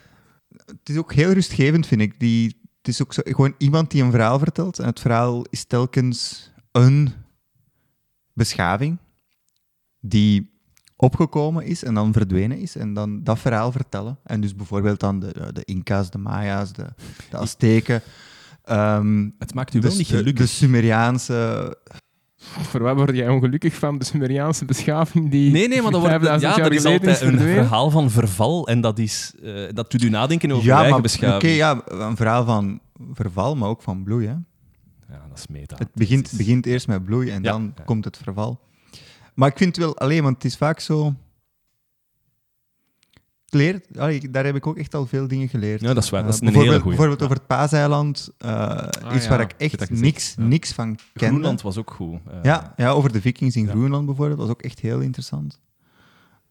[0.66, 2.20] Het is ook heel rustgevend, vind ik.
[2.20, 4.80] Die, het is ook zo, gewoon iemand die een verhaal vertelt.
[4.80, 7.14] En het verhaal is telkens een
[8.34, 8.98] beschaving
[10.00, 10.52] die
[10.96, 12.76] opgekomen is en dan verdwenen is.
[12.76, 14.18] En dan dat verhaal vertellen.
[14.24, 16.86] En dus bijvoorbeeld dan de, de Inca's, de Maya's, de,
[17.30, 18.02] de Azteken.
[19.38, 20.46] Het maakt u de, wel niet de- gelukkig.
[20.46, 21.78] de Sumeriaanse...
[22.44, 23.98] Voor wat word jij ongelukkig van?
[23.98, 27.22] De Sumeriaanse beschaving die Nee, nee, maar dat, wordt, 5000 ja, jaar dat is altijd
[27.22, 28.68] een verhaal van verval.
[28.68, 32.16] En dat, is, eh, dat doet u nadenken over Ja, eigen maar oké, ja, een
[32.16, 32.80] verhaal van
[33.14, 34.28] verval, maar ook van bloei.
[34.28, 34.34] Hè?
[35.14, 35.76] Ja, dat is meta.
[35.78, 37.84] Het begint, begint eerst met bloei en Ja, dan ja.
[37.84, 38.60] komt het verval.
[39.34, 41.14] Maar ik vind het wel alleen, want het is vaak zo.
[43.54, 45.82] Leer, allee, daar heb ik ook echt al veel dingen geleerd.
[45.82, 46.20] Ja, dat is waar.
[46.20, 46.98] Eh, Dat is een hele bijvoorbeeld, goeie.
[46.98, 47.26] bijvoorbeeld Ja.
[47.26, 50.44] over het Paaseiland, eh iets ja, waar ik echt niks, Ja.
[50.44, 51.34] niks van kende.
[51.34, 52.20] Groenland was ook goed.
[52.28, 53.70] Eh, Ja, ja, over de vikings in Ja.
[53.72, 55.60] Groenland bijvoorbeeld, was ook echt heel interessant.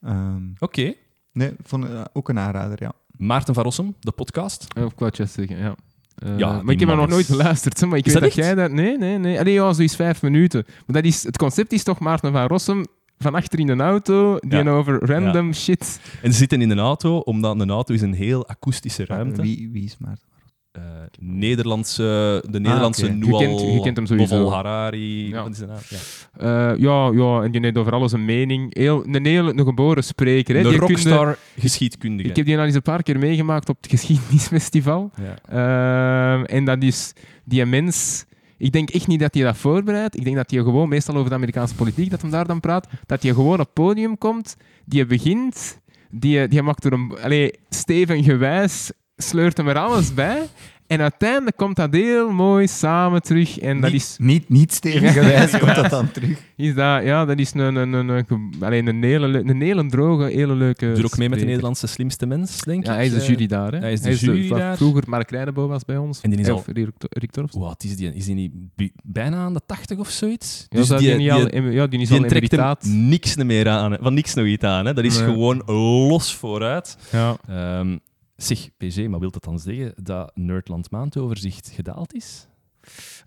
[0.03, 0.95] Ehm, Oké.
[1.33, 2.93] nee, vond ook een aanrader, ja.
[3.17, 4.67] Maarten van Rossum, de podcast.
[4.97, 5.75] Ik juist zeggen, ja.
[6.15, 7.81] Eh, Ja, maar ik heb er nog nooit is- geluisterd.
[7.81, 8.71] hè, Maar ik Is weet dat dat, jij dat...
[8.71, 9.39] Nee, nee, nee.
[9.41, 10.65] Allee, ja, zoiets vijf minuten.
[10.67, 12.85] Maar dat is, het concept is toch Maarten van Rossum
[13.23, 14.71] van achter in een auto, die Ja.
[14.71, 16.01] over random shit...
[16.23, 19.43] En ze zitten in een auto, omdat een auto is een heel akoestische ruimte.
[19.43, 20.31] Wie, wie is Maarten?
[20.73, 20.83] eh,
[21.21, 23.13] Nederlandse, de Nederlandse oké.
[23.15, 24.49] Je Noal, kent- je kent hem sowieso.
[24.51, 25.29] Harari.
[25.29, 25.43] Ja.
[25.43, 25.79] Wat is zijn naam?
[25.89, 26.73] Ja.
[26.73, 28.77] Eh, ja, ja, en die heeft over alles een mening.
[28.77, 30.55] Heel, een hele een geboren spreker.
[30.57, 30.63] Hè.
[30.63, 32.29] De Die kunde- rockstar geschiedkundige.
[32.29, 35.11] ik heb die al eens een paar keer meegemaakt op het geschiedenisfestival.
[35.49, 36.35] Ja.
[36.37, 37.13] Ehm, en dat is
[37.45, 38.25] die mens.
[38.63, 40.17] Ik denk echt niet dat hij dat voorbereidt.
[40.17, 42.89] Ik denk dat hij gewoon, meestal over de Amerikaanse politiek, dat hem daar dan praat,
[43.07, 45.79] dat hij gewoon op het podium komt, die begint,
[46.11, 47.17] die, die maakt er een.
[47.23, 50.49] Allee, Steven gewijs sleurt hem er alles bij.
[50.93, 53.59] En uiteindelijk komt dat heel mooi samen terug.
[53.59, 56.39] En dat niet, is, niet, niet stevige wijs komt dat dan terug.
[56.57, 59.87] is dat, ja, dat is een, een, een, een, ge- allee, een, hele, een hele
[59.87, 60.93] droge, hele leuke.
[60.93, 61.45] Doe ook mee met de.
[61.45, 62.97] Nederlandse slimste mens, denk Ja, ik.
[62.97, 63.73] hij is de Eh, jury daar.
[63.73, 63.79] Hè?
[63.79, 64.77] hij is de jury wat daar.
[64.77, 66.21] Vroeger Mark Rijdebo was bij ons.
[66.21, 67.55] En die is Of al- Rick, Rick Torfs.
[67.55, 68.15] Hoe oud is die?
[68.15, 70.67] Is die niet bi- bijna aan de 80 of zoiets?
[70.69, 71.39] Ja, zou die, niet al,
[71.71, 72.77] ja, die is die al trekt hem
[73.09, 73.97] niks meer aan.
[74.01, 74.87] Van niks nog iets aan.
[74.87, 74.95] Hè.
[74.95, 75.25] Dat is Nee.
[75.29, 75.63] gewoon
[76.09, 76.97] los vooruit.
[77.13, 77.37] Ja.
[77.49, 77.97] Ehm,
[78.37, 82.47] zeg, PG, maar wil dat dan zeggen dat Nerdland maandoverzicht gedaald is?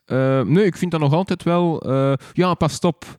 [0.06, 1.82] Eh, nee, ik vind dat nog altijd wel...
[1.82, 3.18] eh, ja, pas op.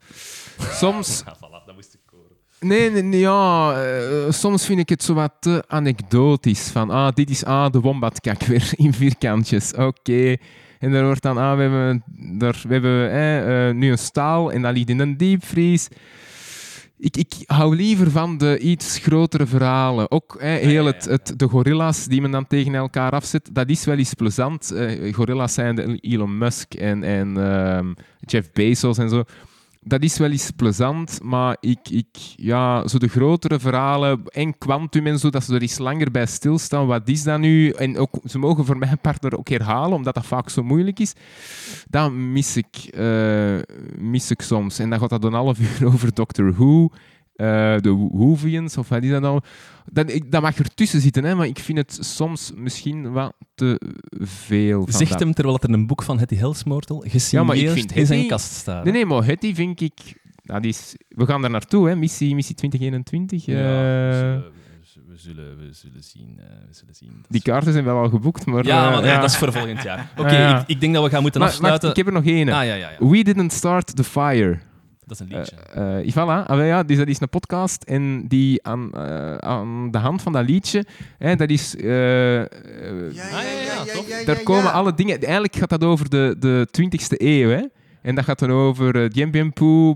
[0.58, 1.22] Soms...
[1.26, 2.36] Ja, voilà, dat moest ik horen.
[2.60, 3.72] Nee, nee, nee, ja.
[3.82, 6.68] eh, soms vind ik het zo wat te anekdotisch.
[6.70, 9.74] Van, ah, dit is ah, de wombatkak weer in vierkantjes.
[9.74, 10.36] Oké.
[10.78, 12.02] En er wordt dan, ah, we hebben,
[12.38, 15.88] daar, we hebben eh, nu een staal en dat ligt in een diepvries.
[16.98, 20.10] Ik, ik hou liever van de iets grotere verhalen.
[20.10, 23.84] Ook hè, heel Het, het, de gorilla's die men dan tegen elkaar afzet, dat is
[23.84, 24.70] wel eens plezant.
[24.70, 29.24] Eh, gorilla's zijn de Elon Musk en, en ehm, Jeff Bezos en zo.
[29.88, 32.06] Dat is wel eens plezant, maar ik, ik,
[32.36, 36.26] ja, zo de grotere verhalen en Quantum en zo, dat ze er eens langer bij
[36.26, 36.86] stilstaan.
[36.86, 37.70] Wat is dat nu?
[37.70, 41.12] En ook, ze mogen voor mijn partner ook herhalen, omdat dat vaak zo moeilijk is.
[41.88, 43.58] Dat mis ik, eh,
[43.98, 44.78] mis ik soms.
[44.78, 46.88] En dan gaat dat een half uur over Doctor Who,
[47.36, 47.46] eh,
[47.80, 49.40] de Whovians, of wat is dat nou?
[49.92, 53.80] Dat, ik, dat mag ertussen zitten, hè, maar ik vind het soms misschien wat te
[54.20, 54.84] veel.
[54.84, 55.20] Van Zegt dat.
[55.20, 58.84] hem terwijl er een boek van Hetty Helsmoortel gesigneerd vind in zijn kast staat.
[58.84, 59.92] Nee, nee, maar Hetty vind ik...
[60.42, 63.44] Dat is, we gaan daar naartoe, hè, missie, missie 2021.
[63.44, 64.42] Ja, eh, we,
[64.92, 66.34] zullen, we, zullen, we zullen zien.
[66.38, 67.24] eh, we zullen zien.
[67.28, 68.64] Die kaarten zijn wel al geboekt, maar...
[68.66, 70.10] ja, dat is voor volgend jaar.
[70.18, 70.60] Oké, Ja.
[70.60, 71.90] ik, ik denk dat we gaan moeten Maar, wacht, afsluiten.
[71.90, 72.48] ik heb er nog één.
[72.48, 73.06] Ah, ja, ja, ja.
[73.08, 74.58] We didn't start the fire.
[75.06, 75.56] Dat is een Eh liedje.
[76.04, 79.98] eh, voilà, ah, ja, dus dat is een podcast en die aan, eh, aan de
[79.98, 80.84] hand van dat liedje,
[81.18, 81.76] hè, dat is...
[81.76, 82.48] eh, eh,
[84.24, 85.20] daar komen alle dingen...
[85.20, 87.62] Eigenlijk gaat dat over de, de 20e eeuw, hè.
[88.06, 89.40] En dat gaat dan over uh,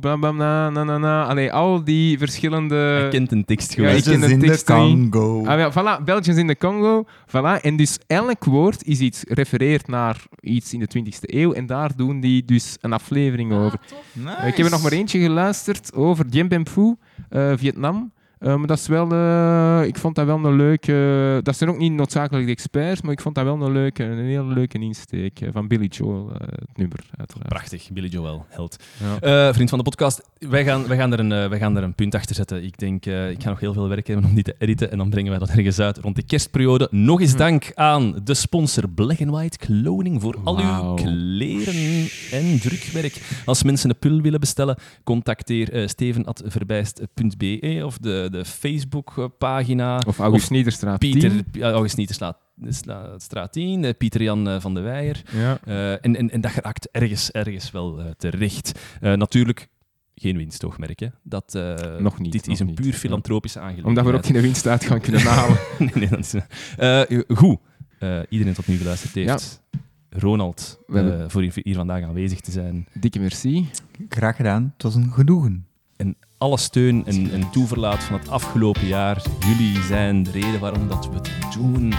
[0.01, 1.25] bla bla bla, na na na.
[1.25, 2.75] Allee, al die verschillende...
[2.75, 3.97] Hij kent een tekst ja, gewoon.
[3.97, 5.11] ik ken de in de tekst niet.
[5.11, 5.47] Congo.
[5.47, 7.05] Ah, voilà, Belgians in de Congo.
[7.27, 7.61] Voilà.
[7.63, 11.53] En dus elk woord is iets refereert naar iets in de 20e eeuw.
[11.53, 13.79] En daar doen die dus een aflevering over.
[14.27, 16.95] Eh, ik heb er nog maar eentje geluisterd over Dien Bien Phu,
[17.29, 18.13] eh, Vietnam.
[18.41, 21.41] Eh, maar dat is wel, eh, ik vond dat wel een leuke.
[21.43, 24.19] Dat zijn ook niet noodzakelijk de experts, maar ik vond dat wel een leuke, een
[24.25, 27.49] hele leuke insteek eh, van Billy Joel, het nummer uiteraard.
[27.49, 28.77] Prachtig, Billy Joel, held.
[29.20, 29.52] Ja.
[29.52, 32.15] Vriend van de podcast, wij gaan, wij, gaan er een, wij gaan er een punt
[32.15, 32.65] achter zetten.
[32.65, 35.10] Ik denk, ik ga nog heel veel werk hebben om die te editen en dan
[35.10, 36.89] brengen wij dat ergens uit rond de kerstperiode.
[36.91, 37.39] Nog eens Hm.
[37.39, 43.43] dank aan de sponsor Black and White Cloning voor al uw kleren en drukwerk.
[43.44, 50.00] Als mensen een pul willen bestellen, contacteer eh steven.verbijst.be of de, de Facebook-pagina.
[50.07, 50.99] Of August Niederstraat.
[50.99, 51.44] Pieter, 10.
[51.52, 55.23] ja, August Nieterslaat, Sla- straat 10, eh, Pieter Jan eh, van de Weijer.
[55.33, 55.59] Ja.
[55.65, 58.78] Eh, en, en, en dat geraakt ergens, ergens wel terecht.
[59.00, 59.68] Eh, natuurlijk
[60.15, 61.00] geen winstoogmerk.
[61.00, 61.07] Hè.
[61.23, 62.97] Dat, eh, Nog niet, Dit nog is een niet, puur ja.
[62.99, 63.99] filantropische aangelegenheid.
[63.99, 65.59] Omdat we ook geen winst uit gaan kunnen halen.
[65.78, 66.34] nee, nee, dat is,
[66.76, 67.59] eh, goed.
[67.99, 69.62] Eh, iedereen tot nu geluisterd heeft.
[70.10, 72.86] Ronald, hebben- eh, voor hier, hier vandaag aanwezig te zijn.
[72.94, 73.68] Dikke merci.
[74.09, 74.70] Graag gedaan.
[74.73, 75.67] Het was een genoegen.
[75.97, 79.23] En alle steun en, en toeverlaat van het afgelopen jaar.
[79.47, 81.94] Jullie zijn de reden waarom dat we het doen.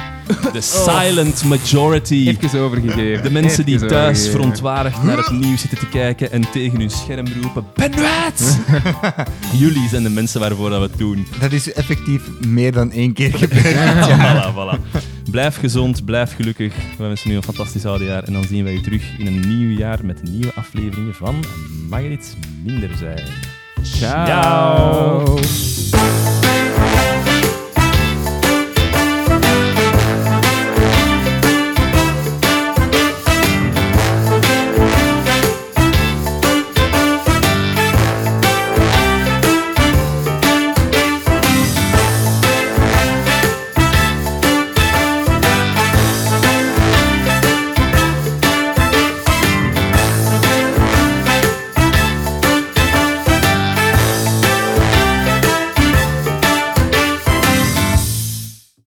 [0.53, 2.37] De silent majority.
[2.41, 3.23] Even overgegeven.
[3.23, 7.27] De mensen die thuis verontwaardigd naar het nieuws zitten te kijken en tegen hun scherm
[7.41, 8.59] roepen: Ben uit!
[9.63, 11.27] Jullie zijn de mensen waarvoor dat we het doen.
[11.39, 14.09] Dat is effectief meer dan één keer gebeurd.
[14.21, 14.99] Voilà, voilà.
[15.31, 16.73] Blijf gezond, blijf gelukkig.
[16.97, 18.23] We wensen nu een fantastisch oudejaar.
[18.23, 21.43] En dan zien wij u terug in een nieuw jaar met nieuwe afleveringen van
[21.89, 23.23] Mag iets minder zijn.
[23.83, 24.25] Ciao.
[24.25, 26.40] Ciao.